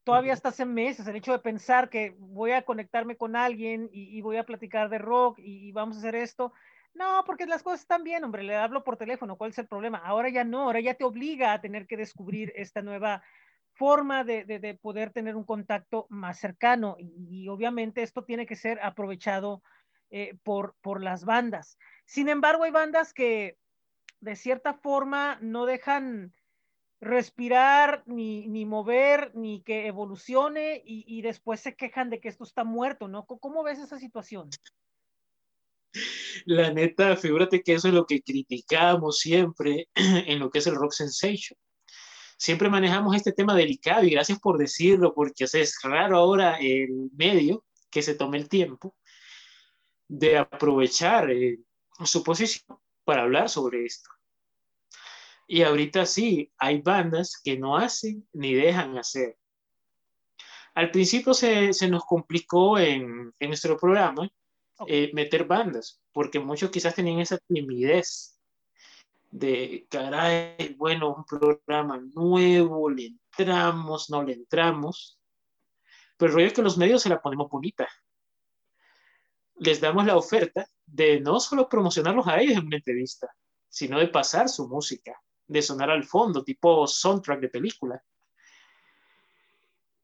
todavía 0.05 0.33
hasta 0.35 0.49
hace 0.51 0.67
meses, 0.67 1.07
el 1.07 1.17
hecho 1.17 1.33
de 1.33 1.39
pensar 1.39 1.89
que 1.89 2.15
voy 2.19 2.51
a 2.53 2.63
conectarme 2.63 3.17
con 3.17 3.37
alguien 3.37 3.89
y, 3.93 4.17
y 4.19 4.21
voy 4.23 4.37
a 4.37 4.45
platicar 4.45 4.89
de 4.91 4.99
rock 4.99 5.39
y, 5.39 5.69
y 5.69 5.73
vamos 5.73 5.97
a 5.97 6.01
hacer 6.01 6.15
esto. 6.17 6.53
No, 6.95 7.23
porque 7.25 7.47
las 7.47 7.63
cosas 7.63 7.81
están 7.81 8.05
bien, 8.05 8.25
hombre, 8.25 8.43
le 8.43 8.57
hablo 8.57 8.83
por 8.85 8.97
teléfono, 8.97 9.37
¿cuál 9.37 9.51
es 9.51 9.59
el 9.59 9.69
problema? 9.69 9.99
Ahora 9.99 10.29
ya 10.29 10.45
no, 10.45 10.63
ahora 10.63 10.81
ya 10.81 10.95
te 10.95 11.05
obliga 11.05 11.53
a 11.53 11.61
tener 11.61 11.87
que 11.87 11.97
descubrir 11.97 12.53
esta 12.57 12.83
nueva 12.83 13.23
forma 13.73 14.25
de, 14.25 14.45
de, 14.45 14.59
de 14.59 14.75
poder 14.75 15.11
tener 15.11 15.37
un 15.37 15.45
contacto 15.45 16.07
más 16.11 16.39
cercano 16.39 16.97
y, 16.99 17.45
y 17.45 17.49
obviamente 17.49 18.03
esto 18.03 18.25
tiene 18.25 18.45
que 18.45 18.57
ser 18.57 18.81
aprovechado 18.83 19.63
eh, 20.11 20.37
por, 20.43 20.75
por 20.81 21.03
las 21.03 21.25
bandas. 21.25 21.79
Sin 22.05 22.29
embargo, 22.29 22.65
hay 22.65 22.73
bandas 22.73 23.15
que 23.15 23.57
de 24.19 24.35
cierta 24.35 24.75
forma 24.75 25.39
no 25.41 25.67
dejan 25.67 26.35
respirar, 27.01 28.03
ni, 28.07 28.49
ni 28.49 28.67
mover, 28.67 29.31
ni 29.35 29.63
que 29.63 29.87
evolucione 29.87 30.83
y, 30.85 31.05
y, 31.07 31.23
después 31.23 31.61
se 31.61 31.77
quejan 31.77 32.11
de 32.11 32.21
que 32.21 32.29
esto 32.29 32.45
está 32.45 32.65
muerto, 32.65 33.09
¿no? 33.09 33.25
¿Cómo 33.25 33.63
ves 33.63 33.79
esa 33.79 33.99
situación? 33.99 34.51
La 36.45 36.73
neta, 36.73 37.17
figúrate 37.17 37.63
que 37.63 37.75
eso 37.75 37.89
es 37.89 37.95
lo 37.95 38.07
que 38.07 38.23
criticamos 38.23 39.19
siempre 39.19 39.89
en 39.95 40.39
lo 40.39 40.51
que 40.51 40.59
es 40.59 40.67
el 40.67 40.77
rock 40.77 40.93
sensation. 40.93 41.59
Siempre 42.37 42.71
manejamos 42.71 43.15
este 43.17 43.33
tema 43.33 43.55
delicado 43.55 44.05
y 44.05 44.11
gracias 44.11 44.39
por 44.39 44.57
decirlo, 44.57 45.15
porque 45.15 45.45
es 45.45 45.79
raro 45.83 46.17
ahora 46.17 46.59
el 46.59 47.11
medio 47.15 47.65
que 47.91 48.03
se 48.03 48.15
tome 48.15 48.39
el 48.39 48.49
tiempo 48.49 48.97
de 50.09 50.39
aprovechar 50.39 51.31
eh, 51.31 51.59
su 52.05 52.23
posición 52.23 52.79
para 53.05 53.23
hablar 53.23 53.49
sobre 53.49 53.85
esto. 53.85 54.11
Y 55.47 55.63
ahorita 55.63 56.07
sí, 56.07 56.51
hay 56.57 56.81
bandas 56.81 57.41
que 57.43 57.59
no 57.59 57.77
hacen 57.77 58.27
ni 58.33 58.55
dejan 58.55 58.97
hacer. 58.97 59.37
Al 60.75 60.91
principio 60.93 61.35
se, 61.35 61.73
se 61.73 61.89
nos 61.89 62.05
complicó 62.05 62.79
en, 62.79 63.35
en 63.39 63.49
nuestro 63.49 63.77
programa 63.77 64.31
eh, 64.87 65.11
meter 65.13 65.45
bandas, 65.45 66.01
porque 66.13 66.41
muchos 66.41 66.71
quizás 66.71 66.95
tenían 66.95 67.21
esa 67.21 67.39
timidez 67.39 68.39
de, 69.31 69.87
caray, 69.91 70.75
bueno, 70.77 71.15
un 71.15 71.25
programa 71.25 72.01
nuevo, 72.15 72.91
le 72.91 73.07
entramos, 73.07 74.11
no 74.11 74.23
le 74.23 74.33
entramos. 74.33 75.19
Pero 76.17 76.31
el 76.31 76.35
rollo 76.35 76.47
es 76.49 76.53
que 76.53 76.63
los 76.63 76.77
medios 76.77 77.03
se 77.03 77.09
la 77.09 77.21
ponemos 77.21 77.49
bonita. 77.49 77.89
Les 79.57 79.81
damos 79.81 80.05
la 80.07 80.17
oferta 80.17 80.67
de 80.87 81.21
no 81.21 81.39
solo 81.39 81.69
promocionarlos 81.69 82.27
a 82.27 82.41
ellos 82.41 82.57
en 82.57 82.67
una 82.67 82.77
entrevista, 82.77 83.29
sino 83.69 83.99
de 83.99 84.09
pasar 84.09 84.49
su 84.49 84.69
música 84.69 85.21
de 85.47 85.63
sonar 85.63 85.91
al 85.91 86.05
fondo, 86.05 86.45
tipo 86.45 86.87
soundtrack 86.87 87.41
de 87.41 87.49
película. 87.49 88.03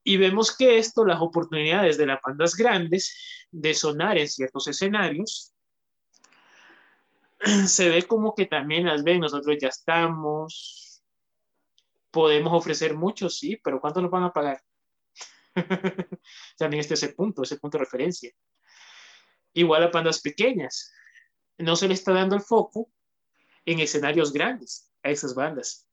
Y 0.08 0.18
vemos 0.18 0.56
que 0.56 0.78
esto, 0.78 1.04
las 1.04 1.20
oportunidades 1.20 1.98
de 1.98 2.06
las 2.06 2.20
bandas 2.24 2.54
grandes 2.54 3.12
de 3.50 3.74
sonar 3.74 4.16
en 4.16 4.28
ciertos 4.28 4.68
escenarios, 4.68 5.52
se 7.66 7.88
ve 7.88 8.04
como 8.04 8.32
que 8.32 8.46
también 8.46 8.86
las 8.86 9.02
ven, 9.02 9.18
nosotros 9.18 9.56
ya 9.60 9.66
estamos, 9.66 11.02
podemos 12.12 12.52
ofrecer 12.52 12.94
mucho, 12.94 13.28
sí, 13.28 13.56
pero 13.56 13.80
¿cuánto 13.80 14.00
nos 14.00 14.12
van 14.12 14.22
a 14.22 14.32
pagar? 14.32 14.62
también 16.56 16.82
este 16.82 16.94
es 16.94 17.02
ese 17.02 17.12
punto, 17.12 17.42
ese 17.42 17.58
punto 17.58 17.76
de 17.76 17.84
referencia. 17.84 18.30
Igual 19.54 19.82
a 19.82 19.88
bandas 19.88 20.20
pequeñas, 20.20 20.94
no 21.58 21.74
se 21.74 21.88
le 21.88 21.94
está 21.94 22.12
dando 22.12 22.36
el 22.36 22.42
foco 22.42 22.92
en 23.64 23.80
escenarios 23.80 24.32
grandes 24.32 24.88
a 25.02 25.10
esas 25.10 25.34
bandas. 25.34 25.88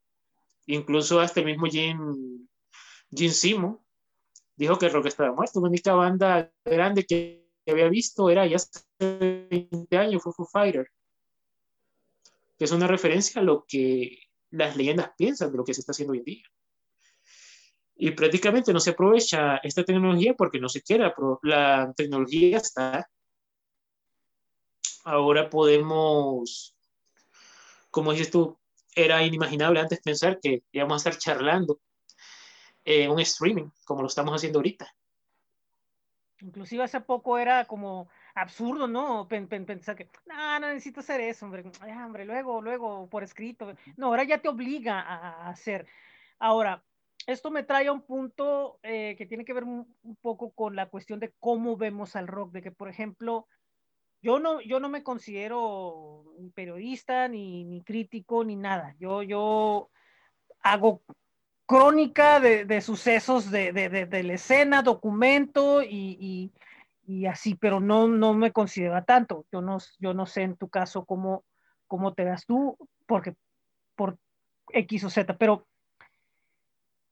Incluso 0.67 1.19
hasta 1.19 1.39
el 1.39 1.47
mismo 1.47 1.65
Jim, 1.65 2.47
Jim 3.09 3.31
Simo 3.31 3.82
dijo 4.63 4.77
que 4.79 4.85
el 4.85 4.93
rock 4.93 5.07
estaba 5.07 5.33
muerto. 5.33 5.59
La 5.59 5.67
única 5.67 5.93
banda 5.93 6.51
grande 6.63 7.05
que 7.05 7.45
había 7.67 7.89
visto 7.89 8.29
era 8.29 8.47
ya 8.47 8.55
hace 8.55 8.81
20 8.99 9.97
años, 9.97 10.23
fue 10.23 10.31
Foo 10.33 10.45
Fighter. 10.45 10.87
Que 12.57 12.65
es 12.65 12.71
una 12.71 12.87
referencia 12.87 13.41
a 13.41 13.43
lo 13.43 13.65
que 13.67 14.19
las 14.51 14.77
leyendas 14.77 15.11
piensan 15.17 15.51
de 15.51 15.57
lo 15.57 15.65
que 15.65 15.73
se 15.73 15.81
está 15.81 15.91
haciendo 15.91 16.13
hoy 16.13 16.19
en 16.19 16.25
día. 16.25 16.43
Y 17.95 18.11
prácticamente 18.11 18.71
no 18.71 18.79
se 18.79 18.91
aprovecha 18.91 19.57
esta 19.57 19.83
tecnología 19.83 20.33
porque 20.33 20.59
no 20.59 20.69
se 20.69 20.81
quiere. 20.81 21.11
La 21.41 21.93
tecnología 21.95 22.57
está. 22.57 23.09
Ahora 25.03 25.49
podemos, 25.49 26.73
como 27.91 28.13
dices 28.13 28.31
tú, 28.31 28.57
era 28.95 29.23
inimaginable 29.25 29.81
antes 29.81 29.99
pensar 29.99 30.39
que 30.39 30.63
íbamos 30.71 31.05
a 31.05 31.09
estar 31.09 31.21
charlando 31.21 31.81
en 32.85 33.11
un 33.11 33.19
streaming, 33.21 33.69
como 33.85 34.01
lo 34.01 34.07
estamos 34.07 34.33
haciendo 34.35 34.59
ahorita. 34.59 34.93
Inclusive 36.41 36.83
hace 36.83 36.99
poco 36.99 37.37
era 37.37 37.65
como 37.65 38.09
absurdo, 38.35 38.87
¿no? 38.87 39.27
Pensar 39.27 39.95
que, 39.95 40.09
no, 40.25 40.59
no 40.59 40.67
necesito 40.67 40.99
hacer 40.99 41.21
eso, 41.21 41.45
hombre. 41.45 41.63
Ay, 41.79 41.91
hombre, 41.93 42.25
luego, 42.25 42.61
luego, 42.61 43.07
por 43.09 43.23
escrito. 43.23 43.73
No, 43.95 44.07
ahora 44.07 44.23
ya 44.23 44.39
te 44.39 44.49
obliga 44.49 44.99
a, 44.99 45.49
hacer. 45.49 45.87
Ahora, 46.39 46.83
esto 47.27 47.49
me 47.49 47.63
trae 47.63 47.87
a 47.87 47.93
un 47.93 48.01
punto 48.01 48.79
eh, 48.83 49.15
que 49.17 49.25
tiene 49.25 49.45
que 49.45 49.53
ver 49.53 49.63
un, 49.63 49.87
poco 50.21 50.51
con 50.51 50.75
la 50.75 50.89
cuestión 50.89 51.19
de 51.19 51.33
cómo 51.39 51.77
vemos 51.77 52.15
al 52.17 52.27
rock, 52.27 52.51
de 52.51 52.61
que, 52.61 52.71
por 52.71 52.89
ejemplo, 52.89 53.47
yo 54.21 54.39
no, 54.39 54.59
yo 54.59 54.79
no 54.81 54.89
me 54.89 55.03
considero 55.03 56.25
periodista, 56.53 57.29
ni, 57.29 57.63
ni 57.63 57.83
crítico, 57.83 58.43
ni 58.43 58.57
nada. 58.57 58.95
Yo, 58.99 59.23
yo 59.23 59.89
hago 60.61 61.03
crónica 61.65 62.39
de, 62.39 62.81
sucesos 62.81 63.49
de, 63.51 64.23
la 64.23 64.33
escena, 64.33 64.81
documento 64.81 65.81
y, 65.81 66.51
así, 67.29 67.55
pero 67.55 67.79
no, 67.79 68.07
no 68.07 68.33
me 68.33 68.51
considera 68.51 69.03
tanto. 69.03 69.45
Yo 69.51 69.61
no, 69.61 69.77
yo 69.99 70.13
no 70.13 70.25
sé 70.25 70.43
en 70.43 70.55
tu 70.55 70.69
caso 70.69 71.05
cómo, 71.05 71.43
cómo 71.87 72.13
te 72.13 72.25
das 72.25 72.45
tú, 72.45 72.77
porque 73.05 73.35
por 73.95 74.17
X 74.69 75.03
o 75.03 75.09
Z, 75.09 75.37
pero 75.37 75.67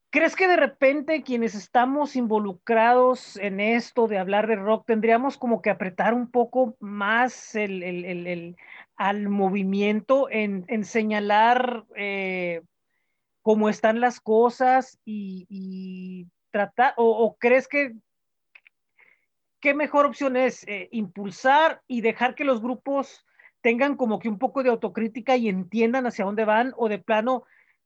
¿crees 0.09 0.35
que 0.35 0.47
de 0.47 0.57
repente 0.57 1.23
quienes 1.23 1.55
estamos 1.55 2.15
involucrados 2.15 3.37
en 3.37 3.59
esto 3.59 4.07
de 4.07 4.17
hablar 4.17 4.47
de 4.47 4.55
rock 4.55 4.85
tendríamos 4.85 5.37
como 5.37 5.61
que 5.61 5.69
apretar 5.69 6.13
un 6.13 6.29
poco 6.29 6.75
más 6.79 7.55
el, 7.55 8.55
al 8.95 9.29
movimiento 9.29 10.27
en, 10.29 10.83
señalar... 10.83 11.85
Eh, 11.95 12.61
cómo 13.41 13.69
están 13.69 13.99
las 13.99 14.19
cosas 14.19 14.99
y, 15.05 16.27
tratar, 16.51 16.93
o, 16.97 17.37
crees 17.39 17.67
que 17.67 17.93
qué 19.59 19.73
mejor 19.73 20.05
opción 20.05 20.35
es 20.35 20.67
eh, 20.67 20.89
impulsar 20.91 21.81
y 21.87 22.01
dejar 22.01 22.35
que 22.35 22.43
los 22.43 22.61
grupos 22.61 23.25
tengan 23.61 23.95
como 23.95 24.19
que 24.19 24.27
un 24.27 24.39
poco 24.39 24.63
de 24.63 24.69
autocrítica 24.69 25.35
y 25.37 25.47
entiendan 25.47 26.07
hacia 26.07 26.25
dónde 26.25 26.45
van 26.45 26.73
o 26.77 26.89
de 26.89 26.97
plano 26.97 27.43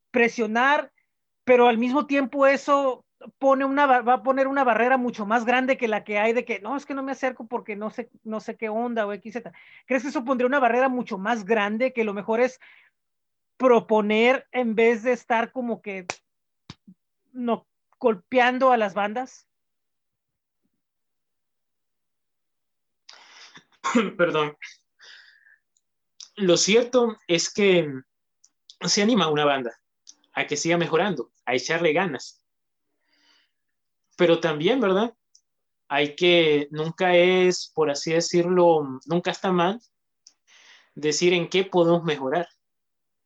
presionar, 0.09 0.91
pero 1.43 1.67
al 1.67 1.77
mismo 1.77 2.07
tiempo 2.07 2.47
eso 2.47 3.05
pone 3.39 3.65
una 3.65 3.85
va 3.85 4.13
a 4.13 4.23
poner 4.23 4.47
una 4.47 4.63
barrera 4.63 4.97
mucho 4.97 5.25
más 5.25 5.45
grande 5.45 5.77
que 5.77 5.87
la 5.87 6.03
que 6.03 6.19
hay 6.19 6.33
de 6.33 6.45
que 6.45 6.59
no 6.59 6.75
es 6.75 6.85
que 6.85 6.93
no 6.93 7.03
me 7.03 7.13
acerco 7.13 7.47
porque 7.47 7.75
no 7.75 7.89
sé 7.89 8.09
no 8.23 8.39
sé 8.39 8.55
qué 8.55 8.69
onda 8.69 9.05
o 9.05 9.13
x 9.13 9.41
¿Crees 9.85 10.03
que 10.03 10.09
eso 10.09 10.25
pondría 10.25 10.47
una 10.47 10.59
barrera 10.59 10.89
mucho 10.89 11.17
más 11.17 11.45
grande 11.45 11.93
que 11.93 12.03
lo 12.03 12.13
mejor 12.13 12.39
es 12.39 12.59
proponer 13.57 14.47
en 14.51 14.75
vez 14.75 15.03
de 15.03 15.13
estar 15.13 15.51
como 15.51 15.81
que 15.81 16.05
no 17.31 17.67
golpeando 17.99 18.71
a 18.71 18.77
las 18.77 18.93
bandas? 18.93 19.47
Perdón. 24.17 24.57
Lo 26.35 26.57
cierto 26.57 27.17
es 27.27 27.53
que 27.53 27.89
se 28.81 29.01
anima 29.01 29.25
a 29.25 29.29
una 29.29 29.45
banda 29.45 29.79
a 30.33 30.45
que 30.45 30.57
siga 30.57 30.77
mejorando, 30.77 31.31
a 31.45 31.55
echarle 31.55 31.93
ganas. 31.93 32.43
Pero 34.17 34.41
también, 34.41 34.81
¿verdad? 34.81 35.15
Hay 35.87 36.15
que, 36.15 36.67
nunca 36.71 37.15
es, 37.15 37.71
por 37.73 37.89
así 37.89 38.11
decirlo, 38.11 38.99
nunca 39.05 39.31
está 39.31 39.51
mal 39.51 39.79
decir 40.93 41.33
en 41.33 41.49
qué 41.49 41.63
podemos 41.63 42.03
mejorar 42.03 42.47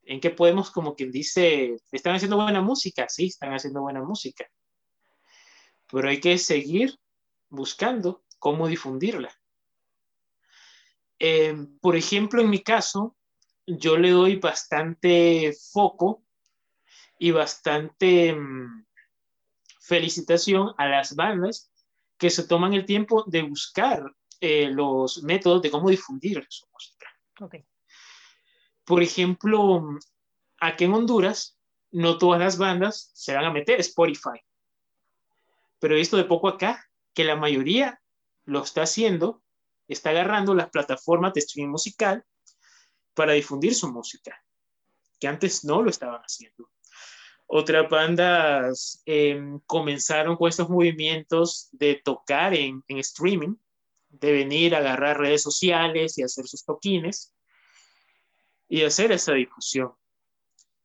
en 0.10 0.20
qué 0.20 0.32
podemos, 0.32 0.72
como 0.72 0.96
quien 0.96 1.12
dice, 1.12 1.78
están 1.92 2.16
haciendo 2.16 2.38
buena 2.38 2.62
música, 2.62 3.08
sí, 3.08 3.28
están 3.28 3.54
haciendo 3.54 3.82
buena 3.82 4.02
música, 4.02 4.50
pero 5.88 6.10
hay 6.10 6.20
que 6.20 6.40
seguir 6.40 6.98
buscando 7.48 8.24
cómo 8.40 8.68
difundirla. 8.68 9.32
Eh, 11.20 11.56
por 11.80 11.96
ejemplo, 11.96 12.42
en 12.42 12.50
mi 12.50 12.64
caso, 12.64 13.16
yo 13.68 13.98
le 13.98 14.10
doy 14.10 14.38
bastante 14.38 15.54
foco 15.72 16.24
y 17.20 17.30
bastante 17.30 18.34
mm, 18.34 18.88
felicitación 19.80 20.74
a 20.80 20.88
las 20.88 21.16
bandas 21.16 21.72
que 22.18 22.32
se 22.32 22.48
toman 22.48 22.74
el 22.74 22.88
tiempo 22.88 23.26
de 23.28 23.44
buscar 23.44 24.12
eh, 24.42 24.72
los 24.72 25.22
métodos 25.22 25.62
de 25.62 25.70
cómo 25.70 25.92
difundir 25.92 26.44
su 26.50 26.66
música. 26.74 27.06
Okay. 27.40 27.64
Por 28.90 29.04
ejemplo, 29.04 30.00
aquí 30.60 30.86
en 30.86 30.94
Honduras, 30.94 31.60
no 31.92 32.18
todas 32.18 32.40
las 32.40 32.58
bandas 32.58 33.12
se 33.14 33.36
van 33.36 33.46
a 33.46 33.54
meter 33.54 33.80
Spotify. 33.82 34.42
Pero 35.78 35.94
he 35.94 36.00
visto 36.00 36.18
de 36.18 36.24
poco 36.24 36.48
acá 36.48 36.90
que 37.14 37.24
la 37.24 37.36
mayoría 37.36 38.02
lo 38.46 38.64
está 38.64 38.82
haciendo, 38.82 39.44
está 39.88 40.10
agarrando 40.10 40.56
las 40.56 40.72
plataformas 40.72 41.36
de 41.36 41.42
streaming 41.42 41.70
musical 41.70 42.26
para 43.14 43.34
difundir 43.34 43.76
su 43.76 43.92
música, 43.92 44.44
que 45.20 45.28
antes 45.28 45.64
no 45.64 45.84
lo 45.84 45.92
estaban 45.92 46.22
haciendo. 46.22 46.72
Otras 47.46 47.88
bandas 47.92 49.04
em, 49.06 49.60
comenzaron 49.68 50.36
con 50.36 50.50
estos 50.50 50.68
movimientos 50.68 51.70
de 51.74 52.02
tocar 52.04 52.56
en 52.56 52.84
streaming, 52.88 53.54
de 54.10 54.32
venir 54.32 54.74
a 54.74 54.80
agarrar 54.80 55.20
redes 55.20 55.44
sociales 55.44 56.18
y 56.18 56.24
hacer 56.24 56.48
sus 56.48 56.66
toquines 56.66 57.36
y 58.70 58.84
hacer 58.84 59.12
esa 59.12 59.34
difusión. 59.34 59.92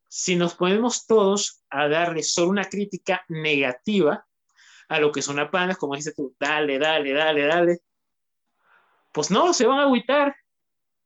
Si 0.09 0.37
nos 0.37 0.55
ponemos 0.55 1.07
todos 1.07 1.63
a 1.71 1.89
darle 1.89 2.23
solo 2.23 2.49
una 2.49 2.65
crítica 2.65 3.25
negativa 3.29 4.27
a 4.89 5.01
lo 5.01 5.13
que 5.13 5.23
son 5.23 5.37
las 5.37 5.51
bandas, 5.51 5.77
como 5.77 5.95
dices 5.95 6.15
tú, 6.15 6.35
dale, 6.39 6.79
dale, 6.79 7.13
dale, 7.13 7.47
dale, 7.47 7.79
pues 9.13 9.31
no, 9.31 9.53
se 9.53 9.67
van 9.67 9.79
a 9.79 9.83
agüitar 9.83 10.35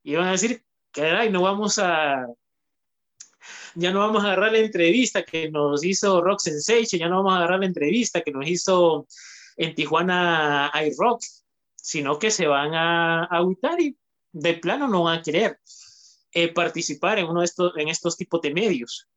y 0.03 0.15
van 0.15 0.29
a 0.29 0.33
decir, 0.33 0.65
caray, 0.93 1.31
no 1.31 1.43
vamos 1.43 1.79
a, 1.79 2.27
ya 3.75 3.93
no 3.93 4.01
vamos 4.01 4.25
a 4.25 4.29
agarrar 4.29 4.53
la 4.53 4.59
entrevista 4.59 5.23
que 5.23 5.51
nos 5.51 5.85
hizo 5.85 6.21
Rock 6.21 6.41
Sensation, 6.41 6.99
ya 6.99 7.09
no 7.09 7.19
vamos 7.19 7.35
a 7.35 7.37
agarrar 7.37 7.61
la 7.61 7.67
entrevista 7.67 8.23
que 8.23 8.31
nos 8.31 8.47
hizo 8.47 9.07
en 9.57 9.75
Tijuana 9.75 10.73
iRock, 10.75 11.23
sino 11.77 12.19
que 12.19 12.31
se 12.31 12.47
van 12.47 12.75
a 12.75 13.25
agüitar 13.25 13.81
y 13.81 13.97
de 14.33 14.55
plano 14.55 14.89
no 14.89 15.05
van 15.05 15.19
a 15.19 15.23
querer. 15.23 15.59
Eh, 16.41 16.53
participar 16.53 17.19
en 17.19 17.27
uno 17.27 17.41
de 17.41 17.47
estos, 17.47 17.77
en 17.77 17.89
estos 17.89 18.17
tipos 18.17 18.41
de 18.41 18.55
medios 18.55 19.09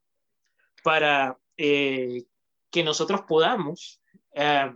para 0.83 1.37
eh, 1.55 2.23
que 2.71 2.83
nosotros 2.83 3.21
podamos 3.27 4.01
eh, 4.33 4.71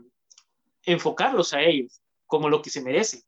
enfocarlos 0.83 1.55
a 1.55 1.63
ellos 1.63 2.03
como 2.27 2.47
lo 2.47 2.61
que 2.61 2.69
se 2.69 2.83
merecen. 2.83 3.21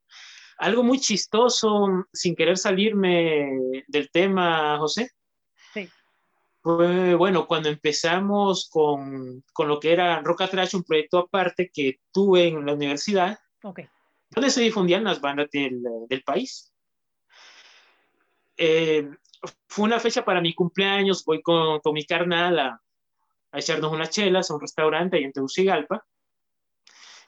Algo 0.59 0.83
muy 0.83 0.99
chistoso, 0.99 2.05
sin 2.13 2.35
querer 2.35 2.59
salirme 2.59 3.83
del 3.87 4.11
tema, 4.11 4.77
José. 4.77 5.09
Sí. 5.73 5.89
Fue, 6.61 7.15
bueno, 7.15 7.47
cuando 7.47 7.69
empezamos 7.69 8.69
con, 8.69 9.43
con 9.51 9.67
lo 9.67 9.79
que 9.79 9.93
era 9.93 10.21
Rock 10.21 10.47
Trash, 10.47 10.75
un 10.75 10.83
proyecto 10.83 11.17
aparte 11.17 11.71
que 11.73 12.01
tuve 12.11 12.49
en 12.49 12.67
la 12.67 12.73
universidad, 12.73 13.39
okay. 13.63 13.89
donde 14.29 14.51
se 14.51 14.61
difundían 14.61 15.05
las 15.05 15.19
bandas 15.19 15.49
del, 15.49 15.81
del 16.07 16.21
país. 16.21 16.71
Eh, 18.57 19.09
fue 19.67 19.85
una 19.85 19.99
fecha 19.99 20.25
para 20.25 20.41
mi 20.41 20.53
cumpleaños, 20.53 21.23
voy 21.23 21.41
con, 21.41 21.79
con 21.79 21.93
mi 21.93 22.05
carnal 22.05 22.59
a, 22.59 22.81
a 23.51 23.59
echarnos 23.59 23.91
unas 23.91 24.09
chelas 24.09 24.49
a 24.49 24.55
un 24.55 24.61
restaurante 24.61 25.17
ahí 25.17 25.23
en 25.23 25.31
Tegucigalpa. 25.31 26.05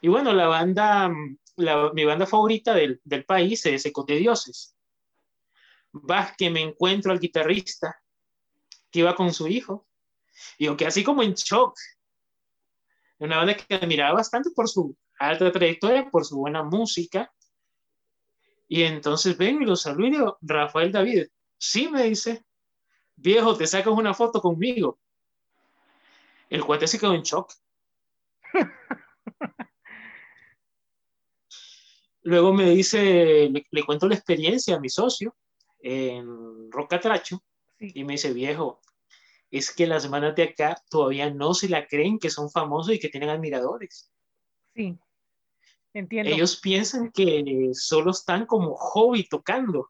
Y 0.01 0.07
bueno, 0.07 0.33
la 0.33 0.47
banda, 0.47 1.09
mi 1.09 2.05
banda 2.05 2.25
favorita 2.25 2.73
del, 2.73 3.01
país 3.27 3.65
es 3.65 3.85
Ecote 3.85 4.15
Dioses. 4.15 4.75
Va 5.93 6.33
que 6.37 6.49
me 6.49 6.61
encuentro 6.61 7.11
al 7.11 7.19
guitarrista 7.19 8.01
que 8.91 8.99
iba 8.99 9.15
con 9.15 9.33
su 9.33 9.47
hijo. 9.47 9.87
Y 10.57 10.65
yo 10.65 10.77
quedé 10.77 10.87
así 10.87 11.03
como 11.03 11.21
en 11.21 11.33
shock. 11.33 11.77
Una 13.17 13.37
banda 13.37 13.55
que 13.55 13.75
admiraba 13.75 14.13
bastante 14.13 14.51
por 14.51 14.69
su 14.69 14.95
alta 15.19 15.51
trayectoria, 15.51 16.09
por 16.09 16.23
su 16.23 16.37
buena 16.37 16.63
música. 16.63 17.33
Y 18.71 18.83
entonces 18.83 19.35
ven 19.37 19.61
y 19.61 19.65
lo 19.65 19.75
saludo 19.75 20.07
y 20.07 20.11
digo, 20.11 20.37
Rafael 20.41 20.91
David, 20.91 21.27
sí 21.57 21.89
me 21.89 22.03
dice, 22.03 22.45
viejo, 23.15 23.57
te 23.57 23.65
sacas 23.67 23.91
una 23.93 24.13
foto 24.13 24.39
conmigo. 24.41 24.99
El 26.49 26.63
cuate 26.63 26.87
se 26.87 26.99
quedó 26.99 27.13
en 27.15 27.23
shock. 27.23 27.51
Luego 32.21 32.53
me 32.53 32.69
dice, 32.69 33.49
le, 33.49 33.65
le 33.69 33.83
cuento 33.83 34.07
la 34.07 34.15
experiencia 34.15 34.75
a 34.75 34.79
mi 34.79 34.89
socio 34.89 35.35
en 35.79 36.71
Rocatracho 36.71 37.43
Sí. 37.79 37.91
y 37.95 38.03
me 38.03 38.13
dice, 38.13 38.33
viejo, 38.33 38.81
es 39.49 39.73
que 39.73 39.87
las 39.87 40.09
bandas 40.09 40.35
de 40.35 40.43
acá 40.43 40.83
todavía 40.89 41.29
no 41.29 41.53
se 41.53 41.69
la 41.69 41.87
creen 41.87 42.19
que 42.19 42.29
son 42.29 42.51
famosos 42.51 42.93
y 42.93 42.99
que 42.99 43.07
tienen 43.07 43.29
admiradores. 43.29 44.11
Sí, 44.75 44.99
entiendo. 45.99 46.31
Ellos 46.31 46.59
piensan 46.59 47.11
que 47.11 47.71
solo 47.73 48.11
están 48.11 48.45
como 48.45 48.75
hobby 48.75 49.27
tocando. 49.27 49.89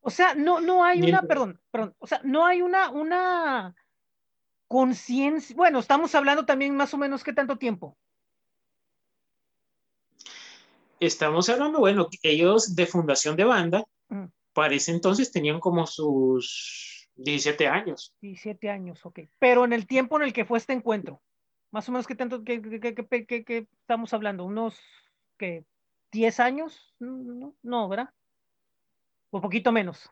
O 0.00 0.10
sea, 0.10 0.34
no, 0.34 0.60
no 0.60 0.82
hay 0.82 1.02
una, 1.02 1.22
perdón, 1.22 1.60
perdón, 1.70 1.94
o 1.98 2.06
sea, 2.06 2.20
no 2.24 2.46
hay 2.46 2.62
una, 2.62 2.90
una 2.90 3.74
conciencia. 4.66 5.54
Bueno, 5.54 5.78
estamos 5.78 6.14
hablando 6.14 6.46
también 6.46 6.74
más 6.74 6.94
o 6.94 6.96
menos 6.96 7.22
qué 7.22 7.32
tanto 7.32 7.58
tiempo. 7.58 7.98
Estamos 11.00 11.48
hablando, 11.48 11.78
bueno, 11.80 12.08
ellos 12.22 12.74
de 12.74 12.86
fundación 12.86 13.36
de 13.36 13.44
banda, 13.44 13.84
Mm. 14.10 14.26
para 14.52 14.74
ese 14.74 14.90
entonces 14.90 15.30
tenían 15.30 15.60
como 15.60 15.86
sus 15.86 17.08
17 17.14 17.66
años. 17.68 18.14
17 18.20 18.68
años, 18.68 19.04
ok. 19.06 19.20
Pero 19.38 19.64
en 19.64 19.72
el 19.72 19.86
tiempo 19.86 20.16
en 20.16 20.24
el 20.24 20.32
que 20.32 20.44
fue 20.44 20.58
este 20.58 20.72
encuentro, 20.72 21.22
más 21.70 21.88
o 21.88 21.92
menos 21.92 22.06
qué 22.06 22.14
tanto, 22.14 22.42
qué- 22.44 22.60
qué- 22.60 23.26
qué- 23.26 23.44
qué 23.44 23.68
estamos 23.80 24.12
hablando, 24.12 24.44
unos, 24.44 24.78
¿qué? 25.38 25.64
¿10 26.12 26.40
años? 26.40 26.94
No, 26.98 27.54
no, 27.62 27.88
¿verdad? 27.88 28.10
O 29.30 29.40
poquito 29.40 29.70
menos. 29.72 30.10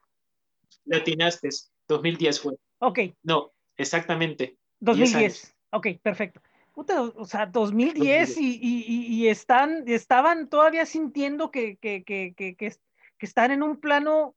Latinaste, 0.85 1.49
2010 1.89 2.41
fue. 2.41 2.55
Ok, 2.79 2.99
No, 3.23 3.53
exactamente. 3.77 4.57
2010. 4.81 5.55
Ok, 5.71 5.89
perfecto. 6.03 6.41
Puta, 6.73 7.03
o 7.03 7.25
sea, 7.25 7.47
2010 7.47 8.37
y, 8.39 8.59
y- 8.63 8.85
y- 8.87 9.07
y 9.17 9.29
están, 9.29 9.83
estaban 9.89 10.49
todavía 10.49 10.87
sintiendo 10.87 11.51
que, 11.51 11.77
que, 11.77 12.05
que, 12.05 12.35
que, 12.37 12.55
que, 12.55 12.77
que 13.19 13.27
están 13.27 13.51
en 13.51 13.65
un 13.65 13.81
plano, 13.81 14.37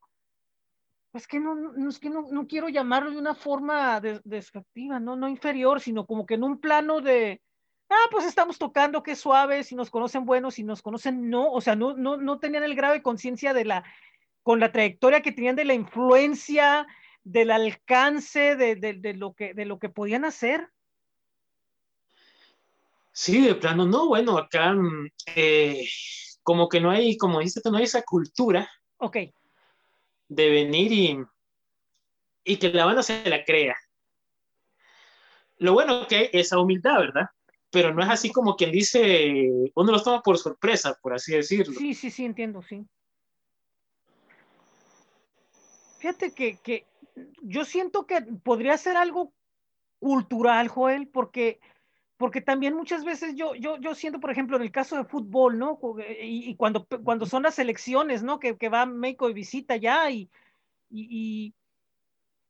pues 1.12 1.28
que 1.28 1.40
no, 1.40 1.56
no, 1.56 1.90
es 1.90 2.00
que 2.00 2.10
no, 2.10 2.28
no 2.32 2.48
quiero 2.48 2.70
llamarlo 2.70 3.12
de 3.12 3.18
una 3.18 3.36
forma 3.36 4.00
des- 4.00 4.22
despectiva, 4.24 5.00
no, 5.00 5.16
no 5.16 5.28
inferior, 5.28 5.82
sino 5.82 6.06
como 6.06 6.26
que 6.26 6.36
en 6.36 6.44
un 6.44 6.60
plano 6.60 7.02
de, 7.02 7.42
ah, 7.90 8.08
pues 8.10 8.26
estamos 8.26 8.58
tocando, 8.58 9.04
qué 9.04 9.16
suave, 9.16 9.64
si 9.64 9.76
nos 9.76 9.90
conocen 9.90 10.26
buenos, 10.26 10.56
si 10.56 10.64
nos 10.64 10.82
conocen 10.82 11.30
no, 11.30 11.52
o 11.52 11.60
sea, 11.60 11.76
no, 11.76 11.96
no, 11.96 12.16
no 12.18 12.40
tenían 12.40 12.64
el 12.64 12.76
grado 12.76 12.94
de 12.94 13.02
conciencia 13.02 13.54
de 13.54 13.66
la, 13.66 13.84
con 14.42 14.60
la 14.60 14.72
trayectoria 14.72 15.22
que 15.22 15.34
tenían 15.34 15.58
de 15.58 15.66
la 15.66 15.74
influencia, 15.74 16.88
del 17.24 17.52
alcance, 17.52 18.56
de, 18.56 18.76
de, 18.78 18.94
de 18.94 19.14
lo, 19.14 19.34
que, 19.34 19.54
de 19.54 19.66
lo 19.66 19.80
que 19.80 19.90
podían 19.90 20.24
hacer. 20.26 20.70
Sí, 23.12 23.46
de 23.46 23.56
plano, 23.56 23.86
no, 23.86 24.08
bueno, 24.08 24.38
acá 24.38 24.72
mm, 24.74 25.10
eh, 25.36 25.86
como 26.42 26.70
que 26.70 26.80
no 26.80 26.90
hay, 26.90 27.18
como 27.18 27.40
dices, 27.42 27.62
no 27.66 27.78
hay 27.78 27.84
esa 27.84 28.02
cultura 28.04 28.70
Ok, 29.04 29.18
de 30.32 30.50
venir 30.50 30.92
y, 30.94 31.18
y 32.46 32.58
que 32.58 32.70
la 32.70 32.86
banda 32.86 33.04
se 33.04 33.30
la 33.30 33.44
crea. 33.44 33.76
Lo 35.58 35.74
bueno 35.74 36.08
que 36.08 36.24
es 36.24 36.30
esa 36.48 36.58
humildad, 36.60 37.00
¿verdad? 37.00 37.26
Pero 37.70 37.94
no 37.94 38.02
es 38.02 38.10
así 38.10 38.32
como 38.32 38.56
quien 38.56 38.72
dice, 38.72 39.50
uno 39.76 39.92
los 39.92 40.04
toma 40.04 40.22
por 40.22 40.38
sorpresa, 40.38 40.98
por 41.02 41.14
así 41.14 41.34
decirlo. 41.34 41.74
sí, 41.74 41.94
sí, 41.94 42.10
sí, 42.10 42.24
entiendo, 42.24 42.62
sí. 42.62 42.86
Fíjate 46.00 46.34
que, 46.34 46.58
que 46.58 46.88
yo 47.42 47.66
siento 47.66 48.08
que 48.08 48.22
podría 48.22 48.78
ser 48.78 48.96
algo 48.96 49.34
cultural, 50.00 50.70
Joel, 50.70 51.10
porque, 51.10 51.60
porque 52.22 52.40
también 52.40 52.76
muchas 52.76 53.04
veces 53.04 53.34
yo, 53.34 53.56
yo, 53.56 53.78
yo 53.80 53.96
siento, 53.96 54.20
por 54.20 54.30
ejemplo, 54.30 54.56
en 54.56 54.62
el 54.62 54.72
caso 54.72 54.96
de 54.96 55.06
fútbol, 55.06 55.58
¿no? 55.58 55.80
Y, 56.22 56.52
y 56.52 56.56
cuando, 56.56 56.86
cuando 57.04 57.26
son 57.26 57.42
las 57.42 57.58
elecciones, 57.58 58.22
¿no? 58.22 58.40
Que, 58.40 58.58
que 58.58 58.70
va 58.70 58.86
México 58.86 59.28
de 59.28 59.34
visita 59.34 59.76
ya 59.76 60.08
y, 60.12 60.30
y, 60.92 61.08
y, 61.10 61.56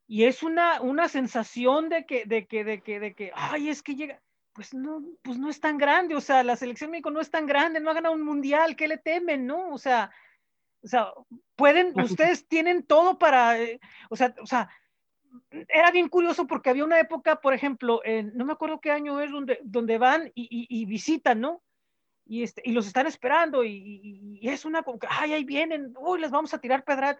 y 0.08 0.26
es 0.26 0.44
una, 0.44 0.82
una 0.82 1.08
sensación 1.08 1.88
de 1.88 2.06
que, 2.06 2.26
de 2.26 2.48
que, 2.48 2.66
de 2.66 2.82
que, 2.82 3.00
de 3.00 3.16
que, 3.16 3.32
ay, 3.34 3.70
es 3.70 3.82
que 3.82 3.96
llega, 3.96 4.22
pues 4.52 4.74
no, 4.74 5.06
pues 5.22 5.38
no 5.38 5.50
es 5.50 5.62
tan 5.62 5.78
grande, 5.78 6.16
o 6.16 6.22
sea, 6.22 6.44
la 6.44 6.58
selección 6.58 6.90
de 6.90 6.98
México 6.98 7.10
no 7.10 7.22
es 7.22 7.32
tan 7.32 7.46
grande, 7.46 7.80
no 7.80 7.92
ha 7.92 7.94
ganado 7.94 8.14
un 8.14 8.26
mundial, 8.26 8.76
¿qué 8.76 8.90
le 8.90 8.98
temen, 8.98 9.48
no? 9.48 9.70
O 9.70 9.78
sea, 9.78 10.12
o 10.84 10.88
sea, 10.88 11.14
pueden, 11.56 11.98
ustedes 11.98 12.46
tienen 12.46 12.84
todo 12.84 13.18
para, 13.18 13.58
eh, 13.58 13.80
o 14.10 14.18
sea, 14.18 14.36
o 14.42 14.46
sea, 14.46 14.70
era 15.68 15.92
bien 15.92 16.10
curioso 16.10 16.48
porque 16.48 16.70
había 16.70 16.84
una 16.86 17.00
época, 17.00 17.42
por 17.42 17.54
ejemplo, 17.54 18.02
en, 18.04 18.36
no 18.36 18.46
me 18.46 18.54
acuerdo 18.54 18.80
qué 18.80 18.92
año 18.92 19.20
es, 19.20 19.32
donde, 19.32 19.60
donde 19.64 19.98
van 19.98 20.32
y, 20.36 20.68
y, 20.70 20.86
visitan, 20.86 21.40
¿no? 21.42 21.62
Y, 22.26 22.44
este, 22.44 22.62
y 22.66 22.72
los 22.72 22.88
están 22.88 23.08
esperando 23.08 23.64
y, 23.64 24.40
y, 24.42 24.50
es 24.50 24.66
una 24.66 24.84
ay, 25.10 25.34
ahí 25.34 25.44
vienen, 25.44 25.94
uy, 25.98 26.20
les 26.20 26.32
vamos 26.32 26.54
a 26.54 26.60
tirar 26.60 26.84
pedrada. 26.84 27.20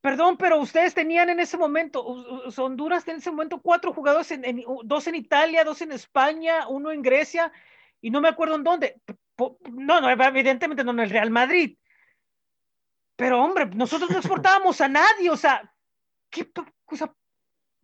Perdón, 0.00 0.36
pero 0.36 0.60
ustedes 0.60 0.94
tenían 0.94 1.30
en 1.30 1.40
ese 1.40 1.56
momento, 1.56 2.00
Honduras 2.02 3.08
en 3.08 3.16
ese 3.16 3.30
momento 3.30 3.60
cuatro 3.60 3.92
jugadores, 3.92 4.30
en, 4.30 4.44
en- 4.44 4.64
dos 4.84 5.06
en 5.08 5.16
Italia, 5.16 5.64
dos 5.64 5.82
en 5.82 5.90
España, 5.90 6.68
uno 6.68 6.92
en 6.92 7.02
Grecia, 7.02 7.50
y 8.00 8.10
no 8.10 8.20
me 8.20 8.28
acuerdo 8.28 8.54
en 8.54 8.62
dónde. 8.64 9.00
No, 9.70 10.00
no, 10.00 10.08
evidentemente 10.08 10.84
no 10.84 10.92
en 10.92 11.00
el 11.00 11.10
Real 11.10 11.30
Madrid. 11.30 11.76
Pero 13.16 13.42
hombre, 13.42 13.66
nosotros 13.66 14.10
no 14.10 14.18
exportábamos 14.18 14.80
a 14.80 14.88
nadie, 14.88 15.30
o 15.30 15.36
sea, 15.36 15.74
¿qué, 16.30 16.48
sea, 16.94 17.12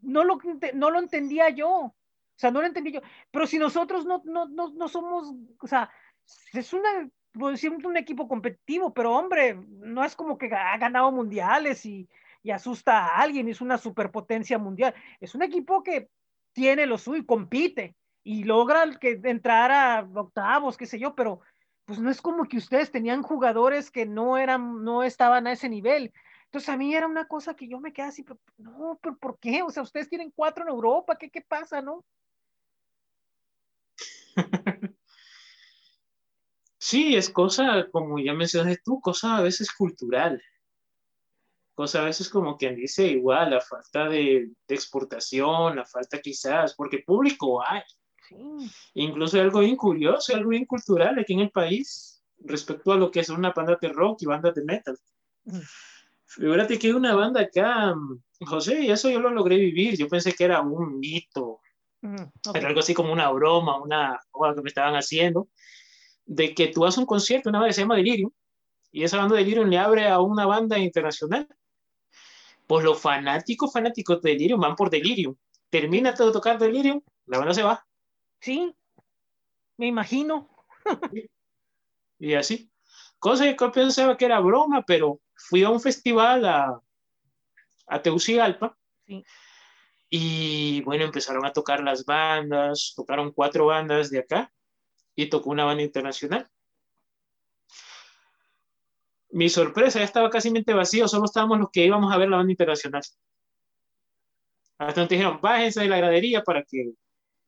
no 0.03 0.23
lo, 0.24 0.39
no 0.74 0.91
lo 0.91 0.99
entendía 0.99 1.49
yo. 1.49 1.70
O 1.70 1.95
sea, 2.37 2.51
no 2.51 2.61
lo 2.61 2.66
entendí 2.66 2.93
yo. 2.93 3.01
Pero 3.31 3.47
si 3.47 3.59
nosotros 3.59 4.05
no, 4.05 4.23
no, 4.24 4.47
no, 4.47 4.69
no 4.73 4.89
somos, 4.89 5.35
o 5.59 5.66
sea, 5.66 5.91
es 6.53 6.73
una, 6.73 7.11
un 7.35 7.97
equipo 7.97 8.29
competitivo, 8.29 8.93
pero 8.93 9.16
hombre, 9.16 9.55
no 9.55 10.05
es 10.05 10.15
como 10.15 10.39
que 10.39 10.47
ha 10.55 10.77
ganado 10.77 11.11
mundiales 11.11 11.85
y, 11.87 12.09
y 12.43 12.51
asusta 12.51 12.99
a 12.99 13.20
alguien, 13.20 13.49
es 13.49 13.61
una 13.61 13.79
superpotencia 13.79 14.59
mundial. 14.59 14.95
Es 15.20 15.35
un 15.35 15.43
equipo 15.43 15.83
que 15.83 16.09
tiene 16.53 16.87
lo 16.87 16.99
suyo 16.99 17.24
compite 17.27 17.97
y 18.23 18.45
logra 18.45 18.85
que 19.01 19.20
entrar 19.24 19.73
a 19.73 20.09
octavos, 20.15 20.77
qué 20.77 20.87
sé 20.87 20.99
yo, 20.99 21.15
pero 21.15 21.41
pues 21.85 21.99
no 21.99 22.11
es 22.11 22.20
como 22.23 22.45
que 22.45 22.59
ustedes 22.59 22.91
tenían 22.91 23.23
jugadores 23.23 23.91
que 23.91 24.07
no 24.07 24.39
eran, 24.39 24.85
no 24.85 25.03
estaban 25.03 25.47
a 25.47 25.53
ese 25.53 25.69
nivel. 25.69 26.12
Entonces 26.53 26.69
a 26.69 26.77
mí 26.77 26.95
era 26.95 27.07
una 27.07 27.27
cosa 27.27 27.55
que 27.55 27.66
yo 27.66 27.81
me 27.81 27.95
quedaba 27.95 28.11
así, 28.11 28.24
pero, 28.24 28.39
no, 28.59 28.99
pero 29.03 29.16
¿por 29.16 29.39
qué? 29.39 29.62
O 29.62 29.70
sea, 29.70 29.83
ustedes 29.83 30.11
tienen 30.11 30.31
cuatro 30.37 30.62
en 30.65 30.69
Europa, 30.69 31.16
¿qué, 31.16 31.31
qué 31.31 31.41
pasa, 31.41 31.81
no? 31.81 32.05
Sí, 36.79 37.15
es 37.15 37.31
cosa, 37.31 37.89
como 37.91 38.19
ya 38.19 38.35
mencionaste 38.35 38.83
tú, 38.85 39.01
cosa 39.01 39.37
a 39.37 39.41
veces 39.41 39.73
cultural. 39.73 40.43
Cosa 41.74 42.03
a 42.03 42.05
veces 42.05 42.29
como 42.29 42.59
quien 42.59 42.74
dice 42.74 43.07
igual, 43.07 43.51
la 43.51 43.61
falta 43.61 44.09
de, 44.09 44.51
de 44.69 44.74
exportación, 44.74 45.77
la 45.77 45.87
falta 45.87 46.20
quizás, 46.20 46.74
porque 46.74 46.99
público 46.99 47.65
hay. 47.65 47.83
Sí, 48.29 48.37
Incluso 48.95 49.37
hay 49.37 49.45
algo 49.45 49.61
bien 49.61 49.77
curioso, 49.77 50.35
algo 50.35 50.51
bien 50.51 50.66
cultural 50.66 51.19
aquí 51.19 51.33
en 51.33 51.41
el 51.41 51.51
país 51.51 52.23
respecto 52.41 52.93
a 52.93 52.97
lo 52.97 53.11
que 53.11 53.20
es 53.20 53.29
una 53.31 53.53
banda 53.53 53.79
de 53.81 53.89
rock 53.89 54.20
y 54.20 54.27
bandas 54.27 54.55
de 54.55 54.65
metal. 54.65 54.99
Mm. 55.45 55.61
Fíjate 56.35 56.79
que 56.79 56.87
hay 56.87 56.93
una 56.95 57.15
banda 57.15 57.43
acá, 57.43 57.95
mm, 57.95 58.47
José, 58.47 58.81
y 58.81 58.91
eso 58.91 59.11
yo 59.11 59.21
lo 59.21 59.31
logré 59.31 59.57
vivir. 59.57 59.97
Yo 59.97 60.09
pensé 60.09 60.33
que 60.33 60.45
era 60.45 60.63
un 60.63 60.99
mito, 60.99 61.61
mm, 62.01 62.23
ok. 62.49 62.57
era 62.57 62.69
algo 62.69 62.81
así 62.81 62.95
como 62.95 63.13
una 63.13 63.31
broma, 63.31 63.81
una 63.83 64.19
cosa 64.31 64.55
que 64.55 64.63
me 64.63 64.69
estaban 64.69 64.95
haciendo, 64.95 65.49
de 66.25 66.55
que 66.55 66.69
tú 66.69 66.87
haces 66.87 66.99
un 66.99 67.07
concierto, 67.07 67.51
una 67.51 67.59
banda 67.59 67.71
que 67.71 67.75
se 67.75 67.81
llama 67.83 67.97
Delirium, 67.97 68.31
y 68.91 69.05
esa 69.05 69.19
banda 69.19 69.37
Delirium 69.37 69.69
le 69.69 69.79
abre 69.79 70.09
a 70.09 70.21
una 70.21 70.47
banda 70.47 70.79
internacional. 70.79 71.47
Pues 72.67 72.85
los 72.85 73.01
fanáticos, 73.01 73.73
fanáticos 73.73 74.23
de 74.23 74.31
Delirium 74.31 74.61
van 74.61 74.77
por 74.77 74.89
Delirium. 74.89 75.37
Termina 75.69 76.15
todo 76.15 76.33
tocar 76.33 76.59
Delirium, 76.59 77.03
la 77.27 77.39
banda 77.39 77.55
se 77.55 77.63
va. 77.63 77.87
Sí, 78.41 78.75
me 79.77 79.87
imagino. 79.87 80.49
Y 82.19 82.35
así. 82.35 82.71
Cosa 83.19 83.43
que 83.45 83.57
yo 83.59 83.73
pensaba 83.73 84.17
que 84.17 84.27
era 84.27 84.39
broma, 84.39 84.85
pero 84.87 85.21
fui 85.48 85.62
a 85.64 85.70
un 85.70 85.81
festival 85.81 86.44
a, 86.44 86.81
a 87.86 88.02
Tegucigalpa 88.02 88.77
Sí. 89.06 89.24
y 90.09 90.81
bueno, 90.82 91.05
empezaron 91.05 91.44
a 91.44 91.52
tocar 91.52 91.82
las 91.82 92.05
bandas, 92.05 92.93
tocaron 92.94 93.32
cuatro 93.32 93.66
bandas 93.66 94.10
de 94.10 94.20
acá 94.20 94.52
y 95.16 95.28
tocó 95.28 95.51
una 95.51 95.64
banda 95.64 95.82
internacional. 95.82 96.48
Mi 99.31 99.48
sorpresa, 99.48 99.98
ya 99.98 100.05
estaba 100.05 100.31
casi 100.31 100.52
vacío, 100.73 101.09
solo 101.09 101.24
estábamos 101.24 101.59
los 101.59 101.70
que 101.70 101.85
íbamos 101.85 102.12
a 102.12 102.19
ver 102.19 102.28
la 102.28 102.36
banda 102.36 102.52
internacional. 102.52 103.02
Hasta 104.78 105.01
nos 105.01 105.09
dijeron, 105.09 105.40
bájense 105.40 105.81
de 105.81 105.89
la 105.89 105.97
gradería 105.97 106.43
para 106.43 106.62
que 106.62 106.93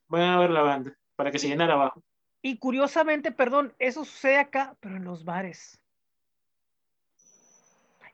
vayan 0.07 0.29
a 0.31 0.39
ver 0.39 0.49
la 0.49 0.61
banda, 0.61 0.97
para 1.15 1.31
que 1.31 1.39
se 1.39 1.47
llenara 1.47 1.73
abajo. 1.75 2.03
Y 2.41 2.57
curiosamente, 2.57 3.31
perdón, 3.31 3.73
eso 3.79 4.03
sucede 4.05 4.37
acá, 4.37 4.75
pero 4.79 4.97
en 4.97 5.03
los 5.03 5.23
bares. 5.25 5.81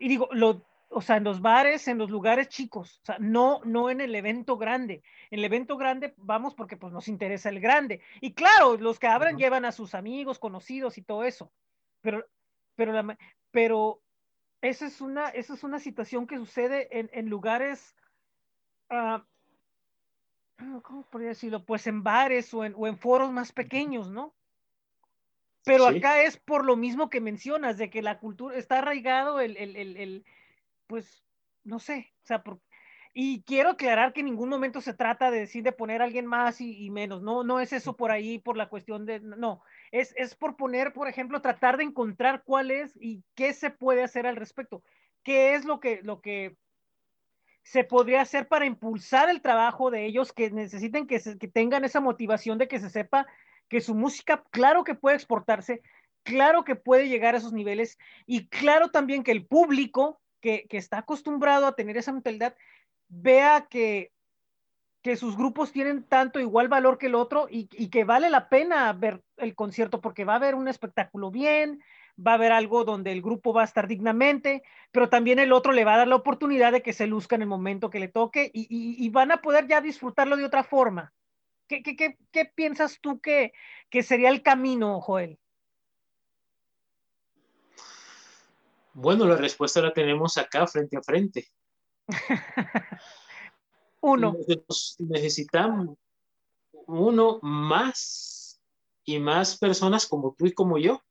Y 0.02 0.08
digo, 0.08 0.28
lo, 0.32 0.66
o 0.90 1.00
sea, 1.00 1.18
en 1.18 1.24
los 1.24 1.42
bares, 1.42 1.88
en 1.88 2.00
los 2.00 2.10
lugares 2.10 2.50
chicos, 2.50 3.00
o 3.04 3.06
sea, 3.06 3.18
no, 3.20 3.62
no 3.66 3.92
en 3.92 4.02
el 4.02 4.16
evento 4.16 4.58
grande. 4.58 5.04
En 5.30 5.38
el 5.38 5.46
evento 5.46 5.78
grande 5.78 6.16
vamos 6.18 6.56
porque 6.56 6.76
pues 6.76 6.92
nos 6.92 7.08
interesa 7.08 7.50
el 7.50 7.60
grande. 7.60 8.02
Y 8.20 8.34
claro, 8.34 8.78
los 8.78 8.98
que 8.98 9.06
abran 9.06 9.38
llevan 9.38 9.64
a 9.64 9.72
sus 9.72 9.94
amigos, 9.94 10.40
conocidos 10.40 10.98
y 10.98 11.04
todo 11.04 11.24
eso. 11.24 11.52
Pero, 12.02 12.26
pero, 12.76 12.94
la, 12.94 13.16
pero 13.52 14.02
esa 14.60 14.88
es 14.88 15.02
una, 15.02 15.30
esa 15.30 15.54
es 15.54 15.64
una 15.64 15.78
situación 15.78 16.26
que 16.26 16.38
sucede 16.38 17.00
en, 17.00 17.12
en 17.14 17.30
lugares, 17.30 17.96
ah, 18.90 19.24
¿cómo 20.82 21.04
podría 21.12 21.30
decirlo? 21.30 21.64
Pues 21.64 21.86
en 21.86 22.02
bares 22.02 22.52
o 22.56 22.66
en, 22.66 22.74
o 22.76 22.88
en 22.88 22.98
foros 22.98 23.32
más 23.32 23.52
pequeños, 23.52 24.10
¿no? 24.10 24.34
Pero 25.64 25.88
Sí. 25.90 25.98
acá 25.98 26.24
es 26.24 26.38
por 26.38 26.66
lo 26.66 26.76
mismo 26.76 27.10
que 27.10 27.22
mencionas, 27.22 27.78
de 27.78 27.90
que 27.90 28.02
la 28.02 28.20
cultura 28.20 28.58
está 28.58 28.80
arraigado 28.80 29.40
el, 29.40 29.58
el, 29.58 29.76
el, 29.76 29.98
el, 29.98 30.26
pues, 30.88 31.24
no 31.64 31.80
sé, 31.80 32.14
o 32.24 32.26
sea, 32.28 32.44
por- 32.44 32.60
y 33.14 33.44
quiero 33.44 33.72
aclarar 33.72 34.14
que 34.14 34.22
en 34.22 34.28
ningún 34.28 34.48
momento 34.50 34.80
se 34.80 34.94
trata 34.94 35.32
de 35.32 35.42
decir 35.42 35.64
de 35.64 35.74
poner 35.74 36.02
a 36.02 36.06
alguien 36.06 36.26
más 36.26 36.62
y, 36.62 36.86
y 36.86 36.90
menos, 36.90 37.22
no, 37.22 37.44
no 37.44 37.60
es 37.60 37.74
eso 37.74 37.98
por 37.98 38.10
ahí, 38.10 38.40
por 38.40 38.56
la 38.58 38.70
cuestión 38.70 39.06
de, 39.06 39.20
no, 39.20 39.62
es, 39.92 40.14
es 40.18 40.34
por 40.36 40.56
poner, 40.56 40.94
por 40.94 41.08
ejemplo, 41.10 41.42
tratar 41.42 41.78
de 41.78 41.84
encontrar 41.84 42.44
cuál 42.46 42.72
es 42.72 42.98
y 43.00 43.24
qué 43.36 43.54
se 43.54 43.70
puede 43.70 44.02
hacer 44.04 44.26
al 44.28 44.38
respecto, 44.38 44.82
qué 45.24 45.56
es 45.56 45.66
lo 45.66 45.80
que, 45.82 46.02
lo 46.04 46.22
que 46.22 46.56
se 47.64 47.84
podría 47.84 48.22
hacer 48.22 48.48
para 48.48 48.66
impulsar 48.66 49.30
el 49.30 49.42
trabajo 49.42 49.92
de 49.92 50.06
ellos 50.06 50.34
que 50.34 50.50
necesiten 50.50 51.06
que, 51.06 51.20
se- 51.20 51.38
que 51.38 51.48
tengan 51.48 51.84
esa 51.86 52.00
motivación 52.00 52.58
de 52.58 52.68
que 52.68 52.80
se 52.80 52.90
sepa 52.90 53.28
que 53.72 53.80
su 53.80 53.96
música, 53.96 54.44
claro 54.52 54.84
que 54.84 54.96
puede 54.96 55.16
exportarse, 55.16 55.82
claro 56.24 56.66
que 56.66 56.76
puede 56.76 57.08
llegar 57.08 57.36
a 57.36 57.38
esos 57.38 57.54
niveles 57.54 57.98
y 58.26 58.50
claro 58.50 58.90
también 58.90 59.24
que 59.24 59.32
el 59.32 59.46
público 59.46 60.20
que, 60.42 60.68
que 60.70 60.76
está 60.76 60.98
acostumbrado 60.98 61.66
a 61.66 61.74
tener 61.74 61.96
esa 61.96 62.12
mentalidad 62.12 62.54
vea 63.08 63.68
que, 63.70 64.12
que 65.02 65.16
sus 65.16 65.38
grupos 65.38 65.72
tienen 65.72 66.04
tanto 66.04 66.42
igual 66.42 66.68
valor 66.68 66.98
que 66.98 67.06
el 67.06 67.16
otro 67.16 67.48
y, 67.50 67.70
y 67.72 67.88
que 67.90 68.04
vale 68.04 68.30
la 68.30 68.50
pena 68.50 68.92
ver 68.92 69.24
el 69.38 69.56
concierto 69.56 70.02
porque 70.02 70.26
va 70.26 70.34
a 70.34 70.36
haber 70.36 70.56
un 70.56 70.68
espectáculo 70.68 71.32
bien, 71.32 71.82
va 72.20 72.32
a 72.32 72.36
haber 72.36 72.52
algo 72.52 72.84
donde 72.84 73.14
el 73.14 73.22
grupo 73.22 73.54
va 73.54 73.62
a 73.62 73.66
estar 73.72 73.88
dignamente, 73.88 74.64
pero 74.92 75.08
también 75.08 75.40
el 75.40 75.54
otro 75.54 75.72
le 75.72 75.86
va 75.86 75.94
a 75.94 76.00
dar 76.00 76.10
la 76.10 76.18
oportunidad 76.18 76.74
de 76.74 76.82
que 76.82 76.92
se 76.92 77.08
luzca 77.08 77.38
en 77.38 77.44
el 77.44 77.48
momento 77.48 77.90
que 77.90 78.02
le 78.02 78.10
toque 78.10 78.52
y, 78.54 78.64
y- 78.64 79.06
y 79.06 79.10
van 79.12 79.32
a 79.32 79.38
poder 79.42 79.66
ya 79.66 79.80
disfrutarlo 79.80 80.36
de 80.36 80.44
otra 80.44 80.66
forma. 80.66 81.14
¿Qué, 81.72 81.82
qué, 81.84 81.96
qué, 81.96 82.18
qué 82.34 82.44
piensas 82.44 83.00
tú 83.00 83.22
que, 83.22 83.54
que 83.90 84.04
sería 84.04 84.28
el 84.28 84.44
camino, 84.44 85.00
Joel? 85.00 85.40
Bueno, 88.94 89.26
la 89.26 89.38
respuesta 89.38 89.82
la 89.82 89.94
tenemos 89.94 90.38
acá 90.38 90.68
frente 90.68 90.98
a 90.98 91.02
frente. 91.02 91.48
Uno, 94.02 94.36
necesitamos 95.00 95.98
uno 96.88 97.40
más 97.42 98.60
y 99.06 99.20
más 99.20 99.58
personas 99.58 100.08
como 100.08 100.36
tú 100.38 100.48
y 100.48 100.54
como 100.54 100.78
yo 100.78 101.02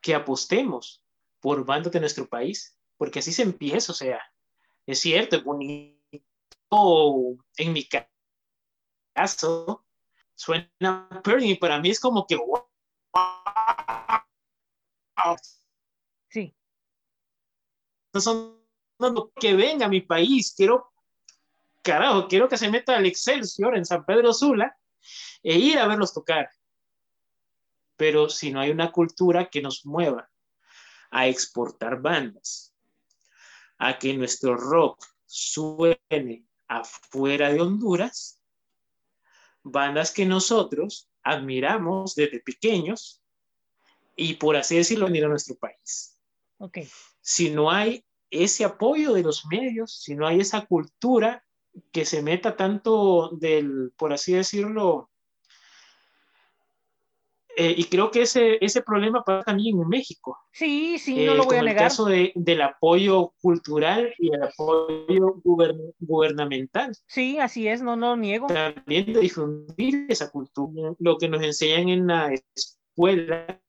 que 0.00 0.14
apostemos 0.16 1.04
por 1.40 1.64
bandas 1.64 1.92
de 1.92 2.00
nuestro 2.00 2.26
país, 2.26 2.76
porque 2.96 3.18
así 3.20 3.30
se 3.32 3.42
empieza, 3.42 3.92
o 3.92 3.94
sea, 3.94 4.20
es 4.86 4.98
cierto, 4.98 5.36
es 5.36 5.44
bonito, 5.44 6.00
en 7.58 7.72
mi 7.72 7.86
ca- 7.86 8.10
caso, 9.14 9.84
suena 10.34 11.08
Perry, 11.22 11.52
y 11.52 11.56
para 11.56 11.80
mí 11.80 11.90
es 11.90 12.00
como 12.00 12.26
que, 12.26 12.36
wow, 12.36 12.66
sí, 16.28 16.54
son 18.14 18.64
no, 18.98 19.32
que 19.40 19.54
venga 19.54 19.86
a 19.86 19.88
mi 19.88 20.00
país, 20.00 20.54
quiero, 20.56 20.92
carajo, 21.82 22.28
quiero 22.28 22.48
que 22.48 22.56
se 22.56 22.70
meta 22.70 22.96
al 22.96 23.06
Excelsior 23.06 23.76
en 23.76 23.84
San 23.84 24.04
Pedro 24.04 24.32
Sula 24.32 24.76
e 25.42 25.58
ir 25.58 25.78
a 25.78 25.86
verlos 25.86 26.14
tocar. 26.14 26.48
Pero 27.96 28.28
si 28.28 28.50
no 28.50 28.60
hay 28.60 28.70
una 28.70 28.90
cultura 28.92 29.48
que 29.48 29.62
nos 29.62 29.84
mueva 29.84 30.28
a 31.10 31.26
exportar 31.26 32.00
bandas, 32.00 32.74
a 33.78 33.98
que 33.98 34.14
nuestro 34.14 34.56
rock 34.56 35.04
suene 35.26 36.44
afuera 36.68 37.52
de 37.52 37.60
Honduras, 37.60 38.40
bandas 39.64 40.12
que 40.12 40.26
nosotros 40.26 41.10
admiramos 41.22 42.14
desde 42.14 42.40
pequeños 42.40 43.22
y 44.14 44.34
por 44.34 44.56
así 44.56 44.76
decirlo 44.76 45.06
venir 45.06 45.24
a 45.24 45.28
nuestro 45.28 45.56
país. 45.56 46.18
ok. 46.58 46.78
Si 47.20 47.50
no 47.50 47.70
hay 47.70 48.04
ese 48.30 48.64
apoyo 48.64 49.14
de 49.14 49.22
los 49.22 49.46
medios, 49.46 50.02
si 50.02 50.14
no 50.14 50.26
hay 50.26 50.40
esa 50.40 50.66
cultura 50.66 51.44
que 51.90 52.04
se 52.04 52.22
meta 52.22 52.56
tanto 52.56 53.30
del, 53.30 53.92
por 53.96 54.12
así 54.12 54.34
decirlo, 54.34 55.10
eh, 57.56 57.74
y 57.76 57.84
creo 57.84 58.10
que 58.10 58.22
ese, 58.22 58.58
ese 58.64 58.82
problema 58.82 59.22
pasa 59.24 59.44
también 59.44 59.80
en 59.80 59.88
México, 59.88 60.38
Sí, 60.52 60.98
sí, 60.98 61.20
eh, 61.22 61.26
no 61.26 61.34
lo 61.34 61.44
voy 61.44 61.56
a 61.56 61.60
el 61.60 61.66
negar. 61.66 61.84
caso 61.84 62.04
de, 62.06 62.32
del 62.34 62.62
apoyo 62.62 63.32
cultural 63.40 64.12
y 64.18 64.32
el 64.34 64.42
apoyo 64.42 65.34
guber- 65.44 65.94
gubernamental, 65.98 66.94
Sí, 67.06 67.38
así 67.38 67.66
es, 67.68 67.82
no, 67.82 67.96
no 67.96 68.10
lo 68.10 68.16
niego. 68.16 68.46
también 68.48 69.12
de 69.12 69.20
difundir 69.20 70.06
esa 70.08 70.30
cultura, 70.30 70.92
lo 70.98 71.16
que 71.18 71.28
nos 71.28 71.42
enseñan 71.42 71.88
en 71.88 72.06
la 72.06 72.32
escuela. 72.54 73.60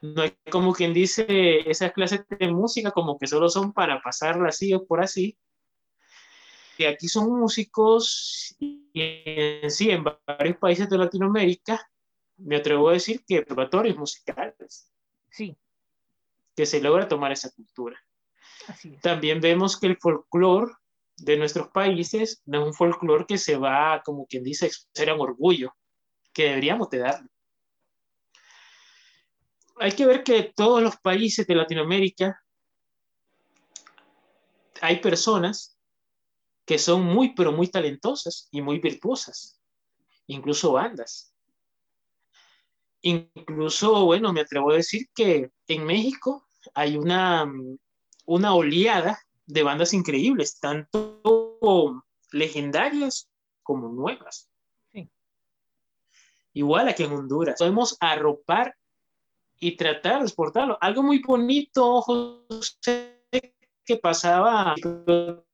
No 0.00 0.20
hay 0.22 0.32
como 0.50 0.74
quien 0.74 0.92
dice 0.92 1.68
esas 1.70 1.92
clases 1.92 2.24
de 2.38 2.48
música 2.52 2.90
como 2.90 3.18
que 3.18 3.26
solo 3.26 3.48
son 3.48 3.72
para 3.72 4.02
pasarla 4.02 4.48
así 4.50 4.74
o 4.74 4.84
por 4.84 5.00
así. 5.02 5.36
Y 6.78 6.84
aquí 6.84 7.08
son 7.08 7.38
músicos 7.38 8.56
y 8.58 8.90
en 8.94 9.70
sí 9.70 9.90
en 9.90 10.04
varios 10.26 10.56
países 10.58 10.88
de 10.88 10.98
Latinoamérica, 10.98 11.88
me 12.36 12.56
atrevo 12.56 12.88
a 12.88 12.94
decir 12.94 13.24
que 13.26 13.38
observatorios 13.40 13.96
musicales, 13.96 14.90
Sí, 15.30 15.56
que 16.54 16.66
se 16.66 16.80
logra 16.80 17.08
tomar 17.08 17.32
esa 17.32 17.50
cultura. 17.50 17.98
así 18.68 18.94
es. 18.94 19.00
También 19.00 19.40
vemos 19.40 19.78
que 19.78 19.88
el 19.88 19.98
folclore 19.98 20.72
de 21.16 21.36
nuestros 21.36 21.68
países 21.68 22.42
no 22.44 22.60
es 22.62 22.66
un 22.68 22.74
folclore 22.74 23.26
que 23.26 23.38
se 23.38 23.56
va, 23.56 24.02
como 24.04 24.26
quien 24.26 24.42
dice, 24.42 24.66
expresar 24.66 25.14
en 25.14 25.20
orgullo, 25.20 25.74
que 26.32 26.44
deberíamos 26.44 26.90
de 26.90 26.98
darle. 26.98 27.28
Hay 29.80 29.92
que 29.92 30.06
ver 30.06 30.22
que 30.22 30.52
todos 30.54 30.82
los 30.82 30.96
países 30.96 31.46
de 31.46 31.54
Latinoamérica 31.54 32.40
hay 34.80 35.00
personas 35.00 35.73
que 36.64 36.78
son 36.78 37.04
muy, 37.04 37.34
pero 37.34 37.52
muy 37.52 37.68
talentosas 37.68 38.48
y 38.50 38.62
muy 38.62 38.78
virtuosas, 38.78 39.60
incluso 40.26 40.72
bandas. 40.72 41.34
Incluso, 43.02 44.06
bueno, 44.06 44.32
me 44.32 44.40
atrevo 44.40 44.70
a 44.70 44.76
decir 44.76 45.08
que 45.14 45.50
en 45.68 45.84
México 45.84 46.48
hay 46.74 46.96
una, 46.96 47.50
una 48.24 48.54
oleada 48.54 49.18
de 49.46 49.62
bandas 49.62 49.92
increíbles, 49.92 50.58
tanto 50.58 52.02
legendarias 52.32 53.28
como 53.62 53.88
nuevas. 53.88 54.48
Sí. 54.92 55.10
Igual 56.54 56.88
aquí 56.88 57.02
en 57.02 57.12
Honduras. 57.12 57.56
Podemos 57.58 57.96
arropar 58.00 58.74
y 59.58 59.76
tratar 59.76 60.20
de 60.20 60.24
exportarlo. 60.24 60.78
Algo 60.80 61.02
muy 61.02 61.20
bonito, 61.20 62.00
José, 62.00 63.22
que 63.84 63.96
pasaba 63.96 64.74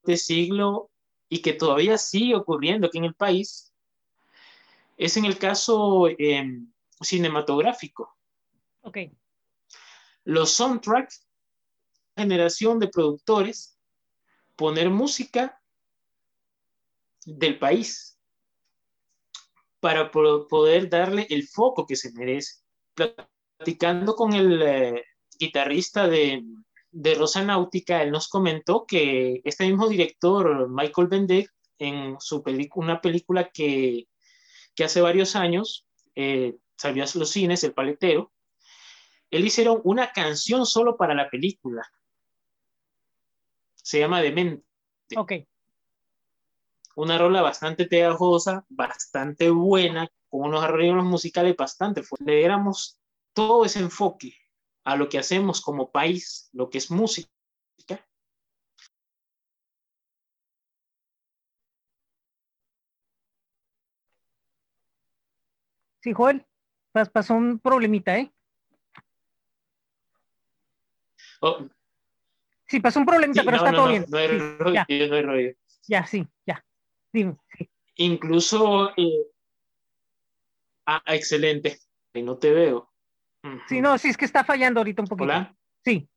de 0.05 0.17
siglo 0.17 0.90
y 1.31 1.41
que 1.41 1.55
todavía 1.55 1.97
sigue 1.97 2.35
ocurriendo 2.35 2.89
aquí 2.89 2.99
en 2.99 3.05
el 3.05 3.15
país, 3.15 3.73
es 4.99 5.17
en 5.17 5.25
el 5.25 5.39
caso 5.39 6.09
eh, 6.09 6.59
cinematográfico. 7.01 8.15
Ok, 8.83 8.99
Los 10.25 10.51
soundtracks, 10.51 11.27
generación 12.17 12.79
de 12.81 12.89
productores, 12.89 13.79
poner 14.57 14.91
música 14.91 15.63
del 17.25 17.59
país 17.59 18.19
para 19.79 20.11
po- 20.11 20.47
poder 20.49 20.91
darle 20.91 21.27
el 21.31 21.47
foco 21.47 21.87
que 21.87 21.97
se 21.97 22.13
merece. 22.13 22.57
Platicando 22.95 24.15
con 24.17 24.33
el, 24.35 24.61
eh, 24.63 25.05
guitarrista 25.39 26.07
de, 26.07 26.43
de 26.93 27.15
Rosa 27.15 27.45
Náutica, 27.45 28.03
él 28.03 28.11
nos 28.11 28.29
comentó 28.29 28.85
que 28.87 29.41
este 29.45 29.67
mismo 29.67 29.89
director, 29.89 30.69
Michael 30.69 31.09
Bendek, 31.09 31.53
en 31.79 32.21
su 32.21 32.43
película, 32.43 32.85
una 32.85 33.01
película 33.01 33.51
que, 33.51 34.09
que 34.75 34.85
hace 34.85 35.01
varios 35.01 35.37
años 35.37 35.87
eh, 36.15 36.57
salió 36.77 37.05
a 37.05 37.07
los 37.15 37.31
cines, 37.31 37.65
El 37.65 37.73
Paletero, 37.73 38.33
él 39.31 39.47
hicieron 39.47 39.81
una 39.85 40.13
canción 40.13 40.67
solo 40.67 40.97
para 40.97 41.15
la 41.15 41.31
película. 41.31 41.89
Se 43.75 44.01
llama 44.01 44.21
Demente. 44.21 44.67
Ok. 45.17 45.33
Una 46.97 47.17
rola 47.17 47.41
bastante 47.41 47.87
pegajosa, 47.87 48.67
bastante 48.69 49.49
buena, 49.51 50.09
con 50.29 50.49
unos 50.49 50.63
arreglos 50.63 51.05
musicales 51.05 51.57
bastante 51.57 52.03
fuertes. 52.03 52.27
Le 52.27 52.37
diéramos 52.37 52.99
todo 53.33 53.65
ese 53.65 53.79
enfoque 53.79 54.40
a 54.85 54.97
lo 54.97 55.09
que 55.09 55.19
hacemos 55.19 55.61
como 55.61 55.91
país, 55.91 56.49
lo 56.53 56.69
que 56.71 56.79
es 56.79 56.91
música, 56.91 57.29
Sí, 66.03 66.15
Joel, 66.15 66.47
pas- 66.95 67.11
pasó 67.11 67.35
un 67.35 67.59
problemita, 67.59 68.17
¿eh? 68.19 68.33
Oh, 71.43 71.69
Sí, 72.67 72.81
pasó 72.81 73.01
un 73.01 73.07
problemita, 73.07 73.41
sí, 73.43 73.45
pero 73.47 73.57
no, 73.59 73.65
está 73.65 73.71
no, 73.73 73.77
todo 73.77 73.87
no, 73.87 73.93
bien. 73.93 74.07
no 74.09 74.17
hay 74.19 74.29
Sí, 74.29 74.39
rollo, 74.59 74.75
ya, 74.75 74.87
no 75.09 75.15
hay 75.17 75.23
rollo. 75.23 75.53
ya, 75.89 76.07
sí, 76.07 76.27
ya. 76.47 76.65
Dime, 77.13 77.37
sí. 77.59 77.69
Incluso, 77.97 78.91
eh, 78.97 79.27
ah, 80.87 81.03
excelente, 81.07 81.79
y 82.15 82.23
no 82.23 82.39
te 82.39 82.53
veo. 82.53 82.90
Ujú. 83.43 83.59
Sí, 83.69 83.81
no, 83.81 83.97
sí, 83.99 84.09
es 84.09 84.17
que 84.17 84.25
está 84.25 84.45
fallando 84.45 84.81
ahorita 84.81 85.03
un 85.03 85.09
poquito. 85.09 85.25
Hola. 85.25 85.57
Sí, 85.85 86.09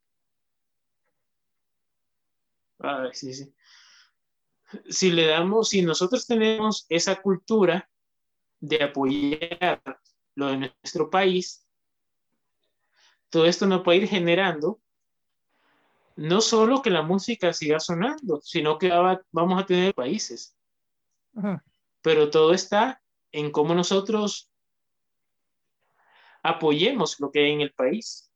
Ay, 2.80 3.10
sí, 3.14 3.34
sí. 3.34 3.54
Si 4.90 5.12
le 5.12 5.28
damos, 5.28 5.70
si 5.70 5.82
nosotros 5.82 6.26
tenemos 6.28 6.86
esa 6.90 7.22
cultura 7.22 7.90
de 8.60 8.84
apoyar 8.84 9.82
lo 10.36 10.48
de 10.48 10.58
nuestro 10.58 11.10
país, 11.10 11.66
todo 13.30 13.46
esto 13.46 13.66
nos 13.66 13.84
puede 13.84 14.00
ir 14.00 14.08
generando 14.08 14.82
no 16.16 16.42
solo 16.42 16.82
que 16.82 16.90
la 16.92 17.02
música 17.02 17.54
siga 17.54 17.80
sonando, 17.80 18.40
sino 18.42 18.78
que 18.78 18.90
va- 18.90 19.22
vamos 19.32 19.62
a 19.62 19.66
tener 19.66 19.94
países. 19.96 20.56
Pero 22.02 22.30
todo 22.30 22.54
está 22.54 23.02
en 23.32 23.52
cómo 23.52 23.74
nosotros 23.74 24.52
apoyemos 26.44 27.20
lo 27.20 27.32
que 27.32 27.40
hay 27.40 27.52
en 27.52 27.62
el 27.62 27.74
país, 27.74 28.32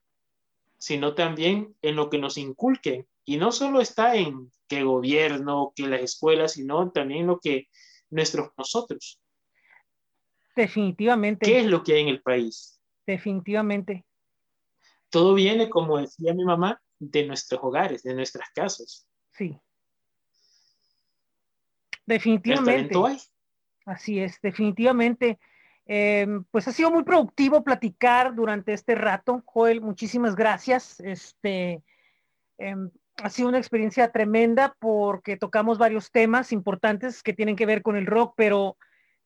sino 0.77 1.13
también 1.13 1.75
en 1.81 1.95
lo 1.95 2.09
que 2.09 2.17
nos 2.17 2.37
inculquen. 2.37 3.05
Y 3.25 3.37
no 3.37 3.51
solo 3.51 3.81
está 3.81 4.15
en 4.15 4.51
que 4.67 4.83
gobierno, 4.83 5.73
que 5.75 5.87
las 5.87 6.01
escuelas, 6.01 6.53
sino 6.53 6.91
también 6.91 7.27
lo 7.27 7.39
que 7.39 7.67
nuestros 8.09 8.51
nosotros. 8.57 9.19
definitivamente, 10.55 11.45
¿Qué 11.45 11.59
es 11.59 11.65
lo 11.65 11.83
que 11.83 11.93
hay 11.93 12.01
en 12.01 12.07
el 12.07 12.21
país? 12.21 12.73
definitivamente. 13.05 14.05
Todo 15.09 15.33
viene, 15.33 15.69
como 15.69 15.97
decía 15.97 16.33
mi 16.33 16.43
mamá, 16.43 16.81
de 16.99 17.25
nuestros 17.25 17.61
hogares, 17.63 18.03
de 18.03 18.13
nuestras 18.13 18.49
casas. 18.51 19.07
Sí. 19.31 19.57
Definitivamente. 22.05 22.93
Así 23.85 24.19
es, 24.19 24.41
definitivamente. 24.41 25.39
Eh, 25.87 26.27
pues 26.51 26.67
ha 26.67 26.73
sido 26.73 26.91
muy 26.91 27.03
productivo 27.03 27.63
platicar 27.63 28.35
durante 28.35 28.73
este 28.73 28.95
rato. 28.95 29.41
Joel, 29.45 29.81
muchísimas 29.81 30.35
gracias. 30.35 30.99
Este, 30.99 31.81
em, 32.57 32.91
ha 33.23 33.29
sido 33.29 33.49
una 33.49 33.57
experiencia 33.57 34.11
tremenda 34.11 34.75
porque 34.79 35.37
tocamos 35.37 35.77
varios 35.77 36.11
temas 36.11 36.51
importantes 36.51 37.23
que 37.23 37.33
tienen 37.33 37.55
que 37.55 37.65
ver 37.65 37.81
con 37.81 37.95
el 37.95 38.05
rock, 38.05 38.33
pero 38.35 38.77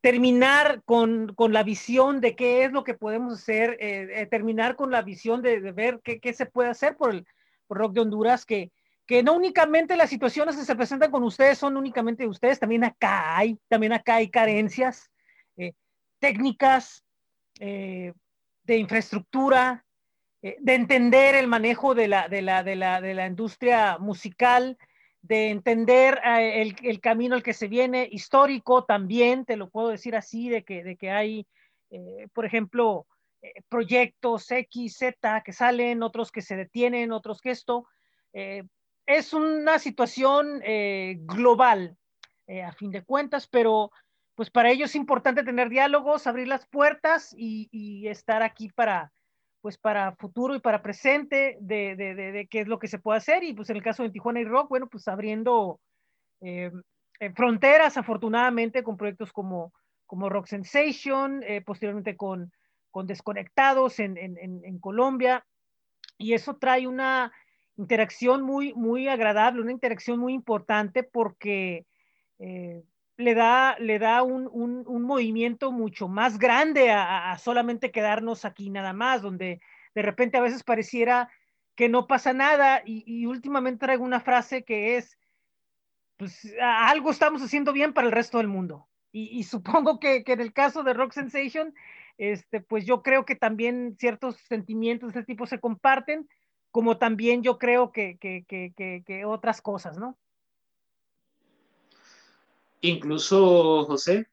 terminar 0.02 0.82
con, 0.86 1.34
con 1.36 1.54
la 1.54 1.64
visión 1.64 2.22
de 2.22 2.36
qué 2.36 2.64
es 2.64 2.72
lo 2.72 2.84
que 2.84 2.94
podemos 2.94 3.34
hacer, 3.34 3.78
eh, 3.80 4.22
eh, 4.22 4.26
terminar 4.26 4.76
con 4.76 4.92
la 4.92 5.02
visión 5.02 5.42
de, 5.42 5.60
ver 5.72 6.00
qué, 6.04 6.20
qué 6.20 6.34
se 6.34 6.46
puede 6.46 6.70
hacer 6.70 6.96
por 6.96 7.12
el 7.12 7.26
rock 7.70 7.94
de 7.94 8.02
Honduras, 8.02 8.46
que, 8.46 8.72
que 9.06 9.24
no 9.24 9.34
únicamente 9.34 9.96
las 9.96 10.10
situaciones 10.10 10.56
que 10.56 10.66
se 10.66 10.76
presentan 10.76 11.12
con 11.12 11.24
ustedes 11.24 11.58
son 11.58 11.78
únicamente 11.78 12.24
de 12.24 12.30
ustedes, 12.30 12.60
también 12.60 12.84
acá 12.84 13.38
hay, 13.38 13.60
también 13.68 13.94
acá 13.94 14.16
hay 14.16 14.30
carencias 14.30 15.12
eh, 15.58 15.74
técnicas, 16.22 17.04
eh, 17.60 18.14
de 18.64 18.78
infraestructura, 18.78 19.86
eh, 20.42 20.58
de 20.60 20.74
entender 20.74 21.36
el 21.36 21.48
manejo 21.48 21.94
de 21.94 22.08
la, 22.08 22.28
de 22.28 22.42
la, 22.42 22.64
de 22.64 22.76
la, 22.76 23.00
de 23.02 23.14
la 23.14 23.28
industria 23.28 23.98
musical, 24.00 24.78
de 25.22 25.50
entender 25.50 26.20
eh, 26.24 26.62
el, 26.62 26.76
el, 26.82 27.00
camino 27.00 27.36
al 27.36 27.44
que 27.44 27.54
se 27.54 27.68
viene, 27.68 28.08
histórico 28.12 28.86
también, 28.86 29.46
te 29.46 29.56
lo 29.56 29.70
puedo 29.70 29.90
decir 29.90 30.16
así, 30.16 30.50
de 30.50 30.64
que, 30.64 30.84
de 30.84 30.96
que 30.96 31.12
hay, 31.12 31.48
eh, 31.92 32.28
por 32.34 32.46
ejemplo, 32.46 33.06
proyectos 33.70 34.50
X, 34.52 34.98
Z 34.98 35.42
que 35.44 35.54
salen, 35.54 36.04
otros 36.04 36.32
que 36.32 36.42
se 36.42 36.56
detienen, 36.56 37.12
otros 37.12 37.42
que 37.42 37.50
esto. 37.50 37.88
Es 39.08 39.34
una 39.34 39.80
situación 39.80 40.62
global, 41.26 41.98
a 42.64 42.72
fin 42.74 42.92
de 42.92 43.04
cuentas, 43.04 43.48
pero 43.48 43.92
pues 44.42 44.50
para 44.50 44.72
ello 44.72 44.86
es 44.86 44.96
importante 44.96 45.44
tener 45.44 45.70
diálogos, 45.70 46.26
abrir 46.26 46.48
las 46.48 46.66
puertas 46.66 47.32
y, 47.38 48.08
estar 48.08 48.42
aquí 48.42 48.70
para, 48.70 49.14
pues 49.62 49.78
para 49.78 50.16
futuro 50.16 50.56
y 50.56 50.60
para 50.60 50.82
presente 50.82 51.60
de, 51.62 51.96
de, 51.96 52.48
qué 52.50 52.62
es 52.62 52.68
lo 52.68 52.80
que 52.80 52.88
se 52.88 52.98
puede 52.98 53.20
hacer. 53.20 53.44
Y 53.44 53.54
pues 53.54 53.70
en 53.70 53.76
el 53.76 53.84
caso 53.84 54.02
de 54.02 54.10
Tijuana 54.10 54.40
y 54.40 54.46
Rock, 54.46 54.70
bueno, 54.70 54.88
pues 54.88 55.08
abriendo 55.08 55.80
eh, 56.42 56.72
fronteras, 57.36 57.98
afortunadamente, 57.98 58.82
con 58.82 58.98
proyectos 58.98 59.32
como, 59.32 59.74
como 60.08 60.28
Rock 60.28 60.48
Sensation, 60.48 61.44
eh, 61.44 61.62
posteriormente 61.62 62.18
con, 62.18 62.52
con 62.90 63.06
Desconectados 63.06 64.00
en, 64.00 64.18
en, 64.18 64.80
Colombia. 64.80 65.46
Y 66.18 66.34
eso 66.34 66.56
trae 66.56 66.88
una 66.88 67.32
interacción 67.78 68.42
muy, 68.42 68.74
muy 68.74 69.08
agradable, 69.08 69.62
una 69.62 69.72
interacción 69.72 70.18
muy 70.18 70.34
importante 70.34 71.04
porque 71.04 71.86
eh, 72.40 72.82
le 73.22 73.36
da, 73.36 73.78
le 73.80 74.00
da 74.00 74.24
un, 74.24 74.50
un, 74.52 75.04
movimiento 75.04 75.72
mucho 75.72 76.08
más 76.08 76.38
grande 76.38 76.92
a, 76.92 77.38
solamente 77.38 77.92
quedarnos 77.92 78.46
aquí 78.46 78.70
nada 78.70 78.94
más, 78.94 79.22
donde 79.22 79.62
de 79.96 80.02
repente 80.02 80.38
a 80.38 80.42
veces 80.42 80.64
pareciera 80.64 81.30
que 81.76 81.90
no 81.90 82.08
pasa 82.08 82.34
nada 82.34 82.82
y, 82.86 83.26
últimamente 83.26 83.86
traigo 83.86 84.04
una 84.04 84.20
frase 84.20 84.64
que 84.64 84.98
es, 84.98 85.18
pues 86.18 86.54
algo 86.62 87.12
estamos 87.12 87.42
haciendo 87.42 87.74
bien 87.74 87.94
para 87.94 88.08
el 88.08 88.14
resto 88.14 88.38
del 88.38 88.48
mundo. 88.48 88.88
Y, 89.12 89.44
supongo 89.44 90.00
que, 90.00 90.24
que, 90.24 90.34
en 90.34 90.42
el 90.42 90.54
caso 90.54 90.84
de 90.84 90.94
Rock 90.94 91.14
Sensation, 91.14 91.74
este, 92.18 92.62
pues 92.62 92.86
yo 92.86 93.02
creo 93.02 93.26
que 93.26 93.36
también 93.36 93.96
ciertos 94.00 94.38
sentimientos 94.38 95.14
de 95.14 95.20
este 95.22 95.34
tipo 95.34 95.46
se 95.46 95.60
comparten, 95.60 96.28
como 96.72 96.98
también 96.98 97.44
yo 97.44 97.58
creo 97.58 97.92
que, 97.92 98.18
que, 98.18 98.46
que 98.46 99.26
otras 99.26 99.62
cosas, 99.62 99.98
¿no? 99.98 100.18
Incluso, 102.82 103.86
José, 103.86 104.28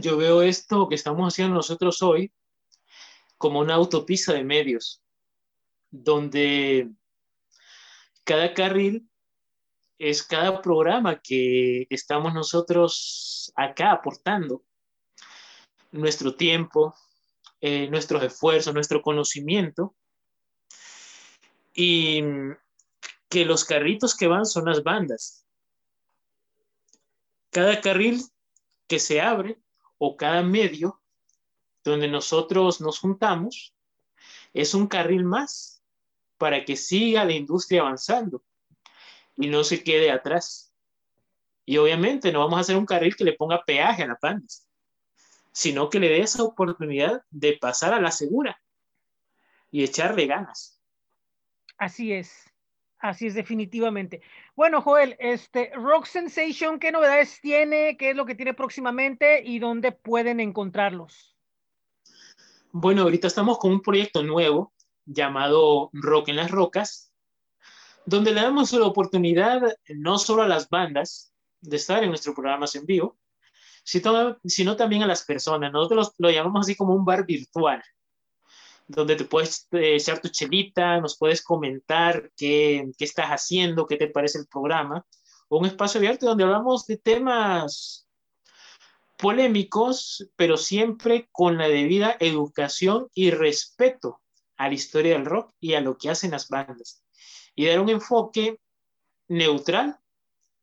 yo 0.00 0.16
veo 0.16 0.42
esto 0.42 0.88
que 0.88 0.94
estamos 0.94 1.32
haciendo 1.32 1.54
nosotros 1.54 2.02
hoy 2.02 2.32
como 3.38 3.60
una 3.60 3.74
autopista 3.74 4.34
de 4.34 4.44
medios, 4.44 5.02
donde 5.90 6.90
cada 8.24 8.52
carril 8.52 9.08
es 9.98 10.22
cada 10.22 10.60
programa 10.60 11.20
que 11.20 11.86
estamos 11.90 12.34
nosotros 12.34 13.52
acá 13.56 13.92
aportando. 13.92 14.64
Nuestro 15.92 16.34
tiempo, 16.34 16.94
eh, 17.60 17.88
nuestros 17.88 18.22
esfuerzos, 18.22 18.74
nuestro 18.74 19.02
conocimiento. 19.02 19.94
Y 21.74 22.22
que 23.28 23.44
los 23.44 23.64
carritos 23.64 24.16
que 24.16 24.26
van 24.26 24.44
son 24.44 24.66
las 24.66 24.82
bandas. 24.82 25.46
Cada 27.50 27.80
carril 27.80 28.22
que 28.86 28.98
se 28.98 29.20
abre 29.20 29.58
o 29.98 30.16
cada 30.16 30.42
medio 30.42 31.00
donde 31.84 32.08
nosotros 32.08 32.80
nos 32.80 32.98
juntamos 32.98 33.74
es 34.52 34.74
un 34.74 34.86
carril 34.86 35.24
más 35.24 35.82
para 36.38 36.64
que 36.64 36.76
siga 36.76 37.24
la 37.24 37.32
industria 37.32 37.82
avanzando 37.82 38.42
y 39.36 39.48
no 39.48 39.64
se 39.64 39.82
quede 39.82 40.10
atrás. 40.10 40.72
Y 41.64 41.76
obviamente 41.76 42.32
no 42.32 42.40
vamos 42.40 42.58
a 42.58 42.60
hacer 42.60 42.76
un 42.76 42.86
carril 42.86 43.14
que 43.14 43.24
le 43.24 43.34
ponga 43.34 43.64
peaje 43.64 44.02
a 44.02 44.06
la 44.06 44.18
bandas, 44.20 44.66
sino 45.52 45.88
que 45.88 46.00
le 46.00 46.08
dé 46.08 46.20
esa 46.20 46.42
oportunidad 46.42 47.22
de 47.30 47.58
pasar 47.58 47.94
a 47.94 48.00
la 48.00 48.10
segura 48.10 48.60
y 49.70 49.84
echarle 49.84 50.26
ganas. 50.26 50.80
Así 51.78 52.12
es, 52.12 52.49
así 53.00 53.26
es 53.26 53.34
definitivamente. 53.34 54.22
Bueno, 54.54 54.82
Joel, 54.82 55.16
este 55.18 55.72
Rock 55.74 56.06
Sensation, 56.06 56.78
¿qué 56.78 56.92
novedades 56.92 57.40
tiene? 57.40 57.96
¿Qué 57.96 58.10
es 58.10 58.16
lo 58.16 58.26
que 58.26 58.34
tiene 58.34 58.54
próximamente 58.54 59.42
y 59.44 59.58
dónde 59.58 59.92
pueden 59.92 60.40
encontrarlos? 60.40 61.36
Bueno, 62.72 63.02
ahorita 63.02 63.26
estamos 63.26 63.58
con 63.58 63.72
un 63.72 63.82
proyecto 63.82 64.22
nuevo 64.22 64.72
llamado 65.04 65.90
Rock 65.92 66.28
en 66.28 66.36
las 66.36 66.50
Rocas, 66.50 67.12
donde 68.06 68.32
le 68.32 68.42
damos 68.42 68.72
la 68.72 68.86
oportunidad 68.86 69.60
no 69.88 70.18
solo 70.18 70.42
a 70.42 70.48
las 70.48 70.68
bandas 70.68 71.32
de 71.60 71.76
estar 71.76 72.02
en 72.02 72.10
nuestros 72.10 72.34
programas 72.34 72.74
en 72.76 72.86
vivo, 72.86 73.18
sino, 73.82 74.76
también 74.76 75.02
a 75.02 75.06
las 75.06 75.24
personas. 75.24 75.72
Nosotros 75.72 76.12
lo 76.18 76.30
llamamos 76.30 76.66
así 76.66 76.76
como 76.76 76.94
un 76.94 77.04
bar 77.04 77.26
virtual, 77.26 77.82
donde 78.90 79.16
te 79.16 79.24
puedes 79.24 79.68
eh, 79.72 79.96
echar 79.96 80.20
tu 80.20 80.28
chelita, 80.28 81.00
nos 81.00 81.16
puedes 81.16 81.42
comentar 81.42 82.30
qué, 82.36 82.90
qué 82.98 83.04
estás 83.04 83.28
haciendo, 83.28 83.86
qué 83.86 83.96
te 83.96 84.08
parece 84.08 84.38
el 84.38 84.46
programa, 84.48 85.06
un 85.48 85.66
espacio 85.66 85.98
abierto 85.98 86.26
donde 86.26 86.44
hablamos 86.44 86.86
de 86.86 86.96
temas 86.96 88.08
polémicos, 89.16 90.28
pero 90.36 90.56
siempre 90.56 91.28
con 91.30 91.58
la 91.58 91.68
debida 91.68 92.16
educación 92.20 93.08
y 93.14 93.30
respeto 93.30 94.20
a 94.56 94.68
la 94.68 94.74
historia 94.74 95.12
del 95.12 95.26
rock 95.26 95.52
y 95.60 95.74
a 95.74 95.80
lo 95.80 95.96
que 95.96 96.10
hacen 96.10 96.30
las 96.32 96.48
bandas. 96.48 97.04
Y 97.54 97.66
dar 97.66 97.80
un 97.80 97.88
enfoque 97.88 98.58
neutral 99.28 99.98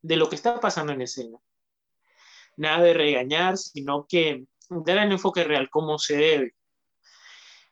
de 0.02 0.16
lo 0.18 0.30
que 0.30 0.36
está 0.36 0.60
pasando 0.60 0.94
en 0.94 1.02
escena. 1.02 1.38
Nada 2.56 2.84
de 2.84 2.94
regañar, 2.94 3.58
sino 3.58 4.06
que 4.08 4.46
dar 4.70 4.98
el 4.98 5.12
enfoque 5.12 5.44
real, 5.44 5.70
como 5.70 6.00
se 6.00 6.18
debe. 6.18 6.56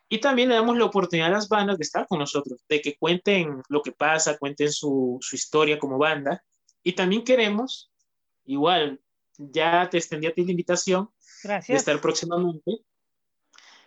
Y 0.08 0.20
también 0.20 0.50
le 0.50 0.56
damos 0.56 0.78
la 0.78 0.86
oportunidad 0.86 1.30
a 1.30 1.32
las 1.32 1.50
bandas 1.50 1.78
de 1.78 1.84
estar 1.84 2.08
con 2.08 2.20
nosotros, 2.20 2.64
de 2.70 2.82
que 2.82 2.96
cuenten 2.96 3.62
lo 3.70 3.82
que 3.82 3.92
pasa, 3.92 4.38
cuenten 4.38 4.72
su, 4.72 5.18
su 5.22 5.36
historia 5.36 5.80
como 5.80 5.98
banda. 5.98 6.44
Y 6.84 6.94
también 6.94 7.24
queremos, 7.24 7.92
igual, 8.46 9.02
ya 9.38 9.90
te 9.90 9.98
extendí 9.98 10.28
a 10.28 10.34
ti 10.34 10.46
la 10.46 10.52
invitación 10.52 11.10
Gracias. 11.44 11.68
de 11.68 11.76
estar 11.76 12.02
próximamente 12.02 12.80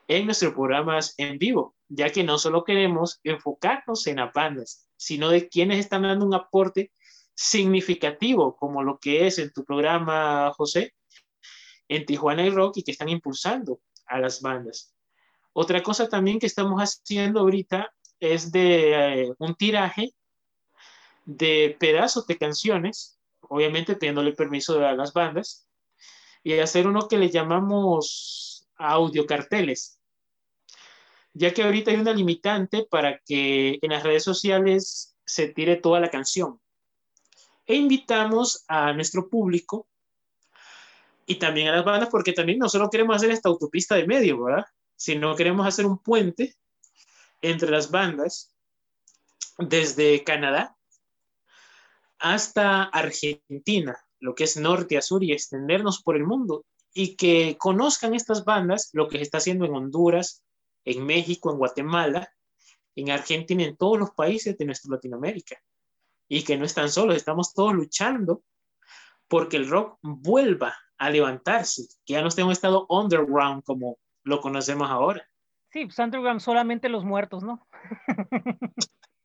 en 0.09 0.25
nuestros 0.25 0.55
programas 0.55 1.15
en 1.19 1.39
vivo, 1.39 1.77
ya 1.89 2.11
que 2.11 2.25
no 2.25 2.39
solo 2.39 2.65
queremos 2.65 3.21
enfocarnos 3.23 4.07
en 4.07 4.17
las 4.17 4.33
bandas, 4.33 4.89
sino 4.97 5.29
de 5.29 5.49
quienes 5.49 5.79
están 5.79 6.03
dando 6.03 6.27
un 6.27 6.35
aporte 6.35 6.93
significativo, 7.35 8.57
como 8.57 8.83
lo 8.83 8.99
que 8.99 9.27
es 9.27 9.39
en 9.39 9.53
tu 9.53 9.65
programa, 9.65 10.53
José, 10.57 10.95
en 11.89 12.05
Tijuana 12.05 12.45
y 12.45 12.51
Rock, 12.51 12.79
y 12.79 12.83
que 12.83 12.91
están 12.91 13.09
impulsando 13.09 13.81
a 14.07 14.19
las 14.19 14.41
bandas. 14.41 14.95
Otra 15.53 15.83
cosa 15.83 16.09
también 16.09 16.39
que 16.39 16.47
estamos 16.47 16.81
haciendo 16.81 17.41
ahorita 17.41 17.93
es 18.21 18.53
de 18.53 19.23
eh, 19.23 19.33
un 19.39 19.55
tiraje 19.55 20.13
de 21.25 21.77
pedazos 21.79 22.27
de 22.27 22.39
canciones, 22.39 23.19
obviamente 23.43 23.95
teniéndole 23.95 24.33
permiso 24.33 24.85
a 24.85 24.93
las 24.95 25.13
bandas, 25.13 25.69
y 26.43 26.59
hacer 26.59 26.87
uno 26.87 27.09
que 27.09 27.19
le 27.19 27.31
llamamos 27.31 28.69
audiocarteles, 28.77 30.01
ya 31.35 31.53
que 31.53 31.63
ahorita 31.63 31.91
hay 31.91 31.99
una 31.99 32.15
limitante 32.15 32.87
para 32.91 33.19
que 33.19 33.79
en 33.83 33.91
las 33.91 34.03
redes 34.03 34.25
sociales 34.25 35.17
se 35.27 35.49
tire 35.49 35.77
toda 35.77 36.01
la 36.01 36.11
canción. 36.11 36.61
E 37.67 37.75
invitamos 37.75 38.65
a 38.67 38.93
nuestro 38.95 39.29
público 39.29 39.87
y 41.27 41.35
también 41.35 41.69
a 41.69 41.73
las 41.73 41.85
bandas, 41.85 42.09
porque 42.09 42.33
también 42.33 42.59
no 42.59 42.69
solo 42.69 42.89
queremos 42.89 43.17
hacer 43.17 43.31
esta 43.31 43.51
autopista 43.51 43.95
de 43.95 44.07
medio, 44.07 44.43
¿verdad? 44.43 44.65
Sino 44.99 45.37
queremos 45.37 45.67
hacer 45.67 45.87
un 45.87 45.99
puente 45.99 46.57
entre 47.41 47.71
las 47.71 47.91
bandas 47.91 48.55
desde 49.57 50.25
Canadá 50.25 50.77
hasta 52.19 52.83
Argentina, 52.83 53.97
lo 54.19 54.35
que 54.35 54.45
es 54.45 54.57
norte 54.57 54.99
a 54.99 55.03
sur 55.03 55.23
y 55.23 55.33
extendernos 55.33 56.03
por 56.03 56.17
el 56.17 56.25
mundo 56.25 56.65
y 56.93 57.15
que 57.15 57.57
conozcan 57.59 58.15
estas 58.15 58.45
bandas, 58.45 58.91
lo 58.93 59.09
que 59.09 59.19
se 59.19 59.23
está 59.23 59.39
haciendo 59.39 59.65
en 59.65 59.75
Honduras, 59.75 60.43
en 60.85 61.07
México, 61.07 61.53
en 61.53 61.59
Guatemala, 61.59 62.33
en 62.97 63.11
Argentina, 63.11 63.63
en 63.63 63.77
todos 63.77 63.99
los 63.99 64.11
países 64.11 64.59
de 64.59 64.65
nuestra 64.65 64.97
Latinoamérica. 64.97 65.63
Y 66.29 66.43
que 66.43 66.57
no 66.57 66.65
están 66.65 66.91
solos, 66.91 67.15
estamos 67.17 67.55
todos 67.55 67.73
luchando 67.73 68.43
porque 69.29 69.59
el 69.59 69.69
rock 69.69 69.99
vuelva 70.03 70.77
a 70.97 71.09
levantarse, 71.09 71.87
que 72.05 72.15
ya 72.15 72.23
no 72.23 72.29
esté 72.29 72.41
en 72.41 72.49
un 72.49 72.53
estado 72.53 72.87
underground 72.89 73.63
como 73.63 73.99
lo 74.29 74.41
conocemos 74.41 74.91
ahora. 74.91 75.27
Sí, 75.71 75.85
pues 75.87 75.99
underground 75.99 76.41
solamente 76.41 76.89
los 76.89 77.05
muertos, 77.05 77.43
¿no? 77.43 77.67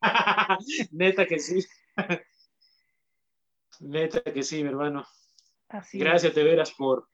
Neta 0.92 1.26
que 1.26 1.40
sí. 1.40 1.66
Neta 3.80 4.22
que 4.22 4.44
sí, 4.44 4.64
mi 4.64 4.70
hermano. 4.70 5.06
Así 5.70 6.00
Gracias 6.00 6.36
de 6.36 6.44
veras 6.44 6.72
por 6.72 7.08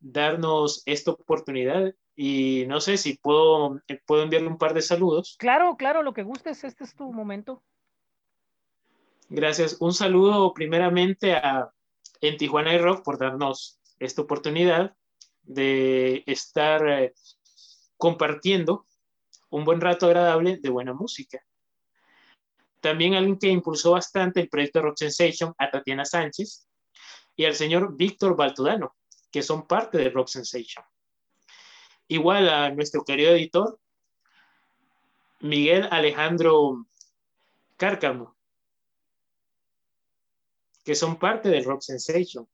darnos 0.00 0.82
esta 0.86 1.12
oportunidad 1.12 1.94
y 2.14 2.64
no 2.66 2.80
sé 2.80 2.96
si 2.96 3.16
puedo, 3.16 3.80
eh, 3.88 4.00
puedo 4.06 4.22
enviarle 4.22 4.48
un 4.48 4.58
par 4.58 4.74
de 4.74 4.82
saludos. 4.82 5.36
Claro, 5.38 5.76
claro, 5.76 6.02
lo 6.02 6.12
que 6.12 6.22
gustes, 6.22 6.64
este 6.64 6.84
es 6.84 6.94
tu 6.94 7.12
momento. 7.12 7.62
Gracias. 9.28 9.78
Un 9.80 9.92
saludo 9.92 10.52
primeramente 10.52 11.34
a 11.34 11.72
en 12.20 12.36
Tijuana 12.36 12.74
y 12.74 12.78
Rock 12.78 13.02
por 13.02 13.18
darnos 13.18 13.80
esta 13.98 14.22
oportunidad 14.22 14.94
de 15.44 16.24
estar 16.26 16.86
eh, 16.88 17.14
compartiendo 17.96 18.86
un 19.50 19.64
buen 19.64 19.80
rato 19.80 20.06
agradable 20.06 20.56
de 20.56 20.70
buena 20.70 20.92
música. 20.92 21.44
También 22.80 23.14
alguien 23.14 23.38
que 23.38 23.48
impulsó 23.48 23.92
bastante 23.92 24.40
el 24.40 24.48
proyecto 24.48 24.82
Rock 24.82 24.98
Sensation, 24.98 25.54
a 25.58 25.70
Tatiana 25.70 26.04
Sánchez 26.04 26.68
y 27.36 27.44
al 27.44 27.54
señor 27.54 27.96
Víctor 27.96 28.36
Baltodano, 28.36 28.94
que 29.30 29.42
son 29.42 29.66
parte 29.66 29.98
de 29.98 30.10
Rock 30.10 30.28
Sensation. 30.28 30.84
Igual 32.08 32.48
a 32.48 32.70
nuestro 32.70 33.04
querido 33.04 33.32
editor, 33.32 33.80
Miguel 35.40 35.88
Alejandro 35.90 36.86
Cárcamo, 37.76 38.36
que 40.84 40.94
son 40.94 41.18
parte 41.18 41.48
de 41.48 41.62
Rock 41.62 41.80
Sensation. 41.80 42.46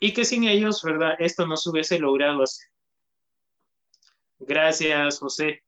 Y 0.00 0.12
que 0.12 0.24
sin 0.24 0.44
ellos, 0.44 0.82
¿verdad? 0.82 1.16
Esto 1.18 1.46
no 1.46 1.56
se 1.56 1.70
hubiese 1.70 1.98
logrado 1.98 2.42
hacer. 2.42 2.68
Gracias, 4.38 5.18
José. 5.18 5.62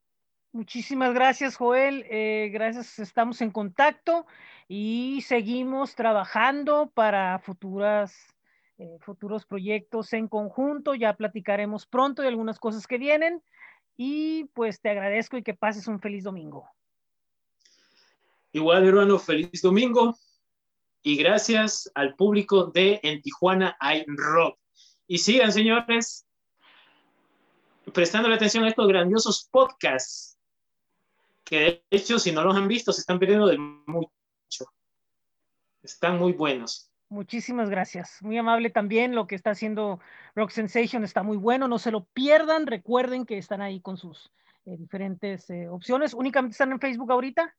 Muchísimas 0.53 1.15
gracias, 1.15 1.57
Joel. 1.57 2.05
Eh, 2.09 2.51
gracias, 2.53 2.99
estamos 2.99 3.41
en 3.41 3.51
contacto 3.51 4.27
y 4.69 5.23
seguimos 5.23 5.95
trabajando 5.95 6.91
para 6.93 7.39
futuras, 7.39 8.17
eh, 8.79 8.99
futuros 9.01 9.47
proyectos 9.47 10.13
en 10.13 10.29
conjunto. 10.29 10.95
Ya 10.95 11.15
platicaremos 11.15 11.87
pronto 11.87 12.23
de 12.23 12.29
algunas 12.29 12.59
cosas 12.59 12.87
que 12.87 12.99
vienen 12.99 13.43
y 13.97 14.45
pues 14.55 14.81
te 14.81 14.91
agradezco 14.91 15.37
y 15.37 15.43
que 15.43 15.55
pases 15.55 15.87
un 15.87 16.01
feliz 16.01 16.25
domingo. 16.25 16.69
Igual, 18.53 18.89
hermano, 18.89 19.19
feliz 19.19 19.63
domingo 19.63 20.17
y 21.03 21.17
gracias 21.17 21.91
al 21.95 22.15
público 22.15 22.67
de 22.67 23.01
En 23.03 23.23
Tijuana 23.23 23.77
hay 23.81 24.05
rock. 24.07 24.59
Y 25.07 25.19
sigan, 25.19 25.53
señores, 25.53 26.27
prestando 27.93 28.29
la 28.29 28.37
atención 28.37 28.65
a 28.65 28.69
estos 28.69 28.87
grandiosos 28.87 29.49
podcasts 29.51 30.31
que 31.51 31.59
de 31.59 31.85
hecho, 31.91 32.21
si 32.21 32.31
no 32.31 32.45
los 32.45 32.57
han 32.57 32.69
visto, 32.69 32.93
se 32.93 33.01
están 33.01 33.19
perdiendo 33.19 33.49
de 33.49 33.59
mucho. 33.59 34.11
Están 35.83 36.17
muy 36.17 36.33
buenos. 36.33 36.93
Muchísimas 37.09 37.69
gracias. 37.69 38.19
Muy 38.23 38.39
amable 38.39 38.71
también 38.71 39.17
lo 39.17 39.27
que 39.27 39.35
está 39.35 39.51
haciendo 39.51 39.99
Rock 40.37 40.51
Sensation. 40.51 41.03
Está 41.03 41.25
muy 41.25 41.37
bueno. 41.37 41.67
No 41.67 41.81
se 41.81 41.91
lo 41.91 42.05
pierdan. 42.05 42.69
Recuerden 42.69 43.27
que 43.27 43.37
están 43.37 43.63
ahí 43.63 43.81
con 43.81 43.97
sus 43.97 44.31
eh, 44.65 44.77
diferentes 44.77 45.51
eh, 45.51 45.67
opciones. 45.69 46.15
¿Únicamente 46.15 46.53
están 46.53 46.71
en 46.71 46.79
Facebook 46.79 47.11
ahorita? 47.11 47.53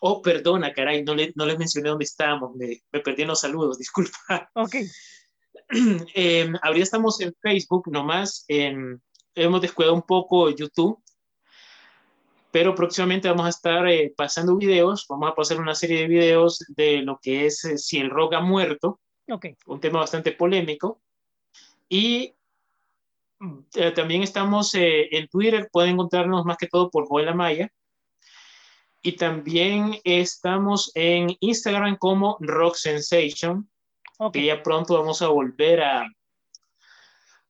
Oh, 0.00 0.22
perdona, 0.22 0.72
caray, 0.72 1.04
no, 1.04 1.14
le, 1.14 1.32
no 1.34 1.46
les 1.46 1.58
mencioné 1.58 1.90
dónde 1.90 2.04
estábamos. 2.04 2.56
Me, 2.56 2.82
me 2.90 3.00
perdí 3.00 3.22
en 3.22 3.28
los 3.28 3.40
saludos, 3.40 3.78
disculpa. 3.78 4.50
Ok. 4.54 4.76
Eh, 6.14 6.50
ahorita 6.62 6.82
estamos 6.82 7.20
en 7.20 7.34
Facebook 7.40 7.90
nomás. 7.90 8.44
En, 8.48 9.00
hemos 9.34 9.60
descuidado 9.60 9.94
un 9.94 10.02
poco 10.02 10.50
YouTube, 10.50 11.02
pero 12.50 12.74
próximamente 12.74 13.28
vamos 13.28 13.46
a 13.46 13.50
estar 13.50 13.86
eh, 13.88 14.12
pasando 14.16 14.56
videos, 14.56 15.06
vamos 15.08 15.30
a 15.30 15.34
pasar 15.34 15.60
una 15.60 15.74
serie 15.74 16.00
de 16.00 16.08
videos 16.08 16.64
de 16.68 17.02
lo 17.02 17.18
que 17.22 17.46
es 17.46 17.64
eh, 17.64 17.78
si 17.78 17.98
el 17.98 18.10
rock 18.10 18.34
ha 18.34 18.40
muerto, 18.40 19.00
Ok. 19.30 19.46
un 19.66 19.80
tema 19.80 20.00
bastante 20.00 20.32
polémico. 20.32 21.00
Y 21.88 22.34
eh, 23.74 23.90
también 23.92 24.22
estamos 24.22 24.74
eh, 24.74 25.08
en 25.16 25.28
Twitter, 25.28 25.68
pueden 25.72 25.92
encontrarnos 25.92 26.44
más 26.44 26.56
que 26.56 26.66
todo 26.66 26.90
por 26.90 27.06
Joel 27.06 27.28
Amaya. 27.28 27.72
Y 29.02 29.12
también 29.12 29.98
estamos 30.04 30.92
en 30.94 31.36
Instagram 31.40 31.96
como 31.96 32.36
Rock 32.40 32.74
Sensation, 32.74 33.68
que 34.32 34.44
ya 34.44 34.62
pronto 34.62 34.98
vamos 34.98 35.22
a 35.22 35.28
volver 35.28 35.80
a, 35.80 36.06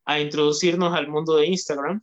a 0.04 0.20
introducirnos 0.20 0.94
al 0.94 1.08
mundo 1.08 1.36
de 1.36 1.46
Instagram. 1.46 2.02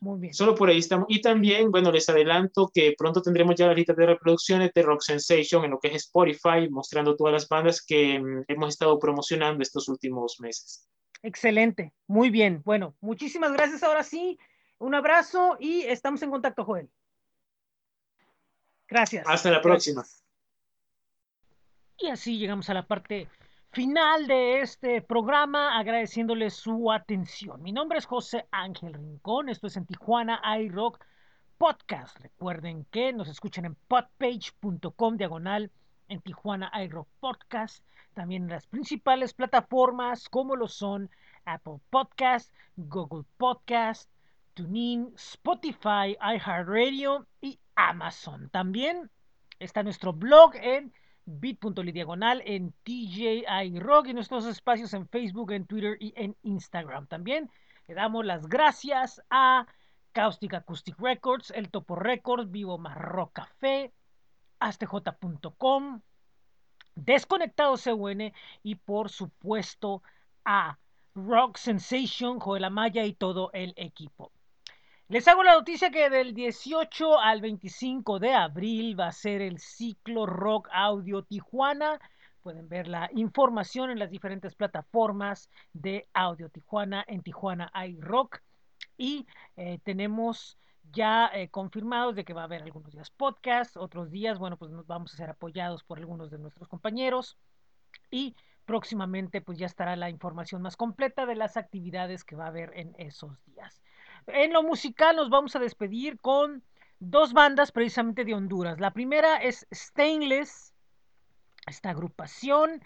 Muy 0.00 0.18
bien. 0.18 0.32
Solo 0.32 0.54
por 0.54 0.70
ahí 0.70 0.78
estamos. 0.78 1.06
Y 1.10 1.20
también, 1.20 1.70
bueno, 1.70 1.92
les 1.92 2.08
adelanto 2.08 2.70
que 2.72 2.94
pronto 2.96 3.20
tendremos 3.20 3.54
ya 3.56 3.66
la 3.66 3.74
lista 3.74 3.92
de 3.92 4.06
reproducciones 4.06 4.72
de 4.72 4.82
Rock 4.82 5.02
Sensation 5.02 5.64
en 5.64 5.72
lo 5.72 5.78
que 5.78 5.88
es 5.88 6.06
Spotify, 6.06 6.70
mostrando 6.70 7.16
todas 7.16 7.34
las 7.34 7.48
bandas 7.48 7.84
que 7.84 8.18
mm, 8.18 8.44
hemos 8.48 8.70
estado 8.70 8.98
promocionando 8.98 9.62
estos 9.62 9.88
últimos 9.88 10.40
meses. 10.40 10.88
Excelente, 11.22 11.92
muy 12.06 12.30
bien. 12.30 12.62
Bueno, 12.64 12.96
muchísimas 13.00 13.52
gracias 13.52 13.82
ahora 13.82 14.02
sí. 14.02 14.38
Un 14.80 14.94
abrazo 14.94 15.58
y 15.60 15.82
estamos 15.82 16.22
en 16.22 16.30
contacto, 16.30 16.64
Joel. 16.64 16.88
Gracias. 18.88 19.26
Hasta 19.28 19.50
la 19.50 19.60
próxima. 19.60 20.00
Gracias. 20.00 20.24
Y 21.98 22.08
así 22.08 22.38
llegamos 22.38 22.70
a 22.70 22.74
la 22.74 22.86
parte 22.86 23.28
final 23.72 24.26
de 24.26 24.62
este 24.62 25.02
programa, 25.02 25.78
agradeciéndoles 25.78 26.54
su 26.54 26.90
atención. 26.90 27.62
Mi 27.62 27.72
nombre 27.72 27.98
es 27.98 28.06
José 28.06 28.46
Ángel 28.50 28.94
Rincón, 28.94 29.50
esto 29.50 29.66
es 29.66 29.76
en 29.76 29.84
Tijuana 29.84 30.40
iRock 30.60 30.98
Podcast. 31.58 32.18
Recuerden 32.18 32.86
que 32.90 33.12
nos 33.12 33.28
escuchan 33.28 33.66
en 33.66 33.74
podpage.com 33.86 35.18
diagonal 35.18 35.70
en 36.08 36.22
Tijuana 36.22 36.72
iRock 36.82 37.06
Podcast, 37.20 37.84
también 38.14 38.44
en 38.44 38.48
las 38.48 38.66
principales 38.66 39.34
plataformas 39.34 40.30
como 40.30 40.56
lo 40.56 40.68
son 40.68 41.10
Apple 41.44 41.80
Podcast, 41.90 42.50
Google 42.76 43.26
Podcast, 43.36 44.10
Spotify, 45.16 46.16
iHeartRadio 46.20 47.26
y 47.40 47.58
Amazon. 47.74 48.50
También 48.50 49.10
está 49.58 49.82
nuestro 49.82 50.12
blog 50.12 50.54
en 50.56 50.92
bit.ly 51.24 51.92
diagonal 51.92 52.42
en 52.44 52.72
TJI 52.82 53.78
Rock 53.78 54.08
y 54.08 54.14
nuestros 54.14 54.46
espacios 54.46 54.92
en 54.94 55.08
Facebook, 55.08 55.52
en 55.52 55.66
Twitter 55.66 55.96
y 56.00 56.12
en 56.16 56.36
Instagram. 56.42 57.06
También 57.06 57.50
le 57.86 57.94
damos 57.94 58.24
las 58.24 58.48
gracias 58.48 59.22
a 59.30 59.66
Caustic 60.12 60.54
Acoustic 60.54 60.98
Records, 60.98 61.50
El 61.50 61.70
Topo 61.70 61.94
Records, 61.96 62.50
Vivo 62.50 62.78
Marro 62.78 63.30
Café, 63.30 63.92
astj.com, 64.58 66.00
Desconectado 66.96 67.76
CUN 67.76 68.32
y 68.62 68.74
por 68.74 69.08
supuesto 69.08 70.02
a 70.44 70.78
Rock 71.14 71.56
Sensation, 71.56 72.40
Joel 72.40 72.64
Amaya 72.64 73.04
y 73.04 73.12
todo 73.12 73.50
el 73.52 73.72
equipo. 73.76 74.32
Les 75.10 75.26
hago 75.26 75.42
la 75.42 75.54
noticia 75.54 75.90
que 75.90 76.08
del 76.08 76.34
18 76.34 77.18
al 77.18 77.40
25 77.40 78.20
de 78.20 78.32
abril 78.32 78.98
va 78.98 79.08
a 79.08 79.12
ser 79.12 79.42
el 79.42 79.58
ciclo 79.58 80.24
Rock 80.24 80.68
Audio 80.70 81.24
Tijuana. 81.24 81.98
Pueden 82.42 82.68
ver 82.68 82.86
la 82.86 83.10
información 83.12 83.90
en 83.90 83.98
las 83.98 84.08
diferentes 84.08 84.54
plataformas 84.54 85.50
de 85.72 86.08
Audio 86.14 86.48
Tijuana 86.48 87.04
en 87.08 87.24
Tijuana 87.24 87.72
iRock. 87.88 88.40
Y 88.96 89.26
eh, 89.56 89.80
tenemos 89.82 90.56
ya 90.92 91.28
eh, 91.34 91.48
confirmados 91.48 92.14
de 92.14 92.24
que 92.24 92.32
va 92.32 92.42
a 92.42 92.44
haber 92.44 92.62
algunos 92.62 92.92
días 92.92 93.10
podcast, 93.10 93.76
otros 93.78 94.12
días, 94.12 94.38
bueno, 94.38 94.58
pues 94.58 94.70
nos 94.70 94.86
vamos 94.86 95.12
a 95.12 95.16
ser 95.16 95.30
apoyados 95.30 95.82
por 95.82 95.98
algunos 95.98 96.30
de 96.30 96.38
nuestros 96.38 96.68
compañeros. 96.68 97.36
Y 98.12 98.36
próximamente 98.64 99.40
pues 99.40 99.58
ya 99.58 99.66
estará 99.66 99.96
la 99.96 100.08
información 100.08 100.62
más 100.62 100.76
completa 100.76 101.26
de 101.26 101.34
las 101.34 101.56
actividades 101.56 102.22
que 102.22 102.36
va 102.36 102.44
a 102.44 102.50
haber 102.50 102.70
en 102.78 102.94
esos 102.96 103.44
días. 103.46 103.82
En 104.26 104.52
lo 104.52 104.62
musical 104.62 105.16
nos 105.16 105.30
vamos 105.30 105.56
a 105.56 105.58
despedir 105.58 106.18
con 106.20 106.62
dos 106.98 107.32
bandas 107.32 107.72
precisamente 107.72 108.24
de 108.24 108.34
Honduras. 108.34 108.80
La 108.80 108.92
primera 108.92 109.36
es 109.36 109.66
Stainless, 109.72 110.74
esta 111.66 111.90
agrupación. 111.90 112.82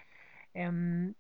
eh, 0.55 1.13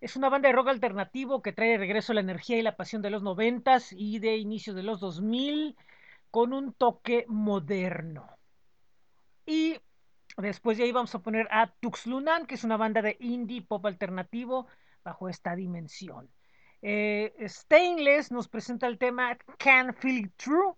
es 0.00 0.16
una 0.16 0.30
banda 0.30 0.48
de 0.48 0.54
rock 0.54 0.68
alternativo 0.68 1.42
que 1.42 1.52
trae 1.52 1.70
de 1.70 1.78
regreso 1.78 2.14
la 2.14 2.20
energía 2.20 2.58
y 2.58 2.62
la 2.62 2.76
pasión 2.76 3.02
de 3.02 3.10
los 3.10 3.22
noventas 3.22 3.92
y 3.92 4.18
de 4.18 4.36
inicio 4.36 4.72
de 4.74 4.82
los 4.82 5.00
2000 5.00 5.76
con 6.30 6.52
un 6.52 6.72
toque 6.72 7.26
moderno. 7.28 8.26
Y 9.46 9.78
después 10.38 10.78
de 10.78 10.84
ahí 10.84 10.92
vamos 10.92 11.14
a 11.14 11.18
poner 11.22 11.48
a 11.50 11.66
Tuxlunan, 11.80 12.46
que 12.46 12.54
es 12.54 12.64
una 12.64 12.76
banda 12.78 13.02
de 13.02 13.16
indie 13.20 13.62
pop 13.62 13.84
alternativo 13.84 14.66
bajo 15.02 15.28
esta 15.28 15.54
dimensión. 15.54 16.30
Eh, 16.82 17.34
Stainless 17.46 18.30
nos 18.30 18.48
presenta 18.48 18.86
el 18.86 18.98
tema 18.98 19.36
Can 19.58 19.94
Feel 19.94 20.30
True 20.36 20.74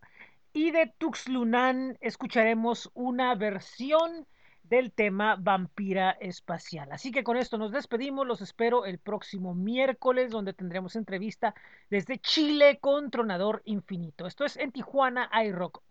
y 0.53 0.71
de 0.71 0.93
Tuxlunan 0.99 1.97
escucharemos 2.01 2.91
una 2.95 3.35
versión 3.35 4.27
del 4.65 4.93
tema 4.93 5.37
Vampira 5.39 6.13
Espacial. 6.13 6.91
Así 6.93 7.13
que 7.13 7.23
con 7.23 7.37
esto 7.37 7.59
nos 7.59 7.73
despedimos, 7.73 8.27
los 8.27 8.41
espero 8.41 8.85
el 8.85 8.99
próximo 8.99 9.55
miércoles 9.55 10.31
donde 10.31 10.55
tendremos 10.55 10.97
entrevista 10.97 11.55
desde 11.91 12.19
Chile 12.19 12.79
con 12.81 13.11
Tronador 13.11 13.63
Infinito. 13.65 14.27
Esto 14.27 14.45
es 14.45 14.57
en 14.57 14.73
Tijuana 14.73 15.31
iRock 15.45 15.83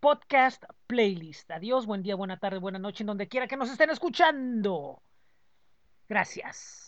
Podcast 0.00 0.62
Playlist. 0.86 1.50
Adiós, 1.50 1.86
buen 1.86 2.02
día, 2.02 2.14
buena 2.14 2.38
tarde, 2.38 2.58
buena 2.58 2.78
noche, 2.78 3.02
en 3.02 3.08
donde 3.08 3.28
quiera 3.28 3.48
que 3.48 3.56
nos 3.56 3.70
estén 3.70 3.90
escuchando. 3.90 5.02
Gracias. 6.08 6.87